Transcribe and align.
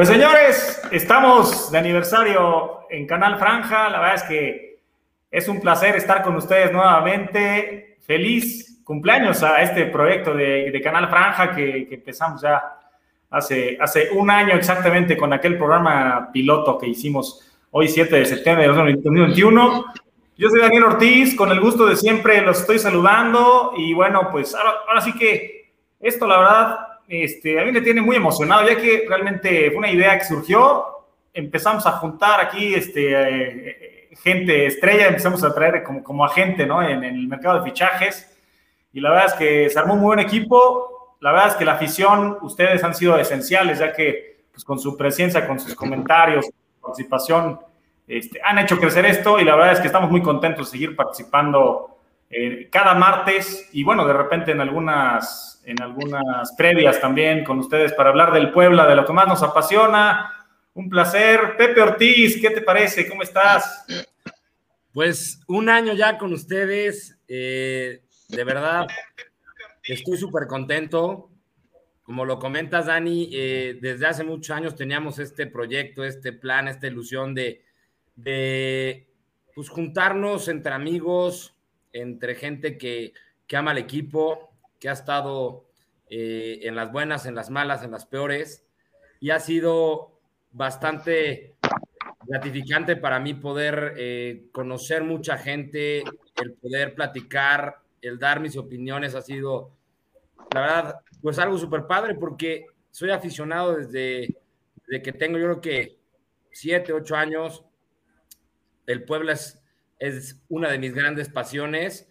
Pues 0.00 0.08
señores, 0.08 0.80
estamos 0.92 1.70
de 1.70 1.76
aniversario 1.76 2.86
en 2.88 3.06
Canal 3.06 3.38
Franja. 3.38 3.90
La 3.90 4.00
verdad 4.00 4.14
es 4.14 4.22
que 4.22 4.78
es 5.30 5.46
un 5.46 5.60
placer 5.60 5.94
estar 5.94 6.22
con 6.22 6.36
ustedes 6.36 6.72
nuevamente. 6.72 7.98
Feliz 8.00 8.80
cumpleaños 8.82 9.42
a 9.42 9.60
este 9.60 9.84
proyecto 9.84 10.32
de, 10.32 10.80
Canal 10.82 11.10
Franja 11.10 11.54
que, 11.54 11.86
empezamos 11.90 12.40
ya 12.40 12.78
hace, 13.28 13.76
hace 13.78 14.08
un 14.12 14.30
año 14.30 14.54
exactamente 14.54 15.18
con 15.18 15.34
aquel 15.34 15.58
programa 15.58 16.30
piloto 16.32 16.78
que 16.78 16.88
hicimos 16.88 17.46
hoy 17.70 17.86
7 17.86 18.20
de 18.20 18.24
septiembre 18.24 18.68
de 18.68 18.72
2021. 18.72 19.84
Yo 20.38 20.48
soy 20.48 20.60
Daniel 20.60 20.84
Ortiz, 20.84 21.36
con 21.36 21.50
el 21.50 21.60
gusto 21.60 21.84
de 21.84 21.96
siempre 21.96 22.40
los 22.40 22.60
estoy 22.60 22.78
saludando 22.78 23.74
y 23.76 23.92
bueno, 23.92 24.30
pues 24.32 24.54
ahora, 24.54 25.02
sí 25.02 25.12
que 25.12 25.74
esto 26.00 26.26
la 26.26 26.38
verdad 26.38 26.78
este, 27.10 27.60
a 27.60 27.64
mí 27.64 27.72
me 27.72 27.80
tiene 27.80 28.00
muy 28.00 28.16
emocionado, 28.16 28.66
ya 28.66 28.76
que 28.76 29.04
realmente 29.06 29.68
fue 29.70 29.78
una 29.78 29.90
idea 29.90 30.16
que 30.18 30.24
surgió, 30.24 30.84
empezamos 31.34 31.84
a 31.86 31.92
juntar 31.92 32.40
aquí 32.40 32.74
este, 32.74 33.12
eh, 33.12 34.08
gente 34.22 34.66
estrella, 34.66 35.08
empezamos 35.08 35.44
a 35.44 35.52
traer 35.52 35.82
como, 35.82 36.02
como 36.02 36.24
agente 36.24 36.64
¿no? 36.66 36.82
en, 36.82 37.04
en, 37.04 37.16
el 37.16 37.28
mercado 37.28 37.58
de 37.58 37.70
fichajes. 37.70 38.26
Y 38.92 39.00
la 39.00 39.10
verdad 39.10 39.26
es 39.26 39.32
que 39.34 39.70
se 39.70 39.78
armó 39.78 39.94
un 39.94 40.00
muy 40.00 40.06
buen 40.06 40.20
equipo, 40.20 41.16
la 41.20 41.32
verdad 41.32 41.48
es 41.48 41.54
que 41.56 41.64
la 41.64 41.72
afición, 41.72 42.38
ustedes 42.42 42.82
han 42.82 42.94
sido 42.94 43.18
esenciales, 43.18 43.78
ya 43.78 43.92
que 43.92 44.44
pues, 44.52 44.64
con 44.64 44.78
su 44.78 44.96
presencia, 44.96 45.46
con 45.46 45.60
sus 45.60 45.74
comentarios, 45.74 46.46
participación, 46.80 47.60
este, 48.08 48.40
han 48.42 48.58
hecho 48.58 48.78
crecer 48.78 49.04
esto. 49.04 49.38
Y 49.38 49.44
la 49.44 49.54
verdad 49.54 49.72
es 49.72 49.80
que 49.80 49.86
estamos 49.86 50.10
muy 50.10 50.22
contentos 50.22 50.66
de 50.66 50.78
seguir 50.78 50.96
participando 50.96 51.98
eh, 52.30 52.68
cada 52.70 52.94
martes. 52.94 53.68
Y 53.72 53.84
bueno, 53.84 54.06
de 54.06 54.14
repente 54.14 54.52
en 54.52 54.60
algunas, 54.60 55.49
en 55.64 55.82
algunas 55.82 56.52
previas 56.56 57.00
también 57.00 57.44
con 57.44 57.58
ustedes 57.58 57.92
para 57.92 58.10
hablar 58.10 58.32
del 58.32 58.50
Puebla, 58.50 58.86
de 58.86 58.96
lo 58.96 59.04
que 59.04 59.12
más 59.12 59.28
nos 59.28 59.42
apasiona. 59.42 60.46
Un 60.74 60.88
placer. 60.88 61.56
Pepe 61.56 61.80
Ortiz, 61.80 62.40
¿qué 62.40 62.50
te 62.50 62.62
parece? 62.62 63.08
¿Cómo 63.08 63.22
estás? 63.22 63.84
Pues 64.92 65.40
un 65.46 65.68
año 65.68 65.92
ya 65.92 66.18
con 66.18 66.32
ustedes. 66.32 67.18
Eh, 67.28 68.02
de 68.28 68.44
verdad, 68.44 68.86
estoy 69.84 70.16
súper 70.16 70.46
contento. 70.46 71.30
Como 72.02 72.24
lo 72.24 72.40
comentas, 72.40 72.86
Dani, 72.86 73.30
eh, 73.32 73.78
desde 73.80 74.06
hace 74.06 74.24
muchos 74.24 74.50
años 74.56 74.74
teníamos 74.74 75.20
este 75.20 75.46
proyecto, 75.46 76.04
este 76.04 76.32
plan, 76.32 76.66
esta 76.66 76.88
ilusión 76.88 77.36
de, 77.36 77.62
pues, 79.54 79.68
juntarnos 79.68 80.48
entre 80.48 80.72
amigos, 80.72 81.54
entre 81.92 82.34
gente 82.34 82.76
que, 82.76 83.12
ama 83.52 83.70
al 83.70 83.78
equipo, 83.78 84.49
que 84.80 84.88
ha 84.88 84.92
estado 84.92 85.66
eh, 86.08 86.60
en 86.62 86.74
las 86.74 86.90
buenas, 86.90 87.26
en 87.26 87.36
las 87.36 87.50
malas, 87.50 87.84
en 87.84 87.92
las 87.92 88.06
peores, 88.06 88.66
y 89.20 89.30
ha 89.30 89.38
sido 89.38 90.18
bastante 90.50 91.54
gratificante 92.26 92.96
para 92.96 93.20
mí 93.20 93.34
poder 93.34 93.94
eh, 93.96 94.48
conocer 94.52 95.04
mucha 95.04 95.36
gente, 95.36 96.02
el 96.42 96.54
poder 96.54 96.94
platicar, 96.94 97.82
el 98.00 98.18
dar 98.18 98.40
mis 98.40 98.56
opiniones 98.56 99.14
ha 99.14 99.22
sido, 99.22 99.76
la 100.54 100.60
verdad, 100.60 101.00
pues 101.22 101.38
algo 101.38 101.58
súper 101.58 101.86
padre 101.86 102.14
porque 102.14 102.66
soy 102.90 103.10
aficionado 103.10 103.76
desde, 103.76 104.34
que 105.02 105.12
tengo 105.12 105.38
yo 105.38 105.44
creo 105.44 105.60
que 105.60 105.98
siete, 106.50 106.92
ocho 106.92 107.14
años. 107.14 107.64
El 108.86 109.04
Puebla 109.04 109.34
es 109.98 110.40
una 110.48 110.70
de 110.70 110.78
mis 110.78 110.94
grandes 110.94 111.28
pasiones 111.28 112.09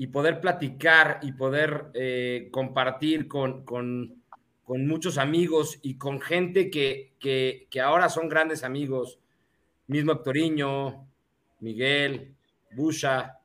y 0.00 0.06
poder 0.06 0.40
platicar 0.40 1.18
y 1.20 1.32
poder 1.32 1.90
eh, 1.92 2.48
compartir 2.50 3.28
con, 3.28 3.66
con, 3.66 4.22
con, 4.64 4.86
muchos 4.86 5.18
amigos 5.18 5.78
y 5.82 5.98
con 5.98 6.22
gente 6.22 6.70
que, 6.70 7.12
que, 7.20 7.66
que, 7.68 7.82
ahora 7.82 8.08
son 8.08 8.30
grandes 8.30 8.64
amigos, 8.64 9.18
mismo 9.88 10.12
Hectoriño, 10.12 11.06
Miguel, 11.58 12.34
Busha. 12.74 13.40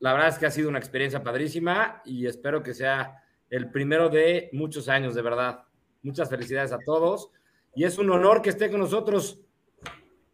La 0.00 0.12
verdad 0.12 0.30
es 0.30 0.38
que 0.38 0.46
ha 0.46 0.50
sido 0.50 0.68
una 0.68 0.80
experiencia 0.80 1.22
padrísima 1.22 2.02
y 2.04 2.26
espero 2.26 2.64
que 2.64 2.74
sea 2.74 3.22
el 3.48 3.70
primero 3.70 4.08
de 4.08 4.48
muchos 4.52 4.88
años, 4.88 5.14
de 5.14 5.22
verdad. 5.22 5.62
Muchas 6.02 6.28
felicidades 6.28 6.72
a 6.72 6.80
todos. 6.84 7.30
Y 7.76 7.84
es 7.84 7.96
un 7.96 8.10
honor 8.10 8.42
que 8.42 8.50
esté 8.50 8.72
con 8.72 8.80
nosotros 8.80 9.40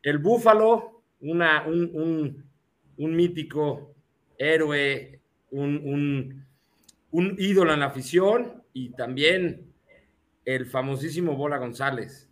el 0.02 0.16
Búfalo, 0.16 1.02
una, 1.20 1.66
un, 1.66 2.42
mítico 2.96 3.94
héroe, 4.38 5.21
un, 5.52 6.44
un, 7.10 7.36
ídolo 7.38 7.72
en 7.72 7.80
la 7.80 7.86
afición 7.86 8.62
y 8.72 8.90
también 8.90 9.72
el 10.44 10.66
famosísimo 10.66 11.36
Bola 11.36 11.58
González, 11.58 12.28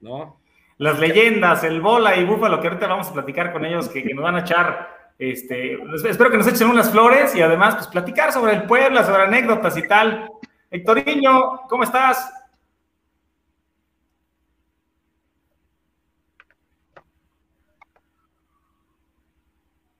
¿no? 0.00 0.40
Las 0.78 0.98
leyendas, 0.98 1.64
el 1.64 1.80
Bola 1.80 2.16
y 2.16 2.24
Búfalo, 2.24 2.60
que 2.60 2.68
ahorita 2.68 2.86
vamos 2.86 3.08
a 3.08 3.12
platicar 3.12 3.52
con 3.52 3.64
ellos, 3.64 3.88
que, 3.88 4.02
que 4.02 4.14
nos 4.14 4.24
van 4.24 4.36
a 4.36 4.40
echar 4.40 5.00
este, 5.20 5.74
espero 6.08 6.30
que 6.30 6.38
nos 6.38 6.46
echen 6.46 6.70
unas 6.70 6.90
flores 6.90 7.34
y 7.34 7.42
además, 7.42 7.74
pues, 7.74 7.88
platicar 7.88 8.32
sobre 8.32 8.54
el 8.54 8.62
Puebla, 8.62 9.04
sobre 9.04 9.24
anécdotas 9.24 9.76
y 9.76 9.86
tal. 9.86 10.30
Hectorinho, 10.70 11.60
¿cómo 11.68 11.82
estás? 11.82 12.32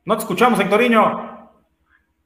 No 0.06 0.16
te 0.16 0.20
escuchamos, 0.20 0.58
Hectorinho. 0.58 1.29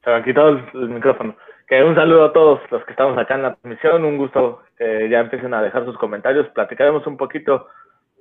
Se 0.04 0.10
me 0.10 0.22
quitado 0.22 0.50
el, 0.50 0.88
micrófono. 0.90 1.34
Que 1.66 1.82
un 1.82 1.94
saludo 1.94 2.26
a 2.26 2.32
todos 2.32 2.60
los 2.70 2.84
que 2.84 2.90
estamos 2.90 3.16
acá 3.16 3.36
en 3.36 3.42
la 3.42 3.54
transmisión. 3.54 4.04
Un 4.04 4.18
gusto 4.18 4.62
que 4.76 5.08
ya 5.08 5.20
empiecen 5.20 5.54
a 5.54 5.62
dejar 5.62 5.84
sus 5.86 5.96
comentarios. 5.96 6.46
Platicaremos 6.48 7.06
un 7.06 7.16
poquito 7.16 7.68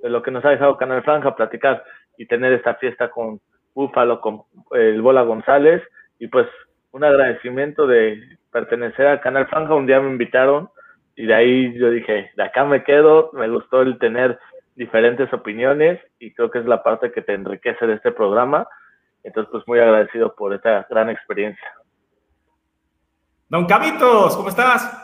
de 0.02 0.08
lo 0.08 0.22
que 0.22 0.30
nos 0.30 0.44
ha 0.44 0.50
dejado 0.50 0.78
Canal 0.78 1.02
Franja, 1.02 1.36
platicar 1.36 1.84
y 2.16 2.26
tener 2.26 2.52
esta 2.54 2.74
fiesta 2.76 3.10
con 3.10 3.40
Búfalo 3.74 4.20
con 4.20 4.42
el 4.72 5.02
Bola 5.02 5.22
González 5.22 5.82
y 6.18 6.28
pues 6.28 6.46
un 6.92 7.04
agradecimiento 7.04 7.86
de 7.86 8.38
pertenecer 8.50 9.06
al 9.06 9.20
Canal 9.20 9.46
Franja. 9.48 9.74
Un 9.74 9.86
día 9.86 10.00
me 10.00 10.10
invitaron 10.10 10.70
y 11.16 11.26
de 11.26 11.34
ahí 11.34 11.78
yo 11.78 11.90
dije, 11.90 12.30
de 12.34 12.42
acá 12.42 12.64
me 12.64 12.82
quedo, 12.82 13.30
me 13.34 13.48
gustó 13.48 13.82
el 13.82 13.98
tener 13.98 14.38
diferentes 14.74 15.30
opiniones 15.32 16.00
y 16.18 16.32
creo 16.32 16.50
que 16.50 16.60
es 16.60 16.66
la 16.66 16.82
parte 16.82 17.12
que 17.12 17.20
te 17.20 17.34
enriquece 17.34 17.86
de 17.86 17.94
este 17.94 18.10
programa. 18.10 18.66
Entonces, 19.24 19.50
pues 19.50 19.64
muy 19.66 19.80
agradecido 19.80 20.34
por 20.34 20.54
esta 20.54 20.86
gran 20.88 21.08
experiencia. 21.10 21.66
Don 23.48 23.66
Cabitos, 23.66 24.36
¿cómo 24.36 24.50
estás? 24.50 25.00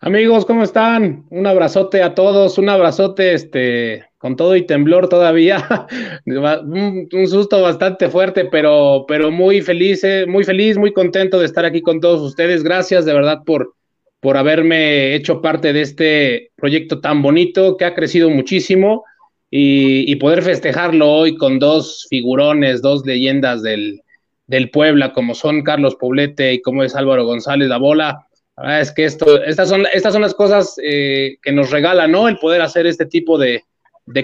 Amigos, 0.00 0.44
¿cómo 0.44 0.62
están? 0.62 1.24
Un 1.30 1.46
abrazote 1.46 2.02
a 2.02 2.14
todos, 2.14 2.58
un 2.58 2.68
abrazote 2.68 3.32
este, 3.32 4.04
con 4.18 4.36
todo 4.36 4.56
y 4.56 4.66
temblor 4.66 5.08
todavía. 5.08 5.88
un, 6.26 7.08
susto 7.26 7.62
bastante 7.62 8.08
fuerte, 8.08 8.44
pero, 8.44 9.04
pero 9.06 9.30
muy 9.30 9.60
feliz, 9.60 10.02
eh, 10.04 10.24
muy 10.26 10.44
feliz, 10.44 10.78
muy 10.78 10.92
contento 10.92 11.38
de 11.38 11.46
estar 11.46 11.64
aquí 11.64 11.80
con 11.80 12.00
todos 12.00 12.20
ustedes. 12.20 12.62
Gracias 12.62 13.04
de 13.04 13.14
verdad 13.14 13.42
por, 13.44 13.74
por 14.20 14.36
haberme 14.36 15.14
hecho 15.14 15.40
parte 15.40 15.72
de 15.72 15.82
este 15.82 16.50
proyecto 16.56 17.00
tan 17.00 17.22
bonito 17.22 17.76
que 17.76 17.84
ha 17.84 17.94
crecido 17.94 18.30
muchísimo 18.30 19.04
y, 19.50 20.14
poder 20.16 20.42
festejarlo 20.42 21.10
hoy 21.10 21.36
con 21.36 21.58
dos 21.58 22.06
figurones, 22.10 22.82
dos 22.82 23.04
leyendas 23.06 23.62
del, 23.62 24.02
del 24.46 24.70
Puebla, 24.70 25.12
como 25.12 25.34
son 25.34 25.62
Carlos 25.62 25.96
Poblete 25.96 26.54
y 26.54 26.62
como 26.62 26.82
es 26.82 26.94
Álvaro 26.94 27.24
González 27.24 27.68
La 27.68 27.78
Bola 27.78 28.28
es 28.66 28.92
que 28.92 29.04
esto, 29.04 29.42
estas 29.44 29.68
son, 29.68 29.86
estas 29.92 30.12
son 30.12 30.22
las 30.22 30.34
cosas 30.34 30.78
eh, 30.82 31.38
que 31.42 31.52
nos 31.52 31.70
regalan, 31.70 32.10
¿no? 32.10 32.28
El 32.28 32.38
poder 32.38 32.60
hacer 32.60 32.86
este 32.86 33.06
tipo 33.06 33.38
de, 33.38 33.64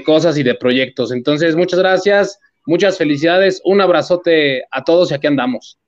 cosas 0.05 0.37
y 0.39 0.43
de 0.43 0.55
proyectos. 0.55 1.13
Entonces, 1.13 1.55
muchas 1.55 1.79
gracias, 1.79 2.41
muchas 2.67 2.99
felicidades, 2.99 3.61
un 3.65 3.81
abrazote 3.81 4.65
a 4.71 4.83
todos 4.83 5.11
y 5.11 5.15
aquí 5.15 5.27
andamos. 5.27 5.79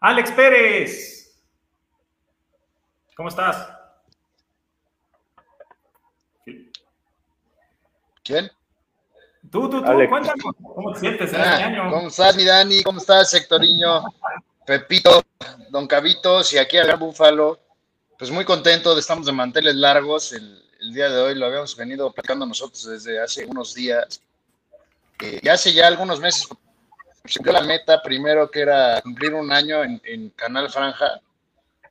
Alex 0.00 0.30
Pérez, 0.32 1.42
¿cómo 3.16 3.28
estás? 3.28 3.77
¿Quién? 8.28 8.52
Tú, 9.50 9.70
tú, 9.70 9.82
tú, 9.82 9.86
cuéntanos, 9.86 10.54
¿cómo 10.62 10.92
te 10.92 11.00
sientes 11.00 11.32
en 11.32 11.40
este 11.40 11.62
año? 11.62 11.90
¿Cómo 11.90 12.08
estás, 12.08 12.36
mi 12.36 12.44
Dani? 12.44 12.82
¿Cómo 12.82 12.98
estás, 12.98 13.30
Sectoriño? 13.30 14.04
Pepito, 14.66 15.22
Don 15.70 15.86
Cabitos 15.86 16.52
y 16.52 16.58
aquí 16.58 16.76
Gran 16.76 16.98
Búfalo. 16.98 17.58
Pues 18.18 18.30
muy 18.30 18.44
contento, 18.44 18.92
de, 18.92 19.00
estamos 19.00 19.24
de 19.24 19.32
manteles 19.32 19.76
largos. 19.76 20.34
El, 20.34 20.62
día 20.92 21.08
de 21.08 21.22
hoy 21.22 21.34
lo 21.36 21.46
habíamos 21.46 21.74
venido 21.74 22.12
platicando 22.12 22.44
nosotros 22.44 22.84
desde 22.84 23.18
hace 23.18 23.46
unos 23.46 23.72
días. 23.72 24.20
Eh, 25.22 25.40
y 25.42 25.48
hace 25.48 25.72
ya 25.72 25.86
algunos 25.86 26.20
meses 26.20 26.46
la 27.44 27.62
meta 27.62 28.02
primero 28.02 28.50
que 28.50 28.60
era 28.60 29.00
cumplir 29.00 29.32
un 29.32 29.50
año 29.50 29.82
en, 29.82 30.28
Canal 30.36 30.68
Franja. 30.68 31.18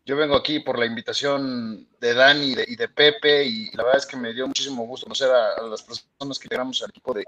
Yo 0.07 0.15
vengo 0.15 0.37
aquí 0.37 0.61
por 0.61 0.79
la 0.79 0.85
invitación 0.85 1.85
de 1.99 2.13
Dani 2.13 2.55
y 2.65 2.77
de, 2.77 2.87
Pepe 2.87 3.43
y 3.43 3.69
la 3.71 3.83
verdad 3.83 3.99
es 3.99 4.05
que 4.05 4.15
me 4.15 4.33
dio 4.33 4.47
muchísimo 4.47 4.85
gusto 4.85 5.05
conocer 5.05 5.29
a, 5.29 5.61
las 5.63 5.83
personas 5.83 6.39
que 6.39 6.47
llegamos 6.49 6.81
al 6.81 6.91
equipo 6.91 7.13
de, 7.13 7.25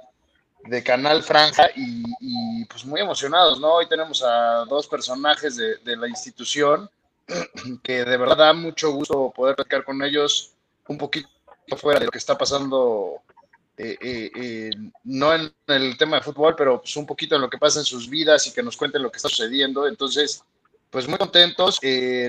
de 0.64 0.82
Canal 0.82 1.22
Franja 1.22 1.70
y, 1.76 2.64
pues 2.68 2.86
muy 2.86 3.02
emocionados, 3.02 3.60
¿no? 3.60 3.74
Hoy 3.74 3.90
tenemos 3.90 4.24
a 4.24 4.64
dos 4.64 4.88
personajes 4.88 5.58
de, 5.58 5.98
la 5.98 6.08
institución 6.08 6.90
que 7.84 8.06
de 8.06 8.16
verdad 8.16 8.38
da 8.38 8.54
mucho 8.54 8.92
gusto 8.92 9.30
poder 9.36 9.58
platicar 9.58 9.84
con 9.84 10.02
ellos 10.02 10.54
un 10.88 10.98
poquito 10.98 11.28
fuera 11.76 12.00
de 12.00 12.06
lo 12.06 12.12
que 12.12 12.18
está 12.18 12.38
pasando, 12.38 13.18
eh, 13.76 13.98
eh, 14.00 14.32
eh, 14.34 14.70
no 15.04 15.36
en 15.36 15.52
el 15.68 15.98
tema 15.98 16.16
de 16.16 16.24
fútbol, 16.24 16.56
pero 16.56 16.80
pues 16.80 16.96
un 16.96 17.06
poquito 17.06 17.36
en 17.36 17.42
lo 17.42 17.50
que 17.50 17.58
pasa 17.58 17.80
en 17.80 17.86
sus 17.86 18.10
vidas 18.10 18.48
y 18.48 18.54
que 18.54 18.64
nos 18.64 18.78
cuenten 18.78 19.04
lo 19.04 19.12
que 19.12 19.18
está 19.18 19.28
sucediendo. 19.28 19.86
Entonces, 19.86 20.46
pues 20.90 21.08
muy 21.08 21.18
contentos. 21.18 21.80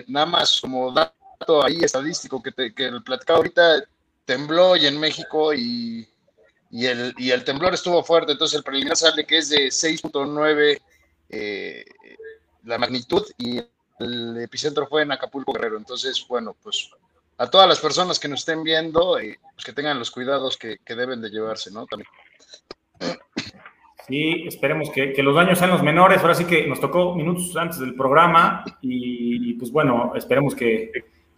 nada 0.08 0.26
más 0.26 0.60
como 0.60 0.92
dato 0.92 1.64
ahí 1.64 1.78
estadístico 1.82 2.42
que, 2.42 2.52
te, 2.52 2.74
que 2.74 2.86
el 2.86 3.02
platicado 3.02 3.38
ahorita 3.38 3.84
tembló 4.24 4.76
y 4.76 4.86
en 4.86 4.98
México 4.98 5.52
y, 5.54 6.08
y, 6.70 6.86
el, 6.86 7.14
y 7.18 7.30
el 7.30 7.44
temblor 7.44 7.74
estuvo 7.74 8.02
fuerte. 8.04 8.32
Entonces, 8.32 8.58
el 8.58 8.64
preliminar 8.64 8.96
sale 8.96 9.26
que 9.26 9.38
es 9.38 9.48
de 9.48 9.68
6.9 9.68 10.80
la 12.64 12.78
magnitud 12.78 13.26
y 13.38 13.62
el 13.98 14.38
epicentro 14.38 14.86
fue 14.86 15.02
en 15.02 15.12
Acapulco 15.12 15.52
Guerrero. 15.52 15.76
Entonces, 15.76 16.24
bueno, 16.28 16.56
pues 16.62 16.90
a 17.38 17.48
todas 17.48 17.68
las 17.68 17.78
personas 17.78 18.18
que 18.18 18.28
nos 18.28 18.40
estén 18.40 18.62
viendo, 18.62 19.18
eh, 19.18 19.38
pues 19.54 19.64
que 19.64 19.72
tengan 19.72 19.98
los 19.98 20.10
cuidados 20.10 20.56
que, 20.56 20.78
deben 20.86 21.20
de 21.20 21.30
llevarse, 21.30 21.70
¿no? 21.70 21.86
También. 21.86 22.08
Sí, 24.06 24.44
esperemos 24.46 24.90
que, 24.90 25.14
los 25.22 25.34
daños 25.34 25.58
sean 25.58 25.70
los 25.70 25.82
menores. 25.82 26.20
Ahora 26.20 26.34
sí 26.34 26.44
que 26.44 26.66
nos 26.66 26.80
tocó 26.80 27.14
minutos 27.14 27.56
antes 27.56 27.78
del 27.78 27.94
programa 27.94 28.64
y, 28.80 29.54
pues 29.54 29.70
bueno, 29.70 30.12
esperemos 30.14 30.54
que, 30.54 30.90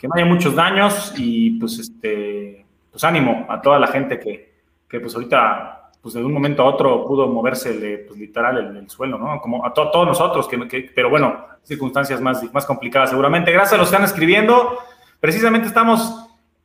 no 0.02 0.14
haya 0.16 0.26
muchos 0.26 0.56
daños 0.56 1.14
y 1.16 1.50
pues 1.60 1.78
este, 1.78 2.66
pues 2.90 3.04
ánimo 3.04 3.46
a 3.48 3.62
toda 3.62 3.78
la 3.78 3.86
gente 3.86 4.18
que, 4.18 4.52
que 4.88 4.98
pues 4.98 5.14
ahorita 5.14 5.82
pues 6.02 6.14
de 6.14 6.24
un 6.24 6.32
momento 6.32 6.62
a 6.62 6.66
otro 6.66 7.06
pudo 7.06 7.28
moverse 7.28 7.78
de, 7.78 7.98
pues, 7.98 8.18
literal 8.18 8.58
el, 8.58 8.76
el, 8.76 8.90
suelo, 8.90 9.16
¿no? 9.16 9.40
Como 9.40 9.64
a 9.64 9.72
todos 9.72 10.04
nosotros, 10.04 10.48
que, 10.48 10.90
pero 10.92 11.08
bueno, 11.08 11.46
circunstancias 11.62 12.20
más, 12.20 12.52
más 12.52 12.66
complicadas 12.66 13.10
seguramente. 13.10 13.52
Gracias 13.52 13.74
a 13.74 13.76
los 13.76 13.88
que 13.88 13.94
están 13.94 14.04
escribiendo. 14.04 14.76
Precisamente 15.20 15.68
estamos 15.68 16.21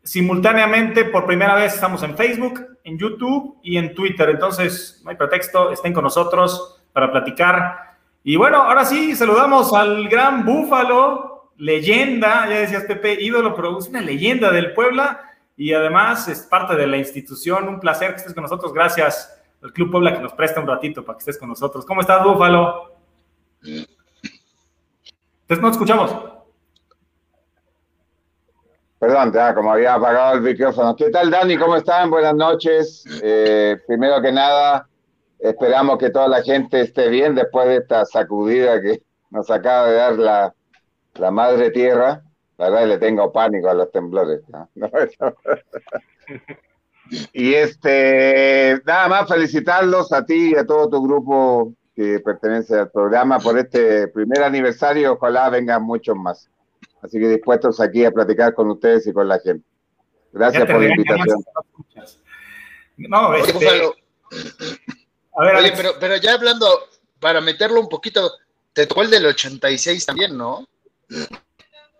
simultáneamente, 0.08 1.06
por 1.06 1.26
primera 1.26 1.54
vez, 1.54 1.74
estamos 1.74 2.02
en 2.04 2.16
Facebook, 2.16 2.66
en 2.86 2.98
YouTube 2.98 3.58
y 3.62 3.78
en 3.78 3.94
Twitter. 3.94 4.30
Entonces, 4.30 5.02
no 5.04 5.10
hay 5.10 5.18
pretexto, 5.18 5.72
estén 5.72 5.94
con 5.94 6.06
nosotros 6.06 6.82
para 6.94 7.12
platicar. 7.12 7.98
Y 8.24 8.38
bueno, 8.38 8.64
ahora 8.64 8.86
sí, 8.86 9.16
saludamos 9.16 9.74
al 9.74 10.08
gran 10.08 10.46
Búfalo, 10.46 11.52
leyenda, 11.58 12.48
ya 12.50 12.60
decías 12.60 12.86
Pepe, 12.86 13.22
ídolo, 13.22 13.54
pero 13.54 13.78
es 13.78 13.90
una 13.90 14.02
leyenda 14.02 14.52
del 14.52 14.74
Puebla 14.74 15.22
y 15.58 15.74
además 15.74 16.28
es 16.30 16.42
parte 16.42 16.76
de 16.76 16.88
la 16.88 16.98
institución. 16.98 17.68
Un 17.68 17.82
placer 17.82 18.12
que 18.12 18.18
estés 18.18 18.34
con 18.34 18.44
nosotros. 18.44 18.74
Gracias 18.74 19.38
al 19.62 19.74
Club 19.74 19.92
Puebla 19.92 20.14
que 20.14 20.22
nos 20.22 20.34
presta 20.34 20.62
un 20.62 20.68
ratito 20.68 21.04
para 21.04 21.18
que 21.18 21.22
estés 21.22 21.38
con 21.38 21.50
nosotros. 21.50 21.86
¿Cómo 21.86 22.00
estás, 22.00 22.24
Búfalo? 22.24 22.94
Entonces 23.62 25.62
no 25.62 25.70
escuchamos. 25.70 26.37
Perdón, 29.00 29.32
como 29.54 29.74
había 29.74 29.94
apagado 29.94 30.36
el 30.36 30.42
micrófono. 30.42 30.96
¿Qué 30.96 31.12
tal, 31.12 31.30
Dani? 31.30 31.56
¿Cómo 31.56 31.76
están? 31.76 32.10
Buenas 32.10 32.34
noches. 32.34 33.06
Eh, 33.22 33.78
primero 33.86 34.20
que 34.24 34.32
nada, 34.32 34.90
esperamos 35.38 36.00
que 36.00 36.10
toda 36.10 36.28
la 36.28 36.42
gente 36.42 36.82
esté 36.82 37.08
bien 37.10 37.36
después 37.36 37.68
de 37.68 37.78
esta 37.78 38.06
sacudida 38.06 38.82
que 38.82 39.04
nos 39.30 39.52
acaba 39.52 39.88
de 39.88 39.96
dar 39.96 40.14
la, 40.14 40.56
la 41.14 41.30
madre 41.30 41.70
tierra. 41.70 42.24
La 42.58 42.72
verdad 42.72 42.88
le 42.88 42.98
tengo 42.98 43.32
pánico 43.32 43.70
a 43.70 43.76
los 43.76 43.92
temblores. 43.92 44.42
y 47.34 47.54
este, 47.54 48.82
nada 48.84 49.10
más 49.10 49.30
felicitarlos 49.30 50.12
a 50.12 50.26
ti 50.26 50.54
y 50.54 50.56
a 50.56 50.66
todo 50.66 50.90
tu 50.90 51.04
grupo 51.04 51.72
que 51.96 52.20
pertenece 52.20 52.80
al 52.80 52.90
programa 52.90 53.38
por 53.38 53.60
este 53.60 54.08
primer 54.08 54.42
aniversario. 54.42 55.14
Ojalá 55.14 55.52
vengan 55.52 55.84
muchos 55.84 56.16
más. 56.16 56.50
Así 57.02 57.20
que 57.20 57.28
dispuestos 57.28 57.80
aquí 57.80 58.06
a 58.06 58.12
platicar 58.12 58.54
con 58.54 58.70
ustedes 58.70 59.08
y 59.08 59.14
con 59.14 59.28
la 59.28 59.40
gente. 59.40 59.66
Gracias 60.32 60.66
por 60.66 60.82
la 60.82 60.90
invitación. 60.90 61.44
No, 62.98 63.34
este... 63.36 63.68
a 65.36 65.44
ver, 65.44 65.56
Oye, 65.56 65.74
pero, 65.76 65.92
pero 66.00 66.18
ya 66.18 66.34
hablando, 66.34 66.68
para 67.20 67.42
meterlo 67.42 67.80
un 67.80 67.90
poquito, 67.90 68.32
te 68.74 68.88
tocó 68.88 69.04
el 69.04 69.12
del 69.12 69.26
86 69.28 70.06
también, 70.06 70.38
¿no? 70.38 70.66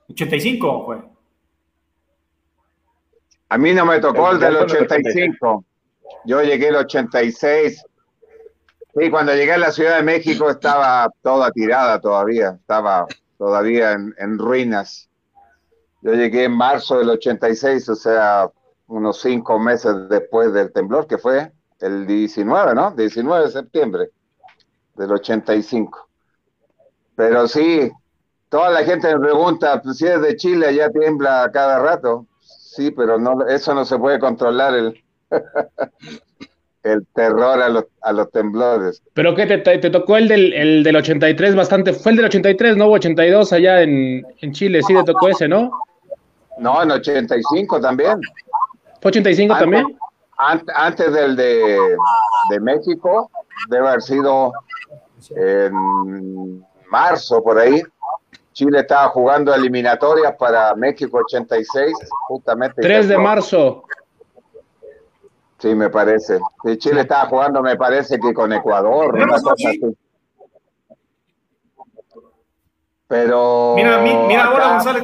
85 0.10 0.86
fue. 0.86 0.98
A 3.50 3.58
mí 3.58 3.74
no 3.74 3.86
me 3.86 4.00
tocó 4.00 4.32
el 4.32 4.40
del 4.40 4.58
85. 4.58 5.64
Yo 6.26 6.42
llegué 6.42 6.70
el 6.70 6.76
86. 6.76 7.84
Sí, 8.96 9.10
cuando 9.10 9.34
llegué 9.34 9.54
a 9.54 9.58
la 9.58 9.72
Ciudad 9.72 9.98
de 9.98 10.04
México 10.04 10.50
estaba 10.50 11.10
toda 11.22 11.52
tirada 11.52 12.02
todavía, 12.02 12.58
estaba 12.60 13.06
todavía 13.38 13.94
en, 13.94 14.38
ruinas. 14.38 15.10
Yo 16.02 16.14
llegué 16.14 16.46
en 16.46 16.54
marzo 16.54 17.00
del 17.00 17.10
86, 17.10 17.90
o 17.90 17.96
sea, 17.96 18.52
unos 18.88 19.22
cinco 19.22 19.60
meses 19.60 20.10
después 20.10 20.54
del 20.54 20.72
temblor, 20.72 21.08
que 21.08 21.18
fue 21.18 21.52
el 21.80 22.08
19, 22.08 22.76
¿no? 22.76 22.92
19 22.92 23.46
de 23.46 23.52
septiembre 23.52 24.10
del 24.96 25.12
85. 25.12 26.10
Pero 27.16 27.48
sí, 27.48 27.92
Toda 28.50 28.70
la 28.70 28.84
gente 28.84 29.14
me 29.14 29.20
pregunta, 29.20 29.82
pues, 29.82 29.98
si 29.98 30.08
es 30.08 30.22
de 30.22 30.36
Chile, 30.38 30.74
ya 30.74 30.90
tiembla 30.90 31.50
cada 31.52 31.80
rato. 31.80 32.28
Sí, 32.40 32.92
pero 32.92 33.20
no, 33.20 33.46
eso 33.48 33.74
no 33.74 33.84
se 33.84 33.98
puede 33.98 34.20
controlar 34.20 34.74
el, 34.74 35.04
el 36.84 37.06
terror 37.14 37.62
a 37.62 37.70
los, 37.70 37.86
a 38.02 38.14
los 38.14 38.32
temblores. 38.32 39.02
¿Pero 39.14 39.36
qué 39.36 39.46
te, 39.46 39.58
te, 39.58 39.90
tocó 39.90 40.18
el 40.18 40.28
del, 40.28 40.54
el 40.54 40.84
del 40.84 40.96
83 40.96 41.56
bastante? 41.56 41.94
Fue 41.94 42.12
el 42.12 42.18
del 42.18 42.26
83, 42.26 42.78
¿no? 42.78 42.90
82 42.90 43.54
allá 43.54 43.82
en, 43.82 44.26
en 44.42 44.54
Chile, 44.54 44.82
sí 44.84 44.94
te 44.94 45.04
tocó 45.04 45.30
ese, 45.30 45.48
¿no? 45.48 45.72
No, 46.58 46.82
en 46.82 46.92
85 46.92 47.82
también. 47.82 48.20
¿Fue 49.02 49.10
85 49.10 49.58
también? 49.58 49.98
Antes, 50.38 51.12
del 51.14 51.36
de, 51.36 51.80
de 52.50 52.60
México, 52.60 53.30
debe 53.70 53.88
haber 53.88 54.02
sido 54.02 54.52
en 55.36 56.64
marzo 56.90 57.44
por 57.44 57.58
ahí. 57.58 57.82
Chile 58.54 58.80
estaba 58.80 59.10
jugando 59.10 59.54
eliminatorias 59.54 60.36
para 60.38 60.74
México 60.76 61.20
86, 61.24 61.94
justamente. 62.28 62.82
3 62.82 63.08
de 63.08 63.18
marzo. 63.18 63.84
Sí, 65.60 65.74
me 65.74 65.90
parece. 65.90 66.40
Sí, 66.64 66.78
Chile 66.78 67.02
estaba 67.02 67.28
jugando, 67.28 67.62
me 67.62 67.76
parece 67.76 68.20
que 68.20 68.34
con 68.34 68.54
Ecuador, 68.54 69.16
una 69.16 69.28
cosa 69.28 69.54
así. 69.54 69.82
Pero. 73.08 73.74
Mira, 73.76 74.00
mira 74.00 74.46
ahora 74.46 74.74
González. 74.74 75.04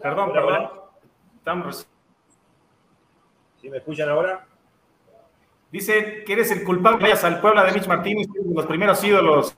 Perdón, 0.00 0.32
perdón. 0.32 0.70
Estamos. 1.36 1.86
¿Sí 3.60 3.68
me 3.68 3.76
escuchan 3.78 4.08
ahora? 4.08 4.46
Dice 5.70 6.24
que 6.24 6.32
eres 6.32 6.50
el 6.50 6.64
culpable, 6.64 7.02
vayas 7.02 7.24
al 7.24 7.40
Puebla 7.40 7.64
de 7.64 7.72
Mitch 7.72 7.86
Martínez, 7.86 8.26
los 8.52 8.66
primeros 8.66 9.02
ídolos. 9.04 9.56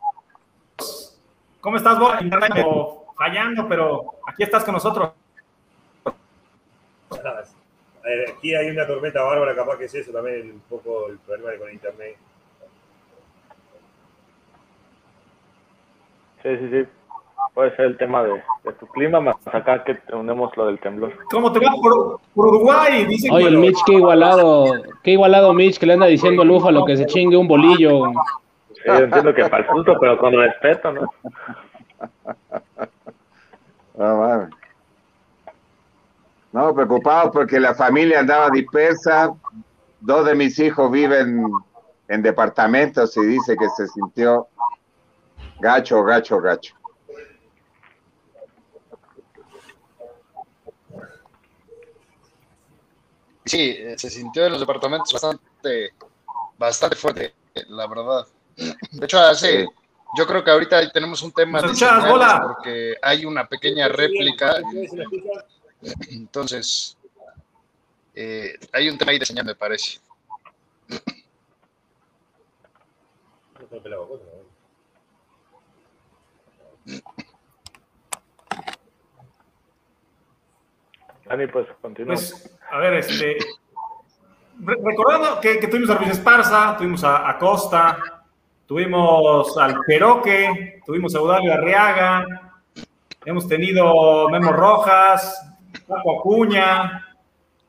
¿Cómo 1.60 1.76
estás, 1.76 1.98
vos? 1.98 2.12
Fallando, 3.16 3.68
pero 3.68 4.16
aquí 4.26 4.42
estás 4.42 4.64
con 4.64 4.74
nosotros. 4.74 5.12
Aquí 8.36 8.54
hay 8.54 8.70
una 8.70 8.86
tormenta 8.86 9.22
bárbara, 9.22 9.54
capaz 9.54 9.78
que 9.78 9.84
es 9.84 9.94
eso 9.94 10.12
también, 10.12 10.52
un 10.52 10.60
poco 10.68 11.08
el 11.08 11.18
problema 11.18 11.58
con 11.58 11.72
internet. 11.72 12.16
Sí, 16.42 16.56
sí, 16.58 16.70
sí. 16.70 16.86
Puede 17.54 17.74
ser 17.76 17.86
el 17.86 17.96
tema 17.96 18.22
de, 18.24 18.42
tu 18.80 18.86
clima, 18.88 19.20
más 19.20 19.36
acá 19.46 19.84
que 19.84 19.94
tenemos 19.94 20.54
lo 20.56 20.66
del 20.66 20.78
temblor. 20.80 21.12
¿Cómo 21.30 21.52
te 21.52 21.60
va 21.60 21.72
por, 21.80 22.20
Uruguay? 22.34 23.06
Oye, 23.30 23.46
el 23.46 23.58
Mitch, 23.58 23.78
qué 23.86 23.94
igualado, 23.94 24.82
qué 25.02 25.12
igualado 25.12 25.52
Mitch, 25.52 25.78
que 25.78 25.86
le 25.86 25.92
anda 25.94 26.06
diciendo 26.06 26.42
al 26.42 26.48
Búfalo 26.48 26.84
que 26.84 26.96
se 26.96 27.06
chingue 27.06 27.36
un 27.36 27.46
bolillo. 27.46 28.10
Sí, 28.72 28.82
yo 28.86 28.94
entiendo 28.94 29.32
que 29.32 29.44
para 29.44 29.62
el 29.62 29.66
punto, 29.66 29.96
pero 30.00 30.18
con 30.18 30.34
respeto, 30.34 30.92
¿no? 30.92 31.02
No, 33.96 34.48
no, 36.54 36.72
preocupado 36.72 37.32
porque 37.32 37.58
la 37.58 37.74
familia 37.74 38.20
andaba 38.20 38.48
dispersa. 38.48 39.34
Dos 39.98 40.24
de 40.24 40.36
mis 40.36 40.56
hijos 40.60 40.88
viven 40.88 41.50
en 42.06 42.22
departamentos 42.22 43.16
y 43.16 43.22
dice 43.22 43.56
que 43.56 43.68
se 43.70 43.88
sintió 43.88 44.46
gacho, 45.58 46.04
gacho, 46.04 46.40
gacho. 46.40 46.76
Sí, 53.44 53.74
eh, 53.76 53.96
se 53.98 54.08
sintió 54.08 54.46
en 54.46 54.52
los 54.52 54.60
departamentos 54.60 55.12
bastante, 55.12 55.92
bastante 56.56 56.94
fuerte, 56.94 57.34
la 57.66 57.88
verdad. 57.88 58.28
De 58.92 59.04
hecho, 59.04 59.18
hace, 59.18 59.66
yo 60.16 60.24
creo 60.24 60.44
que 60.44 60.52
ahorita 60.52 60.88
tenemos 60.92 61.20
un 61.24 61.32
tema 61.32 61.60
de 61.60 61.72
porque 62.46 62.94
hay 63.02 63.26
una 63.26 63.44
pequeña 63.44 63.88
réplica. 63.88 64.54
Entonces, 66.10 66.96
eh, 68.14 68.54
hay 68.72 68.88
un 68.88 68.98
tema 68.98 69.12
ahí 69.12 69.18
de 69.18 69.26
señal, 69.26 69.44
me 69.44 69.54
parece. 69.54 69.98
Dani, 81.24 81.46
pues 81.48 81.66
continúa. 81.80 82.14
Pues, 82.14 82.58
a 82.70 82.78
ver, 82.78 82.94
este. 82.94 83.38
Recordando 84.60 85.40
que, 85.40 85.56
tuvimos 85.66 85.90
a 85.90 85.98
Luis 85.98 86.10
Esparza, 86.10 86.76
tuvimos 86.76 87.02
a, 87.02 87.28
a 87.28 87.38
Costa, 87.38 88.24
tuvimos 88.66 89.56
al 89.58 89.80
Peroque, 89.80 90.80
tuvimos 90.86 91.14
a 91.14 91.18
Eudalio 91.18 91.52
Arriaga, 91.52 92.24
hemos 93.24 93.48
tenido 93.48 94.28
Memo 94.28 94.52
Rojas, 94.52 95.53
Paco 95.86 96.20
Acuña, 96.20 97.06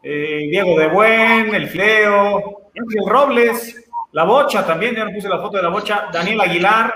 eh, 0.04 0.48
Diego 0.50 0.78
de 0.80 0.88
Buen, 0.88 1.56
El 1.56 1.68
Fleo, 1.68 2.70
Ángel 2.80 3.04
Robles, 3.08 3.90
La 4.12 4.24
Bocha 4.24 4.66
también, 4.66 4.96
ya 4.96 5.06
no 5.06 5.12
puse 5.12 5.28
la 5.28 5.40
foto 5.40 5.58
de 5.58 5.64
La 5.64 5.70
Bocha, 5.70 6.08
Daniel 6.12 6.42
Aguilar. 6.42 6.94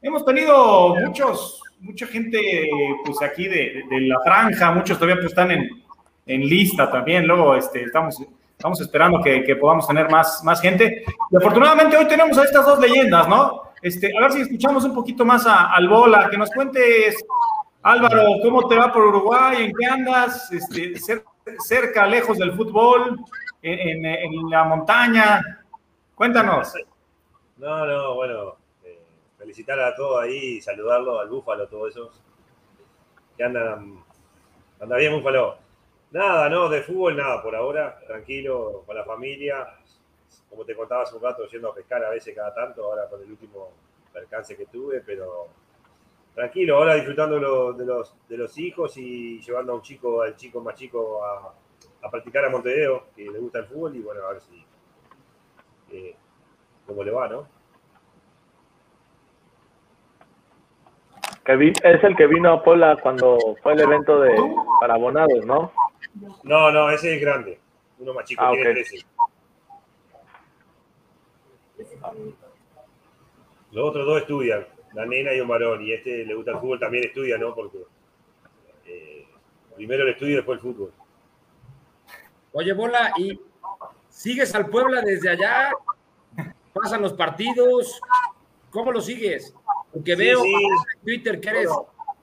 Hemos 0.00 0.24
tenido 0.24 0.94
muchos, 0.96 1.62
mucha 1.80 2.06
gente 2.06 2.68
pues 3.04 3.22
aquí 3.22 3.48
de, 3.48 3.84
la 3.88 4.20
franja, 4.20 4.72
muchos 4.72 4.98
todavía 4.98 5.16
pues, 5.16 5.32
están 5.32 5.50
en, 5.50 5.70
lista 6.26 6.90
también, 6.90 7.26
luego 7.26 7.54
este, 7.56 7.84
estamos, 7.84 8.22
estamos 8.56 8.80
esperando 8.80 9.20
que, 9.22 9.56
podamos 9.56 9.86
tener 9.86 10.10
más, 10.10 10.42
más 10.44 10.60
gente. 10.60 11.04
Y 11.30 11.36
afortunadamente 11.36 11.96
hoy 11.96 12.06
tenemos 12.06 12.36
a 12.38 12.44
estas 12.44 12.66
dos 12.66 12.78
leyendas, 12.78 13.28
¿no? 13.28 13.62
Este, 13.80 14.16
a 14.16 14.20
ver 14.20 14.32
si 14.32 14.42
escuchamos 14.42 14.84
un 14.84 14.94
poquito 14.94 15.24
más 15.24 15.46
a, 15.46 15.72
al 15.72 15.88
Bola, 15.88 16.28
que 16.30 16.38
nos 16.38 16.50
cuentes 16.50 17.16
Álvaro, 17.84 18.38
¿cómo 18.40 18.68
te 18.68 18.76
va 18.76 18.92
por 18.92 19.06
Uruguay? 19.06 19.64
¿En 19.64 19.72
qué 19.76 19.86
andas? 19.86 20.52
Este, 20.52 20.94
cerca, 21.58 22.06
lejos 22.06 22.38
del 22.38 22.52
fútbol, 22.52 23.18
en, 23.60 24.50
la 24.50 24.62
montaña. 24.62 25.64
Cuéntanos. 26.14 26.74
No, 27.56 27.84
no, 27.84 28.14
bueno, 28.14 28.56
eh, 28.84 29.02
felicitar 29.36 29.80
a 29.80 29.96
todos 29.96 30.22
ahí, 30.22 30.60
saludarlo 30.60 31.18
al 31.18 31.28
Búfalo, 31.28 31.66
todos 31.66 31.90
esos 31.90 32.22
que 33.36 33.42
andan, 33.42 34.04
anda 34.80 34.96
bien 34.96 35.14
Búfalo. 35.14 35.58
Nada, 36.12 36.48
no, 36.48 36.68
de 36.68 36.82
fútbol 36.82 37.16
nada 37.16 37.42
por 37.42 37.56
ahora, 37.56 37.98
tranquilo, 38.06 38.84
con 38.86 38.94
la 38.94 39.04
familia. 39.04 39.66
Como 40.48 40.64
te 40.64 40.76
contaba 40.76 41.02
hace 41.02 41.16
un 41.16 41.22
rato, 41.22 41.48
yendo 41.48 41.70
a 41.70 41.74
pescar 41.74 42.04
a 42.04 42.10
veces 42.10 42.32
cada 42.32 42.54
tanto, 42.54 42.84
ahora 42.84 43.08
con 43.08 43.20
el 43.22 43.30
último 43.30 43.70
percance 44.12 44.56
que 44.56 44.66
tuve, 44.66 45.00
pero 45.00 45.48
tranquilo, 46.34 46.76
ahora 46.76 46.94
disfrutando 46.94 47.36
de 47.74 47.84
los, 47.84 48.14
de 48.28 48.36
los 48.36 48.58
hijos 48.58 48.96
y 48.96 49.40
llevando 49.40 49.72
a 49.72 49.74
un 49.76 49.82
chico, 49.82 50.22
al 50.22 50.36
chico 50.36 50.60
más 50.60 50.74
chico 50.74 51.20
a, 51.24 52.10
practicar 52.10 52.44
a 52.44 52.50
Montevideo, 52.50 53.06
que 53.14 53.24
le 53.30 53.38
gusta 53.38 53.60
el 53.60 53.66
fútbol, 53.66 53.96
y 53.96 54.00
bueno, 54.00 54.22
a 54.26 54.32
ver 54.32 54.42
si 54.42 54.64
eh, 55.92 56.16
cómo 56.86 57.04
le 57.04 57.10
va, 57.10 57.28
¿no? 57.28 57.46
es 61.44 62.04
el 62.04 62.16
que 62.16 62.26
vino 62.28 62.52
a 62.52 62.62
Pola 62.62 62.96
cuando 63.02 63.36
fue 63.62 63.72
el 63.72 63.80
evento 63.80 64.20
de 64.20 64.32
para 64.80 64.94
abonados, 64.94 65.44
¿no? 65.44 65.72
No, 66.44 66.70
no, 66.70 66.90
ese 66.90 67.16
es 67.16 67.20
grande, 67.20 67.58
uno 67.98 68.14
más 68.14 68.24
chico, 68.24 68.42
ah, 68.44 68.50
tiene 68.52 68.72
13. 68.72 69.06
Los 73.72 73.88
otros 73.88 74.06
dos 74.06 74.20
estudian 74.20 74.66
la 74.94 75.06
nena 75.06 75.34
y 75.34 75.40
un 75.40 75.48
varón, 75.48 75.82
y 75.82 75.92
este 75.92 76.24
le 76.24 76.34
gusta 76.34 76.52
el 76.52 76.58
fútbol, 76.58 76.78
también 76.78 77.04
estudia, 77.04 77.38
¿no? 77.38 77.54
Porque 77.54 77.78
eh, 78.86 79.26
primero 79.76 80.02
el 80.02 80.10
estudio 80.10 80.32
y 80.32 80.36
después 80.36 80.56
el 80.56 80.62
fútbol. 80.62 80.92
Oye, 82.52 82.72
Bola, 82.74 83.12
¿y 83.16 83.40
sigues 84.08 84.54
al 84.54 84.68
Puebla 84.68 85.00
desde 85.00 85.30
allá? 85.30 85.72
¿Pasan 86.72 87.02
los 87.02 87.14
partidos? 87.14 88.00
¿Cómo 88.70 88.92
lo 88.92 89.00
sigues? 89.00 89.54
Porque 89.92 90.14
veo 90.14 90.44
en 90.44 91.02
Twitter 91.02 91.40
que 91.40 91.48
eres 91.48 91.70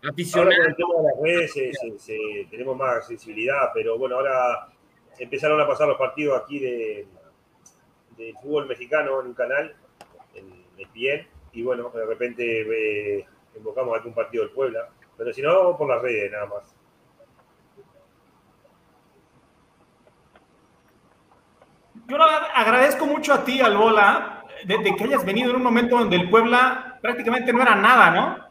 aficionado. 0.07 0.51
Ahora 0.51 0.75
con 0.75 1.03
de 1.03 1.43
las 1.43 1.55
redes 1.55 2.49
tenemos 2.49 2.77
más 2.77 3.07
sensibilidad, 3.07 3.71
pero 3.73 3.97
bueno, 3.97 4.15
ahora 4.17 4.69
empezaron 5.17 5.59
a 5.59 5.67
pasar 5.67 5.87
los 5.87 5.97
partidos 5.97 6.41
aquí 6.41 6.59
de, 6.59 7.07
de 8.17 8.33
fútbol 8.41 8.67
mexicano 8.67 9.21
en 9.21 9.27
un 9.27 9.33
canal, 9.33 9.75
en 10.33 10.65
ESPN, 10.77 11.27
y 11.53 11.63
bueno, 11.63 11.89
de 11.89 12.05
repente 12.05 13.17
eh, 13.17 13.25
invocamos 13.55 13.97
algún 13.97 14.13
partido 14.13 14.43
del 14.43 14.53
Puebla, 14.53 14.89
pero 15.17 15.33
si 15.33 15.41
no, 15.41 15.77
por 15.77 15.89
las 15.89 16.01
redes 16.01 16.31
nada 16.31 16.45
más. 16.45 16.75
Yo 22.07 22.17
agradezco 22.55 23.05
mucho 23.05 23.33
a 23.33 23.43
ti, 23.43 23.61
Albola, 23.61 24.43
de, 24.65 24.77
de, 24.79 24.95
que 24.95 25.03
hayas 25.03 25.23
venido 25.23 25.51
en 25.51 25.57
un 25.57 25.63
momento 25.63 25.97
donde 25.97 26.15
el 26.15 26.29
Puebla 26.29 26.97
prácticamente 27.01 27.53
no 27.53 27.61
era 27.61 27.75
nada, 27.75 28.09
¿no? 28.11 28.49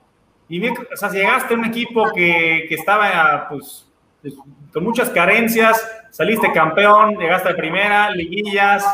Y 0.49 0.67
o 0.69 0.97
sea, 0.97 1.11
llegaste 1.11 1.55
a 1.55 1.57
un 1.57 1.67
equipo 1.67 2.11
que, 2.15 2.67
que 2.69 2.75
estaba 2.75 3.49
pues, 3.49 3.87
pues, 4.23 4.35
con 4.73 4.85
muchas 4.85 5.11
carencias, 5.11 5.87
saliste 6.11 6.53
campeón, 6.53 7.17
llegaste 7.19 7.51
a 7.51 7.57
primera, 7.57 8.11
liguillas, 8.11 8.85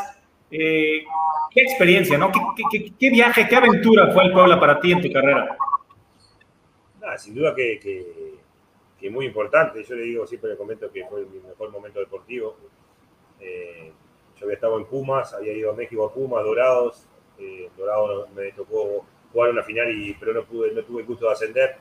eh, 0.50 1.04
¿Qué 1.54 1.60
experiencia, 1.60 2.18
no? 2.18 2.32
¿Qué, 2.98 3.10
viaje, 3.10 3.46
qué 3.48 3.54
aventura 3.54 4.10
fue 4.12 4.24
el 4.24 4.32
Puebla 4.32 4.58
para 4.58 4.80
ti 4.80 4.90
en 4.90 5.00
tu 5.00 5.12
carrera? 5.12 5.56
sin 7.16 7.32
duda 7.32 7.54
que, 7.54 7.78
que, 8.98 9.10
muy 9.10 9.26
importante. 9.26 9.84
Yo 9.84 9.94
le 9.94 10.02
digo, 10.02 10.26
siempre 10.26 10.50
le 10.50 10.56
comento 10.56 10.90
que 10.90 11.04
fue 11.04 11.24
mi 11.26 11.38
mejor 11.38 11.70
momento 11.70 12.00
deportivo. 12.00 12.56
Eh, 13.38 13.92
yo 14.36 14.46
había 14.46 14.54
estado 14.54 14.78
en 14.78 14.86
Pumas, 14.86 15.32
había 15.32 15.52
ido 15.52 15.70
a 15.70 15.74
México 15.74 16.04
a 16.06 16.12
Pumas, 16.12 16.42
Dorados. 16.42 17.06
Eh, 17.38 17.68
Dorados 17.76 18.28
me 18.30 18.50
tocó 18.50 19.04
jugar 19.32 19.50
una 19.50 19.62
final, 19.62 19.92
y, 19.92 20.14
pero 20.14 20.32
no, 20.32 20.44
pude, 20.44 20.72
no 20.72 20.82
tuve 20.82 21.02
el 21.02 21.06
gusto 21.06 21.26
de 21.26 21.32
ascender. 21.32 21.76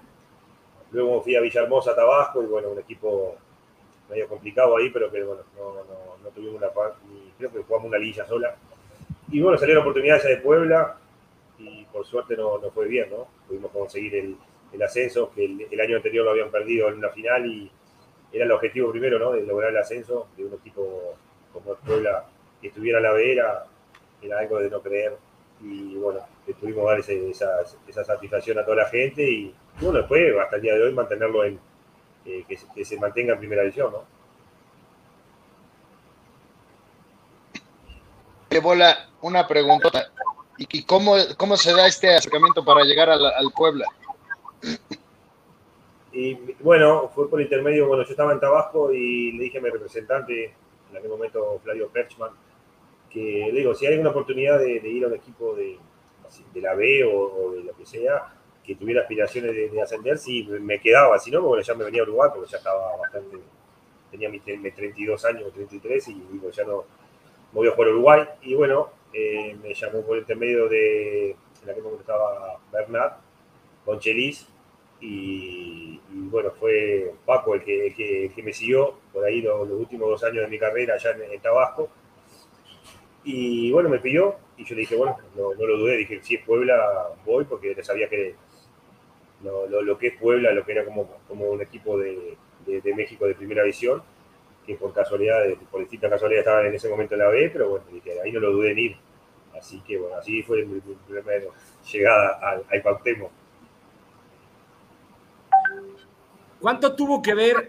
Luego 0.91 1.21
fui 1.21 1.35
a 1.35 1.41
Villahermosa, 1.41 1.95
Tabasco, 1.95 2.43
y 2.43 2.45
bueno, 2.45 2.69
un 2.69 2.79
equipo 2.79 3.37
medio 4.07 4.27
complicado 4.27 4.77
ahí, 4.77 4.91
pero 4.91 5.09
que 5.09 5.23
bueno, 5.23 5.41
no, 5.57 5.73
no, 5.75 6.17
no 6.21 6.29
tuvimos 6.29 6.57
una, 6.57 6.67
creo 7.37 7.51
que 7.51 7.63
jugamos 7.63 7.87
una 7.87 7.97
lilla 7.97 8.27
sola 8.27 8.55
y 9.31 9.41
bueno, 9.41 9.57
salió 9.57 9.75
la 9.75 9.81
oportunidad 9.81 10.21
ya 10.21 10.29
de 10.29 10.37
Puebla 10.37 10.97
y 11.57 11.85
por 11.85 12.05
suerte 12.05 12.35
no, 12.35 12.57
no 12.57 12.71
fue 12.71 12.87
bien, 12.87 13.09
¿no? 13.09 13.27
Pudimos 13.47 13.71
conseguir 13.71 14.15
el, 14.15 14.37
el 14.73 14.81
ascenso, 14.81 15.31
que 15.33 15.45
el, 15.45 15.81
año 15.81 15.97
anterior 15.97 16.25
lo 16.25 16.31
habían 16.31 16.49
perdido 16.49 16.89
en 16.89 16.95
una 16.95 17.09
final 17.09 17.45
y 17.45 17.71
era 18.31 18.45
el 18.45 18.51
objetivo 18.51 18.91
primero, 18.91 19.19
¿no? 19.19 19.31
De 19.31 19.43
lograr 19.43 19.69
el 19.69 19.77
ascenso 19.77 20.27
de 20.35 20.45
un 20.45 20.53
equipo 20.53 21.15
como 21.53 21.75
Puebla 21.75 22.25
que 22.59 22.67
estuviera 22.69 22.97
a 22.97 23.01
la 23.01 23.11
B 23.11 23.33
era, 23.33 23.65
algo 24.37 24.59
de 24.59 24.69
no 24.69 24.81
creer. 24.81 25.15
Y 25.61 25.95
bueno, 25.95 26.19
que 26.45 26.53
pudimos 26.53 26.85
dar 26.85 26.99
esa, 26.99 27.61
esa, 27.87 28.03
satisfacción 28.03 28.57
a 28.59 28.65
toda 28.65 28.77
la 28.77 28.85
gente 28.89 29.23
y 29.23 29.53
bueno, 29.79 29.99
después 29.99 30.35
hasta 30.41 30.57
el 30.57 30.61
día 30.61 30.73
de 30.73 30.83
hoy 30.83 30.93
mantenerlo 30.93 31.45
en, 31.45 31.59
eh, 32.25 32.43
que, 32.47 32.57
que 32.75 32.83
se 32.83 32.99
mantenga 32.99 33.33
en 33.33 33.39
primera 33.39 33.61
división, 33.61 33.91
¿no? 33.91 34.03
bola 38.61 39.09
una 39.23 39.47
pregunta. 39.47 39.89
¿Y 40.57 40.83
cómo, 40.83 41.15
cómo 41.37 41.57
se 41.57 41.73
da 41.73 41.87
este 41.87 42.13
acercamiento 42.15 42.63
para 42.63 42.83
llegar 42.83 43.09
al, 43.09 43.51
Puebla? 43.55 43.85
Y 46.11 46.35
bueno, 46.59 47.09
fue 47.13 47.27
por 47.29 47.41
intermedio, 47.41 47.87
bueno, 47.87 48.03
yo 48.03 48.11
estaba 48.11 48.33
en 48.33 48.39
Tabasco 48.39 48.93
y 48.93 49.31
le 49.31 49.45
dije 49.45 49.57
a 49.57 49.61
mi 49.61 49.69
representante, 49.69 50.53
en 50.91 50.97
aquel 50.97 51.09
momento 51.09 51.59
Flavio 51.63 51.89
Perchman, 51.89 52.31
que 53.09 53.49
le 53.51 53.59
digo, 53.59 53.73
si 53.73 53.87
hay 53.87 53.93
alguna 53.93 54.11
oportunidad 54.11 54.59
de, 54.59 54.77
ir 54.87 55.03
a 55.05 55.07
un 55.07 55.15
equipo 55.15 55.55
de, 55.55 55.79
de 56.53 56.61
la 56.61 56.75
B 56.75 57.03
o, 57.03 57.51
de 57.53 57.63
lo 57.63 57.75
que 57.75 57.85
sea, 57.85 58.31
que 58.63 58.75
tuviera 58.75 59.01
aspiraciones 59.01 59.53
de, 59.53 59.81
ascender, 59.81 60.19
sí, 60.19 60.47
me 60.61 60.79
quedaba, 60.79 61.17
si 61.17 61.31
no, 61.31 61.41
bueno, 61.41 61.63
ya 61.63 61.73
me 61.73 61.83
venía 61.83 62.01
a 62.01 62.03
Uruguay, 62.03 62.29
porque 62.33 62.51
ya 62.51 62.57
estaba 62.57 62.95
bastante, 62.97 63.37
tenía 64.11 64.29
mis 64.29 64.43
32 64.43 65.25
años, 65.25 65.51
33, 65.51 66.07
y 66.09 66.13
digo, 66.31 66.51
ya 66.51 66.63
no, 66.63 66.85
voy 67.53 67.67
a 67.67 67.71
jugar 67.71 67.89
Uruguay. 67.89 68.23
Y 68.43 68.53
bueno, 68.55 68.89
eh, 69.13 69.55
me 69.61 69.73
llamó 69.73 70.01
por 70.01 70.17
intermedio 70.17 70.67
de, 70.67 71.31
en 71.31 71.69
aquel 71.69 71.83
momento 71.83 72.01
estaba 72.01 72.59
Bernard, 72.71 73.13
con 73.85 73.99
Chelis, 73.99 74.47
y, 74.99 75.99
bueno, 76.09 76.51
fue 76.51 77.13
Paco 77.25 77.55
el 77.55 77.63
que, 77.63 78.31
que, 78.33 78.43
me 78.43 78.53
siguió 78.53 78.99
por 79.11 79.25
ahí 79.25 79.41
los, 79.41 79.69
últimos 79.69 80.09
dos 80.09 80.23
años 80.23 80.43
de 80.43 80.47
mi 80.47 80.57
carrera 80.57 80.95
allá 80.95 81.11
en, 81.11 81.41
Tabasco. 81.41 81.89
Y 83.25 83.71
bueno, 83.71 83.89
me 83.89 83.99
pidió, 83.99 84.35
y 84.57 84.63
yo 84.63 84.75
le 84.75 84.81
dije, 84.81 84.95
bueno, 84.95 85.17
no, 85.35 85.53
lo 85.53 85.77
dudé, 85.77 85.97
dije, 85.97 86.21
si 86.23 86.35
es 86.35 86.43
Puebla, 86.45 87.09
voy, 87.25 87.43
porque 87.43 87.81
sabía 87.83 88.07
que 88.07 88.35
lo, 89.43 89.97
que 89.97 90.07
es 90.07 90.17
Puebla, 90.17 90.53
lo 90.53 90.65
que 90.65 90.71
era 90.71 90.85
como, 90.85 91.17
como 91.27 91.49
un 91.49 91.61
equipo 91.61 91.97
de, 91.97 92.37
de, 92.65 92.81
de 92.81 92.95
México 92.95 93.25
de 93.25 93.35
primera 93.35 93.63
visión, 93.63 94.01
que 94.65 94.75
por 94.75 94.93
casualidad, 94.93 95.43
por 95.71 95.81
distintas 95.81 96.09
casualidades 96.11 96.45
estaban 96.45 96.65
en 96.67 96.75
ese 96.75 96.89
momento 96.89 97.15
en 97.15 97.19
la 97.19 97.27
B, 97.27 97.49
pero 97.51 97.69
bueno, 97.69 97.85
ahí 98.23 98.31
no 98.31 98.39
lo 98.39 98.51
dudé 98.51 98.71
en 98.71 98.79
ir. 98.79 98.97
Así 99.57 99.81
que 99.81 99.97
bueno, 99.97 100.17
así 100.17 100.41
fue 100.43 100.65
mi, 100.65 100.79
primera 100.79 101.45
llegada 101.91 102.39
al, 102.41 102.65
al 102.71 103.29
¿Cuánto 106.59 106.95
tuvo 106.95 107.21
que 107.21 107.33
ver 107.33 107.67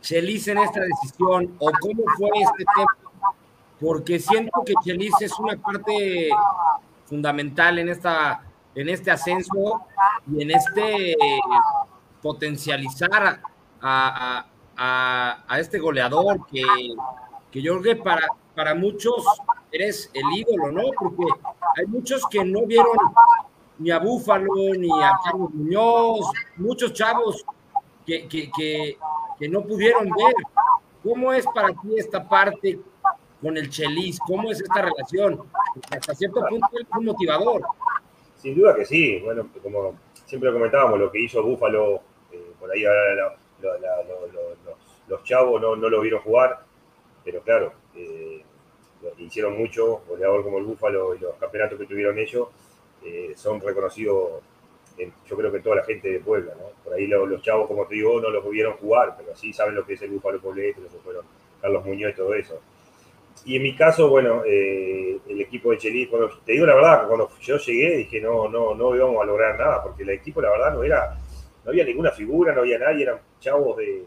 Chelis 0.00 0.48
en 0.48 0.58
esta 0.58 0.80
decisión 0.80 1.54
o 1.58 1.70
cómo 1.80 2.02
fue 2.18 2.28
este 2.34 2.64
tema? 2.76 3.30
Porque 3.80 4.18
siento 4.18 4.62
que 4.66 4.74
Chelis 4.84 5.14
es 5.20 5.38
una 5.38 5.56
parte 5.56 6.28
fundamental 7.06 7.78
en, 7.78 7.88
esta, 7.88 8.42
en 8.74 8.88
este 8.88 9.10
ascenso 9.10 9.86
y 10.30 10.42
en 10.42 10.50
este 10.50 11.16
potencializar 12.20 13.40
a, 13.80 14.46
a 14.76 15.56
este 15.58 15.78
goleador 15.78 16.46
que, 16.46 16.62
que 17.50 17.62
yo 17.62 17.78
creo 17.80 17.96
que 17.96 18.02
para, 18.02 18.26
para 18.54 18.74
muchos 18.74 19.24
eres 19.70 20.10
el 20.14 20.24
ídolo, 20.38 20.72
¿no? 20.72 20.82
Porque 20.98 21.24
hay 21.76 21.86
muchos 21.86 22.22
que 22.30 22.44
no 22.44 22.66
vieron 22.66 22.96
ni 23.78 23.90
a 23.90 23.98
Búfalo, 23.98 24.74
ni 24.78 24.88
a 25.02 25.12
Carlos 25.24 25.50
Muñoz, 25.52 26.30
muchos 26.56 26.92
chavos 26.92 27.44
que, 28.06 28.28
que, 28.28 28.50
que, 28.50 29.48
no 29.48 29.62
pudieron 29.62 30.04
ver. 30.04 30.34
¿Cómo 31.02 31.32
es 31.32 31.44
para 31.52 31.68
ti 31.70 31.96
esta 31.96 32.28
parte 32.28 32.78
con 33.40 33.56
el 33.56 33.68
Chelis? 33.68 34.20
¿Cómo 34.20 34.52
es 34.52 34.60
esta 34.60 34.82
relación? 34.82 35.42
Hasta 35.90 36.14
cierto 36.14 36.44
punto 36.48 36.66
es 36.80 36.86
un 36.96 37.06
motivador. 37.06 37.62
Sin 38.36 38.54
duda 38.54 38.74
que 38.76 38.84
sí. 38.84 39.18
Bueno, 39.20 39.48
como 39.62 39.94
siempre 40.26 40.50
lo 40.50 40.56
comentábamos, 40.58 41.00
lo 41.00 41.10
que 41.10 41.22
hizo 41.22 41.42
Búfalo, 41.42 41.96
eh, 42.30 42.52
por 42.60 42.70
ahí 42.70 42.84
ahora 42.84 43.14
la- 43.16 43.38
lo- 43.62 44.26
lo- 44.32 44.51
los, 45.08 45.22
chavos 45.24 45.60
no, 45.60 45.76
no 45.76 45.88
lo 45.88 46.00
vieron 46.00 46.20
jugar, 46.22 46.64
pero 47.24 47.40
claro, 47.42 47.72
eh, 47.96 48.42
hicieron 49.18 49.56
mucho, 49.58 50.02
goleador 50.08 50.42
como 50.44 50.58
el 50.58 50.64
Búfalo 50.64 51.14
y 51.14 51.18
los 51.18 51.34
campeonatos 51.36 51.78
que 51.78 51.86
tuvieron 51.86 52.18
ellos 52.18 52.48
eh, 53.04 53.32
son 53.36 53.60
reconocidos, 53.60 54.42
en- 54.98 55.12
yo 55.26 55.36
creo 55.36 55.50
que 55.52 55.60
toda 55.60 55.76
la 55.76 55.84
gente 55.84 56.08
de 56.10 56.20
Puebla, 56.20 56.54
¿no? 56.56 56.66
Por 56.84 56.94
ahí 56.94 57.06
lo- 57.06 57.26
los 57.26 57.42
chavos, 57.42 57.66
como 57.66 57.86
te 57.86 57.96
digo, 57.96 58.20
no 58.20 58.30
los 58.30 58.48
vieron 58.50 58.74
jugar, 58.74 59.14
pero 59.18 59.36
sí 59.36 59.52
saben 59.52 59.74
lo 59.74 59.84
que 59.86 59.94
es 59.94 60.02
el 60.02 60.10
Búfalo 60.10 60.40
Poblete, 60.40 60.80
lo 60.80 60.88
que 60.88 60.98
fueron 60.98 61.24
Carlos 61.60 61.84
Muñoz 61.84 62.12
y 62.12 62.16
todo 62.16 62.34
eso. 62.34 62.60
Y 63.44 63.56
en 63.56 63.62
mi 63.62 63.74
caso, 63.74 64.08
bueno, 64.08 64.42
eh, 64.46 65.18
el 65.28 65.40
equipo 65.40 65.70
de 65.72 65.78
Chelis, 65.78 66.08
cuando, 66.08 66.30
te 66.44 66.52
digo 66.52 66.66
la 66.66 66.74
verdad, 66.76 67.08
cuando 67.08 67.28
yo 67.40 67.56
llegué 67.58 67.96
dije 67.96 68.20
no, 68.20 68.48
no, 68.48 68.74
no 68.74 68.94
íbamos 68.94 69.20
a 69.22 69.26
lograr 69.26 69.58
nada, 69.58 69.82
porque 69.82 70.04
el 70.04 70.10
equipo 70.10 70.40
la 70.40 70.50
verdad 70.50 70.72
no 70.74 70.82
era, 70.84 71.18
no 71.64 71.70
había 71.70 71.84
ninguna 71.84 72.12
figura, 72.12 72.54
no 72.54 72.60
había 72.60 72.78
nadie, 72.78 73.02
eran 73.02 73.18
chavos 73.40 73.76
de 73.78 74.04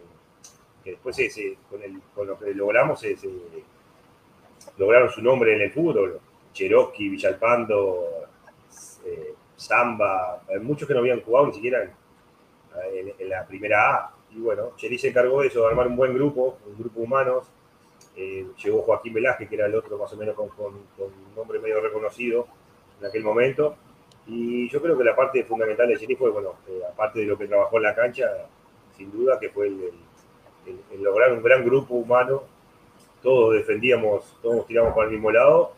que 0.85 0.91
después 0.91 1.15
se- 1.17 1.29
se- 1.29 1.57
con, 1.69 1.83
el, 1.83 1.99
con 2.15 2.27
lo 2.27 2.39
que 2.39 2.53
logramos 2.53 3.01
se- 3.01 3.17
lograron 4.77 5.09
su 5.09 5.21
nombre 5.21 5.55
en 5.55 5.61
el 5.61 5.71
fútbol, 5.71 6.19
Cherokee, 6.53 7.09
Villalpando, 7.09 8.05
eh, 9.05 9.33
Zamba, 9.57 10.41
hay 10.49 10.59
muchos 10.59 10.87
que 10.87 10.93
no 10.93 10.99
habían 11.01 11.21
jugado 11.21 11.47
ni 11.47 11.53
siquiera 11.53 11.83
en, 11.83 13.29
la 13.29 13.45
primera 13.45 13.95
A. 13.95 14.11
Y 14.31 14.39
bueno, 14.39 14.73
Chelis 14.75 15.01
se 15.01 15.09
encargó 15.09 15.41
de 15.41 15.47
eso, 15.47 15.61
de 15.61 15.67
armar 15.67 15.87
un 15.87 15.95
buen 15.95 16.13
grupo, 16.13 16.57
un 16.65 16.77
grupo 16.77 16.99
de 16.99 17.05
humanos, 17.05 17.47
eh, 18.17 18.45
llegó 18.63 18.81
Joaquín 18.81 19.13
Velázquez, 19.13 19.49
que 19.49 19.55
era 19.55 19.65
el 19.67 19.75
otro 19.75 19.97
más 19.97 20.11
o 20.13 20.17
menos 20.17 20.35
con, 20.35 20.49
un 20.57 21.35
nombre 21.35 21.59
medio 21.59 21.79
reconocido 21.81 22.47
en 22.99 23.07
aquel 23.07 23.23
momento. 23.23 23.75
Y 24.27 24.69
yo 24.69 24.81
creo 24.81 24.97
que 24.97 25.03
la 25.03 25.15
parte 25.15 25.43
fundamental 25.43 25.87
de 25.87 25.97
Chelis 25.97 26.17
fue, 26.17 26.31
bueno, 26.31 26.55
eh, 26.67 26.81
aparte 26.91 27.19
de 27.19 27.25
lo 27.27 27.37
que 27.37 27.47
trabajó 27.47 27.77
en 27.77 27.83
la 27.83 27.95
cancha, 27.95 28.25
sin 28.97 29.11
duda 29.11 29.39
que 29.39 29.49
fue 29.49 29.67
el- 29.67 29.91
el 30.65 31.03
lograr 31.03 31.31
un 31.33 31.43
gran 31.43 31.63
grupo 31.65 31.93
humano. 31.95 32.43
Todos 33.21 33.55
defendíamos, 33.55 34.37
todos 34.41 34.65
tiramos 34.67 34.93
para 34.93 35.07
el 35.07 35.13
mismo 35.13 35.31
lado. 35.31 35.73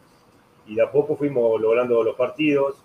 Y 0.65 0.75
de 0.75 0.81
a 0.81 0.91
poco 0.91 1.15
fuimos 1.15 1.59
logrando 1.61 2.03
los 2.03 2.15
partidos 2.15 2.75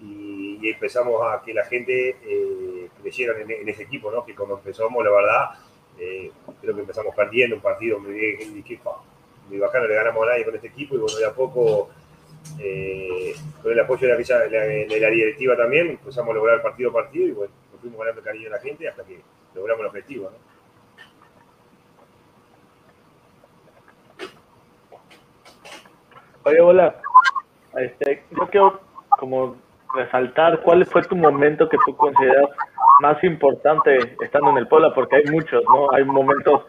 y, 0.00 0.58
empezamos 0.68 1.20
a 1.22 1.42
que 1.44 1.52
la 1.52 1.64
gente 1.64 2.16
eh, 2.22 2.88
creyera 3.02 3.38
en, 3.40 3.50
en 3.50 3.68
ese 3.68 3.82
equipo, 3.82 4.10
¿no? 4.10 4.24
Que 4.24 4.34
cuando 4.34 4.56
empezamos, 4.56 5.04
la 5.04 5.10
verdad, 5.10 5.50
eh, 5.98 6.30
creo 6.62 6.74
que 6.74 6.80
empezamos 6.80 7.14
perdiendo 7.14 7.56
un 7.56 7.62
partido, 7.62 7.98
me 8.00 8.10
dije, 8.10 8.50
dije, 8.50 8.80
"Pa, 8.82 9.02
ni 9.50 9.58
bacano 9.58 9.86
le 9.86 9.94
ganamos 9.94 10.22
a 10.26 10.30
nadie 10.30 10.44
con 10.46 10.54
este 10.54 10.68
equipo 10.68 10.94
y 10.94 10.98
bueno, 10.98 11.18
de 11.18 11.26
a 11.26 11.32
poco, 11.34 11.90
eh, 12.58 13.34
con 13.62 13.72
el 13.72 13.80
apoyo 13.80 14.08
de 14.08 14.14
la, 14.24 14.38
la- 14.48 14.64
de 14.64 15.00
la 15.00 15.08
directiva 15.10 15.54
también, 15.56 15.88
empezamos 15.90 16.30
a 16.30 16.34
lograr 16.34 16.62
partido 16.62 16.90
a 16.90 16.92
partido 16.94 17.28
y 17.28 17.32
bueno, 17.32 17.52
fuimos 17.80 17.98
ganando 18.00 18.22
cariño 18.22 18.48
a 18.48 18.52
la 18.52 18.60
gente 18.60 18.88
hasta 18.88 19.04
que 19.04 19.20
logramos 19.54 19.80
el 19.82 19.86
objetivo, 19.88 20.30
¿no? 20.30 20.53
Oye, 26.46 26.60
hola. 26.60 26.94
Este, 27.76 28.22
yo 28.30 28.46
quiero 28.48 28.80
como 29.18 29.56
resaltar 29.94 30.60
cuál 30.60 30.84
fue 30.84 31.02
tu 31.02 31.16
momento 31.16 31.68
que 31.68 31.78
tú 31.86 31.96
consideras 31.96 32.50
más 33.00 33.22
importante 33.24 33.96
estando 34.20 34.50
en 34.50 34.58
el 34.58 34.68
Puebla, 34.68 34.92
porque 34.94 35.16
hay 35.16 35.24
muchos, 35.32 35.64
¿no? 35.64 35.90
Hay 35.92 36.04
momentos, 36.04 36.66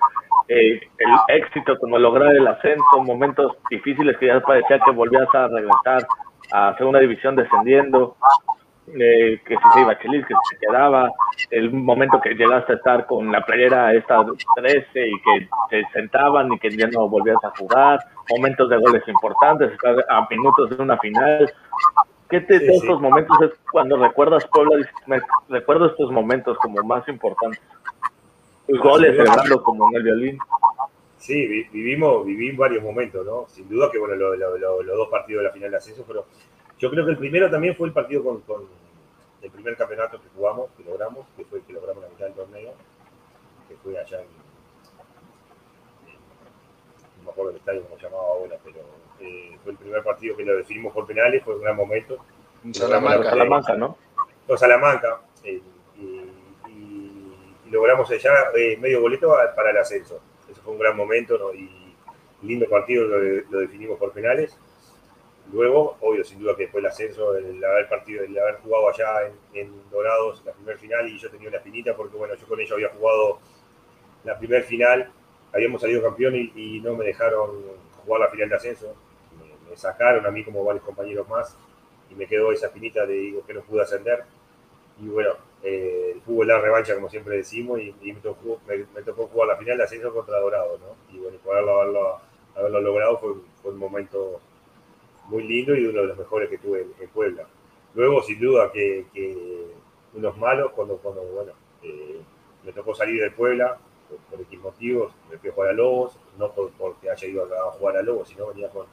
eh, 0.48 0.80
el 0.98 1.36
éxito, 1.36 1.78
como 1.80 2.00
lograr 2.00 2.34
el 2.36 2.48
ascenso, 2.48 3.02
momentos 3.02 3.58
difíciles 3.70 4.18
que 4.18 4.28
ya 4.28 4.40
parecía 4.40 4.80
que 4.80 4.92
volvías 4.92 5.28
a 5.34 5.48
regresar 5.50 6.08
a 6.54 6.76
segunda 6.78 7.00
división 7.00 7.36
descendiendo, 7.36 8.16
eh, 8.88 9.42
que 9.46 9.56
si 9.56 9.70
se 9.74 9.82
iba 9.82 9.92
a 9.92 10.00
Chelis, 10.00 10.26
que 10.26 10.34
si 10.34 10.56
se 10.56 10.60
quedaba, 10.68 11.12
el 11.50 11.72
momento 11.72 12.20
que 12.22 12.34
llegaste 12.36 12.74
a 12.74 12.76
estar 12.76 13.06
con 13.08 13.32
la 13.32 13.42
playera 13.46 13.94
esta 13.94 14.24
13 14.56 15.08
y 15.08 15.22
que 15.22 15.48
se 15.70 15.84
sentaban 15.94 16.52
y 16.54 16.60
que 16.60 16.70
ya 16.76 16.88
no 16.88 17.08
volvías 17.10 17.44
a 17.44 17.50
jugar, 17.58 18.00
momentos 18.30 18.70
de 18.70 18.78
goles 18.78 19.04
importantes, 19.08 19.72
estar 19.72 19.96
a 20.10 20.28
minutos 20.30 20.70
de 20.70 20.84
una 20.84 20.98
final. 21.00 21.52
¿Qué 22.30 22.42
te, 22.42 22.60
Sí, 22.60 22.66
de 22.66 22.72
sí. 22.72 22.78
estos 22.78 23.02
momentos 23.02 23.38
es 23.44 23.52
cuando 23.72 23.98
recuerdas 23.98 24.46
Puebla? 24.48 24.88
Me, 25.08 25.20
recuerdo 25.50 25.88
estos 25.88 26.12
momentos 26.12 26.58
como 26.58 26.82
más 26.84 27.08
importantes. 27.08 27.62
Tus 28.68 28.80
goles, 28.80 29.16
celebrando 29.16 29.62
como 29.62 29.90
en 29.92 29.96
el 29.98 30.04
violín. 30.04 30.38
Sí, 31.18 31.48
vi- 31.48 31.64
vivimos, 31.72 32.26
viví 32.26 32.52
varios 32.56 32.84
momentos, 32.84 33.26
¿no? 33.26 33.46
Sin 33.48 33.68
duda 33.70 33.90
que, 33.92 34.00
bueno, 34.00 34.16
lo- 34.16 34.36
lo- 34.36 34.58
lo- 34.58 34.82
los 34.84 34.98
dos 34.98 35.08
partidos 35.10 35.42
de 35.44 35.48
la 35.50 35.54
final 35.54 35.72
de 35.72 35.78
ascenso, 35.78 36.04
pero 36.08 36.26
yo 36.80 36.90
creo 36.90 37.06
que 37.06 37.12
el 37.12 37.18
primero 37.18 37.50
también 37.50 37.76
fue 37.76 37.88
el 37.88 37.94
partido 37.94 38.24
con, 38.24 38.42
con 38.42 38.68
el 39.42 39.52
primer 39.52 39.78
campeonato 39.78 40.22
que 40.22 40.28
jugamos, 40.36 40.70
que 40.78 40.84
logramos, 40.84 41.26
que 41.38 41.46
fue 41.46 41.60
el 41.60 41.66
que 41.66 41.74
logramos 41.74 42.04
la 42.04 42.10
mitad 42.10 42.26
del 42.26 42.34
torneo, 42.36 42.74
que 43.70 43.76
fue 43.78 43.98
allá 43.98 44.18
en, 44.22 44.28
en- 46.10 46.16
no 47.18 47.24
me 47.26 47.32
acuerdo 47.32 47.52
el 47.52 47.58
estadio 47.58 47.84
cómo 47.84 47.96
se 47.98 48.04
llamaba 48.04 48.24
ahora, 48.24 48.58
pero 48.64 48.80
eh, 49.20 49.58
fue 49.64 49.72
el 49.74 49.78
primer 49.78 50.04
partido 50.04 50.36
que 50.38 50.44
lo 50.46 50.58
definimos 50.58 50.94
por 50.94 51.06
penales, 51.08 51.44
fue 51.44 51.56
un 51.56 51.62
gran 51.62 51.76
momento. 51.76 52.18
En 52.64 52.74
Salamanca. 52.74 53.30
Salamanca. 53.30 53.30
Salamanca, 53.30 53.76
¿no? 53.76 53.98
Con 54.48 54.58
Salamanca, 54.58 55.22
eh, 55.44 55.62
y, 55.98 56.02
y- 56.70 57.36
y 57.66 57.70
logramos 57.72 58.10
ya 58.10 58.32
eh, 58.56 58.78
medio 58.78 59.02
boleto 59.02 59.36
a- 59.38 59.56
para 59.56 59.72
el 59.72 59.78
ascenso. 59.78 60.20
Eso 60.50 60.62
fue 60.62 60.74
un 60.74 60.80
gran 60.80 60.96
momento 60.96 61.38
¿no? 61.38 61.54
y 61.54 61.96
lindo 62.44 62.68
partido, 62.70 63.06
lo, 63.08 63.18
lo 63.50 63.60
definimos 63.60 63.98
por 63.98 64.12
penales. 64.12 64.58
Luego, 65.52 65.98
obvio, 66.02 66.24
sin 66.24 66.40
duda 66.40 66.56
que 66.56 66.64
después 66.64 66.84
el 66.84 66.90
ascenso, 66.90 67.36
el 67.36 67.64
haber 67.64 67.88
partido, 67.88 68.24
el 68.24 68.38
haber 68.38 68.56
jugado 68.56 68.90
allá 68.90 69.32
en, 69.54 69.72
Dorados 69.92 70.44
la 70.46 70.52
primera 70.52 70.78
final 70.78 71.08
y 71.08 71.18
yo 71.18 71.30
tenía 71.30 71.48
una 71.48 71.58
espinita 71.58 71.96
porque 71.96 72.18
bueno, 72.18 72.34
yo 72.36 72.48
con 72.48 72.60
ellos 72.60 72.74
había 72.74 72.90
jugado 72.90 73.40
la 74.24 74.38
primera 74.38 74.64
final, 74.64 75.12
habíamos 75.54 75.82
salido 75.82 76.02
campeón 76.02 76.36
y, 76.36 76.82
no 76.82 76.96
me 76.96 77.06
dejaron 77.06 77.52
jugar 78.04 78.22
la 78.22 78.28
final 78.30 78.50
de 78.50 78.56
ascenso. 78.56 78.96
Me, 79.70 79.78
sacaron 79.78 80.26
a 80.26 80.32
mí 80.32 80.44
como 80.44 80.64
varios 80.64 80.84
compañeros 80.84 81.28
más 81.28 81.56
y 82.10 82.16
me 82.16 82.28
quedó 82.28 82.52
esa 82.52 82.68
espinita 82.68 83.06
de 83.06 83.14
digo, 83.14 83.46
que 83.46 83.54
no 83.54 83.62
pude 83.62 83.82
ascender. 83.82 84.24
Y 85.00 85.08
bueno, 85.08 85.34
eh, 85.64 86.12
el 86.16 86.22
fútbol 86.22 86.48
la 86.48 86.60
revancha, 86.60 86.96
como 86.96 87.10
siempre 87.10 87.38
decimos, 87.38 87.80
y, 87.80 87.94
me, 88.02 88.20
tocó, 88.20 88.60
me, 88.68 88.78
me 88.96 89.02
tocó 89.04 89.28
jugar 89.28 89.50
la 89.50 89.58
final 89.58 89.78
de 89.78 89.84
ascenso 89.84 90.14
contra 90.14 90.40
Dorado, 90.40 90.80
¿no? 90.80 91.16
Y 91.16 91.20
bueno, 91.20 91.38
poderlo 91.44 91.82
haberlo, 91.82 92.20
haberlo 92.56 92.82
logrado 92.82 93.18
fue 93.18 93.72
un 93.72 93.78
momento 93.78 94.42
muy 95.28 95.44
lindo 95.44 95.76
y 95.76 95.86
uno 95.86 96.02
de 96.02 96.08
los 96.08 96.18
mejores 96.18 96.50
que 96.50 96.58
tuve 96.58 96.82
en, 96.82 96.94
en 97.00 97.10
Puebla. 97.10 97.48
Luego, 97.94 98.22
sin 98.24 98.40
duda, 98.40 98.72
que, 98.72 99.06
unos 100.14 100.38
malos, 100.38 100.72
cuando, 100.72 100.98
cuando 100.98 101.24
bueno, 101.24 101.52
eh, 101.84 102.20
me 102.64 102.72
tocó 102.72 102.94
salir 102.94 103.22
de 103.22 103.32
Puebla, 103.32 103.78
por, 104.10 104.18
por 104.20 104.42
X 104.42 104.60
motivos, 104.60 105.14
me 105.30 105.38
fui 105.38 105.50
a 105.50 105.54
jugar 105.54 105.70
a 105.72 105.74
Lobos, 105.74 106.18
no 106.38 106.52
por, 106.52 106.72
porque 106.72 107.10
haya 107.10 107.28
ido 107.28 107.44
a 107.44 107.72
jugar 107.72 107.98
a 107.98 108.02
Lobos, 108.02 108.30
sino 108.30 108.48
venía 108.48 108.70
con, 108.70 108.86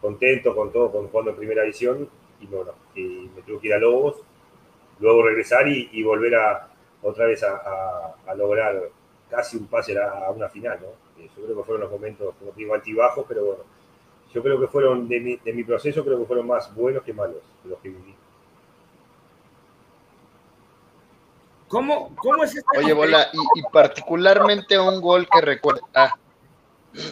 contento 0.00 0.54
con 0.54 0.70
todo, 0.70 0.92
con 0.92 1.08
jugando 1.08 1.30
en 1.30 1.36
primera 1.38 1.62
división, 1.62 2.08
y 2.40 2.46
bueno, 2.46 2.72
me 2.94 3.42
tuve 3.42 3.60
que 3.60 3.68
ir 3.68 3.74
a 3.74 3.78
Lobos, 3.78 4.22
luego 5.00 5.22
regresar 5.22 5.66
y, 5.66 6.02
volver 6.02 6.34
a 6.34 6.68
otra 7.02 7.26
vez 7.26 7.42
a, 7.42 8.34
lograr 8.36 8.90
casi 9.30 9.56
un 9.56 9.66
pase 9.66 9.98
a, 9.98 10.30
una 10.30 10.48
final, 10.48 10.78
¿no? 10.80 11.22
Eh, 11.22 11.28
Yo 11.36 11.44
creo 11.44 11.56
que 11.56 11.64
fueron 11.64 11.82
los 11.82 11.90
momentos, 11.90 12.34
como 12.38 12.52
digo, 12.52 12.74
altibajos, 12.74 13.24
pero 13.26 13.44
bueno, 13.44 13.62
yo 14.34 14.42
creo 14.42 14.60
que 14.60 14.66
fueron, 14.66 15.08
de 15.08 15.20
mi, 15.20 15.36
de 15.36 15.52
mi 15.52 15.62
proceso, 15.64 16.04
creo 16.04 16.18
que 16.18 16.26
fueron 16.26 16.46
más 16.48 16.74
buenos 16.74 17.02
que 17.04 17.12
malos 17.12 17.36
los 17.64 17.78
que 17.78 17.88
viví. 17.90 18.14
¿Cómo, 21.68 22.14
cómo 22.16 22.44
es 22.44 22.54
esta 22.56 22.78
Oye, 22.78 22.92
Bola, 22.92 23.28
y, 23.32 23.60
y 23.60 23.62
particularmente 23.72 24.78
un 24.78 25.00
gol 25.00 25.26
que 25.32 25.40
recuerdes. 25.40 25.82
Ah, 25.94 26.14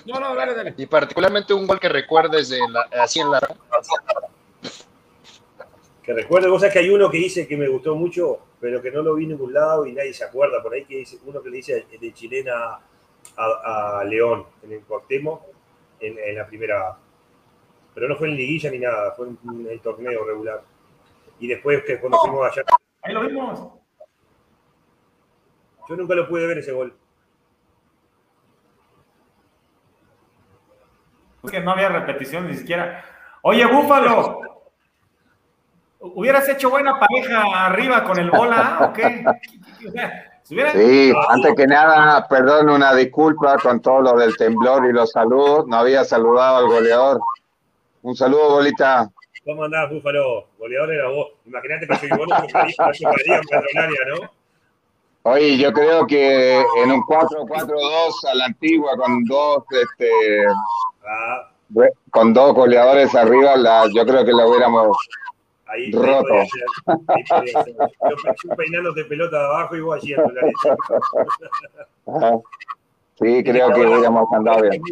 No, 0.07 0.21
no, 0.21 0.35
dale, 0.35 0.55
dale. 0.55 0.75
y 0.77 0.87
particularmente 0.87 1.55
un 1.55 1.67
gol 1.67 1.81
que 1.81 1.89
recuerdes 1.89 2.49
de 2.49 2.59
la, 2.69 2.83
así 3.03 3.21
en 3.21 3.31
la. 3.31 3.41
Que 6.03 6.13
recuerdo, 6.13 6.51
vos 6.51 6.61
sabés 6.61 6.73
que 6.73 6.79
hay 6.81 6.91
uno 6.91 7.09
que 7.11 7.19
dice 7.19 7.47
que 7.47 7.57
me 7.57 7.69
gustó 7.69 7.95
mucho, 7.95 8.41
pero 8.61 8.83
que 8.83 8.91
no 8.91 9.03
lo 9.03 9.15
vi 9.15 9.25
en 9.25 9.31
ningún 9.31 9.53
lado 9.55 9.87
y 9.87 9.93
nadie 9.93 10.13
se 10.13 10.25
acuerda. 10.25 10.63
Por 10.63 10.75
ahí 10.75 10.85
que 10.85 10.97
dice, 10.99 11.19
uno 11.25 11.41
que 11.43 11.51
le 11.51 11.57
dice 11.59 11.87
de 12.01 12.13
chilena 12.13 12.81
a, 13.37 13.99
a 14.01 14.05
León 14.05 14.45
en 14.65 14.73
el 14.73 14.81
Cuauhtémoc 14.83 15.43
en, 16.01 16.19
en 16.19 16.37
la 16.37 16.47
primera. 16.47 16.99
Pero 17.95 18.09
no 18.09 18.17
fue 18.17 18.29
en 18.29 18.37
liguilla 18.37 18.71
ni 18.71 18.79
nada, 18.79 19.13
fue 19.13 19.29
en 19.29 19.67
el 19.69 19.81
torneo 19.81 20.25
regular. 20.25 20.63
Y 21.39 21.49
después 21.49 21.83
que 21.85 22.01
cuando 22.01 22.19
oh. 22.19 22.23
fuimos 22.23 22.51
allá. 22.51 22.63
Ahí 23.03 23.13
lo 23.13 23.21
vimos. 23.23 23.69
Yo 25.89 25.97
nunca 25.97 26.15
lo 26.15 26.29
pude 26.29 26.47
ver 26.47 26.59
ese 26.59 26.73
gol. 26.73 26.95
Es 31.43 31.51
que 31.51 31.61
no 31.61 31.73
había 31.73 31.89
repetición 31.89 32.47
ni 32.47 32.55
siquiera. 32.55 33.05
Oye, 33.43 33.67
Búfalo, 33.67 34.41
¿hubieras 35.99 36.49
hecho 36.49 36.71
buena 36.71 36.99
pareja 37.01 37.67
arriba 37.67 38.05
con 38.05 38.19
el 38.19 38.31
bola 38.31 38.79
ah, 38.79 38.93
o. 38.95 40.13
Sí, 40.45 41.13
antes 41.29 41.55
que 41.57 41.67
nada, 41.67 42.27
perdón, 42.29 42.69
una 42.69 42.95
disculpa 42.95 43.57
con 43.59 43.81
todo 43.81 44.01
lo 44.03 44.13
del 44.15 44.37
temblor 44.37 44.87
y 44.87 44.93
los 44.93 45.11
saludos. 45.11 45.67
No 45.67 45.77
había 45.77 46.05
saludado 46.05 46.59
al 46.59 46.67
goleador. 46.67 47.21
Un 48.03 48.17
saludo, 48.17 48.51
bolita. 48.51 49.11
¿Cómo 49.45 49.65
andás, 49.65 49.91
Búfalo? 49.91 50.49
Goleador 50.59 50.93
era 50.93 51.09
vos. 51.09 51.29
Imagínate 51.47 51.87
que 51.87 51.97
soy 51.97 52.11
vos, 52.11 52.29
no 52.29 52.37
en 52.37 52.47
Petrolaria, 53.43 54.01
¿no? 54.09 54.31
Oye, 55.25 55.57
yo 55.57 55.73
creo 55.73 56.05
que 56.07 56.61
en 56.61 56.91
un 56.91 57.01
4-4-2 57.03 58.29
a 58.29 58.35
la 58.35 58.47
antigua 58.47 58.97
con 58.97 59.25
dos, 59.25 59.63
este, 59.71 60.45
ah. 61.07 61.49
con 62.11 62.35
dos 62.35 62.53
goleadores 62.55 63.15
arriba, 63.15 63.57
la, 63.57 63.87
yo 63.95 64.05
creo 64.05 64.25
que 64.25 64.33
lo 64.33 64.49
hubiéramos 64.49 64.97
ahí, 65.67 65.93
roto. 65.93 66.35
Ahí 66.35 66.49
Yo 67.55 68.17
peinando 68.57 68.93
de 68.93 69.05
pelota 69.05 69.39
de 69.39 69.45
abajo 69.45 69.77
y 69.77 69.81
vos 69.81 69.97
allí 69.97 70.15
en 70.15 70.21
Sí, 73.21 73.45
creo 73.45 73.73
que 73.73 73.81
hubiéramos 73.81 74.27
andado 74.33 74.63
bien. 74.63 74.83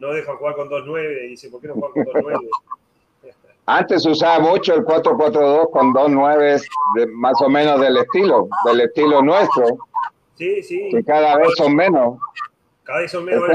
No 0.00 0.12
dejan 0.12 0.36
jugar 0.36 0.56
con 0.56 0.68
2-9, 0.68 1.28
dice, 1.28 1.50
¿por 1.50 1.60
qué 1.60 1.68
no 1.68 1.74
juegan 1.74 2.04
con 2.04 2.22
2-9? 2.22 2.48
Antes 3.66 4.04
usaba 4.04 4.40
mucho 4.40 4.74
el 4.74 4.84
4-4-2 4.84 5.70
con 5.70 5.92
dos 5.92 6.10
nueves, 6.10 6.66
más 7.12 7.40
o 7.40 7.48
menos 7.48 7.80
del 7.80 7.98
estilo, 7.98 8.48
del 8.64 8.80
estilo 8.80 9.22
nuestro. 9.22 9.64
Sí, 10.36 10.60
sí. 10.62 10.88
Que 10.90 11.04
cada 11.04 11.36
vez 11.36 11.50
son 11.56 11.76
menos. 11.76 12.18
Cada 12.82 13.00
vez 13.00 13.12
son 13.12 13.24
menos. 13.24 13.48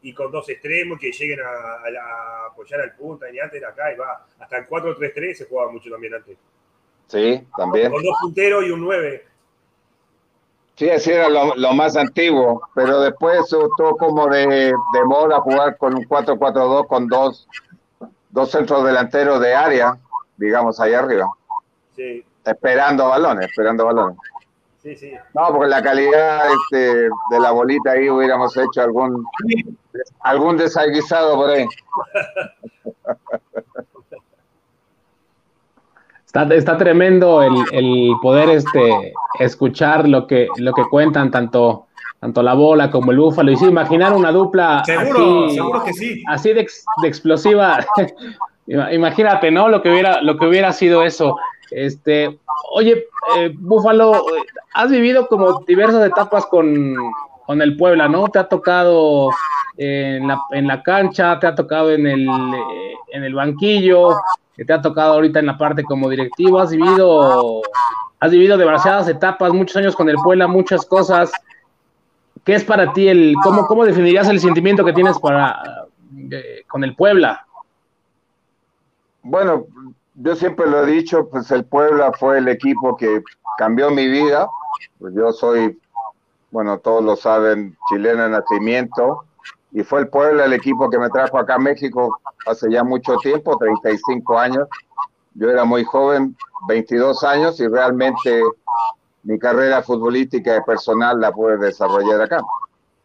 y, 0.00 0.14
con 0.14 0.30
dos 0.30 0.48
extremos 0.48 0.98
que 0.98 1.12
lleguen 1.12 1.40
a, 1.40 2.46
apoyar 2.46 2.80
al 2.80 2.94
punta. 2.94 3.30
Y 3.30 3.38
antes 3.38 3.60
era 3.60 3.70
acá 3.70 3.92
y 3.92 3.96
va. 3.96 4.26
Hasta 4.38 4.58
el 4.58 4.66
4-3-3 4.66 5.34
se 5.34 5.44
jugaba 5.44 5.70
mucho 5.70 5.90
también 5.90 6.14
antes. 6.14 6.38
Sí, 7.08 7.46
también. 7.54 7.90
Con 7.90 8.02
dos 8.02 8.16
punteros 8.22 8.64
y 8.64 8.70
un 8.70 8.80
9. 8.80 9.26
Sí, 10.78 10.88
así 10.88 11.10
era 11.10 11.28
lo, 11.28 11.72
más 11.74 11.96
antiguo, 11.96 12.62
pero 12.74 13.00
después 13.00 13.40
estuvo 13.40 13.96
como 13.96 14.28
de, 14.28 14.46
de 14.46 15.04
moda 15.04 15.40
jugar 15.40 15.76
con 15.76 15.94
un 15.94 16.04
4-4-2 16.04 16.86
con 16.86 17.08
dos 17.08 17.48
dos 18.30 18.50
centros 18.50 18.84
delanteros 18.84 19.40
de 19.40 19.54
área, 19.54 19.98
digamos, 20.36 20.80
ahí 20.80 20.94
arriba. 20.94 21.28
Sí. 21.96 22.24
Esperando 22.44 23.08
balones, 23.08 23.46
esperando 23.46 23.86
balones. 23.86 24.16
Sí, 24.82 24.96
sí. 24.96 25.12
No, 25.34 25.48
porque 25.48 25.68
la 25.68 25.82
calidad 25.82 26.46
este, 26.52 27.08
de 27.30 27.40
la 27.40 27.50
bolita 27.50 27.92
ahí 27.92 28.08
hubiéramos 28.08 28.56
hecho 28.56 28.82
algún, 28.82 29.26
algún 30.20 30.56
desaguisado 30.56 31.34
por 31.34 31.50
ahí. 31.50 31.66
Está, 36.28 36.42
está 36.54 36.76
tremendo 36.76 37.42
el, 37.42 37.54
el, 37.72 38.12
poder 38.20 38.50
este, 38.50 39.14
escuchar 39.40 40.06
lo 40.06 40.26
que, 40.26 40.46
lo 40.58 40.74
que 40.74 40.82
cuentan 40.90 41.30
tanto 41.30 41.86
tanto 42.20 42.42
la 42.42 42.52
bola 42.52 42.90
como 42.90 43.12
el 43.12 43.18
búfalo. 43.18 43.50
Y 43.50 43.56
sí, 43.56 43.64
imaginar 43.64 44.12
una 44.12 44.30
dupla. 44.30 44.82
Seguro, 44.84 45.46
así, 45.46 45.54
seguro 45.54 45.84
que 45.84 45.92
sí. 45.94 46.22
Así 46.28 46.52
de, 46.52 46.68
explosiva. 47.02 47.78
Imagínate, 48.66 49.50
¿no? 49.50 49.70
Lo 49.70 49.80
que 49.80 49.90
hubiera, 49.90 50.20
lo 50.20 50.36
que 50.36 50.44
hubiera 50.44 50.70
sido 50.72 51.02
eso. 51.02 51.38
Este, 51.70 52.38
oye, 52.72 53.06
eh, 53.38 53.54
Búfalo, 53.56 54.26
has 54.74 54.90
vivido 54.90 55.28
como 55.28 55.60
diversas 55.60 56.06
etapas 56.06 56.44
con, 56.44 56.94
con 57.46 57.62
el 57.62 57.74
Puebla, 57.78 58.06
¿no? 58.06 58.28
Te 58.28 58.38
ha 58.38 58.44
tocado 58.44 59.30
en 59.78 60.28
la, 60.28 60.42
en 60.50 60.66
la 60.66 60.82
cancha, 60.82 61.38
te 61.38 61.46
ha 61.46 61.54
tocado 61.54 61.90
en 61.90 62.06
el, 62.06 62.28
eh, 62.28 62.94
en 63.12 63.24
el 63.24 63.34
banquillo, 63.34 64.10
te 64.64 64.72
ha 64.72 64.82
tocado 64.82 65.14
ahorita 65.14 65.38
en 65.38 65.46
la 65.46 65.56
parte 65.56 65.84
como 65.84 66.08
directivo, 66.08 66.58
has 66.58 66.70
vivido, 66.70 67.62
has 68.18 68.30
vivido 68.30 68.56
demasiadas 68.56 69.08
etapas, 69.08 69.52
muchos 69.52 69.76
años 69.76 69.94
con 69.94 70.08
el 70.08 70.16
Puebla, 70.16 70.46
muchas 70.46 70.84
cosas. 70.84 71.30
¿Qué 72.44 72.54
es 72.54 72.64
para 72.64 72.92
ti 72.92 73.08
el, 73.08 73.34
cómo, 73.42 73.66
cómo 73.66 73.84
definirías 73.84 74.28
el 74.28 74.40
sentimiento 74.40 74.84
que 74.84 74.92
tienes 74.92 75.18
para 75.18 75.62
eh, 76.30 76.64
con 76.66 76.82
el 76.82 76.96
Puebla? 76.96 77.46
Bueno, 79.22 79.66
yo 80.14 80.34
siempre 80.34 80.66
lo 80.66 80.82
he 80.82 80.86
dicho, 80.86 81.28
pues 81.28 81.50
el 81.50 81.64
Puebla 81.64 82.12
fue 82.12 82.38
el 82.38 82.48
equipo 82.48 82.96
que 82.96 83.22
cambió 83.58 83.90
mi 83.90 84.08
vida. 84.08 84.48
Pues 84.98 85.14
yo 85.14 85.32
soy, 85.32 85.78
bueno, 86.50 86.78
todos 86.78 87.04
lo 87.04 87.16
saben, 87.16 87.76
chileno 87.88 88.24
de 88.24 88.30
nacimiento, 88.30 89.24
y 89.72 89.82
fue 89.82 90.00
el 90.00 90.08
Puebla 90.08 90.46
el 90.46 90.52
equipo 90.52 90.88
que 90.88 90.98
me 90.98 91.10
trajo 91.10 91.38
acá 91.38 91.54
a 91.54 91.58
México 91.58 92.18
hace 92.48 92.70
ya 92.70 92.84
mucho 92.84 93.16
tiempo, 93.18 93.56
35 93.56 94.38
años. 94.38 94.68
Yo 95.34 95.50
era 95.50 95.64
muy 95.64 95.84
joven, 95.84 96.36
22 96.68 97.22
años, 97.24 97.60
y 97.60 97.68
realmente 97.68 98.42
mi 99.22 99.38
carrera 99.38 99.82
futbolística 99.82 100.56
y 100.56 100.62
personal 100.62 101.20
la 101.20 101.32
pude 101.32 101.58
desarrollar 101.58 102.22
acá. 102.22 102.40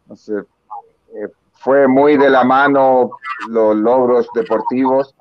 Eh, 0.09 1.27
fue 1.53 1.87
muy 1.87 2.17
de 2.17 2.29
la 2.29 2.43
mano 2.43 3.11
los 3.47 3.75
logros 3.75 4.27
deportivos 4.33 5.15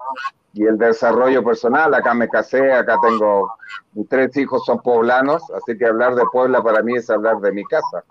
y 0.54 0.64
el 0.64 0.78
desarrollo 0.78 1.44
personal. 1.44 1.94
Acá 1.94 2.14
me 2.14 2.28
casé, 2.28 2.72
acá 2.72 2.96
tengo, 3.02 3.52
mis 3.92 4.08
tres 4.08 4.36
hijos 4.36 4.64
son 4.64 4.80
poblanos, 4.80 5.42
así 5.50 5.76
que 5.76 5.86
hablar 5.86 6.14
de 6.14 6.24
Puebla 6.32 6.62
para 6.62 6.82
mí 6.82 6.96
es 6.96 7.08
hablar 7.10 7.38
de 7.38 7.52
mi 7.52 7.64
casa. 7.64 8.04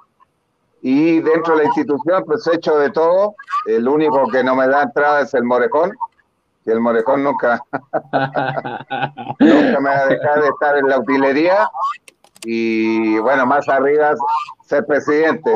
Y 0.82 1.20
dentro 1.20 1.56
de 1.56 1.63
la 1.63 1.67
institución, 1.67 2.24
pues 2.26 2.46
he 2.48 2.56
hecho 2.56 2.78
de 2.78 2.89
todo. 2.89 3.36
El 3.67 3.88
único 3.88 4.28
que 4.28 4.44
no 4.44 4.56
me 4.56 4.67
da 4.67 4.84
entrada 4.84 5.22
es 5.22 5.34
el 5.34 5.44
Morejón, 5.44 5.91
que 6.65 6.72
el 6.72 6.80
Morejón 6.80 7.24
nunca, 7.24 7.63
nunca 9.39 9.80
me 9.80 9.89
va 9.89 10.00
a 10.00 10.08
dejar 10.08 10.41
de 10.41 10.48
estar 10.48 10.78
en 10.78 10.88
la 10.88 11.00
utilería 11.00 11.70
y 12.44 13.20
bueno, 13.20 13.46
más 13.46 13.70
arriba 13.70 14.15
ser 14.65 14.86
presidente. 14.86 15.56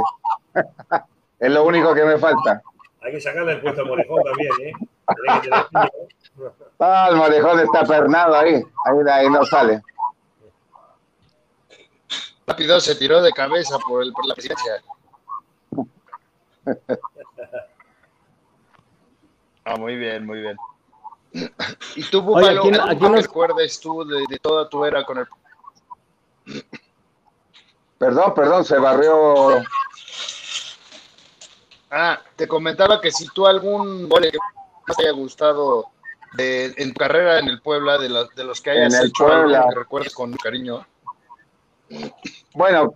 es 1.39 1.51
lo 1.51 1.63
único 1.63 1.93
que 1.95 2.05
me 2.05 2.17
falta. 2.17 2.61
Hay 3.01 3.11
que 3.11 3.21
sacarle 3.21 3.53
el 3.53 3.61
puesto 3.61 3.81
a 3.81 3.85
Morejón 3.85 4.23
también, 4.23 4.51
¿eh? 4.61 4.73
Ah, 6.79 7.07
el 7.09 7.15
Morejón 7.15 7.59
está 7.59 7.83
pernado 7.83 8.35
ahí, 8.35 8.55
ahí, 8.85 8.97
ahí 9.11 9.29
no 9.29 9.43
sale. 9.45 9.81
Rápido 12.47 12.79
se 12.79 12.95
tiró 12.95 13.21
de 13.21 13.31
cabeza 13.31 13.77
por, 13.79 14.03
el, 14.03 14.13
por 14.13 14.27
la 14.27 14.35
presidencia. 14.35 14.83
Ah, 19.67 19.77
muy 19.77 19.95
bien, 19.95 20.25
muy 20.27 20.41
bien. 20.41 20.57
¿Y 21.95 22.03
tú, 22.03 22.21
Búfalo, 22.21 22.61
Oye, 22.63 22.79
aquí, 22.79 23.05
aquí 23.05 23.07
recuerdes 23.07 23.79
tú 23.79 24.05
de, 24.05 24.23
de, 24.29 24.37
toda 24.37 24.69
tu 24.69 24.85
era 24.85 25.03
con 25.03 25.17
el 25.17 25.27
Perdón, 27.97 28.33
perdón, 28.35 28.63
se 28.63 28.77
barrió. 28.77 29.63
Ah, 31.89 32.21
te 32.35 32.47
comentaba 32.47 33.01
que 33.01 33.11
si 33.11 33.27
tú 33.29 33.47
algún 33.47 34.07
gol 34.07 34.23
que 34.23 34.37
más 34.87 34.97
te 34.97 35.03
haya 35.03 35.13
gustado 35.13 35.87
en 36.37 36.93
tu 36.93 36.99
carrera 36.99 37.39
en 37.39 37.47
el 37.47 37.61
Puebla, 37.61 37.97
de, 37.97 38.09
los, 38.09 38.35
de 38.35 38.43
los 38.43 38.61
que 38.61 38.71
hayas 38.71 38.93
en 38.93 39.07
hecho 39.07 39.25
Puebla. 39.25 39.67
que 39.69 39.75
recuerdes 39.75 40.13
con 40.13 40.33
cariño. 40.33 40.85
Bueno, 42.53 42.93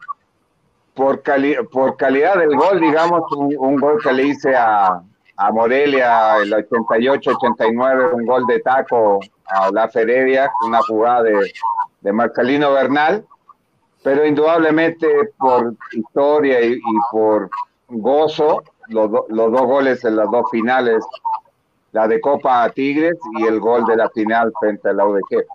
por, 0.99 1.23
por 1.71 1.95
calidad 1.95 2.35
del 2.35 2.55
gol, 2.57 2.81
digamos, 2.81 3.23
un, 3.31 3.77
gol 3.77 3.97
que 4.03 4.11
le 4.11 4.23
hice 4.27 4.53
a, 4.53 5.01
a 5.37 5.51
Morelia 5.51 6.37
el 6.37 6.51
88-89, 6.51 8.13
un 8.13 8.25
gol 8.25 8.45
de 8.45 8.59
taco 8.59 9.21
a 9.45 9.71
La 9.71 9.87
Feredia, 9.87 10.51
una 10.65 10.79
jugada 10.81 11.23
de, 11.23 11.53
de 12.01 12.11
Marcelino 12.11 12.73
Bernal 12.73 13.25
pero 14.03 14.25
indudablemente 14.25 15.07
por 15.37 15.73
historia 15.91 16.61
y, 16.61 16.79
por 17.11 17.49
gozo, 17.89 18.63
los, 18.87 19.09
los, 19.27 19.51
dos 19.51 19.61
goles 19.61 20.03
en 20.05 20.15
las 20.15 20.31
dos 20.31 20.45
finales, 20.51 21.03
la 21.91 22.07
de 22.07 22.21
Copa 22.21 22.63
a 22.63 22.69
Tigres 22.69 23.17
y 23.37 23.45
el 23.45 23.59
gol 23.59 23.85
de 23.85 23.97
la 23.97 24.09
final 24.09 24.53
frente 24.59 24.89
a 24.89 24.93
la 24.93 25.05
UDG. 25.05 25.45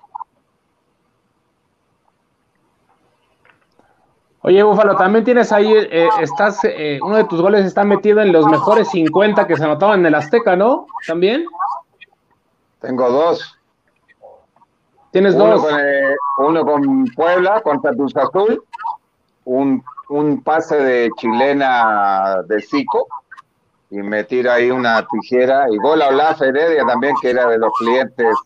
Oye, 4.46 4.62
Búfalo, 4.62 4.94
también 4.94 5.24
tienes 5.24 5.50
ahí, 5.52 5.72
eh, 5.72 6.07
estás, 6.20 6.62
eh, 6.64 6.98
uno 7.02 7.16
de 7.16 7.24
tus 7.24 7.40
goles 7.40 7.64
está 7.64 7.83
metido 7.83 8.20
en 8.20 8.30
los 8.30 8.44
mejores 8.44 8.90
50 8.90 9.46
que 9.46 9.57
se 9.57 9.64
anotaban 9.64 10.00
en 10.00 10.07
el 10.07 10.14
Azteca, 10.14 10.54
¿no? 10.54 10.87
¿También? 11.07 11.46
Tengo 12.78 13.09
dos. 13.11 13.59
Tienes 15.12 15.35
uno 15.35 15.46
dos. 15.46 15.62
Con, 15.62 15.80
eh, 15.80 16.14
uno 16.40 16.62
con 16.62 17.04
Puebla 17.16 17.62
contra 17.62 17.94
Cruz 17.94 18.14
Azul, 18.18 18.62
un, 19.46 19.83
un 20.11 20.42
pase 20.42 20.76
de 20.76 21.09
chilena 21.16 22.42
de 22.46 22.61
Zico 22.61 23.07
y 23.88 23.96
me 23.96 24.24
tira 24.24 24.54
ahí 24.54 24.70
una 24.70 25.07
tijera 25.07 25.70
y 25.70 25.78
gol 25.78 26.02
a 26.02 26.09
Olaf 26.09 26.42
Heredia 26.42 26.85
también, 26.85 27.14
que 27.22 27.30
era 27.30 27.48
de 27.48 27.57
los 27.57 27.72
clientes 27.78 28.37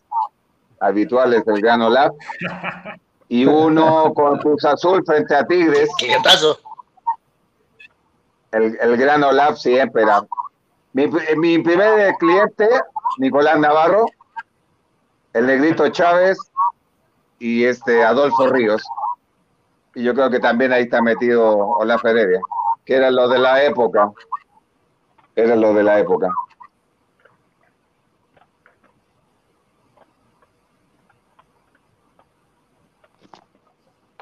habituales 0.79 1.43
del 1.43 1.59
Gran 1.59 1.81
Olaf. 1.81 2.13
Y 3.29 3.45
uno 3.45 4.13
con 4.13 4.39
Cruz 4.39 4.65
Azul 4.65 5.03
frente 5.05 5.35
a 5.35 5.45
Tigres. 5.45 5.89
¿Qué 5.97 6.17
pasó? 6.23 6.57
El, 8.51 8.77
el 8.81 8.97
Gran 8.97 9.23
Olaf 9.23 9.57
siempre 9.57 10.03
era. 10.03 10.21
Mi, 10.93 11.07
mi 11.37 11.59
primer 11.59 12.13
cliente, 12.15 12.67
Nicolás 13.19 13.59
Navarro, 13.59 14.07
el 15.33 15.45
negrito 15.45 15.87
Chávez 15.89 16.39
y 17.37 17.65
este 17.65 18.03
Adolfo 18.03 18.47
Ríos. 18.47 18.83
Y 19.93 20.03
yo 20.03 20.13
creo 20.15 20.31
que 20.31 20.39
también 20.39 20.73
ahí 20.73 20.83
está 20.83 21.01
metido 21.01 21.55
Olaf 21.55 22.03
Heredia, 22.03 22.41
que 22.85 22.95
era 22.95 23.11
lo 23.11 23.27
de 23.29 23.37
la 23.37 23.63
época. 23.63 24.11
Era 25.35 25.55
lo 25.55 25.73
de 25.73 25.83
la 25.83 25.99
época. 25.99 26.29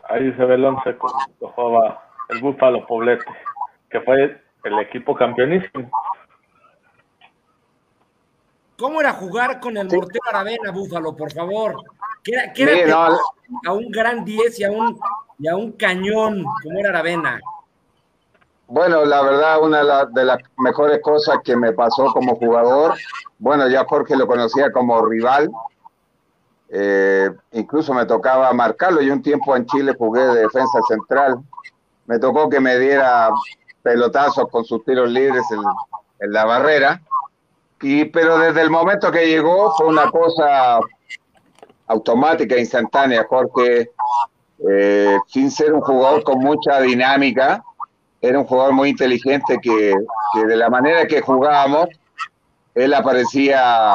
Ahí 0.09 0.31
se 0.33 0.45
ve 0.45 0.55
el 0.55 0.65
once 0.65 0.97
con 0.97 1.11
jugaba 1.39 2.03
el 2.29 2.39
Búfalo 2.41 2.85
Poblete, 2.85 3.25
que 3.89 4.01
fue 4.01 4.41
el 4.63 4.79
equipo 4.79 5.15
campeonísimo. 5.15 5.89
¿Cómo 8.77 9.01
era 9.01 9.13
jugar 9.13 9.59
con 9.59 9.75
el 9.75 9.87
Mortero 9.87 10.23
Aravena, 10.29 10.71
Búfalo, 10.71 11.15
por 11.15 11.31
favor? 11.33 11.75
¿Qué 12.23 12.33
era, 12.57 13.07
a 13.65 13.73
un 13.73 13.89
gran 13.89 14.23
10 14.23 14.59
y 14.59 14.63
a 14.63 14.71
un, 14.71 14.99
y 15.39 15.47
a 15.47 15.55
un 15.55 15.71
cañón 15.73 16.43
como 16.63 16.79
era 16.79 16.89
Aravena? 16.89 17.39
Bueno, 18.67 19.05
la 19.05 19.21
verdad, 19.21 19.61
una 19.61 20.05
de 20.05 20.25
las 20.25 20.39
mejores 20.57 20.99
cosas 21.01 21.37
que 21.43 21.55
me 21.55 21.71
pasó 21.71 22.07
como 22.07 22.35
jugador, 22.35 22.95
bueno, 23.39 23.67
ya 23.69 23.85
Jorge 23.85 24.15
lo 24.17 24.27
conocía 24.27 24.71
como 24.71 25.01
rival, 25.05 25.49
eh, 26.69 27.29
incluso 27.53 27.93
me 27.93 28.05
tocaba 28.05 28.51
marcarlo. 28.53 29.01
Yo 29.01 29.13
un 29.13 29.21
tiempo 29.21 29.55
en 29.55 29.65
Chile 29.65 29.93
jugué 29.97 30.21
de 30.21 30.41
defensa 30.41 30.79
central. 30.87 31.37
Me 32.05 32.19
tocó 32.19 32.49
que 32.49 32.59
me 32.59 32.77
diera 32.77 33.29
pelotazos 33.81 34.49
con 34.49 34.65
sus 34.65 34.83
tiros 34.83 35.09
libres 35.09 35.43
en, 35.51 36.31
la 36.31 36.45
barrera. 36.45 37.01
Y, 37.81 38.05
pero 38.05 38.39
desde 38.39 38.61
el 38.61 38.69
momento 38.69 39.11
que 39.11 39.27
llegó 39.27 39.73
fue 39.77 39.87
una 39.87 40.09
cosa 40.09 40.79
automática, 41.85 42.57
instantánea, 42.57 43.25
porque 43.29 43.91
eh, 44.67 45.17
sin 45.27 45.51
ser 45.51 45.73
un 45.73 45.81
jugador 45.81 46.23
con 46.23 46.39
mucha 46.39 46.81
dinámica, 46.81 47.63
era 48.19 48.39
un 48.39 48.45
jugador 48.45 48.73
muy 48.73 48.89
inteligente 48.89 49.59
que 49.61 49.93
de 50.33 50.55
la 50.55 50.69
manera 50.69 51.05
que 51.05 51.21
jugábamos, 51.21 51.87
él 52.73 52.93
aparecía 52.93 53.93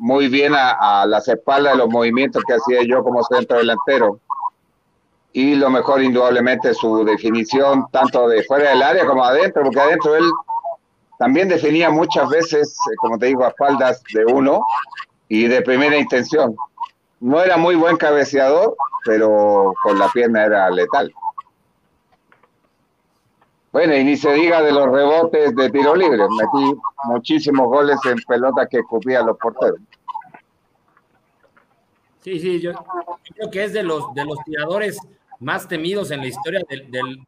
muy 0.00 0.28
bien 0.28 0.54
a, 0.56 1.04
las 1.06 1.28
espaldas 1.28 1.74
de 1.74 1.78
los 1.78 1.90
movimientos 1.90 2.42
que 2.46 2.54
hacía 2.54 2.80
yo 2.88 3.04
como 3.04 3.22
centro 3.22 3.58
delantero. 3.58 4.18
Y 5.32 5.54
lo 5.56 5.68
mejor, 5.68 6.02
indudablemente, 6.02 6.72
su 6.72 7.04
definición, 7.04 7.86
tanto 7.92 8.26
de 8.26 8.42
fuera 8.44 8.70
del 8.70 8.82
área 8.82 9.06
como 9.06 9.22
adentro, 9.22 9.62
porque 9.62 9.78
adentro 9.78 10.16
él 10.16 10.24
también 11.18 11.48
definía 11.48 11.90
muchas 11.90 12.30
veces, 12.30 12.74
eh, 12.90 12.96
como 12.96 13.18
te 13.18 13.26
digo, 13.26 13.44
a 13.44 13.48
espaldas 13.48 14.02
de 14.14 14.24
uno 14.24 14.64
y 15.28 15.46
de 15.46 15.60
primera 15.60 15.98
intención. 15.98 16.56
No 17.20 17.42
era 17.42 17.58
muy 17.58 17.74
buen 17.74 17.98
cabeceador, 17.98 18.74
pero 19.04 19.74
con 19.82 19.98
la 19.98 20.08
pierna 20.08 20.46
era 20.46 20.70
letal. 20.70 21.12
Bueno, 23.72 23.94
y 23.96 24.02
ni 24.02 24.16
se 24.16 24.32
diga 24.32 24.62
de 24.62 24.72
los 24.72 24.86
rebotes 24.90 25.54
de 25.54 25.70
tiro 25.70 25.94
libre. 25.94 26.18
Metí 26.18 26.74
muchísimos 27.04 27.68
goles 27.68 27.98
en 28.04 28.18
pelota 28.26 28.66
que 28.66 28.78
escupía 28.78 29.22
los 29.22 29.38
porteros. 29.38 29.78
Sí, 32.20 32.38
sí, 32.38 32.60
yo, 32.60 32.72
creo 33.34 33.50
que 33.50 33.64
es 33.64 33.72
de 33.72 33.82
los, 33.82 34.12
de 34.14 34.24
los 34.24 34.38
tiradores 34.44 34.98
más 35.38 35.66
temidos 35.66 36.10
en 36.10 36.20
la 36.20 36.26
historia 36.26 36.60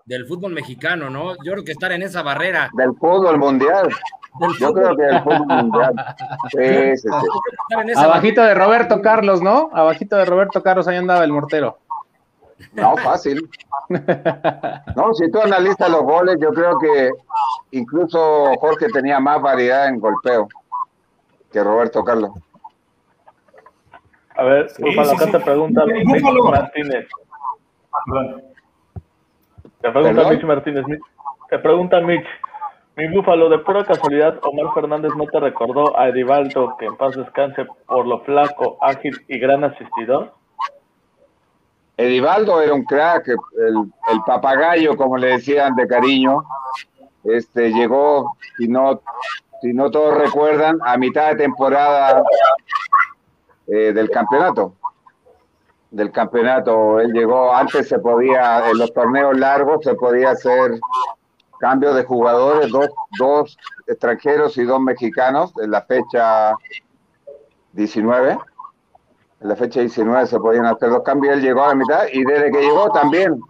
del, 0.05 0.27
fútbol 0.27 0.53
mexicano, 0.53 1.09
¿no? 1.09 1.35
Yo 1.45 1.53
creo 1.53 1.65
que 1.65 1.73
estar 1.73 1.93
en 1.93 2.03
esa 2.03 2.23
barrera. 2.23 2.71
Del 2.75 2.93
fútbol 2.95 3.39
mundial. 3.39 3.89
yo 4.61 4.73
creo 4.75 4.97
que 4.97 5.03
del 5.03 5.23
fútbol 5.23 5.47
mundial. 5.47 5.95
Sí, 6.51 6.97
sí, 6.97 7.09
sí. 7.09 7.93
Abajito 7.97 8.43
de 8.43 8.55
Roberto 8.55 9.01
Carlos, 9.01 9.41
¿no? 9.41 9.71
Abajito 9.73 10.17
de 10.17 10.25
Roberto 10.27 10.63
Carlos, 10.63 10.87
ahí 10.89 10.97
andaba 10.97 11.25
el 11.25 11.33
mortero. 11.33 11.79
No, 12.73 12.97
fácil. 12.97 13.49
No, 14.97 15.13
si 15.13 15.31
tú 15.31 15.41
analizas 15.41 15.91
los 15.91 16.03
goles, 16.03 16.37
yo 16.41 16.51
creo 16.51 16.79
que 16.79 17.11
incluso 17.73 18.55
Jorge 18.59 18.87
tenía 18.89 19.21
más 19.21 19.43
variedad 19.43 19.89
en 19.89 20.01
golpeo 20.01 20.49
que 21.53 21.63
Roberto 21.63 22.03
Carlos. 22.03 22.31
A 24.37 24.45
ver, 24.45 24.67
acá 24.67 25.31
te 25.31 25.41
pregunta 25.41 25.85
Mitch 25.85 26.23
Martínez. 26.43 27.07
Te 29.83 29.91
pregunta 29.91 30.31
Mitch 30.31 30.45
Martínez. 30.45 30.85
Te 31.51 31.59
pregunta 31.59 32.01
Mitch. 32.01 32.27
Mi 32.97 33.09
búfalo, 33.09 33.49
de 33.49 33.59
pura 33.59 33.85
casualidad, 33.85 34.39
Omar 34.43 34.75
Fernández 34.75 35.13
no 35.17 35.25
te 35.25 35.41
recordó 35.41 35.99
a 35.99 36.09
Edivaldo, 36.09 36.77
que 36.79 36.87
en 36.87 36.97
paz 36.97 37.17
descanse, 37.17 37.67
por 37.87 38.07
lo 38.07 38.21
flaco, 38.21 38.77
ágil 38.83 39.19
y 39.29 39.39
gran 39.39 39.65
asistidor. 39.65 40.35
Edivaldo 41.97 42.61
era 42.61 42.75
un 42.75 42.85
crack, 42.85 43.29
el, 43.29 44.23
papagayo, 44.27 44.97
como 44.97 45.17
le 45.19 45.29
decían 45.29 45.75
de 45.75 45.87
cariño, 45.87 46.43
este 47.25 47.71
llegó, 47.71 48.37
si 48.57 48.67
no, 48.67 49.01
si 49.61 49.73
no 49.73 49.91
todos 49.91 50.17
recuerdan, 50.19 50.79
a 50.85 50.97
mitad 50.97 51.29
de 51.29 51.37
temporada 51.37 52.23
eh, 53.67 53.93
del 53.93 54.11
campeonato. 54.11 54.75
Del 55.91 56.11
campeonato, 56.11 56.99
él 57.01 57.13
llegó, 57.13 57.55
antes 57.55 57.89
se 57.89 57.99
podía, 57.99 58.71
en 58.71 58.79
los 58.79 58.93
torneos 58.95 59.39
largos 59.39 59.85
se 59.85 59.95
podía 59.95 60.31
hacer 60.31 60.81
cambio 61.61 61.93
de 61.93 62.03
jugadores, 62.05 62.71
dos, 62.73 62.89
dos 63.19 63.59
extranjeros 63.87 64.57
y 64.57 64.65
dos 64.65 64.81
mexicanos 64.81 65.53
en 65.63 65.71
la 65.71 65.83
fecha 65.83 66.55
19 67.73 68.39
en 69.43 69.49
la 69.49 69.57
fecha 69.57 69.81
19 69.81 70.27
se 70.27 70.39
podían 70.39 70.67
hacer 70.67 70.91
dos 70.91 71.03
cambios, 71.03 71.35
él 71.35 71.43
llegó 71.43 71.65
a 71.65 71.69
la 71.69 71.75
mitad 71.75 72.05
y 72.13 72.23
desde 72.25 72.53
que 72.53 72.61
llegó 72.61 72.91
también, 72.91 73.41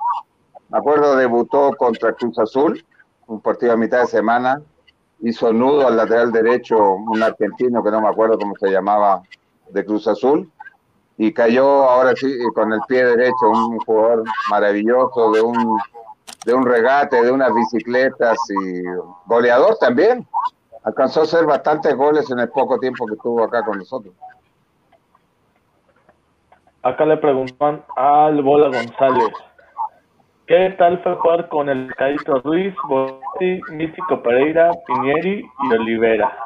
me 0.70 0.78
acuerdo, 0.78 1.16
debutó 1.16 1.72
contra 1.76 2.14
Cruz 2.14 2.38
Azul, 2.38 2.82
un 3.26 3.40
partido 3.40 3.72
a 3.72 3.76
mitad 3.76 4.00
de 4.00 4.06
semana, 4.06 4.62
hizo 5.20 5.52
nudo 5.52 5.86
al 5.86 5.96
lateral 5.96 6.32
derecho, 6.32 6.94
un 6.94 7.22
argentino 7.22 7.82
que 7.82 7.90
no 7.90 8.00
me 8.00 8.08
acuerdo 8.08 8.38
cómo 8.38 8.54
se 8.58 8.70
llamaba, 8.70 9.22
de 9.68 9.84
Cruz 9.84 10.08
Azul, 10.08 10.50
y 11.18 11.32
cayó 11.32 11.84
ahora 11.84 12.14
sí 12.16 12.38
con 12.54 12.72
el 12.72 12.80
pie 12.88 13.04
derecho, 13.04 13.50
un 13.50 13.78
jugador 13.80 14.24
maravilloso 14.50 15.30
de 15.30 15.42
un, 15.42 15.78
de 16.46 16.54
un 16.54 16.64
regate, 16.64 17.22
de 17.22 17.30
unas 17.30 17.54
bicicletas 17.54 18.38
y 18.50 18.82
goleador 19.26 19.76
también. 19.78 20.26
Alcanzó 20.84 21.20
a 21.20 21.24
hacer 21.24 21.46
bastantes 21.46 21.94
goles 21.94 22.28
en 22.30 22.40
el 22.40 22.48
poco 22.48 22.78
tiempo 22.78 23.06
que 23.06 23.14
estuvo 23.14 23.44
acá 23.44 23.62
con 23.62 23.78
nosotros. 23.78 24.14
Acá 26.82 27.04
le 27.06 27.16
preguntan 27.16 27.84
al 27.96 28.42
Bola 28.42 28.66
González. 28.66 29.32
¿Qué 30.46 30.74
tal 30.76 31.00
fue 31.02 31.14
jugar 31.14 31.48
con 31.48 31.68
el 31.68 31.94
Caito 31.94 32.40
Ruiz, 32.40 32.74
Botti, 32.88 33.60
Místico 33.70 34.20
Pereira, 34.20 34.72
Piñeri 34.86 35.44
y 35.62 35.72
Olivera? 35.72 36.36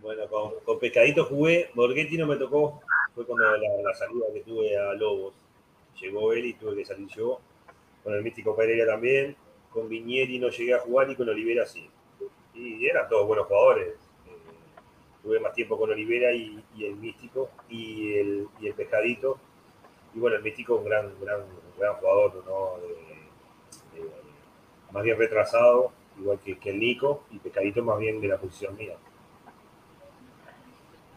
Bueno, 0.00 0.22
con, 0.64 0.78
Pescadito 0.78 1.26
jugué, 1.26 1.70
Borghetti 1.74 2.16
no 2.16 2.26
me 2.26 2.36
tocó, 2.36 2.80
fue 3.14 3.26
cuando 3.26 3.44
la, 3.44 3.94
salida 3.94 4.24
que 4.32 4.40
tuve 4.40 4.74
a 4.74 4.94
Lobos. 4.94 5.34
Llegó 6.00 6.32
él 6.32 6.46
y 6.46 6.54
tuve 6.54 6.76
que 6.76 6.86
salir 6.86 7.08
yo. 7.08 7.38
Con 8.02 8.14
el 8.14 8.22
Místico 8.22 8.56
Pereira 8.56 8.86
también, 8.86 9.36
con 9.70 9.90
Viñeri 9.90 10.38
no 10.38 10.48
llegué 10.48 10.72
a 10.72 10.78
jugar 10.78 11.10
y 11.10 11.16
con 11.16 11.28
Olivera 11.28 11.66
sí. 11.66 11.90
Y 12.54 12.86
eran 12.86 13.10
todos 13.10 13.26
buenos 13.26 13.46
jugadores 13.46 14.10
tuve 15.22 15.40
más 15.40 15.52
tiempo 15.52 15.78
con 15.78 15.90
Olivera 15.90 16.32
y, 16.32 16.59
el 16.78 16.96
Místico 16.96 17.50
y 17.68 18.14
el, 18.18 18.48
y 18.60 18.68
el, 18.68 18.74
Pescadito. 18.74 19.38
Y 20.14 20.18
bueno, 20.18 20.36
el 20.36 20.42
Místico 20.42 20.76
un 20.76 20.84
gran, 20.84 21.10
gran, 21.20 21.40
gran 21.78 21.94
jugador, 21.94 22.42
¿no? 22.46 23.00
más 24.92 25.04
bien 25.04 25.16
retrasado, 25.16 25.92
igual 26.18 26.38
que, 26.44 26.58
que, 26.58 26.70
el 26.70 26.80
Nico, 26.80 27.22
y 27.30 27.38
Pescadito 27.38 27.82
más 27.82 27.98
bien 27.98 28.20
de 28.20 28.28
la 28.28 28.38
posición 28.38 28.76
mía. 28.76 28.94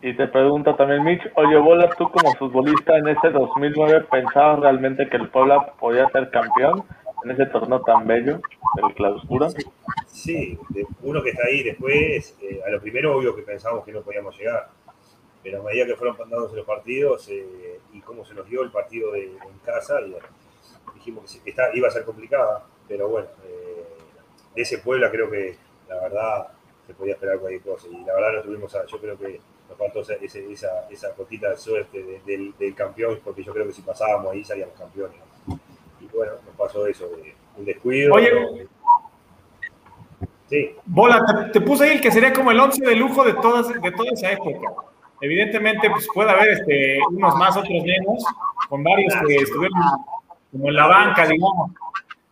Y 0.01 0.13
te 0.15 0.27
pregunta 0.27 0.75
también 0.75 1.03
Mitch, 1.03 1.21
oye 1.35 1.57
Bola, 1.57 1.89
tú 1.97 2.11
como 2.11 2.33
futbolista 2.35 2.97
en 2.97 3.07
ese 3.07 3.29
2009 3.29 4.01
pensabas 4.11 4.59
realmente 4.59 5.07
que 5.09 5.15
el 5.15 5.29
Puebla 5.29 5.73
podía 5.79 6.09
ser 6.09 6.29
campeón 6.29 6.83
en 7.23 7.31
ese 7.31 7.45
torneo 7.45 7.81
tan 7.81 8.05
bello 8.05 8.41
del 8.75 8.93
clausura? 8.95 9.47
Sí, 10.07 10.57
uno 11.01 11.23
que 11.23 11.29
está 11.29 11.43
ahí 11.47 11.63
después, 11.63 12.37
eh, 12.41 12.61
a 12.65 12.69
lo 12.69 12.81
primero 12.81 13.17
obvio 13.17 13.35
que 13.35 13.43
pensábamos 13.43 13.85
que 13.85 13.93
no 13.93 14.01
podíamos 14.01 14.37
llegar, 14.37 14.69
pero 15.43 15.62
a 15.62 15.63
medida 15.63 15.86
que 15.86 15.95
fueron 15.95 16.17
dándose 16.17 16.56
los 16.56 16.65
partidos 16.65 17.27
eh, 17.29 17.79
y 17.91 18.01
cómo 18.01 18.25
se 18.25 18.34
nos 18.34 18.47
dio 18.49 18.63
el 18.63 18.71
partido 18.71 19.12
de, 19.12 19.25
en 19.25 19.60
casa, 19.63 19.99
dijimos 20.93 21.39
que 21.43 21.53
iba 21.73 21.88
a 21.88 21.91
ser 21.91 22.06
complicada, 22.06 22.65
pero 22.88 23.10
bueno, 23.10 23.27
eh, 23.45 23.86
de 24.56 24.62
ese 24.62 24.77
Puebla 24.79 25.12
creo 25.12 25.29
que 25.29 25.58
la 25.89 25.99
verdad 25.99 26.47
se 26.88 26.93
podía 26.93 27.13
esperar 27.13 27.39
cualquier 27.39 27.62
cosa 27.62 27.88
y 27.88 28.03
la 28.06 28.13
verdad 28.13 28.34
no 28.34 28.41
tuvimos, 28.43 28.77
yo 28.88 28.99
creo 28.99 29.17
que 29.17 29.39
nos 29.69 29.77
faltó 29.77 30.01
esa, 30.01 30.13
esa, 30.15 30.89
esa 30.89 31.13
cotita 31.13 31.49
de 31.49 31.58
suerte 31.58 32.21
del, 32.25 32.53
del 32.58 32.75
campeón, 32.75 33.19
porque 33.23 33.43
yo 33.43 33.53
creo 33.53 33.67
que 33.67 33.73
si 33.73 33.82
pasábamos 33.82 34.32
ahí 34.32 34.43
salíamos 34.43 34.77
campeones 34.77 35.17
bueno, 36.13 36.34
nos 36.45 36.56
pasó 36.56 36.86
eso, 36.88 37.10
un 37.58 37.65
descuido. 37.65 38.13
Oye, 38.13 38.67
Sí. 40.49 40.75
Bola, 40.86 41.25
te, 41.25 41.60
te 41.60 41.65
puse 41.65 41.86
ahí 41.86 41.91
el 41.93 42.01
que 42.01 42.12
sería 42.12 42.32
como 42.32 42.51
el 42.51 42.60
11 42.60 42.86
de 42.86 42.95
lujo 42.95 43.23
de, 43.23 43.34
todas, 43.34 43.69
de 43.69 43.91
toda 43.91 44.12
esa 44.12 44.32
época. 44.34 44.69
Evidentemente, 45.23 45.89
pues 45.89 46.05
puede 46.13 46.31
haber 46.31 46.49
este, 46.49 46.99
unos 47.09 47.33
más, 47.36 47.55
otros 47.55 47.81
menos, 47.81 48.25
con 48.67 48.83
varios 48.83 49.13
que 49.25 49.36
estuvieron 49.36 49.79
como 50.51 50.67
en 50.67 50.75
la 50.75 50.86
banca, 50.86 51.25
digamos. 51.25 51.71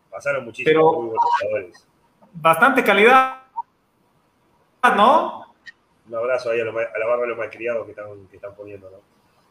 Pasaron 0.10 0.43
muchísimos 0.43 0.73
Pero- 0.73 0.91
muy 0.91 1.06
buenos 1.06 1.23
jugadores. 1.39 1.88
Bastante 2.34 2.84
calidad, 2.84 3.43
¿no? 4.93 5.56
Un 6.06 6.15
abrazo 6.15 6.51
ahí 6.51 6.60
a, 6.60 6.65
los 6.65 6.75
a 6.75 6.99
la 6.99 7.06
barra 7.08 7.21
de 7.21 7.27
los 7.27 7.38
malcriados 7.38 7.86
que 7.86 7.91
están, 7.91 8.27
que 8.27 8.36
están 8.36 8.56
poniendo, 8.56 8.89
¿no? 8.89 8.97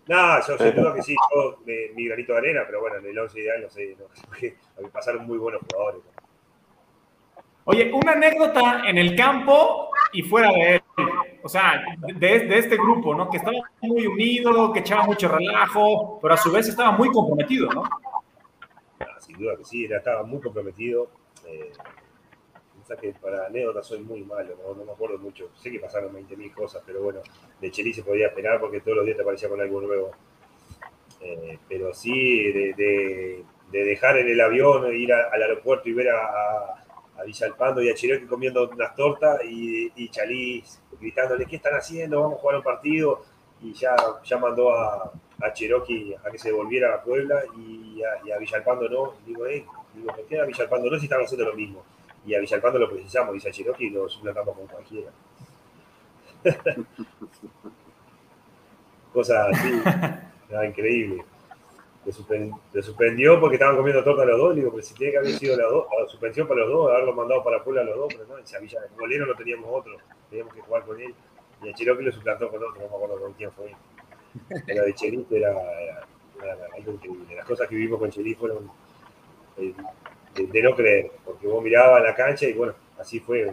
Nada, 0.06 0.42
yo 0.46 0.58
sin 0.58 0.74
duda 0.74 0.92
que 0.92 1.02
sí, 1.02 1.16
yo, 1.34 1.60
mi 1.94 2.08
granito 2.08 2.32
de 2.32 2.38
arena, 2.38 2.62
pero 2.66 2.80
bueno, 2.80 2.96
en 2.96 3.06
el 3.06 3.18
11 3.18 3.40
ideal 3.40 3.62
no 3.62 3.70
sé, 3.70 3.96
no, 4.82 4.88
pasaron 4.90 5.26
muy 5.26 5.38
buenos 5.38 5.62
jugadores. 5.62 6.02
¿no? 6.04 6.19
Oye, 7.64 7.92
una 7.92 8.12
anécdota 8.12 8.82
en 8.86 8.98
el 8.98 9.14
campo 9.14 9.90
y 10.12 10.22
fuera 10.22 10.50
de 10.52 10.76
él. 10.76 10.82
O 11.42 11.48
sea, 11.48 11.82
de, 11.98 12.58
este 12.58 12.76
grupo, 12.76 13.14
¿no? 13.14 13.30
Que 13.30 13.38
estaba 13.38 13.56
muy 13.82 14.06
unido, 14.06 14.72
que 14.72 14.80
echaba 14.80 15.04
mucho 15.04 15.28
relajo, 15.28 16.18
pero 16.20 16.34
a 16.34 16.36
su 16.36 16.50
vez 16.52 16.68
estaba 16.68 16.90
muy 16.92 17.10
comprometido, 17.10 17.68
¿no? 17.72 17.82
Sin 19.18 19.38
duda 19.38 19.56
que 19.56 19.64
sí, 19.64 19.84
estaba 19.84 20.22
muy 20.22 20.40
comprometido. 20.40 21.10
Eh, 21.46 21.72
que 23.00 23.12
para 23.12 23.46
anécdotas 23.46 23.86
soy 23.86 24.00
muy 24.00 24.24
malo, 24.24 24.56
¿no? 24.76 24.84
me 24.84 24.90
acuerdo 24.90 25.16
mucho. 25.18 25.50
Sé 25.54 25.70
que 25.70 25.78
pasaron 25.78 26.12
20.000 26.12 26.52
cosas, 26.52 26.82
pero 26.84 27.00
bueno, 27.00 27.20
de 27.60 27.70
Chelis 27.70 27.94
se 27.94 28.02
podía 28.02 28.26
esperar 28.26 28.58
porque 28.58 28.80
todos 28.80 28.96
los 28.96 29.06
días 29.06 29.16
te 29.16 29.22
aparecía 29.22 29.48
con 29.48 29.60
algo 29.60 29.80
nuevo. 29.80 30.10
Eh, 31.20 31.58
pero 31.68 31.94
sí, 31.94 32.50
de, 32.50 32.74
de- 32.74 33.44
de 33.70 33.84
dejar 33.84 34.18
en 34.18 34.28
el 34.28 34.40
avión, 34.40 34.92
ir 34.92 35.12
al 35.12 35.40
aeropuerto 35.40 35.88
y 35.88 35.92
ver 35.92 36.08
a, 36.08 36.79
a 37.20 37.24
Villalpando 37.24 37.82
y 37.82 37.90
a 37.90 37.94
Cherokee 37.94 38.26
comiendo 38.26 38.68
unas 38.68 38.94
tortas 38.94 39.40
y, 39.44 39.92
y 39.94 40.08
Chalís 40.08 40.80
gritándole, 40.98 41.46
¿qué 41.46 41.56
están 41.56 41.74
haciendo? 41.74 42.20
Vamos 42.20 42.38
a 42.38 42.40
jugar 42.40 42.56
un 42.56 42.62
partido. 42.62 43.22
Y 43.62 43.74
ya, 43.74 43.94
ya 44.24 44.38
mandó 44.38 44.72
a, 44.74 45.12
a 45.42 45.52
Cherokee 45.52 46.14
a 46.24 46.30
que 46.30 46.38
se 46.38 46.50
volviera 46.50 46.94
a 46.94 47.02
Puebla 47.02 47.42
y 47.58 48.02
a, 48.02 48.26
y 48.26 48.30
a 48.30 48.38
Villalpando 48.38 48.88
no. 48.88 49.14
Y 49.22 49.28
digo, 49.28 49.46
eh, 49.46 49.66
digo, 49.94 50.14
¿por 50.14 50.24
qué 50.26 50.40
a 50.40 50.44
Villalpando 50.44 50.90
no 50.90 50.98
si 50.98 51.04
estaban 51.04 51.24
haciendo 51.26 51.46
lo 51.46 51.54
mismo? 51.54 51.84
Y 52.24 52.34
a 52.34 52.40
Villalpando 52.40 52.78
lo 52.78 52.88
precisamos, 52.90 53.34
dice 53.34 53.50
a 53.50 53.52
Cherokee 53.52 53.86
y 53.86 53.90
lo 53.90 54.08
suplantamos 54.08 54.56
con 54.56 54.66
cualquiera. 54.66 55.10
Cosas 59.12 59.48
así, 59.50 59.82
increíble. 60.66 61.24
Le, 62.04 62.12
suspen- 62.12 62.58
le 62.72 62.82
suspendió 62.82 63.38
porque 63.38 63.56
estaban 63.56 63.76
comiendo 63.76 64.02
torta 64.02 64.24
los 64.24 64.38
dos. 64.38 64.54
Le 64.54 64.60
digo, 64.62 64.72
pero 64.72 64.82
si 64.82 64.94
tiene 64.94 65.12
que 65.12 65.18
haber 65.18 65.32
sido 65.32 65.56
los 65.56 65.70
dos, 65.70 65.86
o 65.90 66.08
suspensión 66.08 66.48
para 66.48 66.60
los 66.60 66.70
dos, 66.70 66.90
haberlo 66.90 67.12
mandado 67.14 67.44
para 67.44 67.62
Puebla 67.62 67.82
a 67.82 67.84
los 67.84 67.96
dos, 67.96 68.14
pero 68.14 68.26
no, 68.38 68.46
si 68.46 68.56
a 68.56 68.58
Villa, 68.58 68.80
el 68.90 68.98
golero 68.98 69.26
no 69.26 69.34
teníamos 69.34 69.66
otro, 69.70 69.96
teníamos 70.30 70.54
que 70.54 70.60
jugar 70.62 70.82
con 70.84 71.00
él. 71.00 71.14
Y 71.62 71.68
a 71.68 71.74
Cherokee 71.74 72.02
lo 72.04 72.12
suplantó 72.12 72.48
con 72.48 72.56
otro, 72.62 72.74
no 72.74 72.80
me 72.80 72.86
acuerdo 72.86 73.20
con 73.20 73.32
quién 73.34 73.52
fue. 73.52 73.74
Pero 74.66 74.84
de 74.84 74.94
Cherito 74.94 75.34
era, 75.36 75.50
era- 75.50 76.06
era 76.42 76.56
algo 76.74 76.92
increíble. 76.92 77.34
Las 77.36 77.44
cosas 77.44 77.68
que 77.68 77.74
vivimos 77.74 77.98
con 77.98 78.10
Cherito 78.10 78.40
fueron 78.40 78.70
eh, 79.58 79.74
de, 80.36 80.62
no 80.62 80.74
creer, 80.74 81.10
porque 81.24 81.46
vos 81.46 81.62
mirabas 81.62 82.02
la 82.02 82.14
cancha 82.14 82.46
y 82.46 82.52
bueno, 82.54 82.72
así 82.98 83.20
fue 83.20 83.44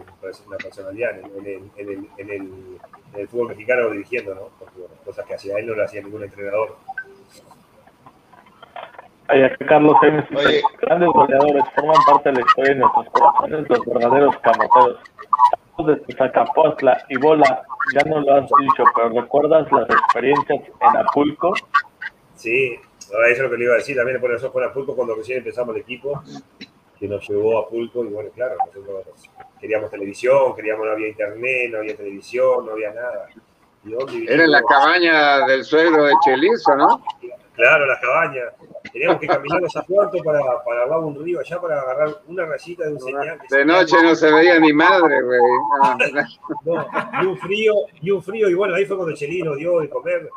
una 0.46 0.56
personalidad 0.56 1.18
en 1.18 1.24
el, 1.26 1.36
en 1.36 1.46
el, 1.46 1.70
en 1.76 1.88
el, 1.90 2.08
en 2.18 2.30
el, 2.30 2.78
en 3.14 3.20
el 3.20 3.28
fútbol 3.28 3.48
mexicano 3.48 3.90
dirigiendo, 3.90 4.34
¿no? 4.34 4.48
Porque 4.58 4.78
bueno, 4.80 4.94
cosas 5.04 5.26
que 5.26 5.34
hacía 5.34 5.58
él 5.58 5.66
no 5.66 5.74
lo 5.74 5.84
hacía 5.84 6.00
ningún 6.00 6.22
entrenador. 6.22 6.76
Ay, 9.28 9.42
acá 9.42 9.66
Carlos 9.66 9.96
Oye. 10.02 10.62
grandes 10.80 11.08
goleadores 11.10 11.64
forman 11.74 11.96
parte 12.06 12.30
de 12.30 12.36
la 12.36 12.40
historia 12.40 12.72
de 12.72 12.80
nuestros 12.80 13.08
corazones, 13.10 13.68
los 13.68 13.86
verdaderos 13.86 14.36
camoteros. 14.38 14.98
Desde 15.78 16.16
Zacapostla 16.16 17.04
y 17.08 17.18
Bola, 17.18 17.62
ya 17.94 18.08
no 18.08 18.20
lo 18.20 18.34
has 18.34 18.50
dicho, 18.60 18.84
pero 18.96 19.10
¿recuerdas 19.10 19.70
las 19.70 19.88
experiencias 19.88 20.60
en 20.80 20.96
Acapulco? 20.96 21.52
Sí, 22.34 22.74
ahora 23.14 23.28
eso 23.28 23.36
es 23.36 23.42
lo 23.42 23.50
que 23.50 23.56
le 23.58 23.64
iba 23.64 23.74
a 23.74 23.76
decir 23.76 23.96
también, 23.96 24.20
por 24.20 24.32
eso 24.32 24.50
fue 24.50 24.64
a 24.64 24.72
Pulco 24.72 24.96
cuando 24.96 25.14
recién 25.14 25.38
empezamos 25.38 25.74
el 25.76 25.82
equipo, 25.82 26.22
que 26.98 27.06
nos 27.06 27.28
llevó 27.28 27.58
a 27.58 27.68
Pulco 27.68 28.04
y 28.04 28.08
bueno, 28.08 28.30
claro, 28.34 28.56
nosotros 28.66 29.30
queríamos 29.60 29.90
televisión, 29.90 30.56
queríamos, 30.56 30.86
no 30.86 30.92
había 30.92 31.08
internet, 31.08 31.70
no 31.70 31.78
había 31.78 31.96
televisión, 31.96 32.66
no 32.66 32.72
había 32.72 32.92
nada. 32.92 33.28
¿Y 33.84 33.90
dónde 33.90 34.24
Era 34.32 34.44
en 34.44 34.50
la 34.50 34.62
cabaña 34.62 35.46
del 35.46 35.64
suegro 35.64 36.04
de 36.04 36.12
Chelizo, 36.24 36.74
¿no? 36.76 37.02
Claro, 37.58 37.86
las 37.86 37.98
cabañas. 38.00 38.54
Teníamos 38.92 39.18
que 39.20 39.26
caminar 39.26 39.60
los 39.60 39.72
puerto 39.86 40.18
para, 40.22 40.40
para 40.64 40.82
abajo 40.84 41.06
un 41.08 41.24
río 41.24 41.40
allá 41.40 41.60
para 41.60 41.80
agarrar 41.82 42.08
una 42.28 42.46
rayita 42.46 42.84
de 42.84 42.92
un 42.92 43.00
señal. 43.00 43.36
De 43.40 43.48
se- 43.48 43.64
noche 43.64 43.96
no 44.00 44.14
se 44.14 44.30
veía 44.32 44.60
ni 44.60 44.72
madre, 44.72 45.20
güey. 45.22 45.40
Ah, 45.82 45.96
No, 46.64 46.86
y 47.22 47.26
un 47.26 47.36
frío, 47.36 47.74
y 48.00 48.10
un 48.12 48.22
frío, 48.22 48.48
y 48.48 48.54
bueno, 48.54 48.76
ahí 48.76 48.84
fue 48.86 48.96
cuando 48.96 49.12
Chelín 49.14 49.44
nos 49.44 49.56
dio 49.56 49.80
de 49.80 49.88
comer 49.90 50.30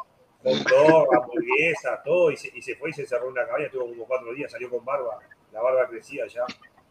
dog, 0.44 1.16
hamburguesa, 1.16 2.02
todo, 2.04 2.32
y 2.32 2.38
se, 2.38 2.50
y 2.58 2.62
se 2.64 2.76
fue 2.76 2.90
y 2.90 2.94
se 2.94 3.02
encerró 3.04 3.26
en 3.28 3.34
una 3.34 3.46
cabaña, 3.46 3.66
estuvo 3.68 3.88
como 3.88 4.08
cuatro 4.08 4.34
días, 4.34 4.52
salió 4.52 4.72
con 4.72 4.84
barba, 4.84 5.20
la 5.54 5.62
barba 5.62 5.88
crecía 5.88 6.26
ya, 6.26 6.44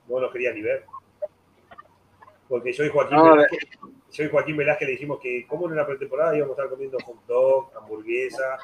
no 0.09 0.21
nos 0.21 0.31
quería 0.31 0.53
ni 0.53 0.63
ver. 0.63 0.85
Porque 2.49 2.73
yo 2.73 2.85
y 2.85 2.89
Joaquín, 2.89 3.17
No, 3.17 3.33
Velázquez, 3.33 3.59
yo 4.13 4.25
y 4.25 4.29
Joaquín 4.29 4.57
Velázquez 4.57 4.87
le 4.87 4.93
dijimos 4.93 5.19
que 5.21 5.47
como 5.47 5.67
en 5.67 5.73
una 5.73 5.87
pretemporada 5.87 6.37
íbamos 6.37 6.57
a 6.57 6.63
estar 6.63 6.71
comiendo 6.71 6.99
hot 7.05 7.27
dog, 7.27 7.71
hamburguesa. 7.77 8.59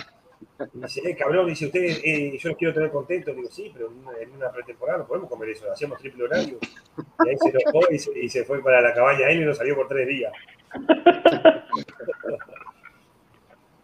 Y 0.75 0.79
dice, 0.81 1.01
eh, 1.05 1.16
cabrón, 1.16 1.46
dice 1.46 1.66
usted, 1.66 1.81
eh, 1.83 2.38
yo 2.38 2.49
los 2.51 2.59
quiero 2.59 2.75
tener 2.75 2.90
contentos. 2.90 3.35
Digo, 3.37 3.49
sí, 3.51 3.70
pero 3.72 3.88
en 3.88 3.99
una, 3.99 4.18
en 4.18 4.33
una 4.33 4.51
pretemporada 4.51 4.99
no 4.99 5.07
podemos 5.07 5.29
comer 5.31 5.51
eso, 5.51 5.70
hacemos 5.70 5.99
triple 5.99 6.25
horario. 6.25 6.59
Y 7.25 7.29
ahí 7.29 7.37
se 7.38 7.49
enojó 7.51 7.81
y 7.92 7.99
se, 7.99 8.18
y 8.18 8.29
se 8.29 8.44
fue 8.44 8.62
para 8.62 8.81
la 8.81 8.94
cabaña 8.94 9.29
él 9.29 9.42
y 9.42 9.44
nos 9.44 9.57
salió 9.59 9.75
por 9.77 9.88
tres 9.88 10.07
días. 10.09 10.33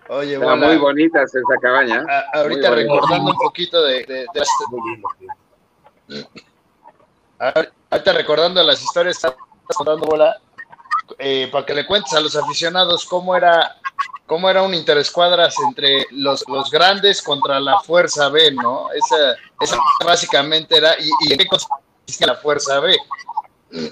Oye, 0.08 0.38
muy 0.38 0.76
bonitas 0.76 1.34
esa 1.34 1.60
cabaña. 1.60 2.04
a- 2.08 2.38
ahorita 2.40 2.70
Muy 2.70 2.84
bonito. 2.84 2.94
recordando 2.94 3.30
un 3.30 3.38
poquito 3.38 3.82
de, 3.82 4.04
de- 4.04 4.26
Muy 4.70 4.80
lindo. 4.90 6.28
ahorita 7.38 8.12
recordando 8.12 8.62
las 8.62 8.82
historias 8.82 9.16
que 9.18 9.28
estás 9.28 9.36
contando, 9.76 10.04
Bola, 10.06 10.38
eh, 11.18 11.48
para 11.50 11.64
que 11.64 11.74
le 11.74 11.86
cuentes 11.86 12.12
a 12.14 12.20
los 12.20 12.36
aficionados 12.36 13.06
cómo 13.06 13.34
era, 13.36 13.76
cómo 14.32 14.48
era 14.48 14.62
un 14.62 14.72
interescuadras 14.72 15.54
entre 15.68 16.06
los, 16.12 16.42
los 16.48 16.70
grandes 16.70 17.20
contra 17.20 17.60
la 17.60 17.80
Fuerza 17.80 18.30
B, 18.30 18.50
¿no? 18.52 18.90
Esa, 18.90 19.36
esa 19.60 19.76
básicamente 20.02 20.78
era, 20.78 20.98
y, 20.98 21.10
y 21.28 21.32
en 21.34 21.38
qué 21.38 21.44
consistía 21.46 22.28
la 22.28 22.36
Fuerza 22.36 22.80
B. 22.80 22.96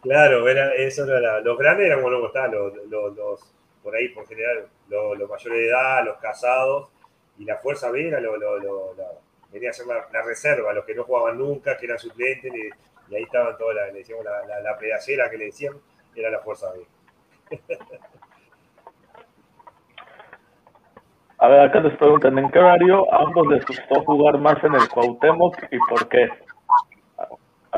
Claro, 0.00 0.46
era, 0.46 0.74
eso 0.74 1.04
era 1.04 1.40
los 1.40 1.56
grandes 1.58 1.86
eran 1.86 2.02
luego 2.02 2.26
estaban 2.26 2.52
los, 2.52 2.74
los, 2.88 3.16
los- 3.16 3.40
por 3.82 3.96
ahí 3.96 4.10
por 4.10 4.28
general, 4.28 4.68
los, 4.88 5.18
mayores 5.18 5.58
de 5.58 5.68
edad, 5.68 6.04
los 6.04 6.18
casados, 6.18 6.88
y 7.38 7.44
la 7.46 7.56
fuerza 7.56 7.90
B 7.90 8.08
era 8.08 8.20
lo, 8.20 8.36
lo- 8.36 8.58
lo- 8.58 8.94
la- 8.94 9.10
venía 9.50 9.70
a 9.70 9.72
ser 9.72 9.86
la, 9.86 10.22
reserva, 10.22 10.72
los 10.74 10.84
que 10.84 10.94
no 10.94 11.04
jugaban 11.04 11.38
nunca, 11.38 11.76
que 11.78 11.86
eran 11.86 11.98
suplentes, 11.98 12.52
y, 12.54 13.14
ahí 13.16 13.22
estaban 13.24 13.56
todas 13.56 13.74
le 13.92 13.98
decíamos 13.98 14.24
la, 14.24 14.46
la, 14.46 14.60
la 14.60 14.78
pedacera 14.78 15.30
que 15.30 15.38
le 15.38 15.46
decían, 15.46 15.74
era 16.14 16.30
la 16.30 16.38
fuerza 16.40 16.70
B. 16.70 16.86
A 21.38 21.48
ver, 21.48 21.60
acá 21.60 21.80
les 21.80 21.96
preguntan, 21.98 22.38
¿en 22.38 22.50
qué 22.50 22.58
horario 22.58 23.12
ambos 23.12 23.46
les 23.48 23.64
gustó 23.66 24.02
jugar 24.04 24.38
más 24.38 24.62
en 24.64 24.74
el 24.74 24.88
Cuauhtémoc 24.88 25.56
y 25.70 25.78
por 25.88 26.08
qué? 26.08 26.28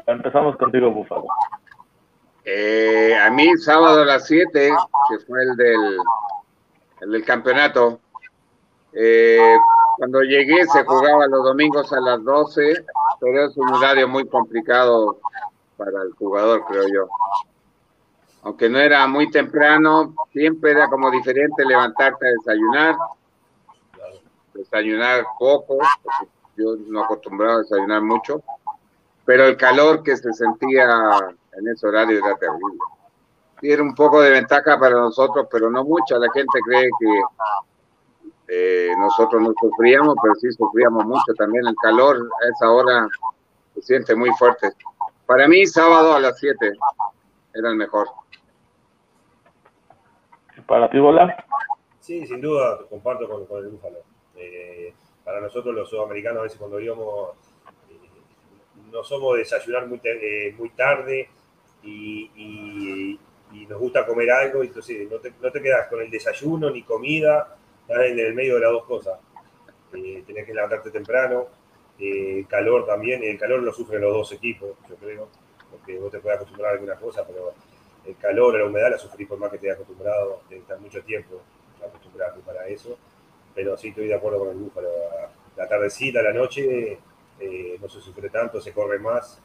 Empezamos 0.06 0.56
contigo, 0.56 0.90
Búfalo. 0.90 1.26
Eh, 2.44 3.16
a 3.16 3.30
mí, 3.30 3.56
sábado 3.56 4.02
a 4.02 4.04
las 4.04 4.26
7, 4.26 4.70
que 5.08 5.26
fue 5.26 5.42
el 5.42 5.56
del, 5.56 5.98
el 7.00 7.10
del 7.10 7.24
campeonato, 7.24 8.00
eh, 8.92 9.56
cuando 9.96 10.22
llegué 10.22 10.64
se 10.66 10.84
jugaba 10.84 11.26
los 11.26 11.44
domingos 11.44 11.92
a 11.92 12.00
las 12.00 12.22
12, 12.22 12.84
pero 13.20 13.46
es 13.46 13.56
un 13.56 13.72
horario 13.74 14.06
muy 14.06 14.26
complicado 14.28 15.18
para 15.76 16.02
el 16.02 16.12
jugador, 16.12 16.64
creo 16.66 16.84
yo. 16.92 17.08
Aunque 18.42 18.68
no 18.68 18.78
era 18.78 19.06
muy 19.06 19.30
temprano, 19.30 20.14
siempre 20.32 20.70
era 20.70 20.88
como 20.88 21.10
diferente 21.10 21.64
levantarte 21.64 22.28
a 22.28 22.30
desayunar, 22.30 22.96
desayunar 24.56 25.24
poco, 25.38 25.78
porque 26.02 26.30
yo 26.56 26.76
no 26.88 27.04
acostumbraba 27.04 27.54
a 27.54 27.58
desayunar 27.58 28.02
mucho, 28.02 28.42
pero 29.24 29.44
el 29.44 29.56
calor 29.56 30.02
que 30.02 30.16
se 30.16 30.32
sentía 30.32 30.88
en 31.52 31.68
ese 31.68 31.86
horario 31.86 32.18
era 32.18 32.36
terrible. 32.36 32.78
Era 33.62 33.82
un 33.82 33.94
poco 33.94 34.20
de 34.20 34.30
ventaja 34.30 34.78
para 34.78 34.94
nosotros, 34.96 35.48
pero 35.50 35.70
no 35.70 35.82
mucha. 35.84 36.18
La 36.18 36.30
gente 36.32 36.58
cree 36.64 36.88
que 37.00 37.22
eh, 38.48 38.94
nosotros 38.98 39.42
no 39.42 39.52
sufríamos, 39.58 40.14
pero 40.22 40.34
sí 40.34 40.52
sufríamos 40.52 41.04
mucho 41.06 41.32
también. 41.36 41.66
El 41.66 41.74
calor 41.76 42.16
a 42.16 42.48
esa 42.48 42.70
hora 42.70 43.08
se 43.74 43.82
siente 43.82 44.14
muy 44.14 44.30
fuerte. 44.38 44.72
Para 45.24 45.48
mí, 45.48 45.66
sábado 45.66 46.14
a 46.14 46.20
las 46.20 46.38
7 46.38 46.72
era 47.54 47.70
el 47.70 47.76
mejor. 47.76 48.08
¿Para 50.66 50.90
ti, 50.90 50.98
Bola? 50.98 51.44
Sí, 52.00 52.26
sin 52.26 52.40
duda, 52.40 52.78
comparto 52.88 53.28
con, 53.28 53.46
con 53.46 53.64
el 53.64 53.70
Búfalo. 53.70 53.98
Eh, 54.36 54.92
para 55.24 55.40
nosotros 55.40 55.74
los 55.74 55.88
sudamericanos, 55.88 56.40
a 56.40 56.42
veces 56.44 56.58
cuando 56.58 56.80
íbamos, 56.80 57.30
eh, 57.90 57.94
no 58.92 59.02
somos 59.02 59.34
de 59.34 59.40
desayunar 59.40 59.86
muy, 59.86 60.00
eh, 60.04 60.54
muy 60.56 60.70
tarde, 60.70 61.28
y, 61.82 63.18
nos 63.68 63.80
gusta 63.80 64.06
comer 64.06 64.30
algo, 64.30 64.62
entonces 64.62 65.10
no 65.10 65.18
te, 65.18 65.32
no 65.40 65.50
quedas 65.50 65.88
con 65.88 66.00
el 66.00 66.10
desayuno 66.10 66.70
ni 66.70 66.82
comida, 66.82 67.56
estás 67.80 68.06
en 68.06 68.18
el 68.18 68.34
medio 68.34 68.54
de 68.54 68.60
las 68.60 68.70
dos 68.70 68.84
cosas. 68.84 69.18
Eh, 69.92 70.22
tenés 70.26 70.46
que 70.46 70.54
levantarte 70.54 70.90
temprano, 70.90 71.46
eh, 71.98 72.44
calor 72.48 72.86
también, 72.86 73.22
el 73.24 73.38
calor 73.38 73.62
lo 73.62 73.72
sufren 73.72 74.00
los 74.02 74.12
dos 74.12 74.32
equipos, 74.32 74.70
yo 74.88 74.96
creo, 74.96 75.28
porque 75.70 75.98
vos 75.98 76.10
te 76.10 76.18
puedes 76.18 76.36
acostumbrar 76.36 76.72
a 76.72 76.74
alguna 76.74 76.96
cosa, 76.96 77.26
pero 77.26 77.54
el 78.04 78.16
calor, 78.16 78.58
la 78.58 78.66
humedad 78.66 78.90
la 78.90 78.98
sufrís 78.98 79.26
por 79.26 79.38
más 79.38 79.50
que 79.50 79.58
te 79.58 79.66
hayas 79.66 79.76
acostumbrado, 79.76 80.42
que 80.48 80.58
estar 80.58 80.78
mucho 80.78 81.02
tiempo 81.02 81.40
acostumbrado 81.84 82.40
para 82.40 82.68
eso, 82.68 82.98
pero 83.56 83.76
sí 83.76 83.88
estoy 83.88 84.06
de 84.06 84.14
acuerdo 84.14 84.38
con 84.40 84.48
el 84.50 84.56
búfalo. 84.56 84.88
La 85.56 85.66
tardecita, 85.66 86.20
la 86.22 86.34
noche, 86.34 86.98
eh, 87.40 87.78
no 87.80 87.88
se 87.88 88.00
sufre 88.02 88.28
tanto, 88.28 88.60
se 88.60 88.72
corre 88.72 88.98
más, 88.98 89.42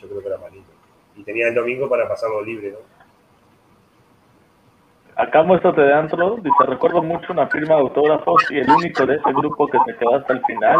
yo 0.00 0.08
creo 0.08 0.20
que 0.22 0.28
era 0.28 0.38
más 0.38 0.50
lindo. 0.50 0.70
Y 1.14 1.22
tenía 1.22 1.48
el 1.48 1.54
domingo 1.54 1.88
para 1.88 2.08
pasarlo 2.08 2.42
libre, 2.42 2.72
¿no? 2.72 2.78
Acá 5.16 5.42
muéstrate 5.44 5.80
de 5.82 5.94
antro, 5.94 6.36
dice, 6.38 6.64
recuerdo 6.66 7.00
mucho 7.02 7.32
una 7.32 7.46
firma 7.46 7.76
de 7.76 7.82
autógrafos 7.82 8.50
y 8.50 8.58
el 8.58 8.68
único 8.68 9.06
de 9.06 9.14
ese 9.14 9.32
grupo 9.32 9.68
que 9.68 9.78
se 9.86 9.96
quedó 9.96 10.16
hasta 10.16 10.32
el 10.32 10.44
final 10.44 10.78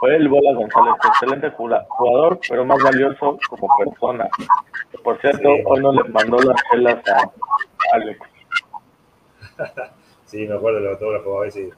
fue 0.00 0.16
el 0.16 0.28
Bola 0.28 0.54
González, 0.54 0.94
excelente 1.06 1.50
jugador, 1.50 2.38
pero 2.48 2.64
más 2.64 2.82
valioso 2.82 3.38
como 3.50 3.68
persona. 3.76 4.26
Por 5.04 5.20
cierto, 5.20 5.48
Sí. 5.54 5.62
hoy 5.66 5.80
no 5.80 5.92
les 5.92 6.08
mandó 6.08 6.38
las 6.38 6.56
chelas 6.70 7.02
a 7.08 7.30
Alex. 7.94 8.20
Sí, 10.24 10.46
me 10.46 10.54
acuerdo 10.56 10.78
de 10.80 10.84
los 10.84 10.92
autógrafos, 10.94 11.36
a 11.38 11.40
veces 11.40 11.74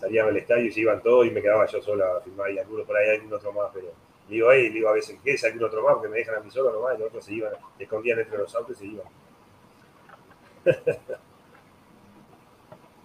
salían 0.00 0.26
del 0.26 0.38
estadio 0.38 0.64
y 0.64 0.72
se 0.72 0.80
iban 0.80 1.02
todos 1.02 1.26
y 1.26 1.30
me 1.30 1.42
quedaba 1.42 1.66
yo 1.66 1.82
solo 1.82 2.04
a 2.04 2.20
firmar 2.22 2.50
y 2.50 2.58
alguno 2.58 2.84
por 2.84 2.96
ahí, 2.96 3.10
algún 3.10 3.32
otro 3.34 3.52
más, 3.52 3.70
pero 3.72 3.88
digo, 4.28 4.50
hey, 4.50 4.70
digo 4.70 4.88
a 4.88 4.92
veces, 4.92 5.20
¿qué 5.22 5.32
es 5.32 5.44
algún 5.44 5.64
otro 5.64 5.82
más? 5.82 5.94
Porque 5.94 6.08
me 6.08 6.16
dejan 6.18 6.36
a 6.36 6.40
mí 6.40 6.50
solo 6.50 6.72
nomás 6.72 6.96
y 6.96 6.98
los 7.00 7.08
otros 7.08 7.24
se 7.24 7.34
iban, 7.34 7.52
se 7.76 7.84
escondían 7.84 8.18
entre 8.18 8.38
los 8.38 8.54
autos 8.56 8.76
y 8.76 8.80
se 8.80 8.86
iban. 8.86 9.06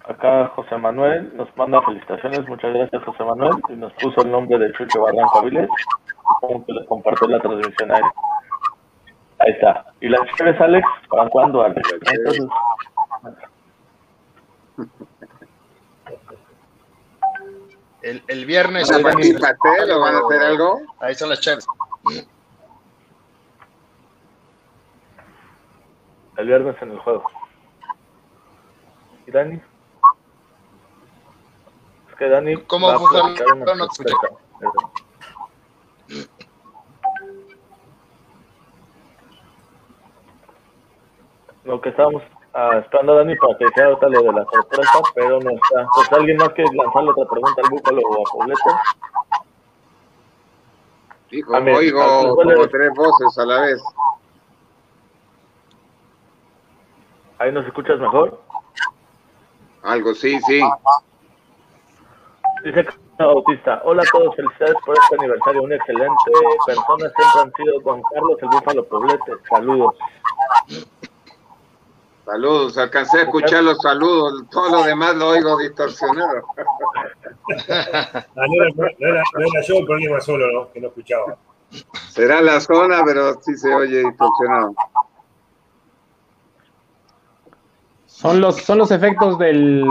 Acá 0.05 0.47
José 0.55 0.77
Manuel 0.77 1.35
nos 1.35 1.55
manda 1.57 1.81
felicitaciones, 1.81 2.47
muchas 2.47 2.73
gracias 2.73 3.03
José 3.03 3.23
Manuel, 3.23 3.55
y 3.69 3.73
nos 3.73 3.91
puso 3.93 4.21
el 4.21 4.31
nombre 4.31 4.57
de 4.59 4.71
Chucho 4.73 5.01
Barranco 5.01 5.39
Avilés, 5.39 5.67
supongo 6.17 6.65
que 6.65 6.73
le 6.73 6.85
compartió 6.85 7.27
la 7.27 7.39
transmisión 7.39 7.91
a 7.91 7.97
él. 7.97 8.03
Ahí 9.39 9.51
está. 9.51 9.85
¿Y 9.99 10.07
las 10.07 10.21
chéves, 10.37 10.61
Alex? 10.61 10.87
¿Para 11.09 11.29
cuándo, 11.29 11.61
Alex? 11.61 11.81
Entonces, 11.91 12.47
El, 18.05 18.23
el 18.27 18.45
viernes 18.45 18.87
¿Van 18.87 19.03
a 19.03 19.09
hacer 19.09 19.39
pastel 19.39 19.91
o 19.91 19.99
van 19.99 20.13
a 20.13 20.19
hacer 20.19 20.41
algo? 20.43 20.79
Ahí 20.99 21.13
están 21.13 21.27
las 21.29 21.41
chaves. 21.41 21.65
el 26.37 26.45
viernes 26.45 26.75
en 26.83 26.91
el 26.91 26.99
juego. 26.99 27.23
¿Y 29.25 29.31
Dani? 29.31 29.55
Es 32.09 32.15
que 32.15 32.29
Dani 32.29 32.57
¿Cómo, 32.65 32.89
va 32.89 32.93
a 32.93 32.99
No. 36.19 36.25
Lo 41.63 41.81
que 41.81 41.89
estábamos 41.89 42.21
ah, 42.55 42.77
esperando 42.79 43.13
a 43.13 43.15
Dani 43.17 43.35
para 43.35 43.57
que 43.57 43.65
dijera 43.65 43.87
ahorita 43.87 44.09
lo 44.09 44.21
de 44.23 44.31
la 44.33 44.45
sorpresa, 44.45 44.99
pero 45.13 45.39
no 45.39 45.51
está. 45.51 45.87
Pues 45.95 46.11
alguien 46.13 46.37
más 46.37 46.49
que 46.49 46.63
lanzarle 46.63 47.11
otra 47.11 47.25
pregunta 47.29 47.61
al 47.63 47.69
Búfalo 47.69 48.01
o 48.01 48.13
a 48.27 48.31
Poblete. 48.31 48.69
Hijo, 51.31 51.55
A 51.55 51.59
mí- 51.59 51.71
oigo 51.71 52.01
a 52.01 52.21
como 52.29 52.67
tres 52.67 52.91
voces 52.95 53.37
a 53.37 53.45
la 53.45 53.61
vez. 53.61 53.83
Ahí 57.39 57.51
nos 57.51 57.65
escuchas 57.65 57.99
mejor. 57.99 58.39
Algo, 59.83 60.13
sí, 60.15 60.39
sí. 60.47 60.61
Dice 62.63 62.87
Bautista, 63.19 63.81
hola 63.85 64.01
a 64.01 64.11
todos, 64.11 64.35
felicidades 64.35 64.75
por 64.85 64.97
este 64.97 65.15
aniversario, 65.15 65.61
una 65.63 65.75
excelente 65.75 66.31
persona 66.65 67.09
siempre 67.15 67.41
han 67.41 67.53
sido 67.53 67.81
Juan 67.81 68.01
Carlos 68.11 68.37
el 68.41 68.49
Búfalo 68.49 68.85
Poblete, 68.85 69.31
saludos. 69.49 69.95
Saludos, 72.26 72.78
alcancé 72.78 73.19
a 73.19 73.21
escuchar 73.23 73.63
los 73.63 73.78
saludos, 73.80 74.43
todo 74.49 74.69
lo 74.69 74.84
demás 74.84 75.15
lo 75.15 75.30
oigo 75.30 75.57
distorsionado. 75.59 76.41
Ah, 76.57 78.23
no, 78.36 78.63
era, 78.63 78.71
no, 78.76 79.07
era, 79.07 79.23
no 79.34 79.45
era 79.53 79.61
yo 79.67 79.76
el 79.78 79.86
problema 79.86 80.19
solo, 80.19 80.51
¿no? 80.51 80.71
Que 80.71 80.82
no 80.82 80.88
escuchaba. 80.88 81.38
Será 82.09 82.41
la 82.41 82.59
zona, 82.59 83.03
pero 83.05 83.39
sí 83.41 83.55
se 83.55 83.73
oye 83.73 83.99
distorsionado. 83.99 84.73
Son 88.07 88.41
los, 88.41 88.55
son 88.57 88.80
los 88.80 88.89
efectos 88.89 89.38
del, 89.38 89.86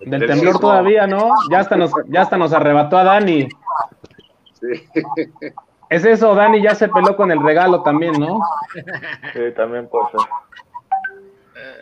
del 0.00 0.26
temblor 0.26 0.58
todavía, 0.58 1.06
¿no? 1.06 1.34
Ya 1.50 1.60
hasta 1.60 1.76
nos, 1.76 1.92
ya 2.08 2.22
hasta 2.22 2.36
nos 2.36 2.52
arrebató 2.52 2.98
a 2.98 3.04
Dani. 3.04 3.48
Sí. 4.54 4.88
Es 5.88 6.04
eso, 6.04 6.34
Dani 6.34 6.60
ya 6.60 6.74
se 6.74 6.88
peló 6.88 7.16
con 7.16 7.30
el 7.30 7.40
regalo 7.40 7.82
también, 7.84 8.14
¿no? 8.18 8.40
Sí, 9.32 9.40
también 9.56 9.88
puede 9.88 10.06
ser. 10.10 10.20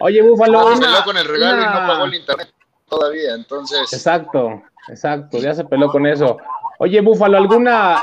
Oye, 0.00 0.22
Búfalo, 0.22 0.74
se 0.74 0.80
peló 0.80 1.04
con 1.04 1.16
el 1.16 1.26
regalo 1.26 1.62
y 1.62 1.64
no 1.66 1.86
pagó 1.86 2.04
el 2.04 2.14
internet 2.14 2.52
todavía, 2.88 3.34
entonces. 3.34 3.92
Exacto, 3.92 4.62
exacto, 4.88 5.38
ya 5.38 5.54
se 5.54 5.64
peló 5.64 5.90
con 5.90 6.06
eso. 6.06 6.38
Oye, 6.78 7.00
Búfalo, 7.00 7.36
¿alguna, 7.38 8.02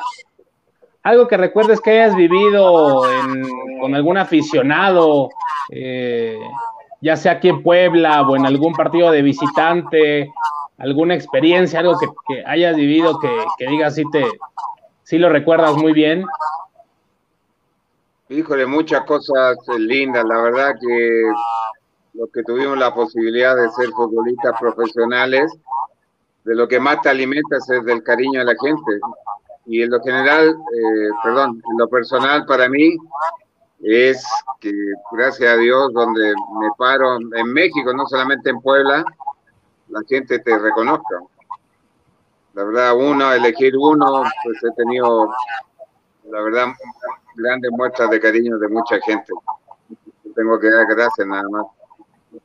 algo 1.03 1.27
que 1.27 1.37
recuerdes 1.37 1.81
que 1.81 1.91
hayas 1.91 2.15
vivido 2.15 3.09
en- 3.11 3.79
con 3.79 3.95
algún 3.95 4.17
aficionado, 4.17 5.29
eh, 5.69 6.37
ya 7.01 7.15
sea 7.15 7.33
aquí 7.33 7.49
en 7.49 7.63
Puebla 7.63 8.21
o 8.21 8.35
en 8.35 8.45
algún 8.45 8.73
partido 8.73 9.11
de 9.11 9.21
visitante, 9.21 10.31
alguna 10.77 11.15
experiencia, 11.15 11.79
algo 11.79 11.97
que, 11.97 12.07
que 12.27 12.43
hayas 12.45 12.75
vivido 12.75 13.19
que, 13.19 13.29
que 13.57 13.67
digas 13.67 13.95
si 13.95 14.09
te, 14.09 14.25
si 15.03 15.17
lo 15.17 15.29
recuerdas 15.29 15.75
muy 15.75 15.93
bien? 15.93 16.25
Híjole, 18.29 18.65
muchas 18.65 19.01
cosas 19.03 19.57
eh, 19.67 19.77
lindas. 19.79 20.23
La 20.25 20.41
verdad 20.41 20.73
que 20.79 21.21
los 22.13 22.29
que 22.31 22.43
tuvimos 22.43 22.77
la 22.77 22.93
posibilidad 22.93 23.55
de 23.55 23.69
ser 23.71 23.89
futbolistas 23.91 24.59
profesionales, 24.59 25.51
de 26.43 26.55
lo 26.55 26.67
que 26.67 26.79
más 26.79 27.01
te 27.01 27.09
alimentas 27.09 27.69
es 27.69 27.83
del 27.85 28.03
cariño 28.03 28.39
de 28.39 28.45
la 28.45 28.55
gente. 28.59 28.99
Y 29.65 29.83
en 29.83 29.91
lo 29.91 30.01
general, 30.01 30.49
eh, 30.49 31.09
perdón, 31.23 31.61
en 31.71 31.77
lo 31.77 31.87
personal 31.87 32.45
para 32.45 32.67
mí 32.67 32.97
es 33.83 34.25
que 34.59 34.71
gracias 35.11 35.53
a 35.53 35.57
Dios 35.57 35.93
donde 35.93 36.33
me 36.59 36.69
paro 36.77 37.17
en 37.17 37.53
México, 37.53 37.93
no 37.93 38.05
solamente 38.07 38.49
en 38.49 38.61
Puebla, 38.61 39.03
la 39.89 40.01
gente 40.07 40.39
te 40.39 40.57
reconozca. 40.57 41.21
La 42.53 42.63
verdad, 42.63 42.95
uno, 42.95 43.31
elegir 43.31 43.75
uno, 43.77 44.23
pues 44.43 44.63
he 44.63 44.71
tenido, 44.75 45.29
la 46.29 46.41
verdad, 46.41 46.67
grandes 47.35 47.71
muestras 47.71 48.09
de 48.09 48.19
cariño 48.19 48.57
de 48.57 48.67
mucha 48.67 48.99
gente. 49.01 49.33
Tengo 50.35 50.59
que 50.59 50.69
dar 50.69 50.85
gracias 50.87 51.27
nada 51.27 51.47
más. 51.49 51.65
Pues, 52.29 52.43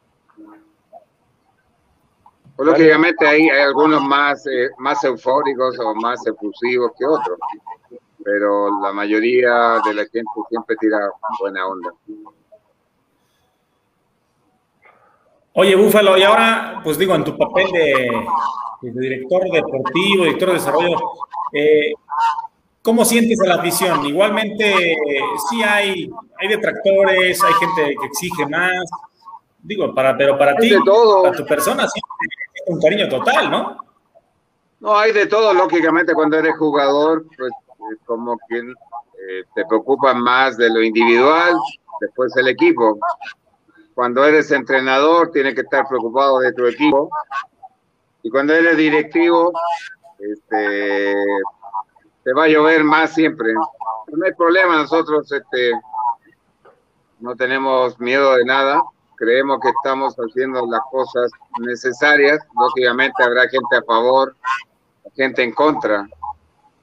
lógicamente 2.59 3.27
hay, 3.27 3.49
hay 3.49 3.63
algunos 3.63 4.03
más, 4.03 4.47
eh, 4.47 4.71
más 4.79 5.03
eufóricos 5.05 5.79
o 5.79 5.95
más 5.95 6.27
efusivos 6.27 6.93
que 6.99 7.05
otros, 7.05 7.39
pero 8.25 8.81
la 8.83 8.93
mayoría 8.93 9.81
de 9.85 9.95
la 9.95 10.03
gente 10.03 10.31
siempre 10.49 10.77
tira 10.81 10.99
buena 11.41 11.67
onda. 11.67 11.91
Oye, 15.53 15.75
Búfalo, 15.75 16.19
y 16.19 16.23
ahora, 16.23 16.81
pues 16.85 16.99
digo, 16.99 17.15
en 17.15 17.25
tu 17.25 17.37
papel 17.37 17.71
de, 17.73 18.11
de 18.83 19.01
director 19.01 19.43
deportivo, 19.51 20.25
director 20.25 20.49
de 20.49 20.55
desarrollo, 20.55 20.97
eh, 21.53 21.93
¿cómo 22.83 23.05
sientes 23.05 23.41
a 23.41 23.47
la 23.47 23.55
afición? 23.55 24.05
Igualmente, 24.05 24.97
sí 25.49 25.63
hay, 25.63 26.11
hay 26.39 26.49
detractores, 26.49 27.43
hay 27.43 27.55
gente 27.55 27.97
que 27.99 28.07
exige 28.07 28.47
más, 28.47 28.85
digo, 29.63 29.95
para, 29.95 30.17
pero 30.17 30.39
para 30.39 30.55
ti, 30.57 30.73
todo. 30.85 31.23
para 31.25 31.37
tu 31.37 31.47
persona, 31.47 31.89
sí, 31.89 31.99
es 31.99 32.46
un 32.67 32.81
cariño 32.81 33.09
total, 33.09 33.51
¿no? 33.51 33.77
No, 34.81 34.97
hay 34.97 35.13
de 35.13 35.27
todo, 35.27 35.55
lógicamente 35.55 36.15
cuando 36.15 36.39
eres 36.39 36.57
jugador, 36.59 37.25
pues 37.37 37.53
como 38.05 38.37
que 38.49 38.59
eh, 38.59 39.45
te 39.55 39.65
preocupas 39.65 40.15
más 40.17 40.57
de 40.57 40.69
lo 40.69 40.83
individual, 40.83 41.55
después 42.01 42.37
el 42.37 42.49
equipo. 42.49 42.99
Cuando 43.95 44.25
eres 44.25 44.51
entrenador, 44.51 45.31
tienes 45.31 45.55
que 45.55 45.63
estar 45.63 45.89
preocupado 45.89 46.41
de 46.41 46.53
tu 46.53 46.67
equipo. 46.67 47.09
Y 48.23 48.31
cuando 48.31 48.53
eres 48.53 48.77
directivo, 48.77 49.53
este, 50.19 51.15
te 52.25 52.33
va 52.33 52.45
a 52.45 52.49
llover 52.49 52.85
más 52.85 53.15
siempre. 53.15 53.55
No 53.55 54.25
hay 54.25 54.33
problema, 54.35 54.77
nosotros 54.77 55.31
este, 55.33 55.73
no 57.21 57.35
tenemos 57.37 57.99
miedo 57.99 58.35
de 58.35 58.45
nada. 58.45 58.83
Creemos 59.17 59.59
que 59.61 59.69
estamos 59.71 60.15
haciendo 60.17 60.67
las 60.67 60.81
cosas 60.91 61.31
necesarias. 61.61 62.39
Lógicamente 62.59 63.23
habrá 63.23 63.49
gente 63.49 63.77
a 63.77 63.83
favor, 63.83 64.37
gente 65.15 65.43
en 65.43 65.53
contra. 65.53 66.09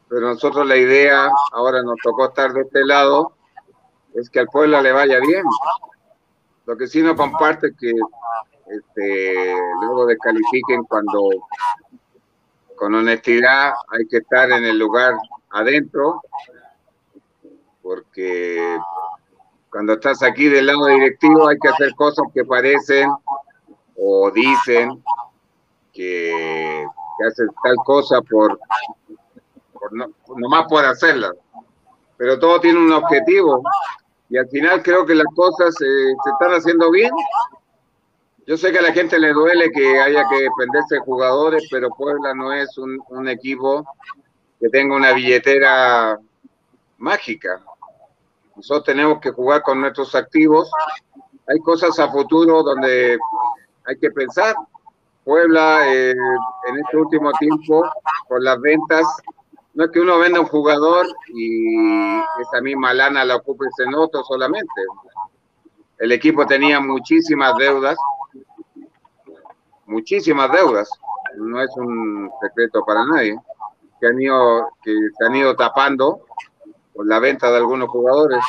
Pero 0.10 0.22
nosotros 0.28 0.68
la 0.68 0.78
idea, 0.78 1.30
ahora 1.52 1.82
nos 1.84 1.98
tocó 2.04 2.26
estar 2.26 2.54
de 2.54 2.62
este 2.62 2.86
lado, 2.86 3.34
es 4.14 4.30
que 4.30 4.40
al 4.40 4.48
pueblo 4.48 4.82
le 4.82 4.92
vaya 4.92 5.20
bien. 5.20 5.44
Lo 6.66 6.78
que 6.78 6.88
sí 6.88 7.02
no 7.02 7.16
comparte 7.16 7.68
es 7.68 7.78
que 7.78 7.94
este, 8.68 9.56
luego 9.82 10.06
descalifiquen 10.06 10.84
cuando 10.84 11.30
con 12.76 12.96
honestidad 12.96 13.74
hay 13.90 14.08
que 14.08 14.18
estar 14.18 14.52
en 14.52 14.64
el 14.64 14.78
lugar 14.78 15.14
adentro, 15.52 16.22
porque 17.82 18.78
cuando 19.74 19.94
estás 19.94 20.22
aquí 20.22 20.50
del 20.50 20.68
lado 20.68 20.86
directivo 20.86 21.48
hay 21.48 21.58
que 21.58 21.68
hacer 21.68 21.96
cosas 21.96 22.28
que 22.32 22.46
parecen 22.46 23.10
o 23.98 24.30
dicen 24.30 25.04
que, 25.92 26.86
hacen 27.28 27.48
tal 27.64 27.76
cosa 27.84 28.22
por, 28.22 28.60
no, 29.90 30.12
nomás 30.38 30.68
por 30.68 30.86
hacerla. 30.86 31.32
Pero 32.18 32.38
todo 32.38 32.60
tiene 32.60 32.78
un 32.78 32.92
objetivo 32.92 33.64
y 34.30 34.38
al 34.38 34.48
final 34.50 34.84
creo 34.84 35.08
que 35.08 35.16
las 35.16 35.26
cosas 35.36 35.74
se 35.76 36.12
están 36.12 36.52
haciendo 36.52 36.92
bien. 36.92 37.12
Yo 38.46 38.58
sé 38.58 38.72
que 38.72 38.78
a 38.78 38.84
la 38.84 38.94
gente 38.94 39.18
le 39.18 39.34
duele 39.34 39.72
que 39.72 40.00
haya 40.00 40.30
que 40.30 40.44
dependerse 40.44 40.96
de 40.96 41.02
jugadores, 41.02 41.68
pero 41.72 41.90
Puebla 41.90 42.36
no 42.36 42.54
es 42.54 42.78
un 42.78 43.28
equipo 43.28 43.84
que 44.60 44.70
tenga 44.70 44.96
una 44.96 45.14
billetera 45.14 46.20
mágica. 47.00 47.60
Nosotros 48.56 48.84
tenemos 48.86 49.20
que 49.20 49.32
jugar 49.32 49.64
con 49.64 49.82
nuestros 49.82 50.14
activos. 50.16 50.70
Hay 51.48 51.60
cosas 51.60 51.98
a 52.00 52.12
futuro 52.12 52.64
donde 52.64 53.18
hay 53.86 53.98
que 54.00 54.12
pensar. 54.12 54.56
Puebla 55.24 55.88
eh, 55.88 56.12
en 56.12 56.78
este 56.78 56.98
último 56.98 57.32
tiempo, 57.34 57.84
con 58.28 58.44
las 58.44 58.60
ventas, 58.60 59.06
no 59.74 59.86
es 59.86 59.92
que 59.92 60.00
uno 60.00 60.20
venda 60.20 60.40
un 60.40 60.48
jugador 60.48 61.08
y 61.34 62.20
esa 62.42 62.62
misma 62.62 62.94
lana 62.94 63.26
la 63.26 63.38
ocupe 63.38 63.66
en 63.80 63.96
otro 63.96 64.24
solamente. 64.24 64.82
El 65.98 66.12
equipo 66.12 66.46
tenía 66.46 66.80
muchísimas 66.80 67.56
deudas, 67.58 67.98
muchísimas 69.86 70.52
deudas, 70.52 70.90
no 71.38 71.62
es 71.62 71.76
un 71.78 72.30
secreto 72.42 72.84
para 72.86 73.06
nadie, 73.06 73.36
que, 74.00 74.08
han 74.08 74.22
ido, 74.22 74.70
que 74.84 74.94
se 75.18 75.26
han 75.26 75.36
ido 75.36 75.56
tapando 75.56 76.22
por 76.94 77.08
la 77.08 77.20
venta 77.20 77.50
de 77.52 77.58
algunos 77.58 77.90
jugadores. 77.90 78.40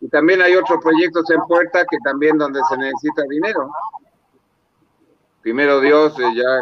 Y 0.00 0.08
también 0.08 0.42
hay 0.42 0.54
otros 0.54 0.82
proyectos 0.82 1.30
en 1.30 1.40
puerta 1.46 1.84
que 1.84 1.98
también 2.04 2.38
donde 2.38 2.60
se 2.68 2.76
necesita 2.76 3.22
dinero. 3.28 3.70
Primero 5.42 5.80
Dios, 5.80 6.18
eh, 6.18 6.32
ya 6.34 6.58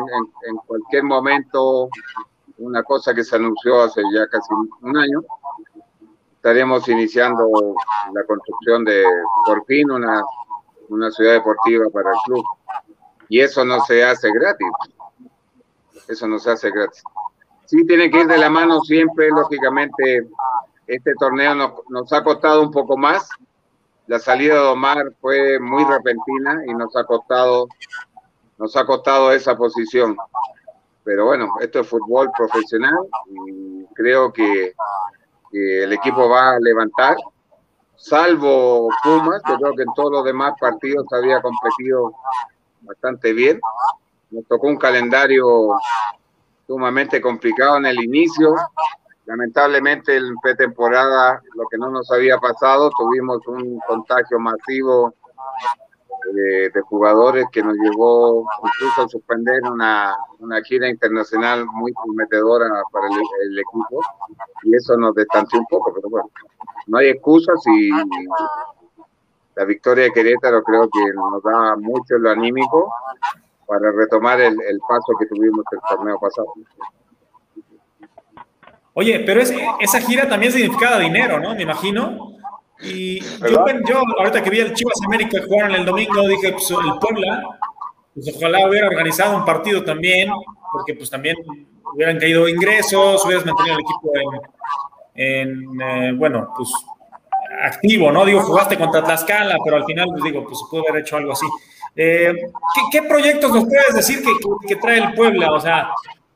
en, 0.49 0.57
cualquier 0.67 1.05
momento 1.05 1.89
una 2.59 2.83
cosa 2.83 3.15
que 3.15 3.25
se 3.25 3.37
anunció 3.37 3.83
hace 3.83 4.03
ya 4.12 4.27
casi 4.29 4.49
un 4.83 4.97
año. 4.97 5.23
Estaremos 6.37 6.87
iniciando 6.89 7.49
la 8.12 8.25
construcción 8.25 8.85
de, 8.85 9.03
por 9.47 9.65
fin, 9.65 9.91
una, 9.91 10.23
una 10.91 11.11
ciudad 11.11 11.33
deportiva 11.33 11.87
para 11.91 12.11
el 12.11 12.19
club. 12.27 12.45
Y 13.29 13.41
eso 13.41 13.65
no 13.65 13.81
se 13.81 14.05
hace 14.05 14.31
gratis. 14.31 14.69
Eso 16.07 16.29
no 16.29 16.39
se 16.39 16.51
hace 16.51 16.71
gratis. 16.71 17.03
Sí 17.65 17.87
tiene 17.87 18.11
que 18.11 18.21
ir 18.21 18.27
de 18.27 18.39
la 18.39 18.51
mano 18.51 18.81
siempre, 18.83 19.31
lógicamente, 19.31 20.29
este 20.87 21.12
torneo 21.18 21.55
nos, 21.55 21.72
nos 21.89 22.12
ha 22.12 22.22
costado 22.22 22.62
un 22.62 22.70
poco 22.70 22.97
más. 22.97 23.28
La 24.07 24.18
salida 24.18 24.55
de 24.55 24.68
Omar 24.68 25.12
fue 25.20 25.59
muy 25.59 25.85
repentina 25.85 26.62
y 26.66 26.74
nos 26.74 26.95
ha 26.97 27.05
costado, 27.05 27.68
nos 28.59 28.76
ha 28.76 28.85
costado 28.85 29.32
esa 29.32 29.57
posición 29.57 30.16
pero 31.05 31.26
bueno, 31.26 31.55
esto 31.61 31.80
es 31.80 31.89
fútbol 31.89 32.30
profesional 32.37 32.99
y 33.28 33.85
creo 33.95 34.32
que, 34.32 34.72
que, 35.53 35.85
el 35.85 35.93
equipo 35.93 36.28
va 36.28 36.53
a 36.53 36.61
levantar, 36.61 37.16
salvo 37.95 38.89
Pumas, 39.03 39.43
que 39.43 39.55
creo 39.55 39.74
que 39.74 39.82
en 39.82 39.95
todos 39.95 40.11
los 40.11 40.24
demás 40.24 40.55
partidos 40.59 41.07
había 41.12 41.43
competido 41.43 42.14
bastante 42.80 43.35
bien. 43.35 43.61
Nos 44.30 44.47
tocó 44.47 44.66
un 44.66 44.78
calendario 44.78 45.74
sumamente 46.66 47.20
complicado 47.20 47.76
en 47.76 47.87
el 47.87 48.03
inicio. 48.03 48.55
Lamentablemente 49.27 50.16
en 50.16 50.37
pretemporada, 50.43 51.41
lo 51.55 51.66
que 51.68 51.79
no 51.79 51.91
nos 51.91 52.11
había 52.11 52.37
pasado, 52.39 52.91
tuvimos 52.91 53.47
un 53.47 53.81
contagio 53.87 54.39
masivo 54.39 55.14
de, 56.33 56.81
jugadores 56.89 57.47
que 57.53 57.62
nos 57.62 57.75
llevó 57.75 58.47
incluso 58.62 59.03
a 59.03 59.09
suspender 59.09 59.62
una, 59.70 60.16
una 60.39 60.62
gira 60.62 60.89
internacional 60.89 61.66
muy 61.66 61.93
prometedora 61.93 62.66
para 62.91 63.07
el, 63.07 63.51
el, 63.51 63.59
equipo 63.59 64.01
y 64.62 64.75
eso 64.75 64.97
nos 64.97 65.14
distanció 65.14 65.59
un 65.59 65.66
poco, 65.66 65.93
pero 65.95 66.09
bueno, 66.09 66.31
no 66.87 66.99
hay 66.99 67.09
excusas 67.09 67.61
y 67.66 67.91
la 69.57 69.64
victoria 69.64 70.05
de 70.05 70.12
Querétaro 70.12 70.62
creo 70.62 70.89
que 70.89 71.12
nos 71.14 71.43
da 71.43 71.77
mucho 71.77 72.18
lo 72.18 72.31
anímico 72.31 72.93
para 73.66 73.93
retomar 73.93 74.41
el, 74.41 74.61
el 74.62 74.79
paso 74.89 75.12
que 75.18 75.27
tuvimos 75.27 75.64
el 75.72 75.79
torneo 75.89 76.18
pasado. 76.18 76.53
Oye, 78.95 79.20
pero 79.20 79.40
es, 79.40 79.53
esa 79.80 80.01
gira 80.01 80.28
también 80.28 80.53
significaba 80.53 80.99
dinero, 80.99 81.40
¿no? 81.40 81.55
Me 81.55 81.62
imagino. 81.62 82.36
Y 82.80 83.20
yo, 83.20 83.64
yo, 83.88 84.03
ahorita 84.18 84.42
que 84.42 84.51
vi 84.51 84.61
el 84.61 84.74
Chivas 84.74 84.99
América 85.07 85.40
jugar 85.47 85.72
el 85.72 85.84
domingo, 85.84 86.26
dije, 86.28 86.53
pues 86.53 86.70
el 86.70 86.99
Puebla, 87.01 87.42
pues 88.14 88.32
ojalá 88.36 88.68
hubiera 88.68 88.86
organizado 88.86 89.36
un 89.36 89.45
partido 89.45 89.82
también, 89.84 90.30
porque 90.72 90.95
pues 90.95 91.11
también 91.11 91.36
hubieran 91.95 92.18
caído 92.18 92.49
ingresos, 92.49 93.24
hubieras 93.24 93.45
mantenido 93.47 93.76
el 93.76 93.80
equipo 93.80 94.12
en, 95.14 95.72
en 95.72 95.80
eh, 95.80 96.12
bueno, 96.12 96.53
pues 96.57 96.70
activo, 97.62 98.11
¿no? 98.12 98.24
Digo, 98.24 98.40
jugaste 98.40 98.78
contra 98.78 99.03
Tlaxcala, 99.03 99.57
pero 99.64 99.76
al 99.76 99.84
final, 99.84 100.09
pues 100.11 100.24
digo, 100.24 100.45
pues 100.45 100.59
se 100.59 100.64
pudo 100.70 100.88
haber 100.88 101.03
hecho 101.03 101.16
algo 101.16 101.32
así. 101.32 101.47
Eh, 101.97 102.32
¿qué, 102.74 102.80
¿qué, 102.90 103.09
proyectos 103.09 103.53
nos 103.53 103.64
puedes 103.64 103.95
decir 103.95 104.22
que, 104.22 104.32
que, 104.66 104.76
trae 104.76 104.99
el 104.99 105.14
Puebla? 105.14 105.53
O 105.53 105.61
sea, 105.61 105.90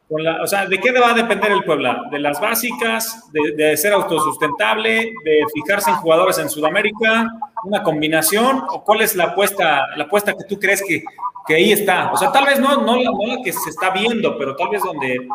con 0.08 0.24
la, 0.24 0.42
o 0.42 0.46
sea, 0.46 0.66
¿de 0.66 0.78
qué 0.78 0.90
va 0.92 1.10
a 1.10 1.14
depender 1.14 1.52
el 1.52 1.64
Puebla? 1.64 2.04
¿De 2.10 2.18
las 2.18 2.40
básicas? 2.40 3.30
De, 3.30 3.76
ser 3.76 3.92
autosustentable? 3.92 5.12
¿De 5.24 5.40
fijarse 5.52 5.90
en 5.90 5.96
jugadores 5.96 6.38
en 6.38 6.48
Sudamérica? 6.48 7.28
¿Una 7.64 7.82
combinación? 7.82 8.62
¿O 8.70 8.82
cuál 8.82 9.02
es 9.02 9.14
la 9.14 9.24
apuesta, 9.24 9.86
la 9.96 10.04
apuesta 10.04 10.32
que 10.32 10.44
tú 10.44 10.58
crees 10.58 10.82
que, 10.82 11.04
que 11.46 11.54
ahí 11.54 11.72
está? 11.72 12.10
O 12.12 12.16
sea, 12.16 12.32
tal 12.32 12.46
vez 12.46 12.58
no, 12.58 12.76
no, 12.76 12.96
no 12.96 13.26
la 13.26 13.42
que 13.44 13.52
se 13.52 13.68
está 13.68 13.90
viendo, 13.90 14.38
pero 14.38 14.56
tal 14.56 14.70
vez 14.70 14.82
donde... 14.82 15.28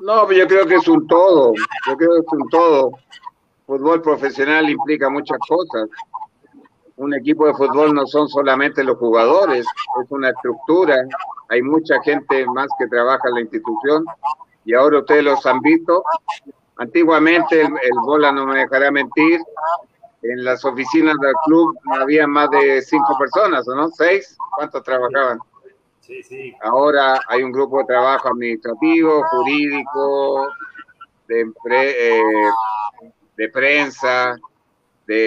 No, 0.00 0.30
yo 0.30 0.46
creo 0.46 0.66
que 0.66 0.76
es 0.76 0.88
un 0.88 1.06
todo. 1.06 1.52
Yo 1.86 1.96
creo 1.96 2.10
que 2.10 2.20
es 2.20 2.32
un 2.32 2.48
todo. 2.48 2.92
Fútbol 3.66 4.02
profesional 4.02 4.68
implica 4.70 5.08
muchas 5.08 5.38
cosas. 5.48 5.88
Un 7.02 7.14
equipo 7.14 7.48
de 7.48 7.54
fútbol 7.54 7.92
no 7.92 8.06
son 8.06 8.28
solamente 8.28 8.84
los 8.84 8.96
jugadores, 8.96 9.66
es 10.02 10.10
una 10.10 10.30
estructura, 10.30 10.96
hay 11.48 11.60
mucha 11.60 12.00
gente 12.02 12.46
más 12.46 12.68
que 12.78 12.86
trabaja 12.86 13.28
en 13.28 13.34
la 13.34 13.40
institución 13.40 14.04
y 14.64 14.72
ahora 14.72 15.00
ustedes 15.00 15.24
los 15.24 15.44
han 15.44 15.58
visto. 15.62 16.04
Antiguamente, 16.76 17.60
el, 17.60 17.66
el 17.66 17.98
Bola 18.04 18.30
no 18.30 18.46
me 18.46 18.60
dejará 18.60 18.92
mentir, 18.92 19.40
en 20.22 20.44
las 20.44 20.64
oficinas 20.64 21.16
del 21.20 21.34
club 21.44 21.76
había 22.00 22.28
más 22.28 22.48
de 22.50 22.80
cinco 22.82 23.18
personas, 23.18 23.66
¿no? 23.66 23.88
¿Seis? 23.88 24.36
¿Cuántos 24.56 24.84
trabajaban? 24.84 25.40
Sí, 25.98 26.22
sí. 26.22 26.54
Ahora 26.62 27.20
hay 27.26 27.42
un 27.42 27.50
grupo 27.50 27.78
de 27.78 27.86
trabajo 27.86 28.28
administrativo, 28.28 29.24
jurídico, 29.28 30.46
de, 31.26 31.52
eh, 31.68 32.22
de 33.36 33.48
prensa, 33.48 34.38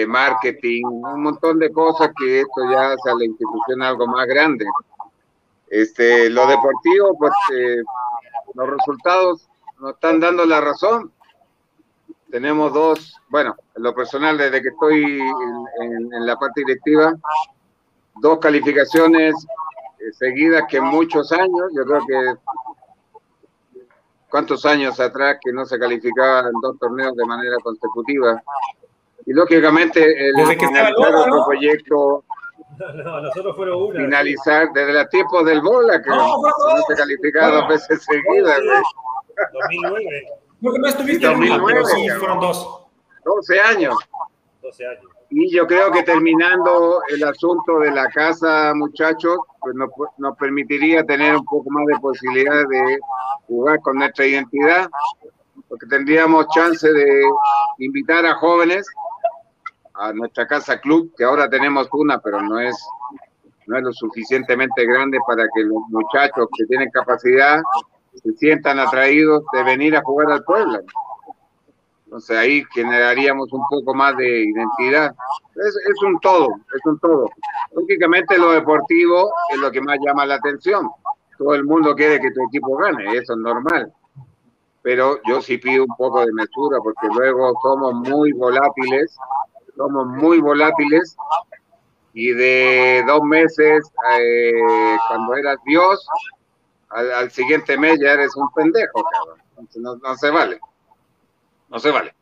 marketing, 0.06 0.84
un 0.84 1.22
montón 1.22 1.58
de 1.58 1.70
cosas 1.70 2.10
que 2.18 2.40
esto 2.40 2.70
ya 2.70 2.92
hace 2.92 3.10
a 3.10 3.14
la 3.14 3.24
institución 3.24 3.82
algo 3.82 4.06
más 4.06 4.26
grande. 4.26 4.64
Este, 5.68 6.30
lo 6.30 6.46
deportivo, 6.46 7.16
pues 7.18 7.32
eh, 7.54 7.82
los 8.54 8.70
resultados 8.70 9.48
nos 9.80 9.94
están 9.94 10.20
dando 10.20 10.44
la 10.44 10.60
razón. 10.60 11.12
Tenemos 12.30 12.72
dos, 12.72 13.14
bueno, 13.28 13.54
en 13.74 13.82
lo 13.82 13.94
personal, 13.94 14.36
desde 14.38 14.62
que 14.62 14.68
estoy 14.68 15.20
en, 15.80 16.26
la 16.26 16.36
parte 16.36 16.62
directiva, 16.62 17.14
dos 18.16 18.38
calificaciones 18.38 19.34
eh, 19.98 20.12
seguidas 20.12 20.64
que 20.68 20.80
muchos 20.80 21.30
años, 21.32 21.72
yo 21.74 21.84
creo 21.84 22.00
que 22.06 22.40
cuántos 24.30 24.64
años 24.66 24.98
atrás 25.00 25.38
que 25.42 25.52
no 25.52 25.64
se 25.64 25.78
calificaba 25.78 26.40
en 26.40 26.60
dos 26.60 26.78
torneos 26.78 27.14
de 27.14 27.24
manera 27.24 27.56
consecutiva. 27.62 28.42
Y 29.26 29.32
lógicamente 29.32 30.02
el, 30.02 30.34
que 30.56 30.66
loco, 30.66 31.20
otro 31.20 31.44
proyecto 31.46 32.24
No, 32.78 32.92
no, 32.92 33.20
nosotros 33.22 33.56
fueron 33.56 33.82
una. 33.82 34.00
finalizar 34.00 34.68
desde 34.72 34.92
los 34.92 35.08
tiempos 35.10 35.44
del 35.44 35.60
bola, 35.60 36.00
que 36.00 36.10
no, 36.10 36.38
no 36.42 36.82
se 36.88 36.94
calificaba 36.94 37.56
dos 37.56 37.68
veces 37.68 38.04
seguidas. 38.04 38.60
2009. 39.52 40.26
Porque 40.62 40.78
no 40.78 40.86
estuviste 40.86 41.26
Sí, 41.26 41.32
en 41.32 41.38
una, 41.38 41.58
2009, 41.58 41.66
pero 41.66 41.84
sí, 41.86 42.08
fueron 42.18 42.40
dos. 42.40 42.86
12 43.24 43.60
años. 43.60 43.94
12 44.62 44.86
años. 44.86 45.04
Y 45.30 45.52
yo 45.52 45.66
creo 45.66 45.90
que 45.90 46.04
terminando 46.04 47.00
el 47.08 47.24
asunto 47.24 47.80
de 47.80 47.90
la 47.90 48.08
casa, 48.10 48.72
muchachos, 48.74 49.38
pues 49.60 49.74
nos, 49.74 49.90
nos 50.18 50.36
permitiría 50.36 51.02
tener 51.04 51.34
un 51.34 51.44
poco 51.44 51.68
más 51.70 51.84
de 51.86 51.98
posibilidad 51.98 52.62
de 52.68 52.98
jugar 53.48 53.80
con 53.80 53.96
nuestra 53.98 54.24
identidad, 54.24 54.88
porque 55.68 55.86
tendríamos 55.86 56.46
chance 56.54 56.90
de 56.90 57.22
invitar 57.78 58.24
a 58.24 58.34
jóvenes 58.36 58.86
a 59.98 60.12
nuestra 60.12 60.46
casa 60.46 60.78
club, 60.80 61.12
que 61.16 61.24
ahora 61.24 61.48
tenemos 61.48 61.88
una, 61.92 62.18
pero 62.20 62.40
no 62.42 62.58
es, 62.60 62.76
no 63.66 63.76
es 63.76 63.82
lo 63.82 63.92
suficientemente 63.92 64.84
grande 64.86 65.18
para 65.26 65.44
que 65.54 65.62
los 65.64 65.82
muchachos 65.88 66.48
que 66.56 66.66
tienen 66.66 66.90
capacidad 66.90 67.60
se 68.22 68.32
sientan 68.32 68.78
atraídos 68.78 69.44
de 69.52 69.62
venir 69.62 69.96
a 69.96 70.02
jugar 70.02 70.30
al 70.30 70.44
pueblo. 70.44 70.80
Entonces 72.06 72.36
ahí 72.36 72.64
generaríamos 72.72 73.52
un 73.52 73.62
poco 73.68 73.92
más 73.92 74.16
de 74.16 74.44
identidad. 74.44 75.14
Es, 75.56 75.76
es 75.76 76.02
un 76.02 76.18
todo, 76.20 76.48
es 76.74 76.86
un 76.86 76.98
todo. 77.00 77.28
Lógicamente 77.72 78.38
lo 78.38 78.52
deportivo 78.52 79.30
es 79.52 79.58
lo 79.58 79.70
que 79.70 79.80
más 79.80 79.98
llama 80.04 80.24
la 80.24 80.36
atención. 80.36 80.88
Todo 81.36 81.54
el 81.54 81.64
mundo 81.64 81.94
quiere 81.94 82.20
que 82.20 82.30
tu 82.30 82.46
equipo 82.46 82.76
gane, 82.76 83.16
eso 83.16 83.34
es 83.34 83.38
normal. 83.38 83.92
Pero 84.82 85.18
yo 85.26 85.42
sí 85.42 85.58
pido 85.58 85.84
un 85.84 85.96
poco 85.96 86.24
de 86.24 86.32
mesura 86.32 86.78
porque 86.82 87.08
luego 87.12 87.52
somos 87.60 87.92
muy 87.94 88.32
volátiles, 88.32 89.16
somos 89.76 90.06
muy 90.06 90.40
volátiles 90.40 91.16
y 92.12 92.32
de 92.32 93.04
dos 93.06 93.22
meses, 93.22 93.90
eh, 94.18 94.96
cuando 95.08 95.34
eras 95.36 95.58
Dios, 95.64 96.06
al, 96.88 97.12
al, 97.12 97.30
siguiente 97.30 97.76
mes 97.76 97.98
ya 98.00 98.12
eres 98.12 98.34
un 98.36 98.50
pendejo, 98.52 99.04
cabrón. 99.04 99.38
Entonces 99.50 99.82
no, 99.82 99.96
no 99.96 100.16
se 100.16 100.30
vale. 100.30 100.58
No 101.68 101.78
se 101.78 101.90
vale. 101.90 102.14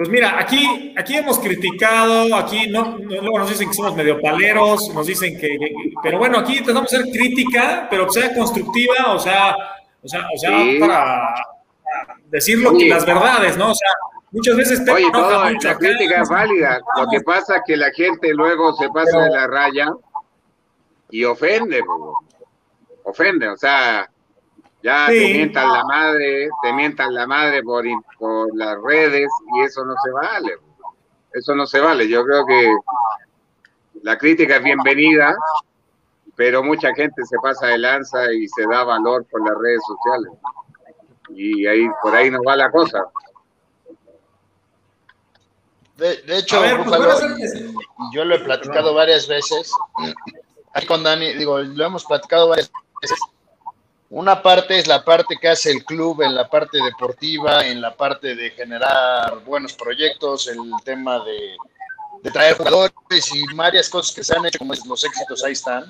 Pues 0.00 0.08
mira, 0.08 0.38
aquí, 0.40 0.94
aquí 0.96 1.18
hemos 1.18 1.38
criticado, 1.38 2.34
aquí 2.34 2.70
no, 2.70 2.96
luego 2.96 3.40
nos 3.40 3.50
dicen 3.50 3.68
que 3.68 3.74
somos 3.74 3.94
medio 3.94 4.18
paleros, 4.18 4.88
nos 4.94 5.06
dicen 5.06 5.38
que, 5.38 5.58
pero 6.02 6.16
bueno, 6.16 6.38
aquí 6.38 6.56
intentamos 6.56 6.90
hacer 6.90 7.04
crítica, 7.12 7.86
pero 7.90 8.06
que 8.06 8.12
sea 8.12 8.34
constructiva, 8.34 9.12
o 9.12 9.18
sea, 9.18 9.54
o 10.02 10.08
sea, 10.08 10.26
o 10.34 10.38
sea, 10.38 10.58
sí. 10.58 10.78
para, 10.80 11.34
decir 12.30 12.58
lo 12.58 12.76
que, 12.76 12.88
las 12.88 13.04
verdades, 13.04 13.56
¿no? 13.56 13.70
O 13.70 13.74
sea, 13.74 13.90
muchas 14.30 14.56
veces 14.56 14.84
te 14.84 14.90
Oye, 14.90 15.06
mucho 15.06 15.30
la 15.30 15.46
acá, 15.48 15.78
crítica 15.78 16.22
es 16.22 16.28
válida. 16.28 16.80
Lo 16.96 17.06
que 17.08 17.20
pasa 17.20 17.56
es 17.56 17.62
que 17.66 17.76
la 17.76 17.90
gente 17.90 18.32
luego 18.32 18.72
se 18.74 18.88
pasa 18.88 19.10
pero, 19.12 19.24
de 19.24 19.30
la 19.30 19.46
raya 19.46 19.88
y 21.10 21.24
ofende, 21.24 21.82
bro. 21.82 22.14
ofende, 23.04 23.48
o 23.48 23.56
sea, 23.56 24.08
ya 24.82 25.08
sí. 25.08 25.18
te 25.18 25.34
mientan 25.34 25.72
la 25.72 25.84
madre, 25.84 26.48
te 26.62 26.72
mientan 26.72 27.14
la 27.14 27.26
madre 27.26 27.62
por, 27.62 27.84
por 28.18 28.56
las 28.56 28.80
redes 28.82 29.28
y 29.54 29.60
eso 29.62 29.84
no 29.84 29.94
se 30.02 30.10
vale. 30.10 30.54
Eso 31.32 31.54
no 31.54 31.66
se 31.66 31.80
vale. 31.80 32.08
Yo 32.08 32.24
creo 32.24 32.44
que 32.46 32.72
la 34.02 34.16
crítica 34.16 34.56
es 34.56 34.64
bienvenida, 34.64 35.34
pero 36.34 36.62
mucha 36.62 36.92
gente 36.94 37.24
se 37.24 37.36
pasa 37.42 37.68
de 37.68 37.78
lanza 37.78 38.32
y 38.32 38.48
se 38.48 38.66
da 38.66 38.84
valor 38.84 39.26
por 39.30 39.46
las 39.46 39.56
redes 39.58 39.80
sociales. 39.86 40.32
Y 41.34 41.66
ahí 41.66 41.86
por 42.02 42.14
ahí 42.14 42.30
nos 42.30 42.42
va 42.46 42.56
la 42.56 42.70
cosa. 42.70 43.04
De, 45.96 46.16
de 46.22 46.38
hecho, 46.38 46.60
ver, 46.60 46.78
Búfalo, 46.78 47.10
pues, 47.10 47.54
y, 47.54 47.66
y 47.66 48.14
yo 48.14 48.24
lo 48.24 48.36
he 48.36 48.40
platicado 48.40 48.94
varias 48.94 49.28
veces. 49.28 49.72
Ahí 50.72 50.86
con 50.86 51.02
Dani, 51.02 51.34
digo, 51.34 51.58
lo 51.58 51.84
hemos 51.84 52.04
platicado 52.04 52.48
varias 52.48 52.70
veces 53.02 53.18
una 54.10 54.42
parte 54.42 54.76
es 54.76 54.88
la 54.88 55.04
parte 55.04 55.36
que 55.40 55.48
hace 55.48 55.70
el 55.70 55.84
club 55.84 56.20
en 56.22 56.34
la 56.34 56.48
parte 56.48 56.82
deportiva, 56.82 57.64
en 57.64 57.80
la 57.80 57.94
parte 57.94 58.34
de 58.34 58.50
generar 58.50 59.38
buenos 59.44 59.72
proyectos, 59.74 60.48
el 60.48 60.58
tema 60.84 61.24
de, 61.24 61.56
de 62.20 62.30
traer 62.32 62.56
jugadores 62.56 62.92
y 63.32 63.54
varias 63.54 63.88
cosas 63.88 64.12
que 64.12 64.24
se 64.24 64.36
han 64.36 64.44
hecho, 64.44 64.58
como 64.58 64.74
los 64.74 65.04
éxitos 65.04 65.44
ahí 65.44 65.52
están, 65.52 65.88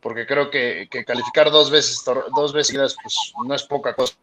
porque 0.00 0.26
creo 0.26 0.50
que, 0.50 0.88
que 0.90 1.04
calificar 1.04 1.50
dos 1.50 1.70
veces, 1.70 2.02
dos 2.34 2.54
veces 2.54 2.68
seguidas, 2.68 2.96
pues 3.02 3.14
no 3.46 3.54
es 3.54 3.62
poca 3.62 3.94
cosa. 3.94 4.14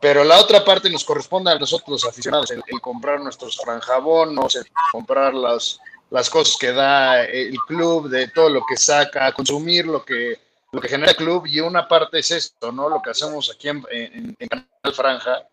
Pero 0.00 0.24
la 0.24 0.38
otra 0.38 0.64
parte 0.64 0.88
nos 0.88 1.04
corresponde 1.04 1.50
a 1.50 1.58
nosotros 1.58 1.88
los 1.88 2.04
aficionados, 2.06 2.50
el, 2.50 2.62
comprar 2.80 3.20
nuestros 3.20 3.56
franjabonos, 3.56 4.56
el 4.56 4.64
comprar 4.92 5.34
las, 5.34 5.78
las 6.10 6.30
cosas 6.30 6.56
que 6.58 6.72
da 6.72 7.24
el 7.24 7.58
club, 7.66 8.08
de 8.08 8.28
todo 8.28 8.48
lo 8.48 8.62
que 8.66 8.76
saca, 8.76 9.32
consumir 9.32 9.86
lo 9.86 10.04
que 10.04 10.38
lo 10.72 10.80
que 10.80 10.88
genera 10.88 11.10
el 11.10 11.16
club 11.16 11.46
y 11.46 11.60
una 11.60 11.88
parte 11.88 12.20
es 12.20 12.30
esto, 12.30 12.70
¿no? 12.70 12.88
Lo 12.88 13.02
que 13.02 13.10
hacemos 13.10 13.50
aquí 13.50 13.68
en, 13.68 13.84
en, 13.90 14.36
en 14.38 14.48
Canal 14.48 14.94
Franja, 14.94 15.48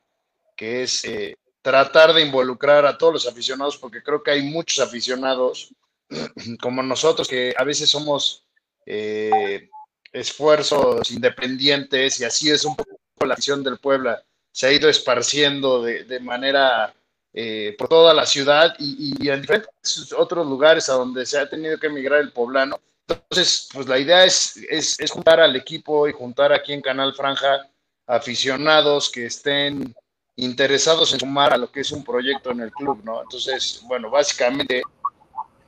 que 0.55 0.83
es 0.83 1.03
eh, 1.05 1.35
tratar 1.61 2.13
de 2.13 2.21
involucrar 2.21 2.85
a 2.85 2.97
todos 2.97 3.13
los 3.13 3.27
aficionados, 3.27 3.77
porque 3.77 4.03
creo 4.03 4.21
que 4.21 4.31
hay 4.31 4.43
muchos 4.43 4.79
aficionados 4.79 5.73
como 6.61 6.83
nosotros 6.83 7.27
que 7.27 7.53
a 7.57 7.63
veces 7.63 7.89
somos 7.89 8.45
eh, 8.85 9.69
esfuerzos 10.11 11.11
independientes 11.11 12.19
y 12.19 12.25
así 12.25 12.49
es 12.49 12.63
un 12.63 12.75
poco 12.75 12.97
la 13.25 13.33
afición 13.33 13.63
del 13.63 13.79
Puebla. 13.79 14.23
Se 14.57 14.67
ha 14.67 14.71
ido 14.71 14.89
esparciendo 14.89 15.83
de, 15.83 16.03
de 16.03 16.19
manera 16.19 16.93
eh, 17.33 17.75
por 17.77 17.87
toda 17.87 18.13
la 18.13 18.25
ciudad 18.25 18.75
y, 18.79 19.15
y, 19.19 19.29
en 19.29 19.41
diferentes 19.41 20.11
otros 20.13 20.47
lugares 20.47 20.89
a 20.89 20.93
donde 20.93 21.25
se 21.25 21.37
ha 21.37 21.47
tenido 21.47 21.77
que 21.77 21.87
emigrar 21.87 22.21
el 22.21 22.31
poblano 22.31 22.79
entonces, 23.07 23.69
pues 23.73 23.87
la 23.87 23.99
idea 23.99 24.25
es, 24.25 24.57
es, 24.69 25.11
juntar 25.11 25.39
al 25.39 25.55
equipo 25.55 26.07
y 26.07 26.11
juntar 26.11 26.51
aquí 26.51 26.73
en 26.73 26.81
Canal 26.81 27.13
Franja 27.13 27.67
aficionados 28.05 29.09
que 29.09 29.25
estén 29.25 29.95
interesados 30.35 31.13
en 31.13 31.19
sumar 31.19 31.53
a 31.53 31.57
lo 31.57 31.71
que 31.71 31.81
es 31.81 31.91
un 31.91 32.03
proyecto 32.03 32.51
en 32.51 32.61
el 32.61 32.71
club, 32.71 33.01
¿no? 33.03 33.21
Entonces, 33.21 33.81
bueno, 33.85 34.09
básicamente, 34.09 34.81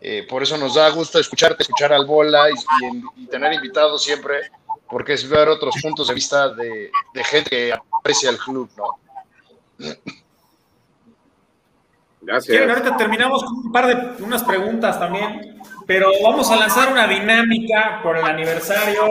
eh, 0.01 0.25
por 0.29 0.43
eso 0.43 0.57
nos 0.57 0.75
da 0.75 0.89
gusto 0.89 1.17
escucharte, 1.19 1.63
escuchar 1.63 1.93
al 1.93 2.05
bola 2.05 2.47
y, 3.15 3.25
tener 3.27 3.53
invitados 3.53 4.03
siempre, 4.03 4.51
porque 4.89 5.13
es 5.13 5.27
ver 5.27 5.47
otros 5.47 5.75
puntos 5.81 6.07
de 6.07 6.13
vista 6.13 6.49
de, 6.49 6.91
de 7.13 7.23
gente 7.23 7.49
que 7.49 7.73
aprecia 7.73 8.29
el 8.29 8.37
club, 8.37 8.69
¿no? 8.77 8.99
Gracias. 12.21 12.69
ahorita 12.69 12.97
terminamos 12.97 13.43
con 13.43 13.55
un 13.57 13.71
par 13.71 13.87
de 13.87 14.23
unas 14.23 14.43
preguntas 14.43 14.99
también 14.99 15.59
pero 15.89 16.11
vamos 16.21 16.51
a 16.51 16.55
lanzar 16.55 16.91
una 16.91 17.07
dinámica 17.07 17.99
por 18.03 18.15
el 18.15 18.23
aniversario 18.23 19.07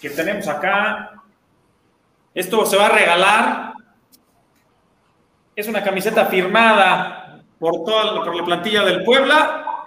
que 0.00 0.08
tenemos 0.08 0.48
acá. 0.48 1.22
Esto 2.32 2.64
se 2.64 2.78
va 2.78 2.86
a 2.86 2.88
regalar. 2.88 3.74
Es 5.54 5.68
una 5.68 5.84
camiseta 5.84 6.24
firmada 6.24 7.42
por 7.58 7.84
toda 7.84 8.24
por 8.24 8.34
la 8.34 8.42
plantilla 8.42 8.84
del 8.84 9.04
Puebla. 9.04 9.77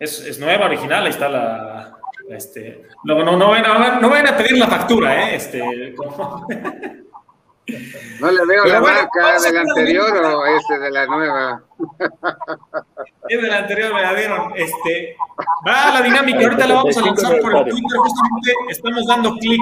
Es, 0.00 0.18
es 0.20 0.38
nueva, 0.38 0.64
original, 0.64 1.04
ahí 1.04 1.10
está 1.10 1.28
la. 1.28 1.98
Este, 2.30 2.86
no, 3.04 3.22
no, 3.22 3.36
no, 3.36 3.50
vayan 3.50 3.66
a, 3.66 4.00
no 4.00 4.08
vayan 4.08 4.28
a 4.28 4.36
pedir 4.36 4.56
la 4.56 4.66
factura, 4.66 5.28
¿eh? 5.28 5.36
Este, 5.36 5.94
como... 5.94 6.46
No 8.20 8.30
le 8.30 8.46
veo 8.46 8.62
Pero 8.64 8.74
la 8.74 8.80
bueno, 8.80 8.98
marca 9.00 9.40
del 9.42 9.56
anterior 9.58 10.16
o 10.16 10.46
este 10.46 10.78
de 10.78 10.90
la 10.90 11.06
nueva. 11.06 11.62
Es 13.28 13.42
de 13.42 13.48
la 13.48 13.58
anterior, 13.58 13.94
me 13.94 14.02
la 14.02 14.14
dieron. 14.14 14.52
Este, 14.56 15.16
va 15.68 15.92
la 15.92 16.02
dinámica, 16.02 16.44
ahorita 16.44 16.66
la 16.66 16.74
vamos 16.74 16.96
a 16.96 17.00
lanzar 17.02 17.40
por 17.40 17.56
el 17.56 17.64
Twitter, 17.64 17.98
justamente 17.98 18.52
estamos 18.70 19.06
dando 19.06 19.36
clic. 19.36 19.60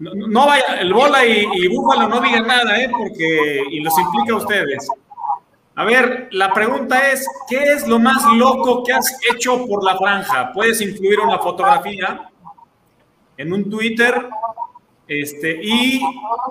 No, 0.00 0.10
no, 0.14 0.46
vaya, 0.46 0.80
el 0.80 0.92
bola 0.92 1.24
y, 1.24 1.48
y 1.52 1.68
Búfalo 1.68 2.08
no 2.08 2.20
digan 2.20 2.46
nada, 2.46 2.78
¿eh? 2.78 2.90
Porque, 2.90 3.62
y 3.70 3.80
los 3.80 3.96
implica 3.98 4.34
a 4.34 4.36
ustedes. 4.36 4.88
A 5.74 5.84
ver, 5.84 6.28
la 6.32 6.52
pregunta 6.52 7.10
es, 7.10 7.26
¿qué 7.48 7.72
es 7.72 7.86
lo 7.86 7.98
más 7.98 8.22
loco 8.36 8.84
que 8.84 8.92
has 8.92 9.18
hecho 9.32 9.66
por 9.66 9.82
la 9.82 9.96
franja? 9.96 10.52
Puedes 10.52 10.80
incluir 10.82 11.20
una 11.20 11.38
fotografía 11.38 12.28
en 13.38 13.52
un 13.52 13.70
Twitter 13.70 14.28
este, 15.08 15.58
y 15.62 16.02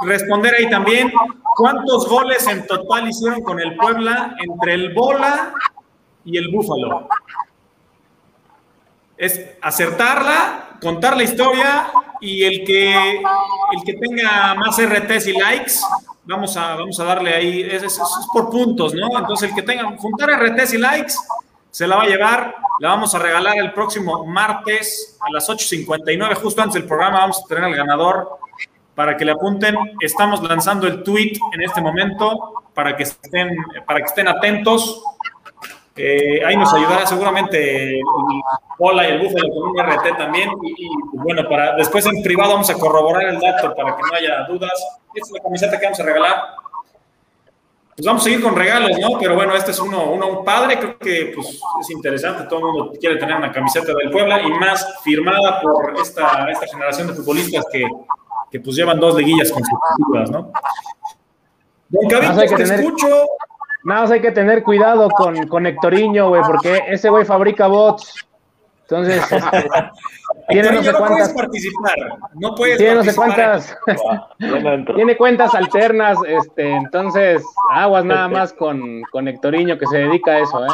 responder 0.01 0.55
ahí 0.55 0.69
también 0.69 1.11
cuántos 1.55 2.07
goles 2.09 2.47
en 2.47 2.65
total 2.65 3.09
hicieron 3.09 3.41
con 3.41 3.59
el 3.59 3.75
Puebla 3.75 4.35
entre 4.39 4.73
el 4.73 4.93
Bola 4.93 5.53
y 6.25 6.37
el 6.37 6.49
Búfalo. 6.49 7.07
Es 9.17 9.51
acertarla, 9.61 10.77
contar 10.81 11.15
la 11.15 11.23
historia 11.23 11.91
y 12.19 12.43
el 12.43 12.63
que, 12.65 13.17
el 13.17 13.83
que 13.85 13.93
tenga 13.93 14.55
más 14.55 14.77
RTs 14.83 15.27
y 15.27 15.33
likes, 15.33 15.73
vamos 16.25 16.55
a, 16.57 16.75
vamos 16.75 16.99
a 16.99 17.03
darle 17.03 17.33
ahí, 17.33 17.61
es, 17.61 17.83
es, 17.83 17.99
por 18.33 18.49
puntos, 18.49 18.93
¿no? 18.93 19.17
Entonces 19.17 19.49
el 19.49 19.55
que 19.55 19.63
tenga, 19.63 19.97
juntar 19.97 20.29
RTs 20.29 20.73
y 20.73 20.77
likes, 20.77 21.13
se 21.69 21.87
la 21.87 21.95
va 21.95 22.03
a 22.03 22.07
llevar, 22.07 22.55
la 22.79 22.89
vamos 22.89 23.15
a 23.15 23.19
regalar 23.19 23.57
el 23.57 23.73
próximo 23.73 24.25
martes 24.25 25.17
a 25.21 25.31
las 25.31 25.49
8.59, 25.49 26.35
justo 26.35 26.61
antes 26.61 26.75
del 26.75 26.85
programa 26.85 27.19
vamos 27.19 27.41
a 27.43 27.47
tener 27.47 27.63
al 27.63 27.75
ganador 27.75 28.39
para 28.95 29.15
que 29.17 29.25
le 29.25 29.31
apunten. 29.31 29.75
Estamos 29.99 30.43
lanzando 30.43 30.87
el 30.87 31.03
tweet 31.03 31.39
en 31.53 31.61
este 31.61 31.81
momento 31.81 32.63
para 32.73 32.95
que 32.95 33.03
estén, 33.03 33.55
para 33.85 33.99
que 33.99 34.05
estén 34.05 34.27
atentos. 34.27 35.03
Eh, 35.95 36.43
ahí 36.45 36.55
nos 36.55 36.73
ayudará 36.73 37.05
seguramente 37.05 37.99
el 37.99 38.01
Bola 38.79 39.07
y 39.07 39.11
el 39.11 39.19
Búfalo 39.19 39.49
con 39.53 39.69
un 39.69 39.79
RT 39.79 40.17
también. 40.17 40.49
Y, 40.63 40.85
y, 40.85 40.89
bueno, 41.13 41.47
para 41.49 41.75
después 41.75 42.05
en 42.05 42.23
privado 42.23 42.53
vamos 42.53 42.69
a 42.69 42.75
corroborar 42.75 43.27
el 43.27 43.39
dato 43.39 43.73
para 43.75 43.95
que 43.95 44.01
no 44.03 44.13
haya 44.13 44.43
dudas. 44.47 44.71
Esta 45.13 45.27
es 45.27 45.31
la 45.31 45.39
camiseta 45.41 45.79
que 45.79 45.85
vamos 45.85 45.99
a 45.99 46.03
regalar. 46.03 46.35
Pues 47.95 48.05
vamos 48.05 48.21
a 48.21 48.25
seguir 48.25 48.41
con 48.41 48.55
regalos, 48.55 48.97
¿no? 48.99 49.19
Pero 49.19 49.35
bueno, 49.35 49.53
este 49.53 49.71
es 49.71 49.79
uno, 49.79 50.11
uno 50.11 50.27
un 50.27 50.45
padre, 50.45 50.79
creo 50.79 50.97
que 50.97 51.33
pues, 51.35 51.59
es 51.81 51.89
interesante. 51.91 52.45
Todo 52.45 52.59
el 52.59 52.65
mundo 52.65 52.93
quiere 52.99 53.17
tener 53.17 53.35
una 53.35 53.51
camiseta 53.51 53.93
del 53.93 54.09
Puebla 54.09 54.41
y 54.41 54.49
más 54.51 55.01
firmada 55.03 55.61
por 55.61 55.93
esta, 55.99 56.49
esta 56.49 56.67
generación 56.67 57.07
de 57.07 57.13
futbolistas 57.13 57.65
que 57.71 57.85
que 58.51 58.59
pues 58.59 58.75
llevan 58.75 58.99
dos 58.99 59.15
liguillas 59.15 59.49
consecutivas, 59.49 60.29
¿no? 60.29 60.51
Don 61.89 62.07
que 62.07 62.55
te 62.55 62.63
escucho. 62.63 63.07
Nada 63.83 64.01
más 64.01 64.11
hay 64.11 64.21
que 64.21 64.31
tener 64.31 64.63
cuidado 64.63 65.09
con, 65.09 65.47
con 65.47 65.65
Hectoriño, 65.65 66.29
güey, 66.29 66.41
porque 66.43 66.83
ese 66.87 67.09
güey 67.09 67.25
fabrica 67.25 67.67
bots. 67.67 68.27
Entonces, 68.81 69.23
este, 69.31 69.49
tiene 70.49 70.71
no 70.71 70.83
sé 70.83 70.91
no 70.91 70.97
puedes 70.97 70.97
cuántas, 70.97 71.33
participar, 71.33 71.95
no 72.33 72.55
puedes 72.55 72.77
tiene 72.77 72.95
no 72.95 73.03
sé 73.03 73.13
participar. 73.13 73.77
cuántas, 74.37 74.85
tiene 74.95 75.17
cuentas 75.17 75.55
alternas, 75.55 76.17
este, 76.27 76.71
entonces, 76.71 77.43
aguas 77.71 78.03
nada 78.03 78.27
más 78.27 78.53
con, 78.53 79.01
con 79.11 79.27
Hectoriño 79.27 79.77
que 79.77 79.87
se 79.87 79.99
dedica 79.99 80.31
a 80.31 80.39
eso, 80.39 80.65
¿eh? 80.65 80.69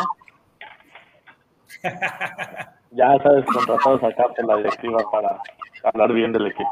Ya 2.92 3.16
sabes, 3.22 3.46
contratados 3.46 4.04
acá 4.04 4.24
por 4.36 4.46
la 4.46 4.56
directiva 4.58 4.98
para 5.12 5.40
hablar 5.84 6.14
bien 6.14 6.32
del 6.32 6.48
equipo. 6.48 6.72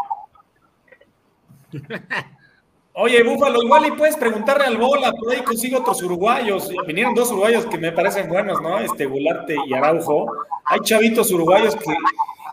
Oye, 2.98 3.24
Búfalo, 3.24 3.62
igual 3.62 3.88
y 3.88 3.92
puedes 3.92 4.16
preguntarle 4.16 4.66
al 4.66 4.78
Bola, 4.78 5.12
por 5.12 5.32
ahí 5.34 5.42
consigo 5.44 5.80
otros 5.80 6.02
uruguayos. 6.02 6.70
Vinieron 6.88 7.14
dos 7.14 7.30
uruguayos 7.32 7.66
que 7.66 7.78
me 7.78 7.92
parecen 7.92 8.30
buenos, 8.30 8.62
¿no? 8.62 8.80
Este 8.80 9.06
Gularte 9.06 9.56
y 9.68 9.74
Araujo. 9.74 10.32
Hay 10.64 10.80
chavitos 10.80 11.30
uruguayos 11.32 11.76
que. 11.76 11.94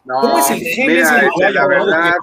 No, 0.04 0.20
¿Cómo 0.20 0.38
es 0.38 0.50
el 0.50 0.58
gen 0.58 0.86
mira, 0.88 1.02
ese 1.02 1.26
uruguayo, 1.28 1.54
la 1.54 1.66
verdad. 1.68 2.14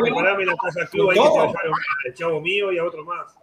Preparame 0.00 0.46
la 0.46 0.54
casa 0.56 0.86
club 0.90 1.10
ahí 1.10 1.16
que 1.16 1.22
Todo. 1.22 1.34
se 1.34 1.46
dejaron 1.48 1.72
al 2.06 2.14
chavo 2.14 2.40
mío 2.40 2.72
y 2.72 2.78
a 2.78 2.84
otro 2.84 3.04
más. 3.04 3.34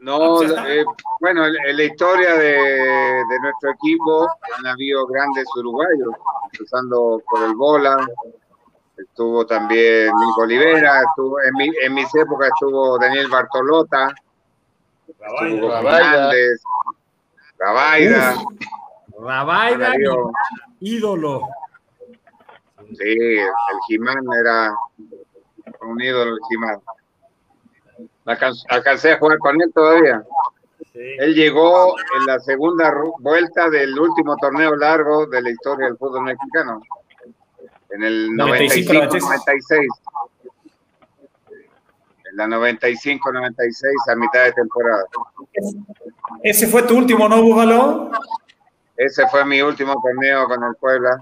No, 0.00 0.34
Pues 0.38 0.50
está. 0.50 0.68
eh, 0.74 0.84
bueno, 1.20 1.46
en, 1.46 1.54
en 1.64 1.76
la 1.76 1.82
historia 1.84 2.34
de, 2.34 2.54
de 2.54 3.40
nuestro 3.40 3.70
equipo 3.70 4.26
han 4.58 4.66
habido 4.66 5.06
grandes 5.06 5.46
uruguayos, 5.56 6.08
empezando 6.52 7.22
por 7.30 7.44
el 7.44 7.54
Bola, 7.54 7.96
estuvo 9.02 9.44
también 9.46 10.06
Nico 10.06 10.42
Olivera, 10.42 11.00
estuvo, 11.02 11.40
en, 11.40 11.54
mi- 11.54 11.76
en 11.82 11.94
mis 11.94 12.14
épocas 12.14 12.48
estuvo 12.48 12.98
Daniel 12.98 13.28
Bartolota, 13.28 14.14
estuvo. 15.06 15.70
Fernández, 15.82 16.60
Rabaida, 17.58 18.34
habido- 19.88 20.32
ídolo. 20.80 21.48
sí, 22.98 23.16
el 23.38 23.78
Jimán 23.86 24.18
era 24.40 24.74
un 25.82 26.00
ídolo 26.00 26.32
el 26.34 26.40
Jimán. 26.48 26.80
Alcan- 28.24 28.54
Alcancé 28.68 29.12
a 29.12 29.18
jugar 29.18 29.38
con 29.38 29.60
él 29.60 29.72
todavía. 29.74 30.22
Sí. 30.92 31.00
Él 31.18 31.34
llegó 31.34 31.94
en 32.18 32.26
la 32.26 32.38
segunda 32.40 32.92
vuelta 33.20 33.70
del 33.70 33.98
último 33.98 34.36
torneo 34.36 34.76
largo 34.76 35.26
de 35.26 35.40
la 35.42 35.50
historia 35.50 35.86
del 35.86 35.96
fútbol 35.96 36.22
mexicano. 36.24 36.82
En 37.94 38.02
el 38.02 38.34
95, 38.34 38.92
95-96. 38.92 39.86
En 42.30 42.36
la 42.36 42.46
95-96 42.46 44.10
a 44.10 44.16
mitad 44.16 44.44
de 44.44 44.52
temporada. 44.52 45.04
Ese 46.42 46.66
fue 46.66 46.82
tu 46.84 46.96
último, 46.96 47.28
¿no, 47.28 47.42
Búfalo? 47.42 48.10
Ese 48.96 49.26
fue 49.28 49.44
mi 49.44 49.60
último 49.60 49.94
torneo 50.02 50.46
con 50.46 50.62
el 50.64 50.74
Puebla. 50.76 51.20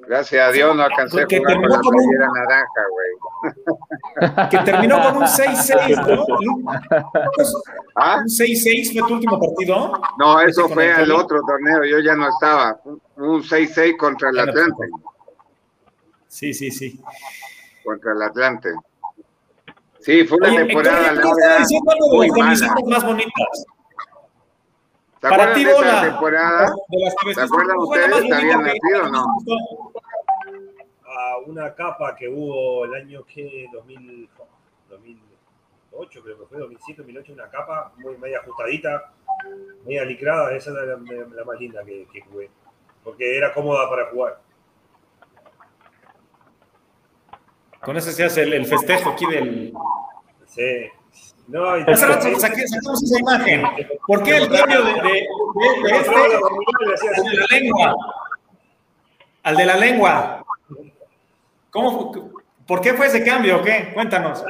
Gracias 0.00 0.48
a 0.48 0.50
Dios 0.52 0.74
no 0.74 0.82
alcancé 0.82 1.20
a 1.20 1.26
jugar 1.26 1.54
con 1.56 1.68
la 1.68 1.76
un- 1.76 1.82
playera 1.82 2.28
naranja, 2.34 2.82
güey. 2.90 4.48
Que 4.50 4.58
terminó 4.58 5.02
con 5.02 5.16
un 5.18 5.22
6-6, 5.24 6.06
¿no? 6.06 6.24
¿Ah? 7.94 8.16
Un 8.20 8.24
6-6 8.26 8.92
fue 8.98 9.06
tu 9.08 9.14
último 9.14 9.38
partido. 9.38 9.92
No, 10.18 10.40
eso 10.40 10.66
fue 10.68 10.86
el 10.86 10.92
al 10.94 11.10
otro 11.12 11.40
torneo. 11.46 11.84
Yo 11.84 11.98
ya 11.98 12.14
no 12.14 12.26
estaba. 12.28 12.80
Un 13.16 13.42
6-6 13.42 13.96
contra 13.98 14.30
el 14.30 14.38
Atlante. 14.38 14.88
Sí, 16.28 16.52
sí, 16.54 16.70
sí. 16.70 17.00
contra 17.84 18.12
el 18.12 18.22
Atlante. 18.22 18.70
Sí, 20.00 20.24
fue 20.26 20.38
una 20.38 20.54
temporada 20.54 21.12
Héctor, 21.12 21.36
¿qué 21.36 21.76
estaba 21.76 21.94
larga, 21.96 22.16
muy 22.16 22.30
mala. 22.30 22.74
más 22.86 23.04
bonitas? 23.04 23.66
¿Se 25.20 25.28
Para 25.28 25.34
acuerdan 25.34 25.54
ti, 25.56 25.64
de 25.64 25.72
esa 25.72 26.00
temporada? 26.02 26.60
De 26.88 26.98
las 27.00 27.14
que 27.14 27.34
¿Se 27.34 27.40
vestiste, 27.40 27.42
acuerdan 27.42 27.76
¿cuál 27.76 27.88
fue 27.88 27.98
la 27.98 28.08
más 28.08 28.20
ustedes? 28.20 28.38
¿Habían 28.38 28.62
nacido 28.62 29.02
o 29.02 29.08
no? 29.08 29.24
A 31.04 31.38
una 31.46 31.74
capa 31.74 32.14
que 32.14 32.28
hubo 32.28 32.84
el 32.84 32.94
año 32.94 33.24
que 33.24 33.66
2000, 33.72 34.28
2008, 34.88 36.22
creo 36.22 36.38
que 36.38 36.46
fue, 36.46 36.58
2007, 36.58 37.02
2008, 37.02 37.32
una 37.32 37.50
capa 37.50 37.92
muy 37.96 38.16
media 38.18 38.38
ajustadita, 38.38 39.12
media 39.84 40.04
licrada, 40.04 40.54
esa 40.54 40.70
era 40.70 40.84
la, 40.84 40.96
la 41.34 41.44
más 41.44 41.58
linda 41.58 41.82
que, 41.84 42.06
que 42.12 42.20
jugué, 42.20 42.48
porque 43.02 43.36
era 43.36 43.52
cómoda 43.52 43.88
para 43.90 44.06
jugar. 44.10 44.40
Con 47.82 47.96
ese 47.96 48.12
se 48.12 48.24
hace 48.24 48.42
el, 48.42 48.52
el 48.54 48.66
festejo 48.66 49.10
aquí 49.10 49.26
del. 49.26 49.72
Sí. 50.46 50.88
No, 51.46 51.78
y 51.78 51.82
Hace 51.82 52.06
rato 52.06 52.38
sacamos 52.38 53.02
esa 53.02 53.20
imagen. 53.20 53.62
¿Por 54.06 54.22
qué 54.22 54.36
el 54.36 54.50
cambio 54.50 54.82
de, 54.84 54.92
de- 54.92 55.00
de- 55.00 55.82
de 55.82 55.96
este 55.96 56.14
al 56.14 57.24
de 57.24 57.36
la 57.36 57.46
lengua? 57.50 57.96
Al 59.44 59.56
de 59.56 59.64
la 59.66 59.76
lengua. 59.76 60.44
¿Cómo, 61.70 62.32
¿Por 62.66 62.80
qué 62.82 62.92
fue 62.94 63.06
ese 63.06 63.24
cambio 63.24 63.58
o 63.60 63.62
qué? 63.62 63.90
Cuéntanos. 63.94 64.44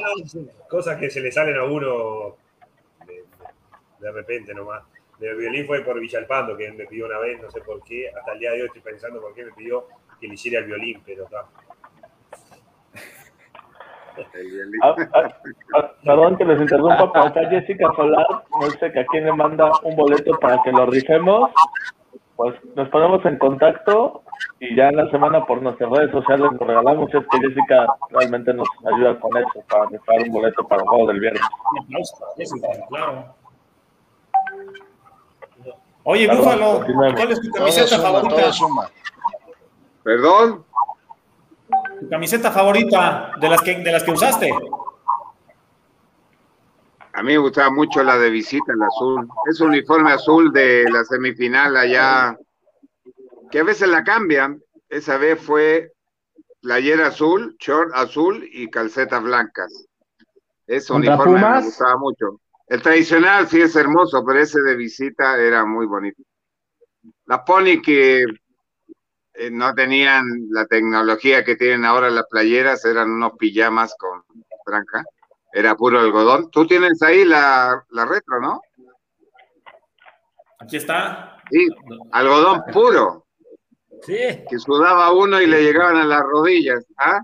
Cosas 0.68 0.98
que 0.98 1.08
se 1.08 1.20
le 1.20 1.30
salen 1.30 1.56
a 1.56 1.64
uno 1.64 2.36
de, 4.00 4.10
repente 4.12 4.52
nomás. 4.54 4.82
El 5.20 5.36
violín 5.36 5.66
fue 5.66 5.80
por 5.84 6.00
Villalpando, 6.00 6.56
que 6.56 6.70
me 6.72 6.86
pidió 6.86 7.06
una 7.06 7.18
vez, 7.18 7.40
no 7.40 7.50
sé 7.50 7.60
por 7.60 7.82
qué. 7.84 8.08
Hasta 8.10 8.32
el 8.32 8.38
día 8.40 8.50
de 8.52 8.62
hoy 8.62 8.66
estoy 8.66 8.82
pensando 8.82 9.20
por 9.20 9.34
qué 9.34 9.44
me 9.44 9.52
pidió 9.52 9.86
que 10.20 10.26
le 10.26 10.34
hiciera 10.34 10.58
el 10.60 10.66
violín, 10.66 11.00
pero 11.06 11.24
está. 11.24 11.44
Ah, 14.82 14.94
ah, 15.14 15.28
ah, 15.76 15.90
perdón 16.04 16.36
que 16.36 16.44
les 16.44 16.60
interrumpa, 16.60 17.12
pero 17.12 17.24
acá 17.26 17.48
Jessica 17.48 17.88
Solar 17.96 18.26
nos 18.60 18.72
dice 18.72 18.92
que 18.92 19.00
a 19.00 19.06
quién 19.06 19.24
le 19.24 19.32
manda 19.32 19.70
un 19.82 19.96
boleto 19.96 20.38
para 20.38 20.62
que 20.62 20.72
lo 20.72 20.86
rifemos. 20.86 21.50
Pues 22.36 22.54
nos 22.76 22.88
ponemos 22.90 23.24
en 23.26 23.36
contacto 23.38 24.22
y 24.60 24.76
ya 24.76 24.88
en 24.88 24.96
la 24.96 25.10
semana 25.10 25.44
por 25.44 25.60
nuestras 25.60 25.90
redes 25.90 26.12
sociales 26.12 26.52
nos 26.52 26.60
regalamos. 26.60 27.12
Es 27.12 27.26
que 27.28 27.38
Jessica 27.40 27.86
realmente 28.10 28.54
nos 28.54 28.68
ayuda 28.92 29.18
con 29.18 29.36
eso 29.36 29.64
para 29.68 29.86
rifar 29.86 30.22
un 30.22 30.32
boleto 30.32 30.66
para 30.68 30.82
el 30.82 30.88
juego 30.88 31.06
del 31.08 31.20
viernes. 31.20 31.42
Un 31.72 31.84
aplauso 31.84 32.16
para 32.20 32.32
Jessica, 32.36 32.68
claro. 32.88 33.34
Oye, 36.04 36.28
Búfalo. 36.28 36.84
¿cuál 36.86 37.32
es 37.32 37.40
tu 37.40 37.50
camiseta 37.50 37.98
favorita? 37.98 38.50
Perdón, 40.04 40.64
Tu 42.00 42.08
camiseta 42.08 42.50
favorita 42.50 43.32
de 43.40 43.48
las 43.48 43.62
que, 43.62 43.78
de 43.78 43.92
las 43.92 44.02
que 44.02 44.10
usaste. 44.10 44.50
a 47.12 47.22
mí 47.22 47.32
me 47.32 47.38
gustaba 47.38 47.70
mucho 47.70 48.02
la 48.04 48.16
de 48.16 48.30
visita, 48.30 48.72
el 48.72 48.82
azul. 48.82 49.28
Es 49.50 49.60
uniforme 49.60 50.12
azul 50.12 50.52
de 50.52 50.84
la 50.90 51.04
semifinal 51.04 51.76
allá, 51.76 52.36
que 53.50 53.58
a 53.58 53.64
veces 53.64 53.88
la 53.88 54.04
cambian. 54.04 54.62
Esa 54.88 55.18
vez 55.18 55.40
fue 55.40 55.92
playera 56.60 57.08
azul, 57.08 57.56
short 57.58 57.90
azul 57.94 58.48
y 58.52 58.70
calcetas 58.70 59.22
blancas. 59.22 59.86
Ese 60.66 60.92
¿Contra 60.92 61.14
uniforme 61.14 61.40
Pumas? 61.40 61.60
me 61.60 61.66
gustaba 61.70 61.96
mucho. 61.96 62.40
El 62.68 62.82
tradicional 62.82 63.48
sí 63.48 63.62
es 63.62 63.74
hermoso, 63.74 64.24
pero 64.24 64.38
ese 64.40 64.60
de 64.60 64.76
visita 64.76 65.38
era 65.38 65.64
muy 65.64 65.86
bonito. 65.86 66.22
Las 67.26 67.40
pony 67.40 67.80
que 67.82 68.24
eh, 69.38 69.50
no 69.50 69.74
tenían 69.74 70.24
la 70.50 70.66
tecnología 70.66 71.44
que 71.44 71.56
tienen 71.56 71.84
ahora 71.84 72.10
las 72.10 72.26
playeras, 72.28 72.84
eran 72.84 73.10
unos 73.10 73.32
pijamas 73.38 73.94
con 73.96 74.24
franja. 74.64 75.04
Era 75.52 75.76
puro 75.76 76.00
algodón. 76.00 76.50
Tú 76.50 76.66
tienes 76.66 77.00
ahí 77.02 77.24
la, 77.24 77.84
la 77.90 78.04
retro, 78.04 78.40
¿no? 78.40 78.60
Aquí 80.58 80.76
está. 80.76 81.40
Sí, 81.50 81.66
algodón 82.12 82.64
puro, 82.72 83.28
Sí, 84.02 84.16
que 84.48 84.58
sudaba 84.58 85.12
uno 85.12 85.40
y 85.40 85.46
le 85.46 85.62
llegaban 85.62 85.96
a 85.96 86.04
las 86.04 86.22
rodillas. 86.22 86.84
¿Ah? 86.96 87.20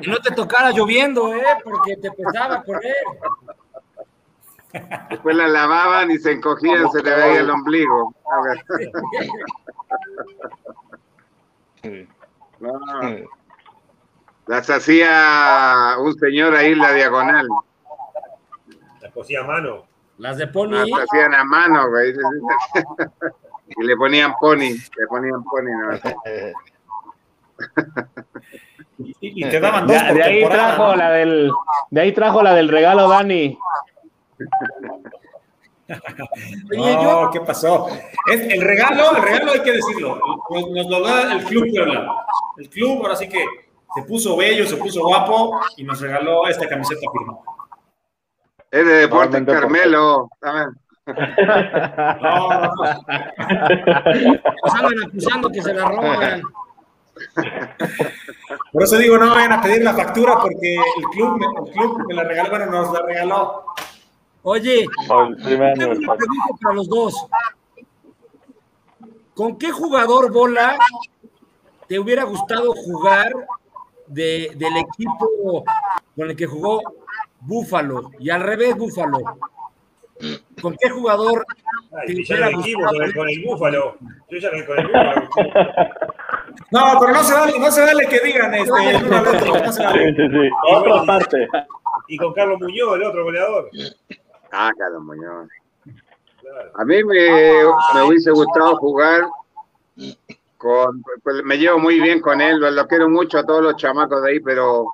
que 0.00 0.10
no 0.10 0.18
te 0.18 0.32
tocara 0.32 0.72
lloviendo, 0.72 1.34
¿eh? 1.34 1.44
Porque 1.62 1.96
te 1.96 2.10
pesaba 2.10 2.62
correr. 2.64 2.96
Después 5.10 5.36
la 5.36 5.48
lavaban 5.48 6.10
y 6.10 6.18
se 6.18 6.32
encogían, 6.32 6.90
se 6.90 7.02
le 7.02 7.14
veía 7.14 7.40
el 7.40 7.50
ombligo. 7.50 8.14
No, 11.82 12.80
las 14.46 14.70
hacía 14.70 15.96
un 15.98 16.14
señor 16.18 16.54
ahí 16.54 16.72
en 16.72 16.78
la 16.78 16.92
diagonal. 16.92 17.48
Las 19.00 19.12
cosía 19.12 19.40
a 19.40 19.44
mano. 19.44 19.84
Las 20.18 20.36
de 20.36 20.46
Pony. 20.46 20.70
Las 20.70 21.04
hacían 21.04 21.34
a 21.34 21.44
mano, 21.44 21.88
güey. 21.90 22.14
Y 23.74 23.84
le 23.84 23.96
ponían 23.96 24.34
pony, 24.38 24.76
le 24.98 25.06
ponían 25.08 25.42
pony. 25.44 25.70
¿no? 25.70 25.98
Y, 28.98 29.16
y 29.20 29.48
te 29.48 29.60
daban 29.60 29.86
dos 29.86 29.96
De, 30.14 30.22
ahí 30.22 30.44
trajo 30.44 30.88
¿no? 30.88 30.96
la 30.96 31.10
del, 31.10 31.50
de 31.90 32.00
ahí 32.00 32.12
trajo 32.12 32.42
la 32.42 32.54
del 32.54 32.68
regalo 32.68 33.08
Dani. 33.08 33.58
Oye, 36.70 36.94
No, 36.96 37.02
yo- 37.02 37.30
¿qué 37.32 37.40
pasó? 37.40 37.88
Es 38.30 38.40
el 38.52 38.60
regalo, 38.62 39.16
el 39.16 39.22
regalo 39.22 39.52
hay 39.52 39.60
que 39.62 39.72
decirlo. 39.72 40.18
Nos, 40.50 40.70
nos 40.70 40.86
lo 40.88 41.00
da 41.06 41.32
el 41.34 41.44
club 41.44 41.66
Puebla. 41.70 42.24
El 42.58 42.68
club, 42.68 43.02
ahora 43.02 43.16
sí 43.16 43.28
que 43.28 43.44
se 43.94 44.02
puso 44.02 44.36
bello, 44.36 44.66
se 44.66 44.76
puso 44.76 45.02
guapo 45.06 45.60
y 45.76 45.84
nos 45.84 46.00
regaló 46.00 46.46
esta 46.46 46.68
camiseta 46.68 47.00
firmada. 47.12 47.38
Es 48.70 48.86
de 48.86 48.92
Deportes 48.94 49.42
Carmelo. 49.44 50.28
también. 50.40 50.68
No, 51.06 52.48
no, 52.48 52.60
no. 52.60 52.70
Nos 54.62 54.74
andan 54.74 55.02
acusando 55.08 55.50
que 55.50 55.60
se 55.62 55.74
la 55.74 55.84
roban. 55.86 56.42
Por 58.72 58.82
eso 58.82 58.96
digo, 58.98 59.18
no 59.18 59.30
vayan 59.34 59.52
a 59.52 59.60
pedir 59.62 59.82
la 59.82 59.92
factura 59.94 60.38
porque 60.40 60.74
el 60.76 61.04
club, 61.12 61.38
el 61.66 61.72
club 61.72 62.04
me 62.08 62.14
la 62.14 62.24
regaló, 62.24 62.50
bueno, 62.50 62.66
nos 62.66 62.92
la 62.92 63.02
regaló. 63.02 63.64
Oye, 64.44 64.86
tengo 65.06 65.92
una 65.92 66.14
pregunta 66.16 66.54
para 66.60 66.74
los 66.74 66.88
dos. 66.88 67.26
¿Con 69.34 69.56
qué 69.56 69.70
jugador 69.70 70.32
bola 70.32 70.76
te 71.88 71.98
hubiera 71.98 72.24
gustado 72.24 72.72
jugar 72.74 73.32
de- 74.06 74.52
del 74.56 74.76
equipo 74.76 75.64
con 76.16 76.30
el 76.30 76.36
que 76.36 76.46
jugó 76.46 76.82
Búfalo? 77.40 78.10
Y 78.18 78.30
al 78.30 78.42
revés, 78.42 78.76
Búfalo. 78.76 79.18
¿Con 80.60 80.76
qué 80.76 80.88
jugador 80.90 81.44
Ay, 82.06 82.24
ya 82.24 82.36
lo 82.36 82.48
dijimos 82.58 82.92
con 82.92 83.02
el, 83.02 83.14
con 83.14 83.28
el 83.28 83.44
búfalo. 83.44 83.96
Yo 84.30 84.38
ya 84.38 84.50
con 84.66 84.78
el 84.78 84.86
búfalo. 84.86 85.28
No, 86.70 86.80
pero 87.00 87.12
no 87.12 87.22
se 87.24 87.34
vale, 87.34 87.58
no 87.58 87.70
se 87.70 87.80
vale 87.82 88.06
que 88.06 88.20
digan 88.20 88.54
este, 88.54 88.90
el 88.90 89.04
uno 89.04 89.16
al 89.16 89.26
otro, 89.28 89.54
no 89.58 89.72
se 89.72 89.80
Sí, 89.80 89.84
vale. 89.84 90.14
sí, 90.14 90.22
sí. 90.28 90.50
Otra 90.74 91.04
parte. 91.04 91.48
Y 92.08 92.16
con 92.16 92.32
Carlos 92.34 92.60
Muñoz, 92.60 92.94
el 92.96 93.02
otro 93.04 93.24
goleador. 93.24 93.70
Ah, 94.52 94.70
Muñoz. 95.00 95.48
Claro. 96.40 96.70
A 96.74 96.84
mí 96.84 97.02
me, 97.04 97.64
me 97.94 98.02
hubiese 98.02 98.30
gustado 98.30 98.76
jugar 98.76 99.24
con, 100.58 101.02
pues, 101.22 101.42
me 101.44 101.58
llevo 101.58 101.78
muy 101.78 102.00
bien 102.00 102.20
con 102.20 102.40
él, 102.40 102.60
lo 102.60 102.86
quiero 102.86 103.08
mucho 103.08 103.38
a 103.38 103.46
todos 103.46 103.62
los 103.62 103.76
chamacos 103.76 104.22
de 104.22 104.30
ahí, 104.30 104.40
pero 104.40 104.92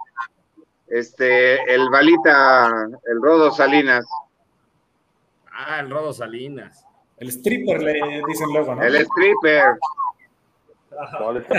este, 0.87 1.63
el 1.75 1.91
Balita, 1.91 2.89
el 3.05 3.23
Rodo 3.23 3.51
Salinas, 3.51 4.07
Ah, 5.61 5.81
el 5.81 5.91
Rodo 5.91 6.13
Salinas. 6.13 6.85
El 7.17 7.29
stripper 7.31 7.83
le 7.83 8.23
dicen 8.29 8.49
luego, 8.53 8.77
¿no? 8.77 8.83
el 8.83 8.95
stripper, 8.95 9.77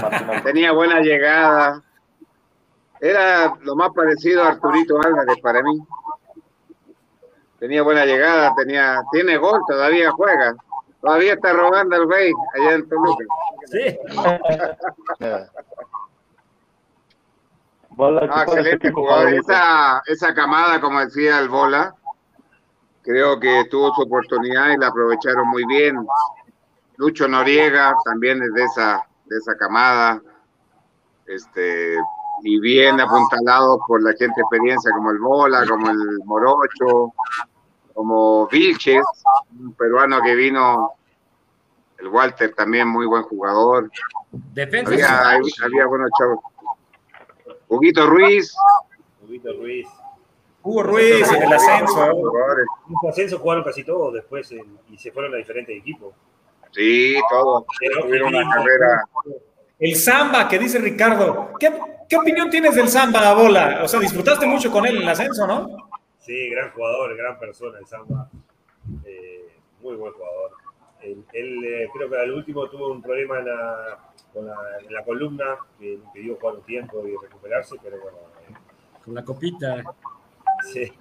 Martín 0.01 0.43
tenía 0.43 0.71
buena 0.71 1.01
llegada, 1.01 1.83
era 3.01 3.57
lo 3.61 3.75
más 3.75 3.89
parecido 3.93 4.43
a 4.43 4.49
Arturito 4.49 5.01
Álvarez 5.01 5.37
para 5.41 5.61
mí. 5.61 5.77
Tenía 7.59 7.83
buena 7.83 8.05
llegada, 8.05 8.53
tenía, 8.55 9.01
tiene 9.11 9.37
gol, 9.37 9.61
todavía 9.67 10.11
juega. 10.11 10.55
Todavía 11.01 11.33
está 11.33 11.53
robando 11.53 11.95
el 11.95 12.05
güey 12.05 12.33
allá 12.55 12.73
en 12.73 12.89
Toluca. 12.89 13.25
Sí. 13.65 13.97
Bola, 17.91 18.21
Ah, 18.31 18.45
¿cuál 18.45 18.59
es 18.59 18.65
excelente 18.65 18.89
tu 18.91 18.95
jugador. 18.95 19.33
Esa, 19.33 20.01
esa 20.05 20.33
camada, 20.33 20.79
como 20.79 21.01
decía 21.01 21.39
el 21.39 21.49
Bola, 21.49 21.93
creo 23.01 23.37
que 23.39 23.65
tuvo 23.69 23.93
su 23.93 24.03
oportunidad 24.03 24.69
y 24.69 24.77
la 24.77 24.87
aprovecharon 24.87 25.47
muy 25.49 25.65
bien. 25.65 25.97
Lucho 26.95 27.27
Noriega 27.27 27.93
también 28.05 28.41
es 28.41 28.53
de 28.53 28.63
esa, 28.63 29.03
de 29.25 29.37
esa 29.37 29.55
camada. 29.57 30.21
Este, 31.25 31.97
y 32.43 32.59
bien 32.59 32.99
apuntalados 32.99 33.79
por 33.87 34.01
la 34.01 34.11
gente 34.11 34.33
de 34.35 34.41
experiencia 34.41 34.91
como 34.95 35.11
el 35.11 35.19
Bola, 35.19 35.65
como 35.67 35.89
el 35.89 36.19
Morocho, 36.25 37.13
como 37.99 38.47
Vilches, 38.47 39.03
un 39.59 39.73
peruano 39.73 40.21
que 40.21 40.33
vino, 40.33 40.93
el 41.97 42.07
Walter 42.07 42.55
también 42.55 42.87
muy 42.87 43.05
buen 43.05 43.23
jugador. 43.23 43.91
Defensa. 44.31 45.31
Había, 45.31 45.51
había 45.65 45.85
buenos 45.85 46.09
chavos. 46.17 46.39
Huguito 47.67 48.07
Ruiz, 48.07 48.55
Huguito 49.21 49.51
Ruiz. 49.51 49.85
Hugo 50.63 50.83
Ruiz 50.83 51.29
en 51.29 51.43
el 51.43 51.51
ascenso. 51.51 52.05
En 52.05 52.95
su 53.01 53.09
ascenso 53.09 53.39
jugaron 53.39 53.65
casi 53.65 53.83
todos 53.83 54.13
después 54.13 54.49
y 54.89 54.97
se 54.97 55.11
fueron 55.11 55.33
a 55.33 55.37
diferentes 55.37 55.77
equipos. 55.77 56.13
Sí, 56.71 57.19
todo. 57.29 57.65
Pero 57.81 58.03
Tuvieron 58.03 58.33
una 58.33 58.49
carrera. 58.49 59.03
El 59.77 59.93
Samba, 59.97 60.47
que 60.47 60.57
dice 60.57 60.79
Ricardo. 60.79 61.51
¿Qué, 61.59 61.77
qué 62.07 62.15
opinión 62.15 62.49
tienes 62.49 62.75
del 62.75 62.87
Samba, 62.87 63.33
Bola? 63.33 63.81
O 63.83 63.89
sea, 63.89 63.99
disfrutaste 63.99 64.45
mucho 64.45 64.71
con 64.71 64.85
él 64.85 64.95
en 64.95 65.01
el 65.01 65.09
ascenso, 65.09 65.45
¿no? 65.45 65.88
Sí, 66.29 66.47
gran 66.51 66.69
jugador, 66.73 67.17
gran 67.17 67.39
persona 67.39 67.79
el 67.79 67.87
Samba. 67.87 68.29
Eh, 69.03 69.49
muy 69.81 69.95
buen 69.95 70.13
jugador. 70.13 70.51
Él, 71.01 71.25
él, 71.33 71.65
eh, 71.65 71.89
creo 71.91 72.07
que 72.07 72.17
al 72.19 72.31
último 72.31 72.69
tuvo 72.69 72.91
un 72.91 73.01
problema 73.01 73.39
en 73.39 73.47
la, 73.47 73.97
con 74.31 74.45
la, 74.45 74.55
en 74.79 74.93
la 74.93 75.03
columna 75.03 75.57
que 75.79 75.85
le 75.85 75.93
impidió 75.93 76.35
jugar 76.35 76.57
un 76.57 76.61
tiempo 76.61 77.03
y 77.07 77.15
recuperarse, 77.19 77.77
pero 77.81 77.99
bueno, 77.99 78.19
eh, 78.47 78.53
Con 79.03 79.15
la 79.15 79.23
copita. 79.23 79.83
sí. 80.71 80.93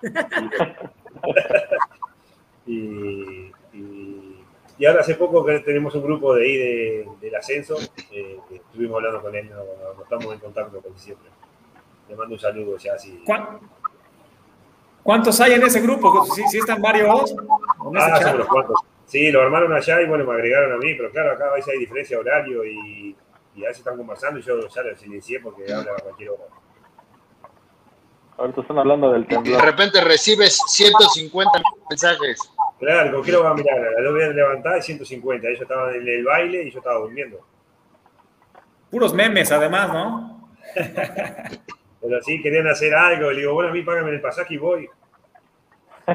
y, 2.66 3.52
y, 3.74 4.44
y 4.78 4.86
ahora 4.86 5.02
hace 5.02 5.16
poco 5.16 5.44
que 5.44 5.58
tenemos 5.60 5.94
un 5.96 6.02
grupo 6.02 6.34
de 6.34 6.44
ahí 6.46 6.56
de, 6.56 7.08
del 7.20 7.34
ascenso, 7.34 7.76
que 8.10 8.38
estuvimos 8.50 8.96
hablando 8.96 9.20
con 9.20 9.34
él, 9.34 9.50
no, 9.50 9.56
no- 9.56 9.94
no 9.98 10.02
estamos 10.02 10.32
en 10.32 10.40
contacto 10.40 10.80
con 10.80 10.98
siempre. 10.98 11.28
Le 12.08 12.16
mando 12.16 12.36
un 12.36 12.40
saludo 12.40 12.78
ya 12.78 12.94
así. 12.94 13.22
¿Cuán- 13.26 13.60
¿Cuántos 15.02 15.40
hay 15.40 15.52
en 15.54 15.62
ese 15.64 15.80
grupo? 15.80 16.24
¿Sí, 16.26 16.42
sí 16.48 16.58
están 16.58 16.80
varios? 16.80 17.30
¿En 17.32 17.96
ese 17.96 18.10
Ah, 18.12 18.20
son 18.22 18.34
unos 18.36 18.46
cuantos. 18.46 18.80
Sí, 19.06 19.30
lo 19.30 19.42
armaron 19.42 19.72
allá 19.72 20.00
y 20.00 20.06
bueno, 20.06 20.24
me 20.24 20.32
agregaron 20.34 20.72
a 20.72 20.76
mí, 20.76 20.94
pero 20.94 21.10
claro, 21.10 21.32
acá 21.32 21.48
a 21.48 21.54
veces 21.54 21.72
hay 21.74 21.80
diferencia 21.80 22.16
de 22.16 22.20
horario 22.22 22.64
y, 22.64 23.16
y 23.56 23.64
a 23.64 23.68
veces 23.68 23.78
están 23.80 23.96
conversando 23.96 24.38
y 24.38 24.42
yo 24.42 24.66
ya 24.68 24.82
lo 24.82 24.96
silencié 24.96 25.40
porque 25.40 25.64
habla 25.72 25.92
a 25.98 26.02
cualquier 26.02 26.30
hora. 26.30 26.44
Ahorita 28.38 28.60
están 28.62 28.78
hablando 28.78 29.12
del 29.12 29.22
Y 29.22 29.26
de 29.26 29.34
temblor. 29.34 29.64
repente 29.64 30.00
recibes 30.00 30.58
150 30.68 31.50
mensajes. 31.90 32.38
Claro, 32.78 33.12
¿con 33.16 33.22
qué 33.24 33.32
lo 33.32 33.42
van 33.42 33.52
a 33.52 33.54
mirar? 33.56 33.78
A 33.78 33.90
las 33.90 34.04
dos 34.04 34.12
voy 34.14 34.22
a 34.22 34.28
levantar 34.28 34.78
y 34.78 34.82
150. 34.82 35.46
Ellos 35.48 35.60
estaban 35.60 35.94
en 35.94 36.08
el 36.08 36.24
baile 36.24 36.62
y 36.64 36.70
yo 36.70 36.78
estaba 36.78 36.98
durmiendo. 37.00 37.38
Puros 38.90 39.12
memes, 39.12 39.52
además, 39.52 39.92
¿no? 39.92 40.48
Pero 42.02 42.20
sí, 42.22 42.42
querían 42.42 42.66
hacer 42.66 42.94
algo. 42.94 43.30
Le 43.30 43.40
digo, 43.40 43.54
bueno, 43.54 43.70
a 43.70 43.72
mí 43.72 43.82
págame 43.82 44.10
el 44.10 44.20
pasaje 44.20 44.54
y 44.54 44.58
voy. 44.58 44.88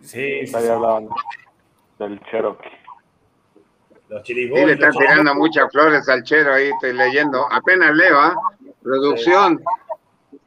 Sí, 0.00 0.46
sí, 0.46 0.54
hablaban 0.68 1.08
del 1.98 2.20
Cherokee. 2.30 2.68
Los 4.08 4.22
Sí, 4.26 4.34
le 4.34 4.72
están 4.72 4.92
tirando 4.92 5.34
muchas 5.36 5.70
flores 5.72 6.06
al 6.08 6.22
chero 6.24 6.52
ahí, 6.54 6.68
estoy 6.70 6.92
leyendo. 6.92 7.46
Apenas 7.50 7.94
leo, 7.94 8.18
¿ah? 8.18 8.34
Producción. 8.82 9.62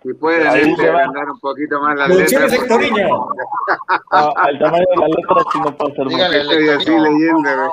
Si 0.03 0.13
pueden 0.13 0.45
Ahí 0.45 0.69
este, 0.69 0.83
se 0.83 0.89
va. 0.91 0.99
agrandar 0.99 1.29
un 1.31 1.39
poquito 1.39 1.79
más 1.81 1.97
las 1.97 2.09
letras. 2.09 2.51
Sectoriño. 2.51 3.27
Ah, 4.11 4.29
el 4.49 4.59
tamaño 4.59 4.83
de 4.87 4.95
la 5.01 5.07
letra 5.07 5.35
sí 5.51 5.59
no 5.63 5.75
puede 5.77 5.95
ser 5.95 6.07
Dígale. 6.07 6.37
mucho. 6.43 6.51
Estoy 6.51 6.69
así 6.69 6.99
leyendo. 6.99 7.71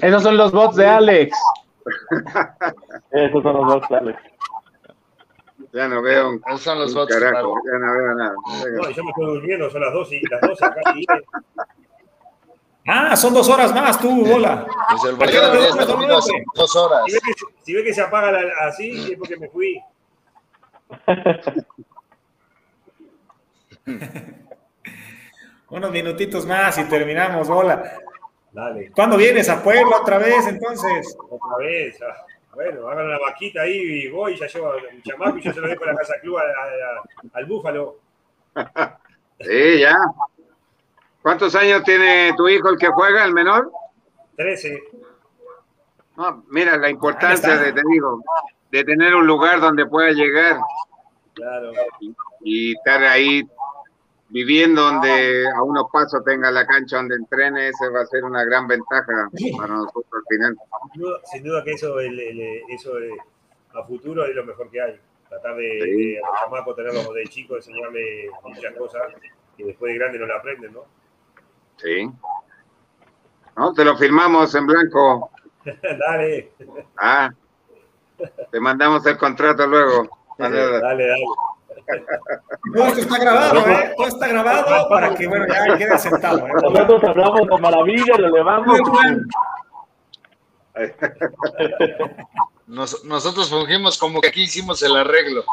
Esos 0.00 0.22
son 0.22 0.36
los 0.38 0.52
bots 0.52 0.76
de 0.76 0.86
Alex. 0.86 1.36
Esos 3.10 3.42
son 3.42 3.54
los 3.56 3.66
dos, 3.66 3.90
Alex. 3.90 4.20
Ya 5.72 5.88
no 5.88 6.00
veo 6.02 6.30
un, 6.30 6.42
son 6.58 6.78
los 6.78 6.90
un 6.90 6.94
bots. 6.96 7.12
carajo, 7.14 7.54
claro. 7.54 7.60
ya 7.64 7.78
no 7.86 7.92
veo 7.92 8.14
nada. 8.14 8.34
No, 8.34 8.90
yo 8.90 9.04
me 9.04 9.10
estoy 9.10 9.26
durmiendo, 9.26 9.70
son 9.70 9.80
las 9.80 9.92
12 9.92 10.16
y 10.16 10.22
las 10.28 10.40
12 10.40 10.64
acá. 10.64 10.80
Y, 10.94 11.04
Ah, 12.88 13.16
son 13.16 13.34
dos 13.34 13.48
horas 13.48 13.74
más, 13.74 13.98
tú, 14.00 14.24
Bola. 14.24 14.64
Pues 14.90 15.02
el 15.04 15.16
dos 16.54 16.76
horas. 16.76 17.00
si, 17.06 17.12
ve 17.14 17.20
que, 17.20 17.32
si 17.64 17.74
ve 17.74 17.82
que 17.82 17.92
se 17.92 18.00
apaga 18.00 18.30
la- 18.30 18.52
así, 18.68 19.10
es 19.12 19.18
porque 19.18 19.36
me 19.36 19.48
fui. 19.48 19.80
Unos 25.70 25.90
minutitos 25.90 26.46
más 26.46 26.78
y 26.78 26.84
terminamos, 26.84 27.48
Bola. 27.48 27.98
Dale, 28.56 28.90
¿Cuándo 28.92 29.18
vienes 29.18 29.50
a 29.50 29.62
Puebla 29.62 29.98
otra 30.00 30.16
vez, 30.16 30.46
entonces? 30.46 31.14
otra 31.28 31.58
vez. 31.58 32.00
ah. 32.00 32.24
Bueno, 32.54 32.88
hagan 32.88 33.04
una 33.04 33.18
vaquita 33.18 33.60
ahí 33.60 33.76
y 33.76 34.08
voy, 34.08 34.34
ya 34.34 34.46
llevo 34.46 34.70
un 34.70 35.02
chamaco 35.02 35.36
y 35.36 35.42
yo 35.42 35.52
se 35.52 35.60
lo 35.60 35.68
dejo 35.68 35.84
a 35.84 35.88
la 35.88 35.94
casa 35.96 36.14
club 36.22 36.38
a- 36.38 36.40
a- 36.40 36.44
a- 36.44 37.38
al 37.38 37.44
búfalo. 37.46 37.96
Sí, 39.38 39.80
ya. 39.80 39.94
¿Cuántos 41.20 41.54
años 41.54 41.82
tiene 41.84 42.32
tu 42.38 42.48
hijo 42.48 42.70
el 42.70 42.78
que 42.78 42.86
juega, 42.86 43.22
el 43.26 43.34
menor? 43.34 43.70
13. 44.36 44.82
No, 46.16 46.42
mira 46.48 46.78
la 46.78 46.88
importancia 46.88 47.58
de, 47.58 47.74
te 47.74 47.82
digo, 47.92 48.22
de 48.70 48.84
tener 48.84 49.14
un 49.14 49.26
lugar 49.26 49.60
donde 49.60 49.84
pueda 49.84 50.12
llegar 50.12 50.58
Claro. 51.34 51.72
y 52.40 52.72
estar 52.72 53.02
ahí 53.04 53.42
viviendo 54.28 54.82
donde 54.82 55.44
a 55.54 55.62
unos 55.62 55.84
pasos 55.92 56.24
tenga 56.24 56.50
la 56.50 56.66
cancha 56.66 56.96
donde 56.96 57.16
entrene, 57.16 57.68
ese 57.68 57.88
va 57.88 58.00
a 58.02 58.06
ser 58.06 58.24
una 58.24 58.44
gran 58.44 58.66
ventaja 58.66 59.28
para 59.58 59.74
nosotros 59.74 60.04
al 60.12 60.22
final. 60.28 60.56
Sin 60.92 61.02
duda, 61.02 61.20
sin 61.24 61.44
duda 61.44 61.64
que 61.64 61.72
eso, 61.72 62.00
el- 62.00 62.18
el- 62.20 62.62
eso 62.68 62.98
eh, 62.98 63.10
a 63.74 63.82
futuro 63.84 64.24
es 64.24 64.34
lo 64.34 64.44
mejor 64.44 64.70
que 64.70 64.80
hay. 64.80 65.00
Tratar 65.28 65.56
de, 65.56 65.80
Sí. 65.82 66.12
de 66.12 66.18
a 66.18 66.30
los 66.30 66.40
chamacos 66.40 66.76
tenerlos 66.76 67.14
de 67.14 67.24
chico, 67.24 67.56
enseñarle 67.56 68.30
muchas 68.44 68.74
cosas 68.76 69.02
que 69.56 69.64
después 69.64 69.92
de 69.92 69.98
grande 69.98 70.18
no 70.18 70.26
la 70.26 70.36
aprenden, 70.36 70.72
¿no? 70.72 70.84
Sí. 71.76 72.10
No, 73.56 73.72
te 73.72 73.84
lo 73.84 73.96
firmamos 73.96 74.54
en 74.54 74.66
blanco. 74.66 75.30
dale. 75.98 76.52
Ah, 76.96 77.30
te 78.50 78.60
mandamos 78.60 79.04
el 79.06 79.16
contrato 79.18 79.66
luego. 79.66 80.08
Dale, 80.38 80.80
dale. 80.80 81.14
Todo 82.74 82.86
esto 82.86 83.00
está 83.00 83.18
grabado, 83.18 83.58
¿eh? 83.68 83.94
Todo 83.96 84.06
está 84.08 84.26
grabado 84.28 84.88
para 84.88 85.14
que, 85.14 85.26
bueno, 85.26 85.46
ya 85.48 85.76
quede 85.78 85.98
sentado. 85.98 86.38
¿eh? 86.46 86.50
Nosotros 86.62 87.04
hablamos 87.04 87.40
de 87.48 87.58
maravilla, 87.58 88.16
lo 88.18 88.28
levamos. 88.30 88.78
Nos- 92.66 93.04
nosotros 93.04 93.48
fungimos 93.48 93.96
como 93.98 94.20
que 94.20 94.28
aquí 94.28 94.42
hicimos 94.42 94.82
el 94.82 94.96
arreglo. 94.96 95.44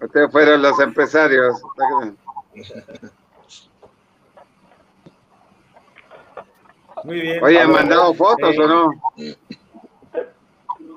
Ustedes 0.00 0.32
fueron 0.32 0.62
los 0.62 0.80
empresarios. 0.80 1.60
Muy 7.04 7.20
bien. 7.20 7.42
Oye, 7.44 7.60
¿han 7.60 7.70
mandado 7.72 8.14
fotos 8.14 8.54
Eh, 8.54 8.60
o 8.60 8.68
no? 8.68 8.88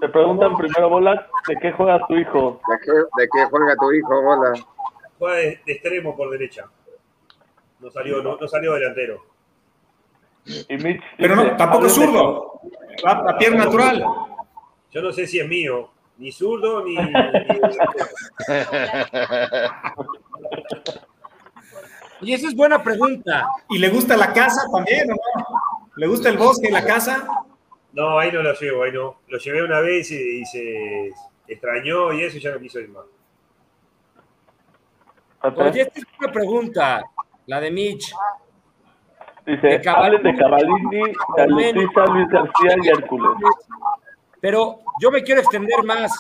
Te 0.06 0.12
preguntan 0.12 0.56
primero, 0.56 0.88
Bola, 0.88 1.28
¿de 1.48 1.56
qué 1.60 1.72
juega 1.72 2.00
tu 2.08 2.16
hijo? 2.16 2.62
¿De 2.70 2.78
qué, 2.86 2.92
de 2.92 3.28
qué 3.34 3.46
juega 3.50 3.76
tu 3.76 3.92
hijo, 3.92 4.22
bola? 4.22 4.54
Juega 5.18 5.36
de, 5.38 5.60
de 5.66 5.72
extremo 5.74 6.16
por 6.16 6.30
derecha. 6.30 6.66
No 7.80 7.90
salió, 7.90 8.22
no, 8.22 8.38
no 8.38 8.48
salió 8.48 8.74
delantero. 8.76 9.24
Y 10.46 10.78
Mitch 10.78 11.02
Pero 11.18 11.36
no, 11.36 11.58
tampoco 11.58 11.88
es 11.88 11.94
zurdo. 11.94 12.62
Va 13.04 13.12
a 13.14 13.38
pierna 13.40 13.66
natural. 13.66 14.06
Yo 14.92 15.02
no 15.02 15.12
sé 15.12 15.26
si 15.26 15.40
es 15.40 15.48
mío, 15.48 15.90
ni 16.20 16.32
zurdo 16.32 16.86
ni. 16.86 16.96
ni- 16.96 17.14
Y 22.22 22.34
esa 22.34 22.48
es 22.48 22.56
buena 22.56 22.82
pregunta. 22.84 23.48
¿Y 23.70 23.80
le 23.80 23.90
gusta 23.90 24.16
la 24.16 24.32
casa 24.32 24.62
también 24.72 25.12
o 25.12 25.16
no? 25.16 25.46
¿Le 25.96 26.08
gusta 26.08 26.30
el 26.30 26.38
bosque 26.38 26.68
y 26.70 26.72
la 26.72 26.86
casa? 26.86 27.28
No, 27.96 28.20
ahí 28.20 28.32
no 28.32 28.44
lo 28.44 28.54
llevo, 28.54 28.84
ahí 28.84 28.92
no. 28.92 29.22
Lo 29.28 29.38
llevé 29.38 29.64
una 29.64 29.80
vez 29.80 30.12
y, 30.12 30.42
y 30.42 30.46
se 30.46 31.14
extrañó 31.48 32.12
y 32.14 32.24
eso 32.24 32.38
ya 32.38 32.52
no 32.52 32.60
quiso 32.60 32.80
ir 32.80 32.90
más. 32.90 33.06
Oye, 35.56 35.82
esta 35.82 36.00
es 36.00 36.06
una 36.20 36.32
pregunta, 36.32 37.04
la 37.46 37.62
de 37.62 37.72
Mitch. 37.72 38.14
Dice, 39.46 39.80
de 39.80 39.90
hablen 39.90 40.24
de 40.24 40.36
Cavallini, 40.36 41.14
de 41.38 41.48
Luis 41.48 41.90
García 41.96 42.76
y 42.82 42.90
Hércules. 42.90 43.32
Pero 44.42 44.80
yo 45.00 45.12
me 45.12 45.24
quiero 45.24 45.42
extender 45.42 45.84
más. 45.84 46.12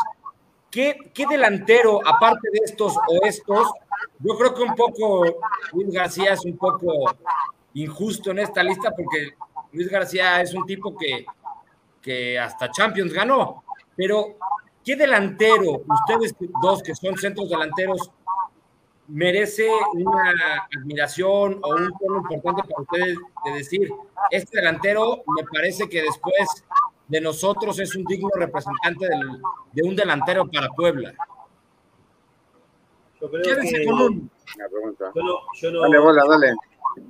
¿Qué, 0.69 1.11
qué 1.13 1.25
delantero, 1.25 1.99
aparte 2.05 2.49
de 2.51 2.59
estos 2.65 2.97
o 2.97 3.25
estos, 3.25 3.71
yo 4.19 4.37
creo 4.37 4.53
que 4.53 4.61
un 4.61 4.75
poco 4.75 5.25
Luis 5.73 5.91
García 5.91 6.33
es 6.33 6.45
un 6.45 6.57
poco 6.57 7.15
injusto 7.73 8.31
en 8.31 8.39
esta 8.39 8.61
lista 8.61 8.91
porque 8.91 9.29
Luis 9.71 9.89
García 9.89 10.41
es 10.41 10.53
un 10.53 10.65
tipo 10.65 10.95
que, 10.95 11.25
que 12.05 12.37
hasta 12.39 12.69
Champions 12.69 13.11
ganó. 13.11 13.63
Pero, 13.95 14.37
¿qué 14.83 14.95
delantero, 14.95 15.81
ustedes 15.87 16.35
dos 16.61 16.83
que 16.83 16.93
son 16.93 17.17
centros 17.17 17.49
delanteros, 17.49 18.11
merece 19.07 19.67
una 19.93 20.67
admiración 20.77 21.59
o 21.63 21.69
un 21.75 21.89
tono 21.97 22.17
importante 22.17 22.61
para 22.63 22.81
ustedes 22.83 23.17
de 23.45 23.51
decir, 23.53 23.89
este 24.29 24.57
delantero 24.57 25.23
me 25.35 25.43
parece 25.51 25.89
que 25.89 26.01
después 26.03 26.63
de 27.07 27.21
nosotros 27.21 27.79
es 27.79 27.95
un 27.95 28.03
digno 28.05 28.29
representante 28.35 29.07
del- 29.07 29.41
de 29.73 29.83
un 29.87 29.95
delantero 29.95 30.47
para 30.49 30.69
Puebla. 30.69 31.13
Yo 33.21 33.29
creo 33.31 33.43
que. 33.61 33.85
con 33.85 34.01
un- 34.01 34.31
Una 34.57 34.67
pregunta. 34.69 35.11
Yo 35.15 35.23
no, 35.23 35.33
yo 35.55 35.71
no- 35.71 35.81
Dale, 35.81 35.99
bola, 35.99 36.23
dale. 36.29 36.53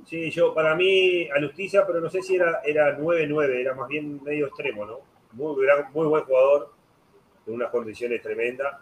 Sí, 0.04 0.30
yo, 0.30 0.52
para 0.54 0.74
mí, 0.74 1.28
Alustiza, 1.30 1.86
pero 1.86 2.00
no 2.00 2.08
sé 2.10 2.22
si 2.22 2.36
era, 2.36 2.60
era 2.64 2.96
9-9, 2.98 3.60
era 3.60 3.74
más 3.74 3.88
bien 3.88 4.22
medio 4.22 4.46
extremo, 4.46 4.84
¿no? 4.84 4.98
Muy, 5.32 5.64
gran- 5.64 5.92
muy 5.92 6.06
buen 6.06 6.24
jugador, 6.24 6.72
de 7.44 7.52
unas 7.52 7.70
condiciones 7.70 8.20
tremendas, 8.22 8.74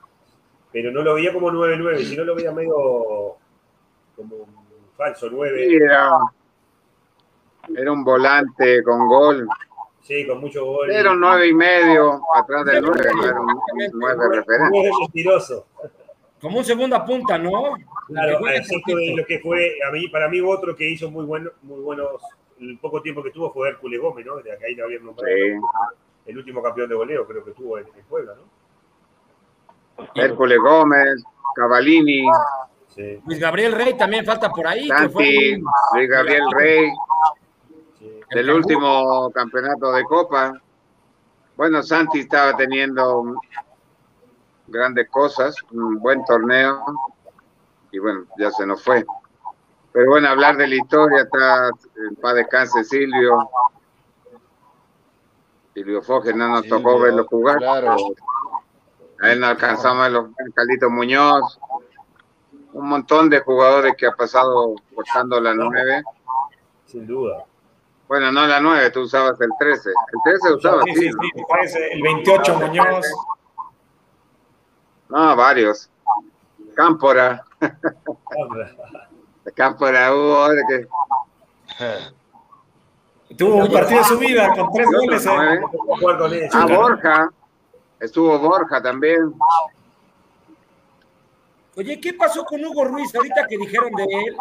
pero 0.72 0.90
no 0.90 1.02
lo 1.02 1.14
veía 1.14 1.32
como 1.32 1.50
9-9, 1.50 1.98
sino 2.04 2.24
lo 2.24 2.34
veía 2.34 2.52
medio 2.52 3.36
como 4.16 4.36
un 4.36 4.88
falso 4.96 5.28
9, 5.30 5.66
Sí, 5.68 5.74
era, 5.76 6.10
era 7.76 7.92
un 7.92 8.04
volante 8.04 8.82
con 8.82 9.06
gol. 9.08 9.46
sí, 10.02 10.26
con 10.26 10.40
mucho 10.40 10.64
gol. 10.64 10.90
Era 10.90 11.12
un 11.12 11.20
nueve 11.20 11.48
y 11.48 11.54
medio 11.54 12.20
atrás 12.34 12.64
del 12.66 12.82
nueve, 12.84 13.10
no 13.14 13.24
era 13.24 13.40
un 13.40 13.46
nueve 13.94 14.24
referente. 14.36 14.70
Muy 14.70 14.90
mentiroso. 15.00 15.66
como 16.40 16.58
un 16.58 16.64
segunda 16.64 17.04
punta, 17.04 17.38
¿no? 17.38 17.74
Claro, 18.06 18.38
de 18.38 19.14
lo 19.16 19.24
que 19.26 19.38
fue, 19.40 19.76
a 19.86 19.90
mí, 19.90 20.08
para 20.08 20.28
mí 20.28 20.40
otro 20.40 20.76
que 20.76 20.90
hizo 20.90 21.10
muy 21.10 21.24
bueno, 21.24 21.50
muy 21.62 21.80
buenos, 21.80 22.20
el 22.60 22.78
poco 22.78 23.00
tiempo 23.02 23.22
que 23.22 23.30
tuvo 23.30 23.52
fue 23.52 23.70
Hércules 23.70 24.00
Gómez, 24.00 24.26
¿no? 24.26 24.36
De 24.36 24.52
acá 24.52 24.66
ahí 24.66 24.74
lo 24.74 24.84
habían 24.84 25.04
nombrado. 25.04 25.34
Sí. 25.34 25.52
El 26.26 26.38
último 26.38 26.62
campeón 26.62 26.88
de 26.88 26.94
goleo 26.94 27.26
creo 27.26 27.44
que 27.44 27.52
tuvo 27.52 27.78
en, 27.78 27.86
en 27.96 28.04
Puebla, 28.04 28.34
¿no? 28.36 30.04
Hércules 30.14 30.58
Gómez, 30.58 31.22
Cavallini, 31.54 32.26
Sí, 32.88 33.20
Luis 33.26 33.40
Gabriel 33.40 33.72
Rey 33.72 33.94
también 33.94 34.24
falta 34.24 34.48
por 34.50 34.66
ahí. 34.68 34.88
que 34.88 35.08
fue 35.08 35.24
Santi, 35.24 35.54
un- 35.54 35.64
Luis 35.96 36.08
Gabriel 36.10 36.44
Rey, 36.52 36.90
sí. 37.98 38.20
del 38.30 38.50
último 38.50 39.30
campeonato 39.32 39.90
de 39.92 40.04
Copa. 40.04 40.60
Bueno, 41.56 41.82
Santi 41.82 42.20
estaba 42.20 42.56
teniendo 42.56 43.34
grandes 44.68 45.08
cosas, 45.10 45.56
un 45.72 45.98
buen 45.98 46.24
torneo, 46.24 46.84
y 47.94 47.98
bueno, 48.00 48.24
ya 48.36 48.50
se 48.50 48.66
nos 48.66 48.82
fue. 48.82 49.04
Pero 49.92 50.10
bueno, 50.10 50.28
hablar 50.28 50.56
de 50.56 50.66
la 50.66 50.74
historia, 50.74 51.22
está 51.22 51.68
en 52.08 52.16
paz 52.16 52.34
descanse 52.34 52.82
Silvio. 52.82 53.48
Silvio 55.74 56.02
Foge 56.02 56.34
no 56.34 56.48
nos 56.48 56.62
Silvio, 56.62 56.78
tocó 56.78 56.98
verlo 56.98 57.24
jugar. 57.28 57.58
claro. 57.58 57.96
A 59.22 59.30
él 59.30 59.38
no 59.38 59.46
alcanzamos 59.46 60.00
a 60.00 60.02
verlo, 60.08 60.30
Carlito 60.54 60.90
Muñoz, 60.90 61.60
un 62.72 62.88
montón 62.88 63.30
de 63.30 63.40
jugadores 63.40 63.94
que 63.96 64.08
ha 64.08 64.12
pasado 64.12 64.74
cortando 64.92 65.40
la 65.40 65.54
nueve. 65.54 66.02
Sin 66.86 67.06
duda. 67.06 67.44
Bueno, 68.08 68.32
no 68.32 68.46
la 68.46 68.60
9, 68.60 68.90
tú 68.90 69.02
usabas 69.02 69.40
el 69.40 69.48
13. 69.58 69.88
El 69.88 70.32
13 70.32 70.54
usaba, 70.54 70.82
Sí, 70.82 70.94
sí. 70.94 71.00
sí, 71.00 71.10
sí, 71.10 71.30
me 71.36 71.44
parece. 71.48 71.92
El 71.92 72.02
28 72.02 72.58
Muñoz. 72.58 73.06
No, 75.08 75.36
varios. 75.36 75.88
Cámpora. 76.74 77.44
Hubo 80.12 80.48
de 80.48 80.62
que 80.68 80.86
Tuvo 83.36 83.56
un 83.56 83.72
partido 83.72 84.00
de 84.00 84.04
su 84.04 84.18
vida 84.18 84.54
con 84.54 84.72
tres 84.72 84.86
goles. 84.86 85.26
no, 85.26 85.42
¿eh? 85.42 85.60
él. 86.32 86.50
Ah, 86.52 86.66
Borja. 86.66 87.30
Estuvo 87.98 88.38
Borja 88.38 88.82
también. 88.82 89.34
Oye, 91.76 92.00
¿qué 92.00 92.12
pasó 92.14 92.44
con 92.44 92.64
Hugo 92.64 92.84
Ruiz 92.84 93.12
ahorita 93.14 93.46
que 93.48 93.56
dijeron 93.58 93.90
de 93.92 94.04
él? 94.04 94.36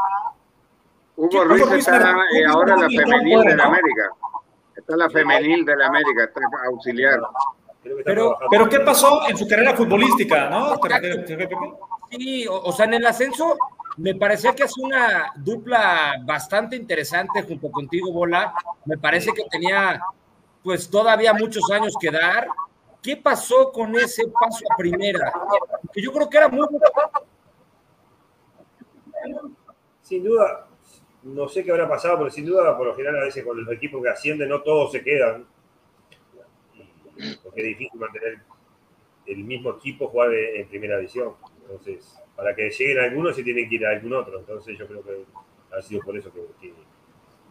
Hugo 1.16 1.30
¿Qué 1.30 1.44
Ruiz 1.44 1.88
está 1.88 2.12
eh, 2.36 2.46
ahora 2.46 2.76
la 2.78 2.88
femenil 2.88 3.42
de 3.42 3.56
la. 3.56 3.64
América. 3.66 4.12
Está 4.76 4.96
la 4.98 5.10
femenil 5.10 5.66
de 5.66 5.76
la 5.76 5.88
América, 5.88 6.26
está 6.26 6.42
auxiliar. 6.68 7.20
Pero-. 8.06 8.38
Pero 8.50 8.70
¿qué 8.70 8.80
pasó 8.80 9.28
en 9.28 9.38
su 9.38 9.48
carrera 9.48 9.76
futbolística, 9.76 10.50
no? 10.50 10.80
Sí, 12.10 12.48
o, 12.48 12.62
o 12.62 12.72
sea, 12.72 12.86
en 12.86 12.96
el 12.96 13.06
ascenso 13.06 13.58
me 13.98 14.16
parecía 14.16 14.54
que 14.54 14.64
es 14.64 14.78
una 14.78 15.32
dupla 15.36 16.16
bastante 16.24 16.76
interesante 16.76 17.44
junto 17.44 17.72
contigo, 17.72 18.12
Bola. 18.12 18.54
Me 18.86 18.98
parece 18.98 19.32
que 19.34 19.44
tenía 19.50 20.02
pues 20.64 20.90
todavía 20.90 21.34
muchos 21.34 21.70
años 21.72 21.94
que 22.00 22.10
dar. 22.10 22.48
¿Qué 23.02 23.18
pasó 23.18 23.72
con 23.72 23.94
ese 23.96 24.24
paso 24.28 24.64
a 24.72 24.78
primera? 24.78 25.34
Que 25.92 26.02
yo 26.02 26.12
creo 26.14 26.30
que 26.30 26.38
era 26.38 26.48
muy 26.48 26.66
Sin 30.02 30.24
duda, 30.24 30.68
no 31.24 31.50
sé 31.50 31.64
qué 31.64 31.72
habrá 31.72 31.88
pasado, 31.88 32.18
pero 32.20 32.30
sin 32.30 32.46
duda, 32.46 32.78
por 32.78 32.88
lo 32.88 32.96
general, 32.96 33.22
a 33.22 33.26
veces 33.26 33.44
con 33.44 33.62
los 33.62 33.74
equipos 33.76 34.02
que 34.02 34.10
ascienden, 34.10 34.48
no 34.50 34.62
todos 34.62 34.92
se 34.94 35.04
quedan. 35.04 35.46
Porque 37.44 37.62
es 37.62 37.68
difícil 37.68 38.00
mantener 38.00 38.40
el 39.26 39.38
mismo 39.44 39.72
equipo 39.72 40.08
jugar 40.08 40.34
en 40.34 40.68
primera 40.68 40.98
división. 40.98 41.34
Entonces, 41.62 42.20
para 42.36 42.56
que 42.56 42.70
lleguen 42.70 43.00
algunos, 43.00 43.36
se 43.36 43.44
tienen 43.44 43.70
que 43.70 43.76
ir 43.76 43.86
a 43.86 43.92
algún 43.92 44.14
otro. 44.14 44.40
Entonces, 44.40 44.78
yo 44.78 44.88
creo 44.88 45.04
que 45.04 45.26
ha 45.76 45.82
sido 45.82 46.02
por 46.02 46.18
eso 46.18 46.32
que, 46.34 46.74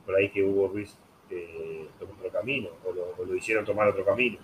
por 0.04 0.16
ahí 0.16 0.28
que 0.30 0.42
Hugo 0.42 0.68
Ruiz 0.68 0.96
eh, 1.30 1.88
tomó 1.98 2.12
otro 2.18 2.30
camino, 2.30 2.68
o 2.84 3.24
lo, 3.24 3.34
hicieron 3.34 3.64
tomar 3.64 3.88
otro 3.88 4.04
camino. 4.04 4.38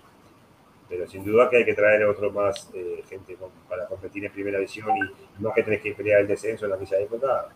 Pero 0.87 1.07
sin 1.07 1.23
duda 1.23 1.49
que 1.49 1.57
hay 1.57 1.65
que 1.65 1.75
traer 1.75 2.03
otro 2.05 2.31
más 2.31 2.69
eh, 2.73 3.03
gente 3.07 3.37
para 3.67 3.85
competir 3.87 4.25
en 4.25 4.31
primera 4.31 4.57
división 4.57 4.89
y 4.97 5.41
no 5.41 5.53
que 5.53 5.61
tenés 5.61 5.81
que 5.81 5.93
pelear 5.93 6.21
el 6.21 6.27
descenso 6.27 6.65
en 6.65 6.71
la 6.71 6.77
aquella 6.77 6.99
época, 6.99 7.49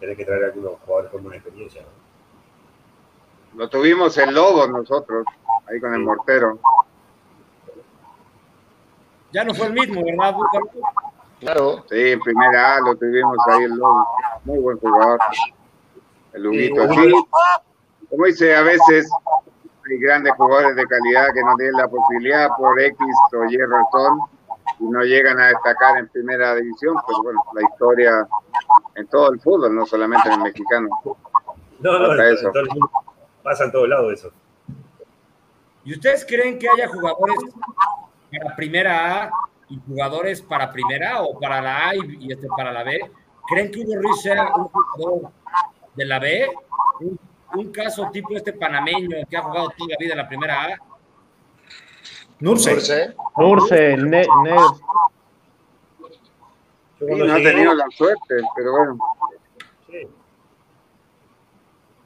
tenés 0.00 0.16
que 0.16 0.24
traer 0.24 0.44
algunos 0.44 0.80
jugadores 0.80 1.10
con 1.10 1.22
buena 1.22 1.36
experiencia. 1.36 1.82
¿no? 1.82 2.06
Lo 3.56 3.68
tuvimos 3.68 4.16
en 4.18 4.34
Lobos 4.34 4.70
nosotros, 4.70 5.26
ahí 5.68 5.80
con 5.80 5.94
el 5.94 6.00
mortero. 6.00 6.58
ya 9.32 9.44
no 9.44 9.54
fue 9.54 9.66
el 9.66 9.72
mismo, 9.74 10.02
¿verdad? 10.04 10.34
Claro. 11.40 11.84
Sí, 11.90 12.12
en 12.12 12.20
primera 12.20 12.76
A 12.76 12.80
lo 12.80 12.96
tuvimos 12.96 13.36
ahí 13.48 13.64
en 13.64 13.76
Lobos. 13.76 14.06
Muy 14.44 14.58
buen 14.58 14.78
jugador. 14.78 15.18
El 16.32 16.46
Huguito, 16.46 16.88
Sí, 16.92 17.10
sí. 17.10 17.26
como 18.10 18.24
dice, 18.26 18.56
a 18.56 18.62
veces 18.62 19.10
hay 19.88 19.98
grandes 19.98 20.32
jugadores 20.36 20.76
de 20.76 20.86
calidad 20.86 21.26
que 21.34 21.42
no 21.42 21.54
tienen 21.56 21.76
la 21.76 21.88
posibilidad 21.88 22.48
por 22.56 22.80
X 22.80 22.98
o 23.34 23.44
Y 23.44 23.56
razón 23.58 24.20
y 24.80 24.84
no 24.84 25.02
llegan 25.02 25.38
a 25.40 25.48
destacar 25.48 25.98
en 25.98 26.08
primera 26.08 26.54
división, 26.54 26.96
pero 27.06 27.22
bueno, 27.22 27.42
la 27.54 27.62
historia 27.62 28.28
en 28.94 29.06
todo 29.08 29.30
el 29.32 29.40
fútbol, 29.40 29.74
no 29.74 29.86
solamente 29.86 30.28
en 30.28 30.34
el 30.34 30.40
mexicano. 30.40 30.88
No, 31.80 31.98
no, 31.98 32.22
eso. 32.22 32.50
pasa 33.42 33.64
en 33.64 33.72
todos 33.72 33.88
lados 33.88 34.12
eso. 34.14 34.30
¿Y 35.86 35.92
ustedes 35.92 36.26
creen 36.26 36.58
que 36.58 36.68
haya 36.68 36.88
jugadores 36.88 37.38
para 38.32 38.56
primera 38.56 39.22
A 39.22 39.30
y 39.68 39.78
jugadores 39.86 40.42
para 40.42 40.72
primera 40.72 41.22
o 41.22 41.38
para 41.38 41.62
la 41.62 41.88
A 41.88 41.94
y, 41.94 42.32
este 42.32 42.48
para 42.56 42.72
la 42.72 42.82
B? 42.82 43.08
¿Creen 43.46 43.70
que 43.70 43.78
Hugo 43.78 43.94
Ruiz 44.02 44.20
sea 44.20 44.52
un 44.56 44.64
jugador 44.64 45.30
de 45.94 46.04
la 46.04 46.18
B? 46.18 46.50
¿Un, 47.54 47.70
caso 47.70 48.10
tipo 48.12 48.34
este 48.34 48.52
panameño 48.52 49.18
que 49.30 49.36
ha 49.36 49.42
jugado 49.42 49.68
toda 49.78 49.90
la 49.90 49.96
vida 50.00 50.12
en 50.14 50.18
la 50.18 50.26
primera 50.26 50.64
A? 50.64 50.76
Nurse. 52.40 53.14
Nurse, 53.36 53.96
ne, 53.96 54.26
no 57.00 57.32
ha 57.32 57.36
tenido 57.36 57.74
la 57.74 57.86
suerte, 57.96 58.34
pero 58.56 58.72
bueno. 58.72 58.98
Sí. 59.86 60.08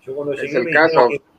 Yo 0.02 0.14
cuando 0.14 0.34
llegué 0.34 0.64
me 0.64 0.70
caso. 0.70 1.08
Que 1.08 1.29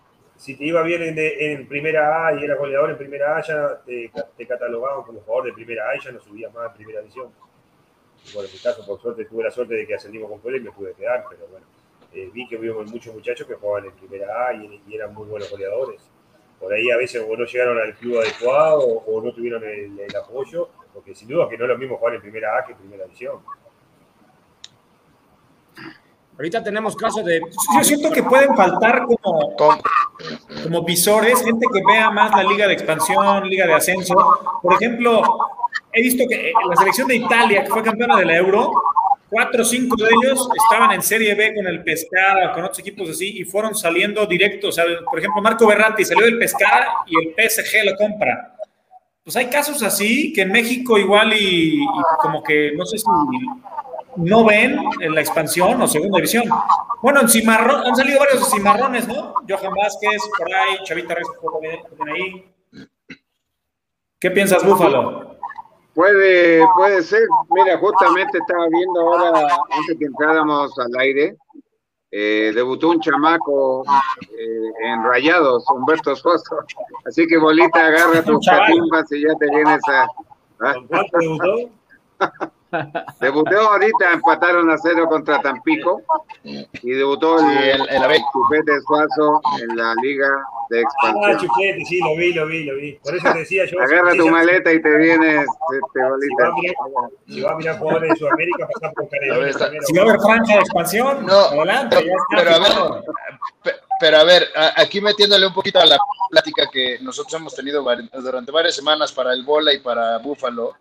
si 0.41 0.55
te 0.55 0.65
iba 0.65 0.81
bien 0.81 1.03
en, 1.03 1.15
en, 1.19 1.67
primera 1.67 2.25
A 2.25 2.33
y 2.33 2.43
era 2.43 2.55
goleador 2.55 2.89
en 2.89 2.97
primera 2.97 3.37
A, 3.37 3.41
ya 3.43 3.79
te, 3.85 4.11
te, 4.35 4.47
catalogaban 4.47 5.03
como 5.03 5.21
jugador 5.21 5.45
de 5.45 5.53
primera 5.53 5.87
A 5.87 5.95
y 5.95 5.99
ya 5.99 6.11
no 6.11 6.19
subías 6.19 6.51
más 6.51 6.71
en 6.71 6.77
primera 6.77 6.99
división. 6.99 7.31
Bueno, 8.33 8.49
en 8.49 8.53
mi 8.55 8.59
caso, 8.59 8.83
por 8.83 8.99
suerte, 8.99 9.25
tuve 9.25 9.43
la 9.43 9.51
suerte 9.51 9.75
de 9.75 9.85
que 9.85 9.93
ascendimos 9.93 10.31
con 10.31 10.39
Puebla 10.39 10.57
y 10.57 10.61
me 10.63 10.71
pude 10.71 10.95
quedar, 10.95 11.25
pero 11.29 11.45
bueno, 11.45 11.67
eh, 12.11 12.31
vi 12.33 12.47
que 12.47 12.55
hubo 12.57 12.83
muchos 12.85 13.13
muchachos 13.13 13.45
que 13.45 13.53
jugaban 13.53 13.85
en 13.85 13.91
primera 13.91 14.47
A 14.47 14.53
y, 14.55 14.81
eran 14.91 15.13
muy 15.13 15.27
buenos 15.27 15.47
goleadores. 15.51 16.09
Por 16.59 16.73
ahí 16.73 16.89
a 16.89 16.97
veces 16.97 17.23
o 17.23 17.37
no 17.37 17.45
llegaron 17.45 17.77
al 17.77 17.93
club 17.93 18.21
adecuado 18.21 18.79
o, 18.79 19.21
no 19.21 19.31
tuvieron 19.33 19.63
el, 19.63 19.99
el, 19.99 20.15
apoyo, 20.15 20.69
porque 20.91 21.13
sin 21.13 21.27
duda 21.27 21.47
que 21.49 21.57
no 21.57 21.65
es 21.65 21.69
lo 21.69 21.77
mismo 21.77 21.97
jugar 21.97 22.15
en 22.15 22.21
primera 22.21 22.57
A 22.57 22.65
que 22.65 22.71
en 22.71 22.79
primera 22.79 23.03
división. 23.03 23.41
Ahorita 26.41 26.63
tenemos 26.63 26.95
casos 26.95 27.23
de. 27.23 27.39
Yo 27.39 27.83
siento 27.83 28.09
que 28.09 28.23
pueden 28.23 28.55
faltar 28.55 29.03
como, 29.05 29.55
como 30.63 30.83
visores, 30.83 31.39
gente 31.43 31.67
que 31.71 31.81
vea 31.85 32.09
más 32.09 32.31
la 32.31 32.41
liga 32.41 32.65
de 32.65 32.73
expansión, 32.73 33.47
liga 33.47 33.67
de 33.67 33.73
ascenso. 33.75 34.15
Por 34.59 34.73
ejemplo, 34.73 35.21
he 35.93 36.01
visto 36.01 36.23
que 36.27 36.51
la 36.67 36.75
selección 36.77 37.07
de 37.09 37.17
Italia, 37.17 37.63
que 37.63 37.69
fue 37.69 37.83
campeona 37.83 38.17
de 38.17 38.25
la 38.25 38.37
Euro, 38.37 38.71
cuatro 39.29 39.61
o 39.61 39.65
cinco 39.65 39.95
de 39.97 40.09
ellos 40.09 40.49
estaban 40.63 40.91
en 40.93 41.03
Serie 41.03 41.35
B 41.35 41.53
con 41.53 41.67
el 41.67 41.83
Pescara, 41.83 42.53
con 42.53 42.63
otros 42.63 42.79
equipos 42.79 43.07
así, 43.11 43.39
y 43.39 43.43
fueron 43.43 43.75
saliendo 43.75 44.25
directos. 44.25 44.69
O 44.69 44.71
sea, 44.71 44.85
por 45.07 45.19
ejemplo, 45.19 45.43
Marco 45.43 45.67
Berratti 45.67 46.03
salió 46.03 46.25
del 46.25 46.39
Pescara 46.39 46.87
y 47.05 47.13
el 47.19 47.35
PSG 47.35 47.85
lo 47.85 47.95
compra. 47.97 48.55
Pues 49.23 49.35
hay 49.35 49.45
casos 49.45 49.83
así 49.83 50.33
que 50.33 50.41
en 50.41 50.51
México 50.51 50.97
igual 50.97 51.33
y 51.39 51.85
como 52.19 52.41
que 52.41 52.71
no 52.75 52.83
sé 52.83 52.97
si 52.97 53.05
no 54.17 54.45
ven 54.45 54.77
en 54.99 55.15
la 55.15 55.21
expansión 55.21 55.81
o 55.81 55.87
segunda 55.87 56.17
división. 56.17 56.43
Bueno, 57.01 57.21
en 57.21 57.29
Cimarrón, 57.29 57.87
han 57.87 57.95
salido 57.95 58.19
varios 58.19 58.49
cimarrones, 58.51 59.07
¿no? 59.07 59.33
Johan 59.47 59.73
Vázquez, 59.73 60.21
por 60.37 60.47
ahí, 60.53 60.77
Chavita 60.83 61.15
Reyes, 61.15 61.31
ahí. 62.07 62.53
¿Qué 64.19 64.31
piensas, 64.31 64.63
Búfalo? 64.63 65.37
Puede, 65.93 66.63
puede 66.75 67.01
ser. 67.01 67.23
Mira, 67.49 67.77
justamente 67.79 68.37
estaba 68.37 68.67
viendo 68.69 69.01
ahora, 69.01 69.47
antes 69.71 69.97
que 69.97 70.05
entráramos 70.05 70.77
al 70.79 70.95
aire, 70.99 71.35
eh, 72.11 72.51
debutó 72.53 72.89
un 72.89 72.99
chamaco 72.99 73.83
eh, 74.37 74.71
en 74.83 75.03
Rayados, 75.03 75.65
Humberto 75.69 76.15
Soso. 76.15 76.57
Así 77.05 77.25
que, 77.25 77.37
Bolita, 77.37 77.87
agarra 77.87 78.23
tus 78.23 78.45
catimbas 78.45 79.11
y 79.11 79.21
ya 79.21 79.33
te 79.39 79.49
vienes 79.49 79.81
a... 79.87 80.07
¿ah? 80.59 82.51
¿Cuánto 82.71 83.03
debutó? 83.19 83.59
Ahorita, 83.59 84.13
empataron 84.13 84.69
a 84.69 84.77
cero 84.77 85.05
contra 85.07 85.41
Tampico 85.41 86.01
y 86.43 86.91
debutó 86.91 87.39
el, 87.39 87.81
el, 87.89 88.21
Chupete 88.31 88.81
Suazo 88.87 89.41
en 89.61 89.75
la 89.75 89.93
Liga 90.01 90.29
de 90.69 90.81
Expansión. 90.81 91.23
Ah, 91.25 91.37
Chupete, 91.37 91.85
sí, 91.85 91.99
lo 91.99 92.15
vi, 92.15 92.33
lo 92.33 92.45
vi, 92.47 92.63
lo 92.63 92.75
vi. 92.75 92.93
Por 93.03 93.15
eso 93.15 93.31
te 93.31 93.39
decía 93.39 93.65
yo. 93.65 93.81
Agarra 93.81 94.15
tu 94.15 94.29
maleta 94.29 94.71
y 94.71 94.81
te 94.81 94.97
vienes, 94.97 95.41
este, 95.41 96.03
bolita. 96.03 96.53
Si 97.27 97.41
va 97.41 97.51
a 97.51 97.55
mirar, 97.57 97.77
jugadores 97.77 98.09
de 98.09 98.15
Sudamérica, 98.15 98.67
pasar 98.73 98.93
por 98.93 99.09
Canadá. 99.09 99.81
Si 99.85 99.93
va 99.93 100.03
a 100.03 100.05
haber 100.05 100.21
franja 100.21 100.53
de 100.53 100.59
expansión, 100.59 101.25
no, 101.25 101.39
adelante. 101.39 101.97
pero, 102.29 102.51
a 102.51 102.59
ver, 102.59 103.75
pero 103.99 104.17
a 104.17 104.23
ver, 104.23 104.47
aquí 104.77 105.01
metiéndole 105.01 105.45
un 105.45 105.53
poquito 105.53 105.79
a 105.79 105.85
la 105.85 105.97
plática 106.29 106.63
que 106.71 106.99
nosotros 107.01 107.33
hemos 107.39 107.53
tenido 107.53 107.83
durante 108.13 108.51
varias 108.51 108.75
semanas 108.75 109.11
para 109.11 109.33
el 109.33 109.43
Bola 109.43 109.73
y 109.73 109.79
para 109.79 110.17
Búfalo. 110.19 110.73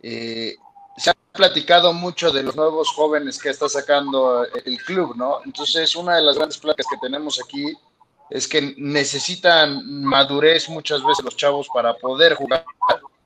Eh, 0.00 0.54
se 0.96 1.10
ha 1.10 1.14
platicado 1.32 1.92
mucho 1.92 2.30
de 2.30 2.42
los 2.42 2.54
nuevos 2.56 2.88
jóvenes 2.90 3.38
que 3.38 3.50
está 3.50 3.68
sacando 3.68 4.46
el 4.64 4.78
club, 4.84 5.16
¿no? 5.16 5.40
Entonces, 5.44 5.94
una 5.96 6.16
de 6.16 6.22
las 6.22 6.36
grandes 6.36 6.58
placas 6.58 6.86
que 6.88 6.96
tenemos 6.98 7.40
aquí 7.44 7.74
es 8.30 8.48
que 8.48 8.74
necesitan 8.78 10.02
madurez 10.02 10.68
muchas 10.68 11.04
veces 11.04 11.24
los 11.24 11.36
chavos 11.36 11.68
para 11.72 11.94
poder 11.94 12.34
jugar 12.34 12.64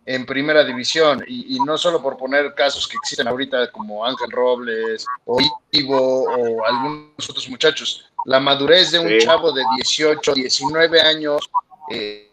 en 0.08 0.24
primera 0.24 0.64
división 0.64 1.22
y, 1.28 1.58
no 1.60 1.76
solo 1.76 2.02
por 2.02 2.16
poner 2.16 2.54
casos 2.54 2.88
que 2.88 2.96
existen 2.96 3.28
ahorita 3.28 3.70
como 3.70 4.04
Ángel 4.06 4.30
Robles 4.30 5.04
o 5.26 5.38
Ivo 5.70 6.22
o 6.22 6.64
algunos 6.64 7.28
otros 7.28 7.46
muchachos. 7.50 8.06
La 8.24 8.40
madurez 8.40 8.90
de 8.90 8.98
un 9.00 9.18
chavo 9.18 9.52
de 9.52 9.62
18, 9.76 10.32
19 10.32 11.00
años 11.02 11.50
eh, 11.90 12.27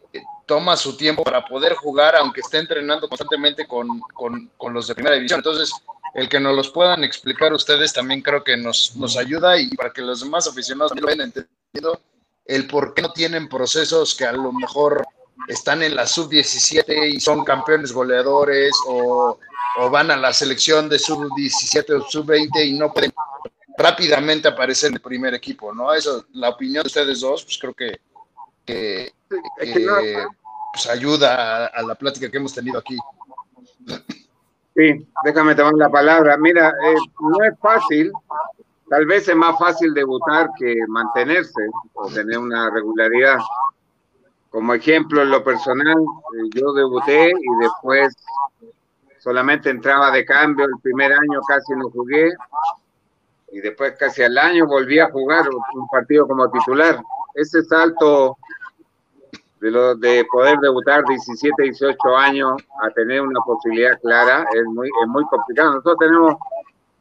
toma 0.45 0.77
su 0.77 0.95
tiempo 0.95 1.23
para 1.23 1.45
poder 1.45 1.73
jugar, 1.73 2.15
aunque 2.15 2.41
esté 2.41 2.59
entrenando 2.59 3.07
constantemente 3.07 3.67
con, 3.67 4.01
los 4.71 4.87
de 4.87 4.95
primera 4.95 5.15
división. 5.15 5.39
Entonces, 5.39 5.71
el 6.13 6.29
que 6.29 6.39
nos 6.39 6.55
los 6.55 6.69
puedan 6.69 7.03
explicar 7.03 7.53
ustedes 7.53 7.93
también 7.93 8.21
creo 8.21 8.43
que 8.43 8.55
nos, 8.55 8.95
nos 8.95 9.17
ayuda 9.17 9.59
y 9.59 9.69
para 9.69 9.91
que 9.91 10.01
los 10.01 10.21
demás 10.21 10.47
aficionados 10.47 10.93
lo 10.95 11.07
hayan 11.07 11.21
entendido 11.21 11.99
el 12.45 12.67
por 12.67 12.93
qué 12.93 13.01
no 13.01 13.11
tienen 13.11 13.49
procesos 13.49 14.15
que 14.15 14.25
a 14.25 14.31
lo 14.31 14.51
mejor 14.51 15.05
están 15.47 15.83
en 15.83 15.95
la 15.95 16.07
sub-17 16.07 17.13
y 17.13 17.19
son 17.19 17.43
campeones 17.43 17.91
goleadores 17.91 18.73
o, 18.87 19.37
van 19.91 20.09
a 20.09 20.15
la 20.15 20.31
selección 20.31 20.87
de 20.87 20.97
sub-17 20.97 21.99
o 21.99 22.09
sub-20 22.09 22.65
y 22.65 22.73
no 22.73 22.93
pueden 22.93 23.11
rápidamente 23.77 24.47
aparecer 24.47 24.89
en 24.89 24.95
el 24.95 25.01
primer 25.01 25.33
equipo, 25.33 25.73
¿no? 25.73 25.93
Eso, 25.93 26.25
la 26.33 26.49
opinión 26.49 26.83
de 26.83 26.87
ustedes 26.87 27.19
dos, 27.19 27.43
pues 27.43 27.57
creo 27.57 27.73
que, 27.73 27.99
que, 28.65 29.11
pues, 30.75 30.89
ayuda 30.89 31.67
a, 31.67 31.81
la 31.83 31.95
plática 31.95 32.29
que 32.29 32.37
hemos 32.37 32.53
tenido 32.53 32.79
aquí. 32.79 32.97
Sí, 34.75 35.07
déjame 35.23 35.55
tomar 35.55 35.73
la 35.75 35.89
palabra. 35.89 36.35
Mira, 36.37 36.69
eh, 36.69 36.95
no 37.21 37.43
es 37.45 37.57
fácil, 37.59 38.11
tal 38.89 39.05
vez 39.05 39.27
es 39.27 39.35
más 39.35 39.57
fácil 39.57 39.93
debutar 39.93 40.49
que 40.59 40.75
mantenerse 40.87 41.61
o 41.93 42.07
tener 42.09 42.37
una 42.37 42.69
regularidad. 42.69 43.37
Como 44.49 44.73
ejemplo, 44.73 45.21
en 45.21 45.31
lo 45.31 45.43
personal, 45.43 45.97
eh, 45.97 46.49
yo 46.55 46.73
debuté 46.73 47.29
y 47.29 47.61
después 47.61 48.15
solamente 49.19 49.69
entraba 49.69 50.11
de 50.11 50.25
cambio, 50.25 50.65
el 50.65 50.81
primer 50.81 51.11
año 51.13 51.41
casi 51.47 51.73
no 51.73 51.89
jugué 51.89 52.33
y 53.51 53.59
después 53.59 53.95
casi 53.97 54.23
al 54.23 54.37
año 54.37 54.67
volví 54.67 54.99
a 54.99 55.09
jugar 55.09 55.47
un 55.49 55.87
partido 55.87 56.27
como 56.27 56.51
titular. 56.51 57.01
Ese 57.33 57.63
salto 57.63 58.37
de, 59.59 59.71
lo, 59.71 59.95
de 59.95 60.25
poder 60.31 60.57
debutar 60.59 61.03
17, 61.05 61.63
18 61.63 62.17
años 62.17 62.53
a 62.81 62.89
tener 62.91 63.21
una 63.21 63.39
posibilidad 63.45 63.99
clara 64.01 64.45
es 64.53 64.63
muy, 64.65 64.87
es 64.87 65.07
muy 65.07 65.23
complicado. 65.25 65.71
Nosotros 65.75 65.97
tenemos 65.99 66.35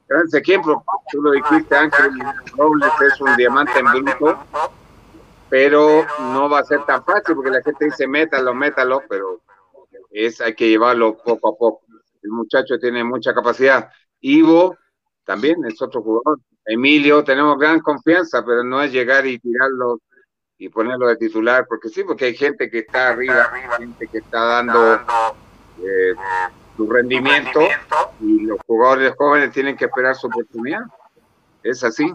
grandes 0.09 0.35
ejemplos, 0.35 0.79
tú 1.11 1.23
lo 1.23 1.33
dijiste, 1.33 1.77
Ángel 1.77 2.11
Robles 2.57 2.93
es 3.07 3.21
un 3.21 3.37
diamante 3.37 3.79
en 3.79 3.87
bruto, 3.87 4.39
pero 5.49 6.05
no 6.33 6.49
va 6.49 6.61
a 6.61 6.65
ser 6.65 6.85
tan 6.85 7.05
fácil 7.05 7.35
porque 7.35 7.51
la 7.51 7.63
gente 7.63 7.87
dice 7.87 8.07
métalo, 8.07 8.55
métalo, 8.55 9.03
pero 9.09 9.41
es, 10.11 10.41
hay 10.41 10.55
que 10.55 10.69
llevarlo 10.69 11.17
poco 11.19 11.49
a 11.49 11.57
poco. 11.57 11.83
El 12.23 12.31
muchacho 12.31 12.79
tiene 12.79 13.05
mucha 13.05 13.35
capacidad. 13.35 13.91
Ivo 14.21 14.77
también 15.25 15.65
es 15.67 15.81
otro 15.83 16.03
jugador. 16.03 16.41
Emilio, 16.65 17.23
tenemos 17.25 17.59
gran 17.59 17.81
confianza, 17.81 18.43
pero 18.45 18.65
no 18.65 18.81
es 18.83 18.91
llegar 18.91 19.27
y 19.27 19.39
tirarlo 19.39 19.99
y 20.59 20.69
ponerlo 20.69 21.09
de 21.09 21.17
titular, 21.17 21.67
porque 21.69 21.89
sí, 21.89 22.05
porque 22.05 22.27
hay 22.27 22.35
gente 22.35 22.71
que 22.71 22.81
está 22.81 23.09
arriba, 23.09 23.51
gente 23.79 24.07
que 24.07 24.19
está 24.19 24.41
dando 24.41 24.95
eh, 25.83 26.15
su 26.77 26.89
rendimiento 26.89 27.61
y 28.21 28.41
los 28.41 28.59
jugadores 28.67 29.15
jóvenes 29.17 29.53
tienen 29.53 29.77
que 29.77 29.87
esperar 29.87 30.15
su 30.15 30.29
oportunidad. 30.29 30.83
Es 31.63 31.83
así. 31.83 32.13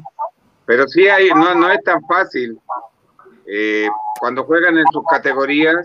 Pero 0.65 0.87
sí 0.87 1.07
hay, 1.07 1.29
no, 1.29 1.55
no 1.55 1.69
es 1.71 1.83
tan 1.83 2.01
fácil. 2.05 2.59
Eh, 3.45 3.89
cuando 4.19 4.43
juegan 4.43 4.77
en 4.77 4.85
sus 4.91 5.03
categorías, 5.09 5.77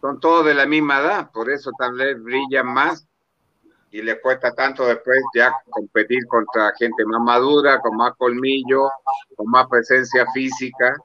son 0.00 0.20
todos 0.20 0.44
de 0.44 0.54
la 0.54 0.66
misma 0.66 1.00
edad, 1.00 1.30
por 1.30 1.50
eso 1.50 1.70
tal 1.78 1.94
vez 1.94 2.22
brillan 2.22 2.66
más 2.66 3.06
y 3.90 4.02
les 4.02 4.20
cuesta 4.20 4.52
tanto 4.52 4.84
después 4.84 5.18
ya 5.34 5.54
competir 5.70 6.26
contra 6.26 6.72
gente 6.76 7.06
más 7.06 7.20
madura, 7.20 7.78
con 7.78 7.96
más 7.96 8.12
colmillo, 8.16 8.90
con 9.36 9.48
más 9.48 9.68
presencia 9.68 10.26
física 10.34 10.96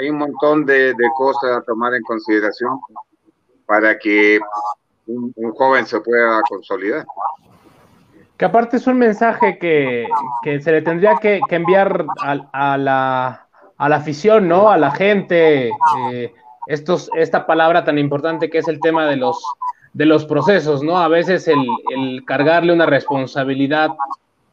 hay 0.00 0.08
un 0.08 0.18
montón 0.18 0.64
de, 0.64 0.94
cosas 1.16 1.58
a 1.58 1.62
tomar 1.62 1.94
en 1.94 2.02
consideración 2.02 2.78
para 3.66 3.98
que 3.98 4.40
un, 5.06 5.32
joven 5.54 5.86
se 5.86 6.00
pueda 6.00 6.40
consolidar. 6.48 7.04
Que 8.36 8.46
aparte 8.46 8.78
es 8.78 8.86
un 8.86 8.98
mensaje 8.98 9.58
que, 9.58 10.06
se 10.60 10.72
le 10.72 10.82
tendría 10.82 11.16
que, 11.16 11.40
enviar 11.50 12.06
a, 12.22 12.76
la, 12.78 13.46
afición, 13.78 14.48
¿no? 14.48 14.70
A 14.70 14.78
la 14.78 14.90
gente. 14.90 15.70
Eh, 16.12 16.32
estos, 16.66 17.10
esta 17.16 17.46
palabra 17.46 17.84
tan 17.84 17.98
importante 17.98 18.48
que 18.48 18.58
es 18.58 18.68
el 18.68 18.80
tema 18.80 19.06
de 19.06 19.16
los, 19.16 19.42
de 19.92 20.06
los 20.06 20.24
procesos, 20.24 20.82
¿no? 20.82 20.98
A 20.98 21.08
veces 21.08 21.48
el, 21.48 22.24
cargarle 22.24 22.72
una 22.72 22.86
responsabilidad 22.86 23.90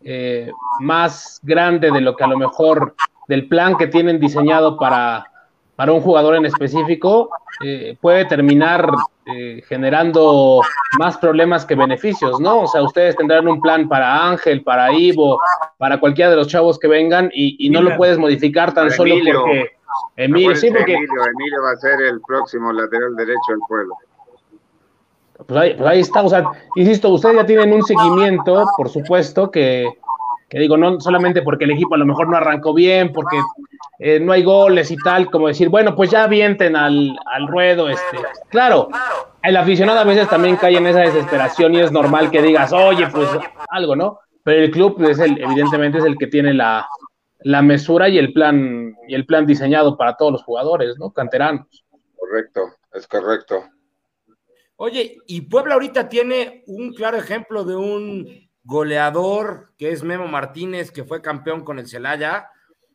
eh, 0.04 0.52
más 0.80 1.40
grande 1.44 1.92
de 1.92 2.02
lo 2.02 2.16
que 2.16 2.24
a 2.24 2.28
lo 2.28 2.38
mejor 2.38 2.96
del 3.28 3.48
plan 3.48 3.78
que 3.78 3.88
tienen 3.88 4.20
diseñado 4.20 4.78
para, 4.78 5.30
para 5.78 5.94
un 5.94 6.02
jugador 6.02 6.36
en 6.36 6.46
específico 6.46 7.30
eh, 7.64 7.96
puede 8.02 8.26
terminar 8.26 8.90
eh, 9.28 9.62
generando 9.68 10.62
más 11.00 11.18
problemas 11.20 11.66
que 11.66 11.76
beneficios, 11.76 12.40
¿no? 12.40 12.62
O 12.62 12.68
sea, 12.68 12.82
ustedes 12.82 13.16
tendrán 13.16 13.48
un 13.48 13.62
plan 13.62 13.88
para 13.88 14.28
Ángel, 14.28 14.64
para 14.64 14.92
Ivo, 14.92 15.40
para 15.78 16.00
cualquiera 16.00 16.32
de 16.32 16.36
los 16.36 16.48
chavos 16.48 16.80
que 16.80 16.88
vengan 16.88 17.30
y, 17.32 17.70
no 17.70 17.82
lo 17.84 17.96
puedes 17.96 18.18
modificar 18.18 18.74
tan 18.74 18.90
solo 18.90 19.16
porque 19.24 19.72
Emilio, 20.16 20.56
sí, 20.56 20.72
porque... 20.72 20.94
Emilio, 20.94 21.64
va 21.64 21.72
a 21.72 21.78
ser 21.78 22.02
el 22.02 22.20
próximo 22.22 22.74
lateral 22.74 23.16
derecho 23.16 23.52
del 23.52 23.60
pueblo. 23.68 23.94
Pues 25.46 25.60
ahí, 25.60 25.76
pues 25.76 25.90
ahí, 25.90 26.00
está, 26.00 26.24
o 26.24 26.30
sea, 26.30 26.44
insisto, 26.76 27.10
ustedes 27.10 27.36
ya 27.36 27.46
tienen 27.46 27.72
un 27.72 27.84
seguimiento, 27.84 28.66
por 28.76 28.90
supuesto, 28.90 29.52
que, 29.52 29.88
que 30.50 30.60
digo, 30.60 30.76
no 30.76 31.00
solamente 31.00 31.44
porque 31.44 31.66
el 31.66 31.72
equipo 31.72 31.94
a 31.94 32.00
lo 32.00 32.06
mejor 32.06 32.28
no 32.30 32.38
arrancó 32.38 32.74
bien, 32.74 33.14
porque 33.14 33.38
eh, 34.00 34.20
no 34.20 34.32
hay 34.32 34.44
goles 34.44 34.92
y 34.92 34.98
tal, 34.98 35.32
como 35.32 35.48
decir, 35.48 35.70
bueno, 35.70 35.96
pues 35.96 36.12
ya 36.12 36.24
avienten 36.24 36.76
al, 36.76 37.18
al 37.26 37.48
ruedo, 37.48 37.90
este. 37.90 38.18
Claro, 38.50 38.90
el 39.42 39.58
aficionado 39.58 40.00
a 40.00 40.04
veces 40.04 40.30
también 40.30 40.56
cae 40.56 40.78
en 40.78 40.86
esa 40.86 41.00
desesperación 41.00 41.74
y 41.74 41.80
es 41.80 41.92
normal 41.92 42.30
que 42.30 42.42
digas, 42.42 42.72
oye, 42.74 43.08
pues 43.08 43.28
algo, 43.70 43.96
¿no? 43.96 44.20
Pero 44.44 44.64
el 44.64 44.72
club 44.72 45.04
es 45.04 45.20
el, 45.20 45.42
evidentemente 45.42 45.98
es 45.98 46.06
el 46.06 46.18
que 46.18 46.28
tiene 46.28 46.54
la, 46.54 46.88
la 47.40 47.62
mesura 47.62 48.08
y 48.08 48.18
el 48.18 48.34
plan 48.34 48.96
y 49.08 49.16
el 49.16 49.26
plan 49.26 49.46
diseñado 49.46 49.98
para 49.98 50.16
todos 50.16 50.32
los 50.32 50.44
jugadores, 50.44 50.96
¿no? 51.00 51.12
Canteranos. 51.12 51.66
Correcto, 52.16 52.62
es 52.94 53.08
correcto. 53.08 53.64
Oye, 54.76 55.18
y 55.26 55.42
Puebla 55.42 55.74
ahorita 55.74 56.08
tiene 56.08 56.64
un 56.68 56.94
claro 56.94 57.18
ejemplo 57.18 57.64
de 57.64 57.76
un 57.76 58.28
goleador, 58.64 59.74
que 59.78 59.92
es 59.92 60.04
Memo 60.04 60.28
Martínez, 60.28 60.92
que 60.92 61.04
fue 61.04 61.22
campeón 61.22 61.64
con 61.64 61.80
el 61.80 61.88
Celaya, 61.88 62.50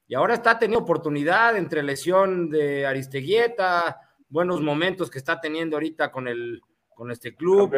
y 0.09 0.15
ahora 0.15 0.35
está 0.35 0.59
teniendo 0.59 0.83
oportunidad 0.83 1.57
entre 1.57 1.83
lesión 1.83 2.51
de 2.51 2.87
Aristeguieta, 2.87 4.01
buenos 4.29 4.61
momentos 4.61 5.11
que 5.11 5.19
está 5.19 5.41
teniendo 5.41 5.77
ahorita 5.77 6.11
con 6.11 6.29
el 6.29 6.61
con 6.95 7.11
este 7.11 7.35
club. 7.35 7.75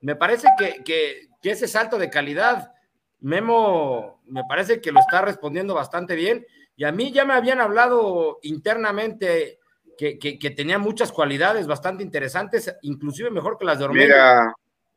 me 0.00 0.16
parece 0.16 0.48
que, 0.58 0.84
que, 0.84 1.28
ese 1.42 1.68
salto 1.68 1.96
de 1.98 2.10
calidad, 2.10 2.72
Memo, 3.20 4.20
me 4.26 4.42
parece 4.48 4.80
que 4.80 4.92
lo 4.92 5.00
está 5.00 5.22
respondiendo 5.22 5.74
bastante 5.74 6.14
bien. 6.14 6.44
Y 6.76 6.84
a 6.84 6.92
mí 6.92 7.12
ya 7.12 7.24
me 7.24 7.34
habían 7.34 7.60
hablado 7.60 8.38
internamente 8.42 9.58
que, 9.96 10.18
que 10.18 10.50
tenía 10.50 10.78
muchas 10.78 11.10
cualidades 11.10 11.66
bastante 11.66 12.02
interesantes, 12.02 12.76
inclusive 12.82 13.30
mejor 13.30 13.56
que 13.58 13.64
las 13.64 13.78
de 13.78 13.84
Ormeño. 13.86 14.14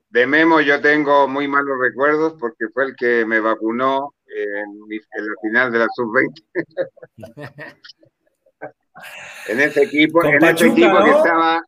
De 0.10 0.26
Memo 0.26 0.60
yo 0.60 0.82
tengo 0.82 1.28
muy 1.28 1.48
malos 1.48 1.78
recuerdos 1.80 2.34
porque 2.40 2.68
fue 2.74 2.86
el 2.86 2.96
que 2.96 3.26
me 3.26 3.40
vacunó 3.40 4.16
en, 4.36 4.80
la 4.90 5.34
final 5.42 5.72
de 5.72 5.80
la 5.80 5.88
sub-20. 5.96 6.44
en 9.48 9.60
ese 9.60 9.84
equipo, 9.84 10.24
en 10.24 10.44
ese 10.44 10.68
equipo 10.68 11.04
que 11.04 11.12
estaba, 11.12 11.64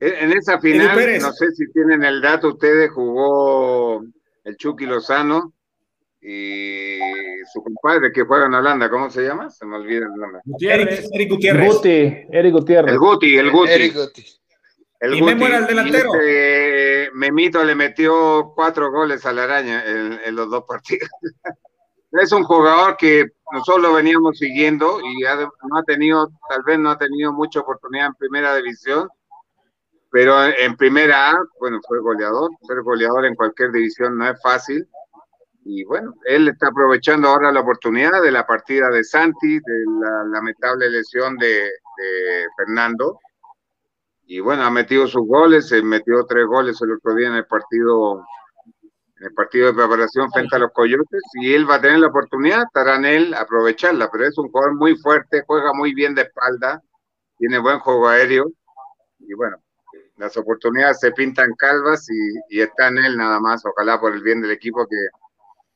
en, 0.00 0.32
esa 0.32 0.58
final, 0.60 0.96
no 1.20 1.32
sé 1.32 1.50
si 1.52 1.70
tienen 1.72 2.04
el 2.04 2.20
dato 2.20 2.48
ustedes, 2.48 2.90
jugó 2.90 4.02
el 4.44 4.56
Chucky 4.56 4.86
Lozano 4.86 5.52
y 6.20 6.98
su 7.52 7.62
compadre 7.62 8.12
que 8.12 8.22
juega 8.22 8.46
en 8.46 8.54
Holanda, 8.54 8.90
¿cómo 8.90 9.10
se 9.10 9.22
llama? 9.22 9.50
Se 9.50 9.64
me 9.64 9.76
olvida 9.76 10.06
el 10.06 10.20
nombre. 10.20 10.40
Gutiérrez. 10.44 11.08
Eric, 11.12 11.30
Gutiérrez. 11.30 11.72
Guti, 11.72 12.26
Eric 12.30 12.52
Gutiérrez. 12.52 12.92
El 12.92 12.98
Guti, 12.98 13.36
el 13.38 13.50
Guti. 13.50 13.72
Eric 13.72 13.94
Guti. 13.94 14.24
El 14.98 15.14
y 15.14 15.22
Memo 15.22 15.46
era 15.46 15.58
el 15.58 15.66
delantero. 15.66 16.14
Este, 16.14 17.10
Memito 17.14 17.62
le 17.64 17.74
metió 17.74 18.52
cuatro 18.54 18.90
goles 18.90 19.24
a 19.26 19.32
la 19.32 19.44
araña 19.44 19.84
en, 19.84 20.34
los 20.34 20.50
dos 20.50 20.64
partidos. 20.66 21.08
es 22.20 22.32
un 22.32 22.44
jugador 22.44 22.96
que 22.96 23.26
nosotros 23.52 23.82
lo 23.82 23.94
veníamos 23.94 24.38
siguiendo 24.38 25.00
y 25.00 25.22
no 25.22 25.78
ha 25.78 25.82
tenido, 25.84 26.30
tal 26.48 26.62
vez 26.64 26.78
no 26.78 26.90
ha 26.90 26.98
tenido 26.98 27.32
mucha 27.32 27.60
oportunidad 27.60 28.06
en 28.06 28.14
primera 28.14 28.56
división, 28.56 29.08
pero 30.10 30.44
en 30.44 30.76
primera 30.76 31.36
bueno, 31.60 31.80
fue 31.86 32.00
goleador. 32.00 32.50
Ser 32.62 32.82
goleador 32.82 33.26
en 33.26 33.34
cualquier 33.34 33.72
división 33.72 34.18
no 34.18 34.28
es 34.28 34.40
fácil. 34.42 34.86
Y 35.64 35.84
bueno, 35.84 36.14
él 36.26 36.48
está 36.48 36.68
aprovechando 36.68 37.28
ahora 37.28 37.50
la 37.50 37.60
oportunidad 37.60 38.22
de 38.22 38.30
la 38.30 38.46
partida 38.46 38.88
de 38.88 39.02
Santi, 39.02 39.58
de 39.58 39.84
la 40.00 40.24
lamentable 40.24 40.88
lesión 40.88 41.36
de 41.36 41.70
Fernando 42.56 43.18
y 44.28 44.40
bueno, 44.40 44.64
ha 44.64 44.70
metido 44.70 45.06
sus 45.06 45.26
goles, 45.26 45.68
se 45.68 45.82
metió 45.82 46.24
tres 46.26 46.46
goles 46.46 46.80
el 46.82 46.92
otro 46.92 47.14
día 47.14 47.28
en 47.28 47.34
el 47.34 47.46
partido 47.46 48.24
en 49.18 49.26
el 49.26 49.34
partido 49.34 49.68
de 49.68 49.74
preparación 49.74 50.30
frente 50.30 50.56
a 50.56 50.58
los 50.58 50.72
Coyotes 50.72 51.22
y 51.34 51.54
él 51.54 51.68
va 51.68 51.76
a 51.76 51.80
tener 51.80 51.98
la 51.98 52.08
oportunidad, 52.08 52.64
estará 52.64 52.96
en 52.96 53.04
él 53.04 53.34
aprovecharla, 53.34 54.10
pero 54.10 54.26
es 54.26 54.36
un 54.38 54.50
jugador 54.50 54.74
muy 54.74 54.96
fuerte, 54.96 55.42
juega 55.46 55.72
muy 55.72 55.94
bien 55.94 56.14
de 56.14 56.22
espalda, 56.22 56.82
tiene 57.38 57.58
buen 57.58 57.78
juego 57.78 58.08
aéreo 58.08 58.46
y 59.20 59.34
bueno, 59.34 59.56
las 60.16 60.36
oportunidades 60.36 61.00
se 61.00 61.12
pintan 61.12 61.54
calvas 61.54 62.06
y, 62.10 62.60
está 62.60 62.88
en 62.88 62.98
él 62.98 63.16
nada 63.16 63.40
más, 63.40 63.64
ojalá 63.64 64.00
por 64.00 64.14
el 64.14 64.22
bien 64.22 64.40
del 64.40 64.50
equipo 64.50 64.86
que, 64.86 64.96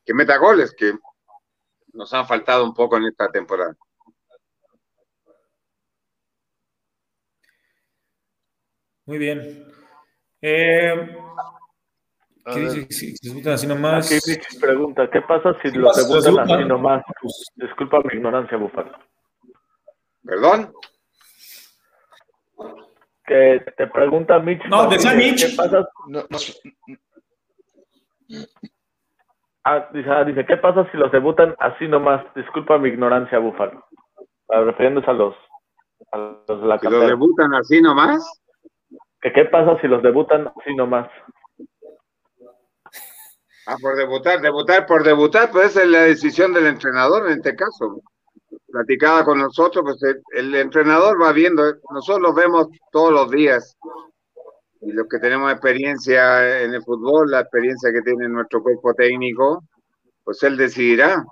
que 0.04 0.14
meta 0.14 0.36
goles, 0.36 0.74
que 0.76 0.94
nos 1.92 2.12
han 2.12 2.26
faltado 2.26 2.64
un 2.64 2.74
poco 2.74 2.96
en 2.96 3.04
esta 3.04 3.28
temporada. 3.28 3.74
Muy 9.06 9.18
bien. 9.18 9.66
Eh, 10.40 11.18
¿Qué 12.46 12.60
dice? 12.60 12.86
Si 12.90 13.16
se 13.16 13.28
debutan 13.28 13.52
así 13.52 13.66
nomás. 13.66 14.10
Aquí 14.10 14.58
pregunta, 14.58 15.08
¿qué 15.10 15.20
pasa 15.22 15.56
si 15.62 15.70
los 15.72 15.96
debutan 15.96 16.50
así 16.50 16.64
nomás? 16.64 17.04
Disculpa 17.56 18.00
mi 18.00 18.14
ignorancia, 18.14 18.56
Bufalo. 18.56 18.92
¿Perdón? 20.24 20.72
Que 23.24 23.64
te 23.76 23.86
pregunta 23.86 24.38
Mitch. 24.38 24.64
No, 24.66 24.88
de 24.88 24.98
San 24.98 25.16
Mitch. 25.16 25.46
¿Qué 25.46 25.56
pasa? 25.56 25.88
No, 26.08 26.24
no. 26.28 26.38
Ah, 29.64 29.88
dice, 29.92 30.10
ah, 30.10 30.24
dice, 30.24 30.46
¿qué 30.46 30.56
pasa 30.56 30.90
si 30.90 30.96
los 30.96 31.12
debutan 31.12 31.54
así 31.58 31.86
nomás? 31.86 32.24
Disculpa 32.34 32.78
mi 32.78 32.88
ignorancia, 32.88 33.38
Búfalo. 33.38 33.84
Refiriéndose 34.48 35.10
a 35.10 35.12
los, 35.12 35.34
a 36.12 36.18
los 36.18 36.60
de 36.60 36.66
la 36.66 36.78
¿Si 36.78 36.88
los 36.88 37.06
debutan 37.06 37.54
así 37.54 37.80
nomás? 37.80 38.42
¿Qué 39.20 39.44
pasa 39.44 39.78
si 39.80 39.86
los 39.86 40.02
debutan 40.02 40.48
así 40.48 40.74
nomás? 40.74 41.08
Ah, 43.70 43.76
por 43.80 43.94
debutar, 43.94 44.40
debutar 44.40 44.84
por 44.84 45.04
debutar, 45.04 45.48
pues 45.52 45.70
esa 45.70 45.84
es 45.84 45.88
la 45.88 46.00
decisión 46.00 46.52
del 46.52 46.66
entrenador 46.66 47.28
en 47.28 47.38
este 47.38 47.54
caso. 47.54 48.02
Platicada 48.66 49.24
con 49.24 49.38
nosotros, 49.38 49.84
pues 49.84 50.16
el, 50.32 50.56
entrenador 50.56 51.22
va 51.22 51.30
viendo, 51.30 51.62
nosotros 51.92 52.20
los 52.20 52.34
vemos 52.34 52.66
todos 52.90 53.12
los 53.12 53.30
días. 53.30 53.76
Y 54.80 54.90
los 54.90 55.06
que 55.06 55.20
tenemos 55.20 55.52
experiencia 55.52 56.62
en 56.62 56.74
el 56.74 56.82
fútbol, 56.82 57.30
la 57.30 57.42
experiencia 57.42 57.92
que 57.92 58.02
tiene 58.02 58.28
nuestro 58.28 58.60
cuerpo 58.60 58.92
técnico, 58.92 59.62
pues 60.24 60.42
él 60.42 60.56
decidirá. 60.56 61.24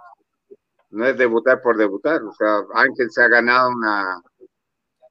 No 0.90 1.06
es 1.06 1.18
debutar 1.18 1.60
por 1.60 1.76
debutar. 1.76 2.22
O 2.22 2.32
sea, 2.34 2.60
Ángel 2.74 3.10
se 3.10 3.20
ha 3.20 3.26
ganado 3.26 3.70
una, 3.70 4.22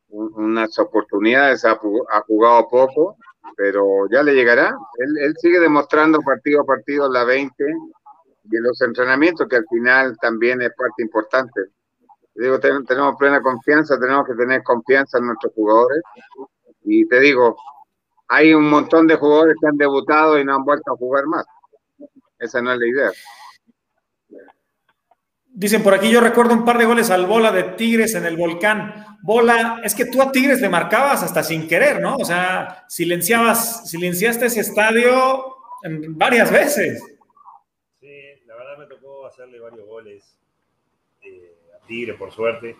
unas 0.07 0.79
oportunidades, 0.79 1.65
ha, 1.65 1.77
jugado 2.25 2.69
poco, 2.69 3.17
pero 3.55 4.07
ya 4.09 4.23
le 4.23 4.33
llegará. 4.33 4.75
Él, 4.97 5.33
sigue 5.37 5.59
demostrando 5.59 6.19
partido 6.21 6.61
a 6.61 6.65
partido 6.65 7.11
la 7.11 7.23
20 7.23 7.63
y 7.63 8.57
los 8.57 8.81
entrenamientos, 8.81 9.47
que 9.47 9.57
al 9.57 9.65
final 9.69 10.17
también 10.19 10.61
es 10.61 10.71
parte 10.75 11.01
importante. 11.01 11.61
Digo, 12.35 12.59
tenemos 12.59 13.15
plena 13.17 13.41
confianza, 13.41 13.99
tenemos 13.99 14.25
que 14.27 14.35
tener 14.35 14.61
confianza 14.63 15.17
en 15.17 15.27
nuestros 15.27 15.53
jugadores. 15.53 16.01
Y 16.83 17.07
te 17.07 17.19
digo, 17.19 17.57
hay 18.27 18.53
un 18.53 18.69
montón 18.69 19.07
de 19.07 19.15
jugadores 19.15 19.55
que 19.59 19.67
han 19.67 19.77
debutado 19.77 20.37
y 20.37 20.45
no 20.45 20.55
han 20.55 20.63
vuelto 20.63 20.93
a 20.93 20.97
jugar 20.97 21.25
más. 21.25 21.45
Esa 22.37 22.61
no 22.61 22.71
es 22.73 22.79
la 22.79 22.87
idea. 22.87 23.11
Dicen 25.59 25.81
por 25.81 25.95
aquí, 25.95 26.11
yo 26.11 26.21
recuerdo 26.21 26.53
un 26.53 26.63
par 26.65 26.77
de 26.77 26.85
goles 26.85 27.09
al 27.09 27.25
bola 27.25 27.51
de 27.51 27.63
Tigres 27.63 28.13
en 28.13 28.25
el 28.27 28.37
volcán. 28.37 29.17
Bola, 29.23 29.81
es 29.83 29.95
que 29.95 30.05
tú 30.05 30.21
a 30.21 30.31
Tigres 30.31 30.61
le 30.61 30.69
marcabas 30.69 31.23
hasta 31.23 31.41
sin 31.41 31.67
querer, 31.67 31.99
¿no? 31.99 32.15
O 32.17 32.23
sea, 32.25 32.85
silenciabas, 32.87 33.89
silenciaste 33.89 34.45
ese 34.45 34.59
estadio 34.59 35.55
varias 36.09 36.51
veces. 36.51 37.01
Sí, 37.99 38.21
la 38.45 38.55
verdad 38.55 38.77
me 38.77 38.85
tocó 38.85 39.25
hacerle 39.25 39.59
varios 39.59 39.87
goles 39.87 40.37
eh, 41.23 41.51
a 41.75 41.87
Tigres, 41.87 42.15
por 42.17 42.31
suerte. 42.31 42.75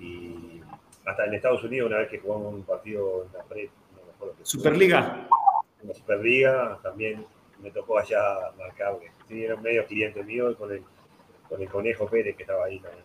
Y 0.00 0.60
hasta 1.06 1.26
en 1.26 1.34
Estados 1.34 1.62
Unidos, 1.62 1.88
una 1.90 1.98
vez 1.98 2.08
que 2.08 2.18
jugamos 2.18 2.54
un 2.54 2.64
partido 2.64 3.24
en 3.26 3.32
la 3.38 3.44
pre, 3.44 3.70
no 3.96 4.04
me 4.04 4.10
acuerdo 4.12 4.34
qué- 4.36 4.44
Superliga. 4.44 5.28
en 5.80 5.88
la 5.88 5.94
Superliga, 5.94 6.80
también 6.82 7.24
me 7.62 7.70
tocó 7.70 7.98
allá 7.98 8.20
marcarle. 8.58 9.12
Sí, 9.28 9.44
era 9.44 9.54
medio 9.56 9.86
cliente 9.86 10.24
mío 10.24 10.50
y 10.50 10.56
con 10.56 10.72
el, 10.72 10.82
con 11.48 11.60
el 11.62 11.68
Conejo 11.68 12.06
Pérez 12.06 12.36
que 12.36 12.42
estaba 12.42 12.64
ahí 12.66 12.80
también. 12.80 13.04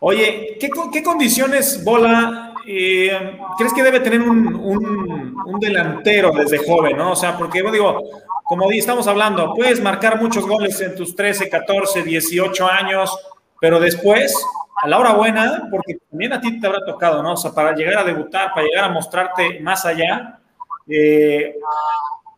Oye, 0.00 0.56
¿qué, 0.60 0.68
co- 0.68 0.90
qué 0.90 1.02
condiciones, 1.02 1.82
Bola, 1.82 2.54
eh, 2.66 3.38
crees 3.56 3.72
que 3.72 3.82
debe 3.82 4.00
tener 4.00 4.20
un, 4.20 4.54
un- 4.54 5.36
delantero 5.60 6.32
desde 6.32 6.58
joven, 6.58 6.98
no? 6.98 7.12
O 7.12 7.16
sea, 7.16 7.36
porque 7.38 7.60
yo 7.60 7.70
digo, 7.72 8.02
como 8.44 8.70
estamos 8.70 9.06
hablando, 9.06 9.54
puedes 9.54 9.80
marcar 9.82 10.20
muchos 10.20 10.46
goles 10.46 10.78
en 10.82 10.94
tus 10.94 11.16
13, 11.16 11.48
14, 11.48 12.02
18 12.02 12.66
años, 12.70 13.18
pero 13.58 13.80
después, 13.80 14.34
a 14.82 14.86
la 14.86 14.98
hora 14.98 15.14
buena, 15.14 15.66
porque 15.70 15.96
también 16.10 16.34
a 16.34 16.40
ti 16.42 16.60
te 16.60 16.66
habrá 16.66 16.84
tocado, 16.84 17.22
¿no? 17.22 17.32
O 17.32 17.36
sea, 17.38 17.52
para 17.52 17.74
llegar 17.74 17.96
a 17.98 18.04
debutar, 18.04 18.50
para 18.52 18.66
llegar 18.66 18.84
a 18.84 18.88
mostrarte 18.90 19.60
más 19.60 19.86
allá, 19.86 20.40
eh, 20.86 21.54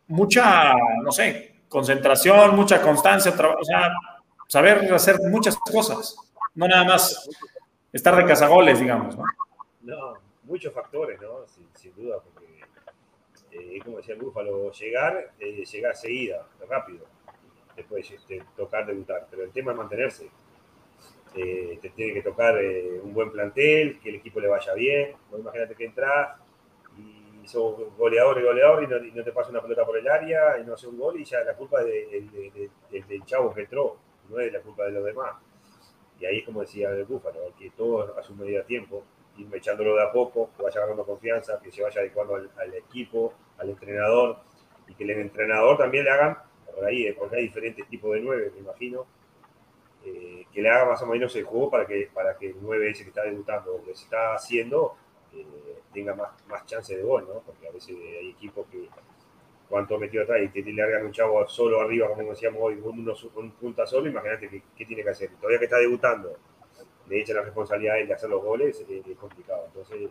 mucha, 0.06 0.74
no 1.02 1.10
sé, 1.10 1.57
concentración, 1.68 2.56
mucha 2.56 2.80
constancia, 2.80 3.32
o 3.32 3.64
sea, 3.64 3.92
saber 4.46 4.92
hacer 4.92 5.18
muchas 5.28 5.56
cosas, 5.56 6.16
no 6.54 6.66
nada 6.66 6.84
más 6.84 7.28
estar 7.92 8.16
de 8.16 8.24
cazagoles, 8.24 8.80
digamos, 8.80 9.16
¿no? 9.16 9.24
No, 9.82 10.14
muchos 10.44 10.72
factores, 10.72 11.20
¿no? 11.20 11.46
Sin, 11.74 11.94
duda, 11.94 12.18
porque, 12.20 12.60
eh, 13.52 13.80
como 13.84 13.98
decía 13.98 14.14
el 14.14 14.20
Búfalo, 14.20 14.70
llegar, 14.72 15.32
eh, 15.38 15.64
llegar 15.64 15.96
seguida, 15.96 16.46
rápido, 16.68 17.06
después 17.76 18.10
este, 18.10 18.42
tocar, 18.56 18.86
debutar. 18.86 19.26
Pero 19.30 19.44
el 19.44 19.52
tema 19.52 19.72
es 19.72 19.78
mantenerse. 19.78 20.28
Eh, 21.34 21.78
te 21.80 21.90
tiene 21.90 22.14
que 22.14 22.22
tocar 22.22 22.58
eh, 22.58 23.00
un 23.02 23.14
buen 23.14 23.30
plantel, 23.30 24.00
que 24.00 24.10
el 24.10 24.16
equipo 24.16 24.40
le 24.40 24.48
vaya 24.48 24.74
bien. 24.74 25.14
Imagínate 25.36 25.74
que 25.74 25.84
entras 25.84 26.38
sos 27.48 27.76
goleador 27.96 28.38
y 28.40 28.44
goleador 28.44 28.82
y 28.84 29.12
no, 29.12 29.24
te 29.24 29.32
pasa 29.32 29.50
una 29.50 29.62
pelota 29.62 29.84
por 29.84 29.96
el 29.98 30.08
área 30.08 30.58
y 30.58 30.64
no 30.64 30.74
hace 30.74 30.86
un 30.86 30.98
gol 30.98 31.18
y 31.20 31.24
ya 31.24 31.40
la 31.40 31.54
culpa 31.54 31.80
es 31.80 31.86
de- 31.86 32.06
de- 32.06 32.50
de- 32.50 32.70
de- 32.90 33.02
del 33.02 33.24
chavo 33.24 33.52
que 33.54 33.62
entró, 33.62 33.96
no 34.28 34.38
es 34.40 34.52
la 34.52 34.60
culpa 34.60 34.84
de 34.84 34.92
los 34.92 35.04
demás. 35.04 35.36
Y 36.20 36.26
ahí 36.26 36.38
es 36.38 36.44
como 36.44 36.60
decía 36.62 36.90
el 36.90 37.04
Búfalo, 37.04 37.40
que 37.58 37.70
todo 37.70 38.16
a 38.18 38.22
su 38.22 38.34
medida 38.34 38.64
tiempo, 38.64 39.04
ir 39.36 39.48
echándolo 39.54 39.94
de 39.94 40.02
a 40.02 40.12
poco, 40.12 40.50
que 40.56 40.62
vaya 40.64 40.78
agarrando 40.78 41.04
confianza, 41.06 41.60
que 41.62 41.70
se 41.70 41.82
vaya 41.82 42.00
adecuando 42.00 42.34
al, 42.34 42.74
equipo, 42.74 43.32
al 43.58 43.70
entrenador, 43.70 44.38
y 44.88 44.94
que 44.94 45.04
el 45.04 45.10
entrenador 45.10 45.76
también 45.78 46.04
le 46.04 46.10
hagan, 46.10 46.38
por 46.74 46.84
ahí, 46.84 47.12
porque 47.12 47.36
hay 47.36 47.42
diferentes 47.42 47.86
tipos 47.88 48.12
de 48.14 48.20
nueve, 48.20 48.50
me 48.54 48.60
imagino, 48.60 49.06
eh, 50.04 50.46
que 50.52 50.62
le 50.62 50.70
haga 50.70 50.86
más 50.86 51.02
o 51.02 51.06
menos 51.06 51.34
el 51.36 51.44
juego 51.44 51.70
para 51.70 51.86
que, 51.86 52.08
para 52.12 52.36
que 52.36 52.46
el 52.50 52.56
9 52.60 52.90
ese 52.90 53.02
que 53.04 53.10
está 53.10 53.22
debutando 53.22 53.74
o 53.74 53.84
que 53.84 53.94
se 53.94 54.04
está 54.04 54.34
haciendo 54.34 54.96
eh, 55.40 55.78
tenga 55.92 56.14
más, 56.14 56.30
más 56.48 56.66
chance 56.66 56.96
de 56.96 57.02
gol, 57.02 57.26
¿no? 57.26 57.40
Porque 57.40 57.68
a 57.68 57.72
veces 57.72 57.96
hay 57.96 58.30
equipos 58.30 58.66
que 58.70 58.88
cuánto 59.68 59.98
metió 59.98 60.22
atrás 60.22 60.40
y 60.42 60.48
te 60.48 60.72
largan 60.72 61.06
un 61.06 61.12
chavo 61.12 61.46
solo 61.48 61.80
arriba, 61.80 62.08
como 62.08 62.30
decíamos 62.30 62.60
hoy, 62.62 62.80
con 62.80 63.44
un 63.44 63.50
punta 63.52 63.86
solo, 63.86 64.08
imagínate 64.08 64.62
qué, 64.76 64.86
tiene 64.86 65.02
que 65.02 65.10
hacer. 65.10 65.30
Todavía 65.36 65.58
que 65.58 65.66
está 65.66 65.78
debutando, 65.78 66.36
le 67.08 67.20
echan 67.20 67.36
la 67.36 67.42
responsabilidad 67.42 67.96
a 67.96 67.98
él 67.98 68.08
de 68.08 68.14
hacer 68.14 68.30
los 68.30 68.42
goles, 68.42 68.84
eh, 68.88 69.02
es 69.06 69.18
complicado. 69.18 69.64
Entonces, 69.66 70.10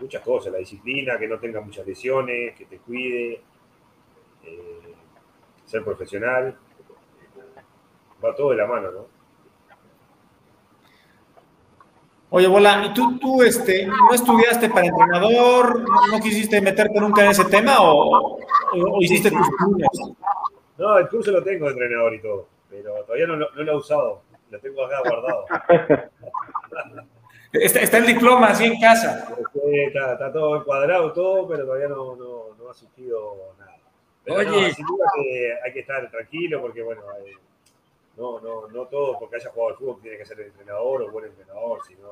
muchas 0.00 0.22
cosas, 0.22 0.52
la 0.52 0.58
disciplina, 0.58 1.18
que 1.18 1.28
no 1.28 1.38
tenga 1.38 1.60
muchas 1.60 1.86
lesiones, 1.86 2.54
que 2.54 2.64
te 2.66 2.78
cuide, 2.78 3.40
eh, 4.44 4.94
ser 5.64 5.84
profesional, 5.84 6.56
va 8.24 8.34
todo 8.34 8.50
de 8.50 8.56
la 8.56 8.66
mano, 8.66 8.90
¿no? 8.90 9.15
Oye, 12.30 12.48
Bola, 12.48 12.84
¿y 12.86 12.92
tú, 12.94 13.18
tú 13.18 13.42
este, 13.42 13.86
no 13.86 14.12
estudiaste 14.12 14.68
para 14.68 14.86
entrenador? 14.86 15.80
¿No, 15.80 16.06
no 16.10 16.20
quisiste 16.20 16.60
meterte 16.60 17.00
nunca 17.00 17.24
en 17.24 17.30
ese 17.30 17.44
tema 17.44 17.76
o, 17.80 18.38
hiciste 19.00 19.30
tus 19.30 19.40
estudios? 19.48 19.88
No, 20.76 20.98
el 20.98 21.08
curso 21.08 21.30
lo 21.30 21.42
tengo 21.42 21.66
de 21.66 21.72
entrenador 21.72 22.14
y 22.14 22.20
todo, 22.20 22.48
pero 22.68 22.92
todavía 23.04 23.26
no, 23.28 23.36
lo- 23.36 23.50
no 23.52 23.62
lo 23.62 23.72
he 23.72 23.76
usado, 23.76 24.22
lo 24.50 24.58
tengo 24.58 24.84
acá 24.84 25.00
guardado. 25.04 25.44
Está, 27.52 27.80
está 27.80 27.98
el 27.98 28.06
diploma 28.06 28.48
así 28.48 28.64
en 28.64 28.78
casa. 28.78 29.28
Sí, 29.54 29.60
está, 29.86 30.12
está 30.12 30.30
todo 30.30 30.56
encuadrado, 30.56 31.12
todo, 31.12 31.48
pero 31.48 31.64
todavía 31.64 31.88
no, 31.88 32.14
no, 32.16 32.54
no 32.58 32.70
ha 32.70 32.74
surgido 32.74 33.54
nada. 33.58 33.76
Pero 34.24 34.36
Oye. 34.40 34.74
sin 34.74 34.84
duda 34.84 35.06
que 35.14 35.52
hay 35.64 35.72
que 35.72 35.80
estar 35.80 36.10
tranquilo 36.10 36.60
porque, 36.60 36.82
bueno, 36.82 37.00
eh, 37.24 37.32
no, 38.16 38.40
no, 38.40 38.68
no 38.68 38.86
todo 38.86 39.18
porque 39.18 39.36
haya 39.36 39.50
jugado 39.50 39.70
al 39.72 39.76
fútbol 39.76 40.00
tiene 40.00 40.16
que 40.18 40.24
ser 40.26 40.40
entrenador 40.40 41.02
o 41.02 41.10
buen 41.10 41.26
entrenador, 41.26 41.82
sino 41.86 42.08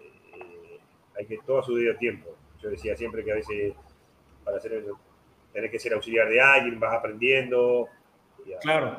eh, 0.00 0.80
hay 1.16 1.26
que 1.26 1.38
todo 1.38 1.58
a 1.58 1.62
su 1.62 1.74
debido 1.74 1.96
tiempo. 1.96 2.30
Yo 2.60 2.70
decía 2.70 2.96
siempre 2.96 3.24
que 3.24 3.32
a 3.32 3.36
veces 3.36 3.74
para 4.44 4.58
el- 4.58 4.92
tenés 5.52 5.70
que 5.70 5.78
ser 5.78 5.94
auxiliar 5.94 6.28
de 6.28 6.40
alguien, 6.40 6.78
vas 6.80 6.94
aprendiendo. 6.94 7.88
y 8.44 8.52
a- 8.52 8.58
Claro. 8.60 8.96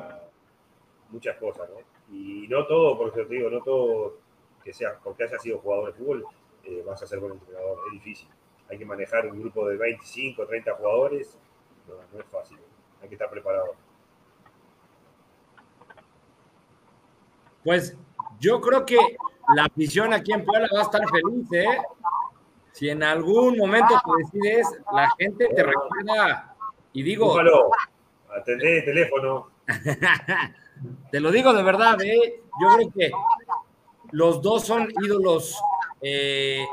muchas 1.10 1.36
cosas, 1.38 1.70
¿no? 1.70 1.76
Y 2.14 2.46
no 2.48 2.66
todo, 2.66 2.98
porque 2.98 3.24
te 3.24 3.34
digo, 3.36 3.48
no 3.48 3.62
todo 3.62 4.18
que 4.62 4.74
sea, 4.74 4.98
porque 5.02 5.24
hayas 5.24 5.40
sido 5.40 5.58
jugador 5.58 5.86
de 5.86 5.98
fútbol, 5.98 6.26
eh, 6.64 6.82
vas 6.84 7.02
a 7.02 7.06
ser 7.06 7.18
buen 7.18 7.32
entrenador, 7.32 7.78
es 7.86 7.92
difícil. 7.92 8.28
Hay 8.68 8.76
que 8.76 8.84
manejar 8.84 9.26
un 9.30 9.40
grupo 9.40 9.66
de 9.66 9.78
25, 9.78 10.44
30 10.46 10.74
jugadores, 10.74 11.38
no, 11.86 11.94
no 12.12 12.20
es 12.20 12.26
fácil, 12.26 12.58
hay 13.00 13.08
que 13.08 13.14
estar 13.14 13.30
preparado. 13.30 13.74
Pues 17.68 17.94
yo 18.40 18.62
creo 18.62 18.86
que 18.86 18.96
la 19.54 19.66
afición 19.66 20.14
aquí 20.14 20.32
en 20.32 20.42
Puebla 20.42 20.70
va 20.74 20.80
a 20.80 20.84
estar 20.84 21.02
feliz, 21.10 21.52
¿eh? 21.52 21.78
Si 22.72 22.88
en 22.88 23.02
algún 23.02 23.58
momento 23.58 23.94
te 24.06 24.38
decides, 24.38 24.66
la 24.90 25.10
gente 25.18 25.48
te 25.54 25.62
recuerda, 25.62 26.56
y 26.94 27.02
digo, 27.02 27.26
Búfalo, 27.26 27.68
atendé 28.34 28.78
el 28.78 28.84
teléfono, 28.86 29.50
te 31.12 31.20
lo 31.20 31.30
digo 31.30 31.52
de 31.52 31.62
verdad, 31.62 32.00
¿eh? 32.00 32.40
Yo 32.58 32.74
creo 32.74 32.90
que 32.90 33.10
los 34.12 34.40
dos 34.40 34.64
son 34.64 34.88
ídolos 35.04 35.60
eh, 36.00 36.64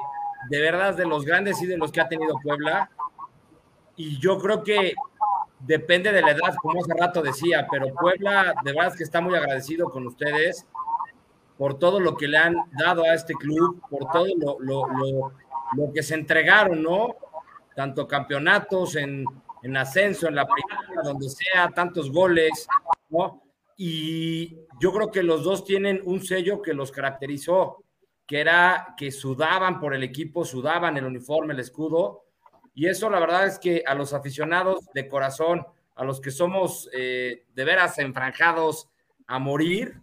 de 0.50 0.62
verdad 0.62 0.96
de 0.96 1.08
los 1.08 1.26
grandes 1.26 1.62
ídolos 1.62 1.92
que 1.92 2.00
ha 2.00 2.08
tenido 2.08 2.40
Puebla. 2.42 2.90
Y 3.98 4.18
yo 4.18 4.40
creo 4.40 4.64
que 4.64 4.94
depende 5.66 6.12
de 6.12 6.22
la 6.22 6.32
edad, 6.32 6.56
como 6.62 6.82
hace 6.82 6.94
rato 6.94 7.22
decía, 7.22 7.68
pero 7.70 7.94
Puebla 7.94 8.54
de 8.64 8.74
verdad 8.74 8.96
que 8.96 9.04
está 9.04 9.22
muy 9.22 9.36
agradecido 9.36 9.90
con 9.90 10.06
ustedes 10.06 10.66
por 11.58 11.80
todo 11.80 12.00
lo 12.00 12.16
que 12.16 12.28
le 12.28 12.38
han 12.38 12.56
dado 12.78 13.04
a 13.04 13.14
este 13.14 13.34
club, 13.34 13.82
por 13.90 14.12
todo 14.12 14.28
lo 14.60 15.94
que 15.94 16.04
se 16.04 16.16
entregaron, 16.16 16.84
¿no? 16.84 17.16
Tanto 17.76 18.08
campeonatos 18.08 18.96
en, 18.96 19.26
en 19.64 19.78
ascenso, 19.78 20.28
en 20.28 20.36
la 20.36 20.46
primera, 20.46 21.02
donde 21.04 21.30
sea, 21.30 21.70
tantos 21.70 22.12
goles, 22.12 22.68
¿no? 23.10 23.42
Y 23.78 24.58
yo 24.80 24.92
creo 24.94 25.12
que 25.12 25.24
los 25.24 25.44
dos 25.44 25.66
tienen 25.66 26.02
un 26.04 26.24
sello 26.24 26.62
que 26.62 26.74
los 26.74 26.92
caracterizó, 26.92 27.84
que 28.28 28.40
era 28.42 28.94
que 28.98 29.12
sudaban 29.12 29.80
por 29.80 29.94
el 29.94 30.04
equipo, 30.04 30.46
sudaban 30.46 30.98
el 30.98 31.06
uniforme, 31.06 31.54
el 31.54 31.60
escudo, 31.62 32.25
y 32.76 32.88
eso 32.88 33.10
la 33.10 33.20
verdad 33.20 33.48
es 33.48 33.58
que 33.60 33.84
a 33.88 33.96
los 33.96 34.14
aficionados 34.14 34.86
de 34.94 35.08
corazón, 35.08 35.66
a 35.96 36.04
los 36.04 36.22
que 36.22 36.32
somos 36.32 36.90
eh, 36.94 37.46
de 37.56 37.66
veras 37.66 37.98
enfranjados 38.00 38.90
a 39.28 39.40
morir, 39.40 40.02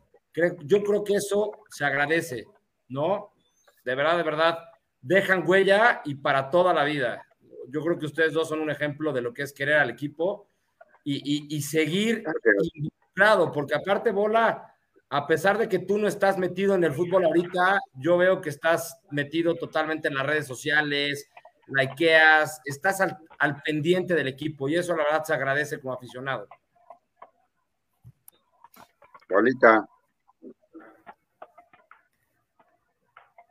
yo 0.65 0.83
creo 0.83 1.05
que 1.05 1.15
eso 1.15 1.53
se 1.69 1.85
agradece, 1.85 2.47
¿no? 2.89 3.33
De 3.85 3.95
verdad, 3.95 4.17
de 4.17 4.23
verdad, 4.23 4.59
dejan 5.01 5.45
huella 5.47 6.01
y 6.05 6.15
para 6.15 6.49
toda 6.51 6.73
la 6.73 6.85
vida. 6.85 7.27
Yo 7.69 7.83
creo 7.83 7.99
que 7.99 8.07
ustedes 8.07 8.33
dos 8.33 8.49
son 8.49 8.61
un 8.61 8.71
ejemplo 8.71 9.13
de 9.13 9.21
lo 9.21 9.35
que 9.35 9.43
es 9.43 9.53
querer 9.53 9.77
al 9.77 9.91
equipo 9.91 10.49
y, 11.05 11.17
y- 11.17 11.57
y 11.57 11.63
seguir 11.63 12.25
involucrado, 12.75 13.53
porque 13.53 13.75
aparte, 13.75 14.11
Bola, 14.13 14.75
a 15.11 15.27
pesar 15.27 15.59
de 15.59 15.69
que 15.69 15.79
tú 15.81 15.99
no 15.99 16.09
estás 16.09 16.39
metido 16.39 16.75
en 16.75 16.85
el 16.85 16.93
fútbol 16.93 17.25
ahorita, 17.25 17.81
yo 17.95 18.17
veo 18.17 18.41
que 18.41 18.49
estás 18.51 18.99
metido 19.11 19.55
totalmente 19.57 20.09
en 20.09 20.15
las 20.15 20.27
redes 20.27 20.47
sociales, 20.47 21.29
likeas, 21.75 22.61
estás 22.65 23.01
al, 23.01 23.63
pendiente 23.65 24.15
del 24.15 24.29
equipo 24.29 24.69
y 24.69 24.77
eso 24.77 24.97
la 24.97 25.05
verdad 25.05 25.25
se 25.25 25.35
agradece 25.35 25.81
como 25.81 25.95
aficionado. 25.95 26.47
Bolita. 29.29 29.89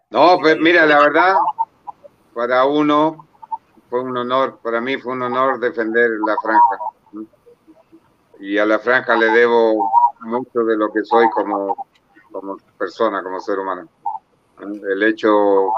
No, 0.10 0.38
pues 0.39 0.57
mira, 0.60 0.85
la 0.85 0.99
verdad, 0.99 1.35
para 2.34 2.65
uno 2.65 3.27
fue 3.89 4.02
un 4.02 4.18
honor, 4.18 4.60
para 4.61 4.81
mí 4.81 4.98
fue 4.98 5.14
un 5.14 5.23
honor 5.23 5.60
defender 5.60 6.10
la 6.26 6.35
franja. 6.41 7.30
Y 8.39 8.57
a 8.57 8.65
la 8.65 8.80
franja 8.80 9.15
le 9.15 9.27
debo 9.27 9.91
mucho 10.22 10.64
de 10.64 10.77
lo 10.77 10.91
que 10.91 11.03
soy 11.03 11.30
como, 11.30 11.88
como 12.31 12.57
persona, 12.77 13.23
como 13.23 13.39
ser 13.39 13.60
humano. 13.60 13.88
El 14.60 15.03
hecho, 15.03 15.72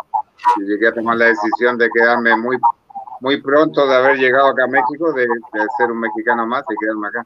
y 0.57 0.63
llegué 0.63 0.87
a 0.87 0.93
tomar 0.93 1.17
la 1.17 1.25
decisión 1.25 1.77
de 1.77 1.89
quedarme 1.89 2.35
muy, 2.37 2.57
muy 3.21 3.41
pronto 3.41 3.87
de 3.87 3.95
haber 3.95 4.17
llegado 4.17 4.47
acá 4.47 4.65
a 4.65 4.67
México, 4.67 5.13
de, 5.13 5.27
de 5.27 5.67
ser 5.77 5.91
un 5.91 5.99
mexicano 5.99 6.45
más 6.45 6.63
y 6.69 6.75
quedarme 6.83 7.07
acá. 7.07 7.25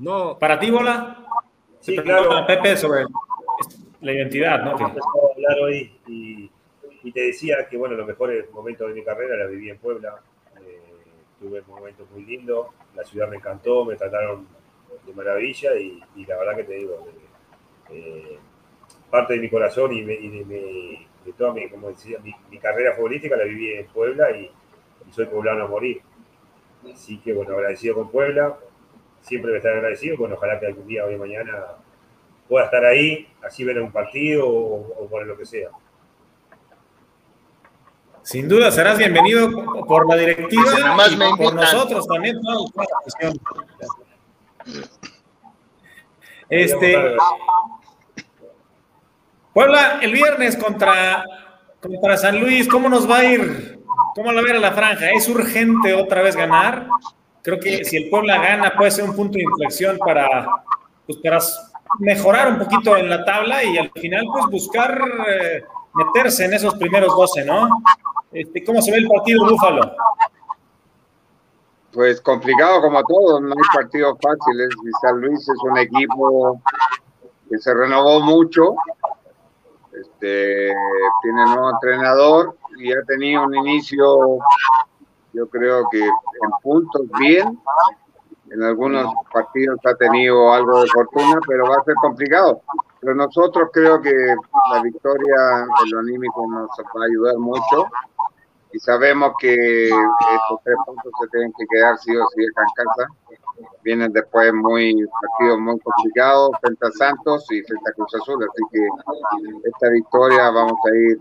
No, 0.00 0.38
para 0.38 0.58
ti, 0.58 0.70
Bola. 0.70 1.26
Sí, 1.80 1.94
claro. 1.96 2.46
Pepe 2.46 2.76
sobre 2.76 3.04
la 4.00 4.12
identidad, 4.12 4.62
¿no? 4.64 4.70
Hablar 4.72 5.58
hoy 5.62 6.00
y, 6.06 6.50
y, 7.02 7.12
te 7.12 7.20
decía 7.20 7.68
que, 7.68 7.76
bueno, 7.76 7.96
los 7.96 8.06
mejores 8.06 8.50
momentos 8.52 8.88
de 8.88 8.94
mi 8.94 9.04
carrera 9.04 9.36
la 9.36 9.46
viví 9.46 9.68
en 9.68 9.78
Puebla, 9.78 10.22
Tuve 11.40 11.62
momentos 11.62 12.08
muy 12.10 12.24
lindos, 12.24 12.68
la 12.94 13.02
ciudad 13.04 13.28
me 13.28 13.36
encantó, 13.36 13.84
me 13.84 13.96
trataron 13.96 14.46
de 15.06 15.12
maravilla 15.14 15.74
y, 15.74 16.00
y 16.14 16.26
la 16.26 16.36
verdad 16.36 16.56
que 16.56 16.64
te 16.64 16.74
digo, 16.74 17.08
eh, 17.90 18.38
parte 19.10 19.34
de 19.34 19.40
mi 19.40 19.50
corazón 19.50 19.92
y, 19.92 20.02
de, 20.02 21.06
toda 21.36 21.52
mi, 21.52 21.68
como 21.68 21.88
decía, 21.88 22.18
mi, 22.20 22.58
carrera 22.58 22.94
futbolística 22.94 23.36
la 23.36 23.44
viví 23.44 23.72
en 23.72 23.86
Puebla 23.86 24.30
y, 24.30 24.50
soy 25.10 25.26
poblano 25.26 25.64
a 25.64 25.68
morir. 25.68 26.00
Así 26.92 27.18
que, 27.18 27.32
bueno, 27.32 27.54
agradecido 27.54 27.96
con 27.96 28.10
Puebla, 28.10 28.56
siempre 29.22 29.50
me 29.50 29.56
estaré 29.56 29.78
agradecido, 29.78 30.16
bueno, 30.16 30.36
ojalá 30.36 30.60
que 30.60 30.66
algún 30.66 30.86
día, 30.86 31.04
hoy 31.04 31.16
mañana, 31.16 31.64
pueda 32.48 32.66
estar 32.66 32.84
ahí, 32.84 33.28
así 33.42 33.64
ver 33.64 33.80
un 33.80 33.90
partido 33.90 34.48
o, 34.48 35.08
por 35.08 35.26
lo 35.26 35.36
que 35.36 35.44
sea. 35.44 35.70
Sin 38.22 38.48
duda 38.48 38.70
serás 38.70 38.98
bienvenido 38.98 39.50
por 39.86 40.08
la 40.08 40.16
directiva 40.16 40.64
y 41.10 41.36
por 41.36 41.54
nosotros 41.54 42.06
también. 42.06 42.38
Este, 46.48 47.16
Puebla, 49.54 49.98
el 50.02 50.12
viernes 50.12 50.56
contra, 50.56 51.24
contra 51.80 52.16
San 52.16 52.40
Luis, 52.40 52.68
¿cómo 52.68 52.88
nos 52.88 53.08
va 53.08 53.18
a 53.18 53.24
ir? 53.24 53.80
¿Cómo 54.14 54.32
la 54.32 54.42
ver 54.42 54.56
a 54.56 54.60
la 54.60 54.72
franja? 54.72 55.10
¿Es 55.10 55.28
urgente 55.28 55.94
otra 55.94 56.22
vez 56.22 56.36
ganar? 56.36 56.86
Creo 57.42 57.58
que 57.58 57.84
si 57.84 57.96
el 57.96 58.10
Puebla 58.10 58.38
gana 58.38 58.74
puede 58.76 58.90
ser 58.90 59.04
un 59.04 59.16
punto 59.16 59.38
de 59.38 59.44
inflexión 59.44 59.96
para, 59.98 60.46
pues, 61.06 61.18
para 61.18 61.38
mejorar 61.98 62.48
un 62.48 62.58
poquito 62.58 62.96
en 62.96 63.08
la 63.08 63.24
tabla 63.24 63.64
y 63.64 63.78
al 63.78 63.90
final 63.92 64.24
pues 64.32 64.46
buscar 64.46 65.00
eh, 65.28 65.62
meterse 65.94 66.44
en 66.44 66.54
esos 66.54 66.74
primeros 66.74 67.16
12, 67.16 67.44
¿no? 67.44 67.82
Este, 68.32 68.64
¿Cómo 68.64 68.80
se 68.80 68.92
ve 68.92 68.98
el 68.98 69.08
partido 69.08 69.44
Búfalo? 69.44 69.92
Pues 71.92 72.20
complicado 72.20 72.80
como 72.80 73.02
todo, 73.02 73.40
no 73.40 73.48
hay 73.48 73.74
partidos 73.74 74.16
fáciles. 74.22 74.68
San 75.02 75.20
Luis 75.20 75.40
es 75.40 75.62
un 75.64 75.76
equipo 75.76 76.60
que 77.48 77.58
se 77.58 77.74
renovó 77.74 78.20
mucho, 78.20 78.76
este, 79.92 80.72
tiene 81.22 81.44
nuevo 81.46 81.70
entrenador 81.70 82.56
y 82.78 82.92
ha 82.92 83.02
tenido 83.08 83.42
un 83.42 83.56
inicio, 83.56 84.38
yo 85.32 85.48
creo 85.48 85.88
que 85.90 85.98
en 85.98 86.50
puntos 86.62 87.02
bien. 87.18 87.58
En 88.52 88.64
algunos 88.64 89.12
partidos 89.32 89.78
ha 89.84 89.94
tenido 89.94 90.52
algo 90.52 90.82
de 90.82 90.88
fortuna, 90.88 91.40
pero 91.46 91.68
va 91.68 91.76
a 91.76 91.84
ser 91.84 91.94
complicado. 92.00 92.60
Pero 93.00 93.14
nosotros 93.14 93.70
creo 93.72 94.00
que 94.00 94.12
la 94.72 94.82
victoria 94.82 95.66
en 95.84 95.90
lo 95.90 96.00
anímico 96.00 96.46
nos 96.48 96.68
va 96.68 97.02
a 97.02 97.06
ayudar 97.06 97.36
mucho 97.38 97.86
y 98.72 98.78
sabemos 98.78 99.32
que 99.40 99.54
estos 99.88 100.60
tres 100.64 100.76
puntos 100.86 101.12
se 101.20 101.28
tienen 101.28 101.52
que 101.58 101.64
quedar 101.70 101.98
sí 101.98 102.16
o 102.16 102.26
sí 102.34 102.44
en 102.44 102.52
casa. 102.52 103.08
Vienen 103.82 104.12
después 104.12 104.52
muy 104.54 105.04
partidos 105.20 105.58
muy 105.60 105.78
complicados 105.80 106.50
frente 106.60 106.86
a 106.86 106.90
Santos 106.92 107.46
y 107.50 107.62
frente 107.62 107.90
a 107.90 107.92
Cruz 107.94 108.14
Azul, 108.14 108.42
así 108.42 108.62
que 108.72 109.68
esta 109.68 109.90
victoria 109.90 110.50
vamos 110.50 110.78
a 110.84 110.96
ir 110.96 111.18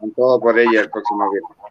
con 0.00 0.12
todo 0.12 0.40
por 0.40 0.58
ella 0.58 0.80
el 0.80 0.90
próximo 0.90 1.30
viernes. 1.30 1.64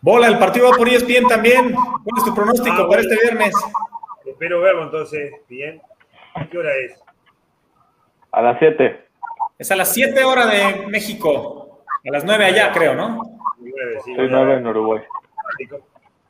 Bola, 0.00 0.28
el 0.28 0.38
partido 0.38 0.70
va 0.70 0.76
por 0.76 0.88
ESPN 0.88 1.26
también. 1.26 1.74
¿Cuál 1.74 2.18
es 2.18 2.24
tu 2.24 2.34
pronóstico 2.34 2.82
ah, 2.82 2.88
para 2.88 3.02
este 3.02 3.16
viernes? 3.22 3.54
Espero 4.24 4.60
verlo 4.60 4.84
entonces, 4.84 5.32
bien. 5.48 5.80
¿Qué 6.50 6.58
hora 6.58 6.70
es? 6.76 7.02
A 8.30 8.42
las 8.42 8.58
7. 8.58 9.06
Es 9.58 9.70
a 9.70 9.76
las 9.76 9.92
7 9.94 10.22
horas 10.24 10.50
de 10.50 10.86
México. 10.88 11.55
A 12.06 12.10
las 12.10 12.24
9 12.24 12.44
allá, 12.44 12.72
creo, 12.72 12.94
¿no? 12.94 13.20
9, 13.58 14.00
sí. 14.04 14.14
9 14.16 14.54
en 14.54 14.66
Uruguay. 14.66 15.02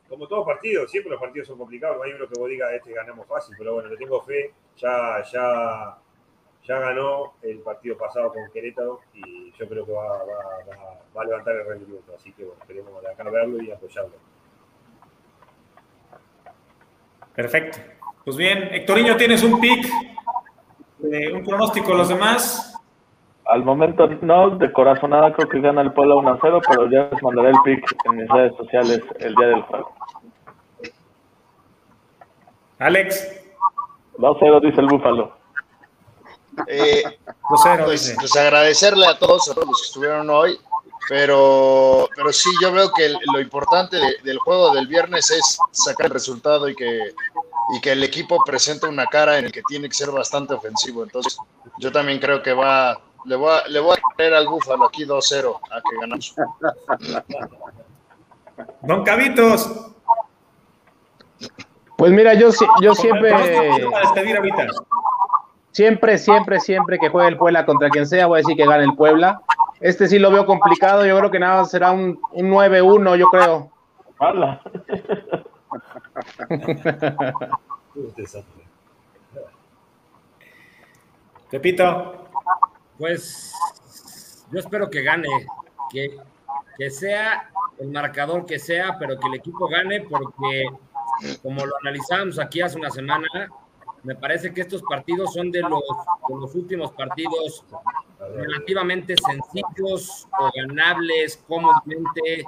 Como 0.09 0.27
todos 0.27 0.45
partidos, 0.45 0.89
siempre 0.89 1.11
los 1.11 1.19
partidos 1.19 1.47
son 1.47 1.57
complicados. 1.57 1.97
No 1.97 2.03
hay 2.03 2.13
uno 2.13 2.27
que 2.27 2.39
vos 2.39 2.49
digas, 2.49 2.71
este 2.73 2.93
ganamos 2.93 3.27
fácil, 3.27 3.55
pero 3.57 3.73
bueno, 3.73 3.89
le 3.89 3.97
tengo 3.97 4.21
fe. 4.21 4.53
Ya, 4.77 5.21
ya, 5.31 5.97
ya 6.63 6.79
ganó 6.79 7.33
el 7.41 7.59
partido 7.59 7.97
pasado 7.97 8.33
con 8.33 8.49
Querétaro 8.51 9.01
y 9.13 9.51
yo 9.51 9.67
creo 9.67 9.85
que 9.85 9.91
va, 9.91 10.07
va, 10.07 10.25
va, 10.25 10.99
va 11.15 11.21
a 11.21 11.25
levantar 11.25 11.55
el 11.55 11.67
rendimiento. 11.67 12.13
Así 12.15 12.31
que 12.31 12.45
bueno, 12.45 12.61
queremos 12.65 13.05
acá 13.05 13.23
verlo 13.29 13.61
y 13.61 13.71
apoyarlo. 13.71 14.15
Perfecto. 17.35 17.77
Pues 18.25 18.35
bien, 18.35 18.69
Hectorinho, 18.73 19.15
tienes 19.15 19.43
un 19.43 19.59
pick, 19.59 19.85
eh, 21.11 21.31
un 21.31 21.43
pronóstico. 21.43 21.93
Los 21.93 22.09
demás, 22.09 22.76
al 23.49 23.63
momento 23.63 24.07
no, 24.21 24.51
de 24.51 24.71
corazonada 24.71 25.33
creo 25.33 25.49
que 25.49 25.61
gana 25.61 25.81
el 25.81 25.93
Puebla 25.93 26.15
1 26.15 26.39
0, 26.41 26.61
pero 26.67 26.89
ya 26.89 27.09
les 27.11 27.23
mandaré 27.23 27.49
el 27.49 27.61
pick 27.63 27.95
en 28.05 28.17
mis 28.17 28.29
redes 28.29 28.55
sociales 28.57 29.01
el 29.19 29.35
día 29.35 29.47
del 29.47 29.61
juego. 29.63 29.93
Alex. 32.79 33.43
2 34.17 34.37
0 34.39 34.59
dice 34.61 34.81
el 34.81 34.87
Búfalo. 34.87 35.37
Eh, 36.67 37.03
pues, 37.85 38.15
pues, 38.19 38.35
agradecerle 38.35 39.05
a 39.05 39.17
todos, 39.17 39.49
a 39.49 39.53
todos 39.53 39.67
los 39.67 39.81
que 39.81 39.87
estuvieron 39.87 40.29
hoy, 40.29 40.59
pero, 41.07 42.09
pero 42.15 42.33
sí, 42.33 42.49
yo 42.61 42.71
veo 42.71 42.91
que 42.91 43.13
lo 43.31 43.39
importante 43.39 43.97
del 44.23 44.39
juego 44.39 44.73
del 44.73 44.87
viernes 44.87 45.29
es 45.31 45.57
sacar 45.71 46.07
el 46.07 46.13
resultado 46.13 46.67
y 46.67 46.75
que, 46.75 47.13
y 47.75 47.81
que 47.81 47.91
el 47.91 48.03
equipo 48.03 48.43
presente 48.43 48.87
una 48.87 49.05
cara 49.05 49.37
en 49.37 49.45
el 49.45 49.51
que 49.51 49.61
tiene 49.67 49.87
que 49.87 49.95
ser 49.95 50.11
bastante 50.11 50.53
ofensivo. 50.53 51.03
Entonces, 51.03 51.37
yo 51.77 51.91
también 51.91 52.19
creo 52.19 52.41
que 52.41 52.53
va, 52.53 52.99
le 53.25 53.35
voy 53.35 53.51
a, 53.51 53.67
le 53.67 53.79
voy 53.79 53.95
a 53.97 54.15
creer 54.15 54.33
al 54.33 54.47
Búfalo 54.47 54.85
aquí 54.85 55.05
2-0 55.05 55.59
a 55.71 55.81
que 55.81 55.97
ganamos. 55.99 56.35
Don 58.81 59.03
Cabitos. 59.03 59.91
Pues 61.97 62.11
mira, 62.11 62.33
yo, 62.33 62.49
yo 62.81 62.95
siempre. 62.95 63.33
Siempre, 65.71 66.17
siempre, 66.17 66.59
siempre 66.59 66.97
que 66.97 67.09
juegue 67.09 67.29
el 67.29 67.37
Puebla 67.37 67.65
contra 67.65 67.89
quien 67.89 68.07
sea, 68.07 68.27
voy 68.27 68.37
a 68.37 68.41
decir 68.41 68.57
que 68.57 68.65
gane 68.65 68.83
el 68.83 68.95
Puebla. 68.95 69.41
Este 69.79 70.07
sí 70.07 70.17
lo 70.17 70.31
veo 70.31 70.45
complicado, 70.45 71.05
yo 71.05 71.17
creo 71.19 71.29
que 71.29 71.39
nada 71.39 71.65
será 71.65 71.91
un, 71.91 72.19
un 72.31 72.51
9-1, 72.51 73.15
yo 73.15 73.27
creo. 73.27 73.71
¡Hala! 74.19 74.59
Pepito. 81.49 82.26
Pues 82.97 83.53
yo 84.51 84.59
espero 84.59 84.89
que 84.89 85.01
gane, 85.01 85.27
que, 85.89 86.17
que 86.77 86.89
sea 86.89 87.49
el 87.79 87.89
marcador 87.89 88.45
que 88.45 88.59
sea, 88.59 88.97
pero 88.97 89.19
que 89.19 89.27
el 89.27 89.35
equipo 89.35 89.67
gane 89.67 90.01
porque 90.01 90.69
como 91.41 91.65
lo 91.65 91.75
analizamos 91.81 92.39
aquí 92.39 92.61
hace 92.61 92.77
una 92.77 92.89
semana, 92.89 93.27
me 94.03 94.15
parece 94.15 94.53
que 94.53 94.61
estos 94.61 94.81
partidos 94.83 95.33
son 95.33 95.51
de 95.51 95.61
los, 95.61 95.81
de 96.29 96.35
los 96.35 96.55
últimos 96.55 96.91
partidos 96.91 97.65
relativamente 98.35 99.15
sencillos 99.17 100.27
o 100.39 100.51
ganables 100.55 101.43
cómodamente 101.47 102.45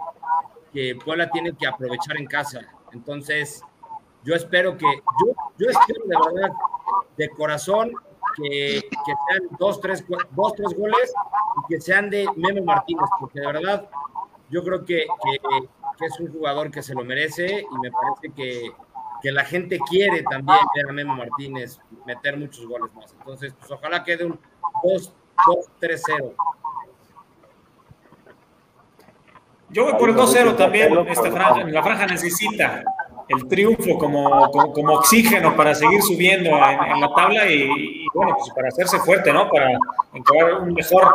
que 0.72 0.96
Puebla 1.04 1.30
tiene 1.32 1.54
que 1.54 1.68
aprovechar 1.68 2.18
en 2.18 2.28
casa. 2.28 2.62
Entonces, 2.92 3.64
yo 4.24 4.36
espero 4.36 4.78
que, 4.78 4.86
yo, 4.86 5.34
yo 5.58 5.70
espero 5.70 6.04
de 6.06 6.16
verdad, 6.34 6.56
de 7.18 7.30
corazón, 7.30 7.92
que, 8.36 8.90
sean 9.06 9.58
dos 9.58 9.80
tres, 9.82 10.04
dos, 10.32 10.54
tres 10.54 10.74
goles 10.78 11.14
y 11.58 11.74
que 11.74 11.82
sean 11.82 12.10
de 12.10 12.28
Memo 12.36 12.64
Martínez, 12.64 13.10
porque 13.20 13.40
de 13.40 13.48
verdad 13.48 13.90
yo 14.50 14.64
creo 14.64 14.86
que, 14.86 15.06
que, 15.98 16.06
es 16.06 16.20
un 16.20 16.32
jugador 16.32 16.72
que 16.72 16.82
se 16.82 16.94
lo 16.94 17.04
merece 17.04 17.66
y 17.70 17.80
me 17.80 17.92
parece 17.92 18.34
que, 18.36 18.72
que, 19.22 19.32
la 19.32 19.44
gente 19.44 19.80
quiere 19.90 20.24
también 20.24 20.60
ver 20.76 20.90
a 20.90 20.94
Memo 20.94 21.16
Martínez 21.16 21.80
meter 22.06 22.38
muchos 22.38 22.66
goles 22.66 22.94
más. 22.96 23.14
Entonces, 23.20 23.54
pues 23.60 23.72
ojalá 23.72 24.04
quede 24.04 24.26
un 24.26 24.40
2-3-0. 24.84 26.36
Yo 29.72 29.84
voy 29.84 29.94
por 29.94 30.10
el 30.10 30.16
2-0 30.16 30.56
también. 30.58 30.94
La 31.74 31.84
franja 31.84 32.08
necesita 32.08 32.84
el 33.30 33.48
triunfo 33.48 33.98
como, 33.98 34.52
como, 34.74 34.94
oxígeno 34.96 35.56
para 35.56 35.76
seguir 35.76 36.02
subiendo 36.02 36.50
en, 36.50 37.00
la 37.00 37.14
tabla 37.16 37.50
y, 37.50 38.06
bueno, 38.14 38.36
pues 38.38 38.52
para 38.54 38.70
hacerse 38.70 39.00
fuerte, 39.00 39.32
¿no? 39.32 39.48
Para 39.50 39.72
encontrar 40.14 40.62
un 40.62 40.74
mejor 40.74 41.14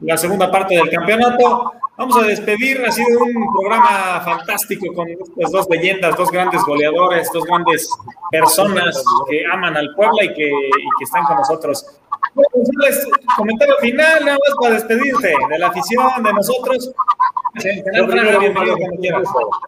la 0.00 0.16
segunda 0.16 0.50
parte 0.50 0.74
del 0.74 0.90
campeonato. 0.90 1.72
Vamos 1.96 2.16
a 2.16 2.22
despedir, 2.22 2.82
ha 2.84 2.90
sido 2.90 3.22
un 3.22 3.52
programa 3.52 4.20
fantástico 4.24 4.92
con 4.94 5.08
estas 5.08 5.52
dos 5.52 5.66
leyendas, 5.68 6.16
dos 6.16 6.30
grandes 6.30 6.62
goleadores, 6.64 7.30
dos 7.32 7.44
grandes 7.44 7.88
personas 8.30 9.04
que 9.28 9.44
aman 9.52 9.76
al 9.76 9.94
pueblo 9.94 10.22
y 10.22 10.32
que, 10.32 10.48
y 10.48 10.88
que 10.98 11.04
están 11.04 11.24
con 11.24 11.36
nosotros. 11.36 11.86
Bueno, 12.34 12.48
pues, 12.52 13.08
comentario 13.36 13.76
final, 13.80 14.24
nada 14.24 14.38
más 14.38 14.54
para 14.60 14.74
despedirte 14.74 15.34
de 15.50 15.58
la 15.58 15.68
afición, 15.68 16.22
de 16.22 16.32
nosotros. 16.32 16.92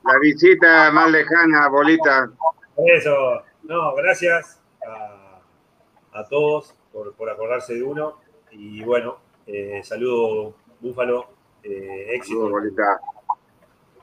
La 0.04 0.18
visita 0.20 0.90
más 0.92 1.10
lejana, 1.10 1.68
bolita. 1.68 2.30
Eso. 2.76 3.42
No, 3.62 3.94
gracias 3.94 4.60
a, 4.86 5.40
a 6.12 6.24
todos 6.24 6.74
por, 6.92 7.14
por, 7.14 7.30
acordarse 7.30 7.74
de 7.74 7.82
uno. 7.82 8.20
Y 8.50 8.82
bueno, 8.82 9.18
eh, 9.46 9.80
saludo, 9.82 10.54
Búfalo. 10.80 11.28
Eh, 11.62 12.14
éxito. 12.14 12.50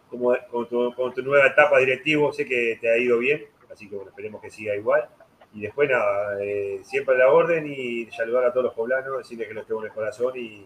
Como, 0.09 0.35
con, 0.51 0.67
tu, 0.67 0.93
con, 0.93 1.13
tu, 1.13 1.21
nueva 1.21 1.47
etapa 1.47 1.77
directivo, 1.79 2.33
sé 2.33 2.45
que 2.45 2.77
te 2.81 2.91
ha 2.91 2.97
ido 2.97 3.17
bien, 3.19 3.45
así 3.71 3.88
que 3.88 3.95
bueno, 3.95 4.09
esperemos 4.09 4.41
que 4.41 4.49
siga 4.49 4.75
igual. 4.75 5.07
Y 5.53 5.61
después 5.61 5.90
nada, 5.90 6.41
eh, 6.41 6.82
siempre 6.84 7.15
a 7.15 7.19
la 7.19 7.32
orden 7.32 7.68
y 7.68 8.06
saludar 8.11 8.45
a 8.45 8.53
todos 8.53 8.65
los 8.65 8.73
poblanos, 8.73 9.18
decirles 9.18 9.48
que 9.48 9.53
los 9.53 9.68
tengo 9.68 9.82
en 9.82 9.88
el 9.88 9.94
corazón 9.94 10.34
y, 10.38 10.65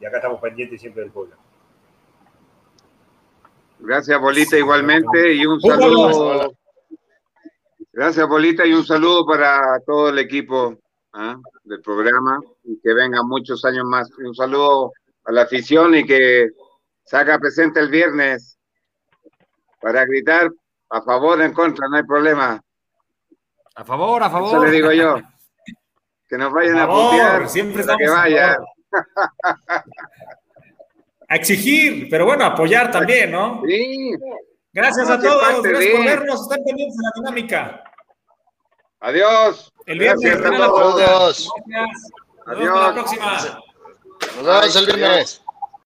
y 0.00 0.04
acá 0.04 0.18
estamos 0.18 0.40
pendientes 0.40 0.80
siempre 0.80 1.02
del 1.02 1.10
pueblo. 1.10 1.36
Gracias, 3.80 4.20
Bolita, 4.20 4.58
igualmente. 4.58 5.34
Y 5.34 5.46
un 5.46 5.60
saludo. 5.60 6.52
Gracias, 7.92 8.28
Bolita, 8.28 8.66
y 8.66 8.74
un 8.74 8.84
saludo 8.84 9.24
para 9.24 9.80
todo 9.86 10.10
el 10.10 10.18
equipo 10.18 10.76
¿ah? 11.12 11.36
del 11.64 11.80
programa 11.80 12.40
y 12.64 12.78
que 12.80 12.92
vengan 12.92 13.26
muchos 13.26 13.64
años 13.64 13.84
más. 13.86 14.10
Y 14.18 14.22
un 14.22 14.34
saludo 14.34 14.92
a 15.24 15.32
la 15.32 15.42
afición 15.42 15.94
y 15.94 16.04
que 16.04 16.50
saca 17.04 17.38
presente 17.38 17.80
el 17.80 17.88
viernes 17.88 18.58
para 19.80 20.04
gritar 20.04 20.50
a 20.90 21.02
favor, 21.02 21.40
en 21.40 21.52
contra, 21.52 21.88
no 21.88 21.96
hay 21.96 22.04
problema. 22.04 22.62
A 23.78 23.84
favor, 23.84 24.20
a 24.24 24.28
favor. 24.28 24.48
Eso 24.48 24.64
le 24.64 24.70
digo 24.72 24.90
yo. 24.90 25.20
Que 26.28 26.36
nos 26.36 26.52
vayan 26.52 26.78
a, 26.78 26.82
a 26.82 26.88
putear, 26.88 27.48
siempre 27.48 27.84
que 27.96 28.08
vayan. 28.08 28.56
A 31.28 31.36
exigir, 31.36 32.08
pero 32.10 32.24
bueno, 32.24 32.44
apoyar 32.44 32.90
también, 32.90 33.30
¿no? 33.30 33.62
Sí. 33.64 34.16
Gracias 34.72 35.08
a 35.08 35.20
todos, 35.20 35.62
gracias 35.62 35.96
por 35.96 36.04
vernos, 36.04 36.42
están 36.42 36.64
pendientes 36.64 36.96
de 36.96 37.02
la 37.04 37.12
dinámica. 37.14 37.84
Adiós. 38.98 39.72
El 39.86 40.00
viernes. 40.00 40.40
Gracias 40.40 40.60
a 40.60 40.66
todos. 40.66 41.50
Gracias. 41.66 42.12
Adiós. 42.46 42.68
Hasta 42.68 42.88
la 42.88 42.94
próxima. 42.94 43.32
Nos 44.36 44.44
vemos 44.44 44.76
el 44.76 44.86
viernes. 44.86 45.42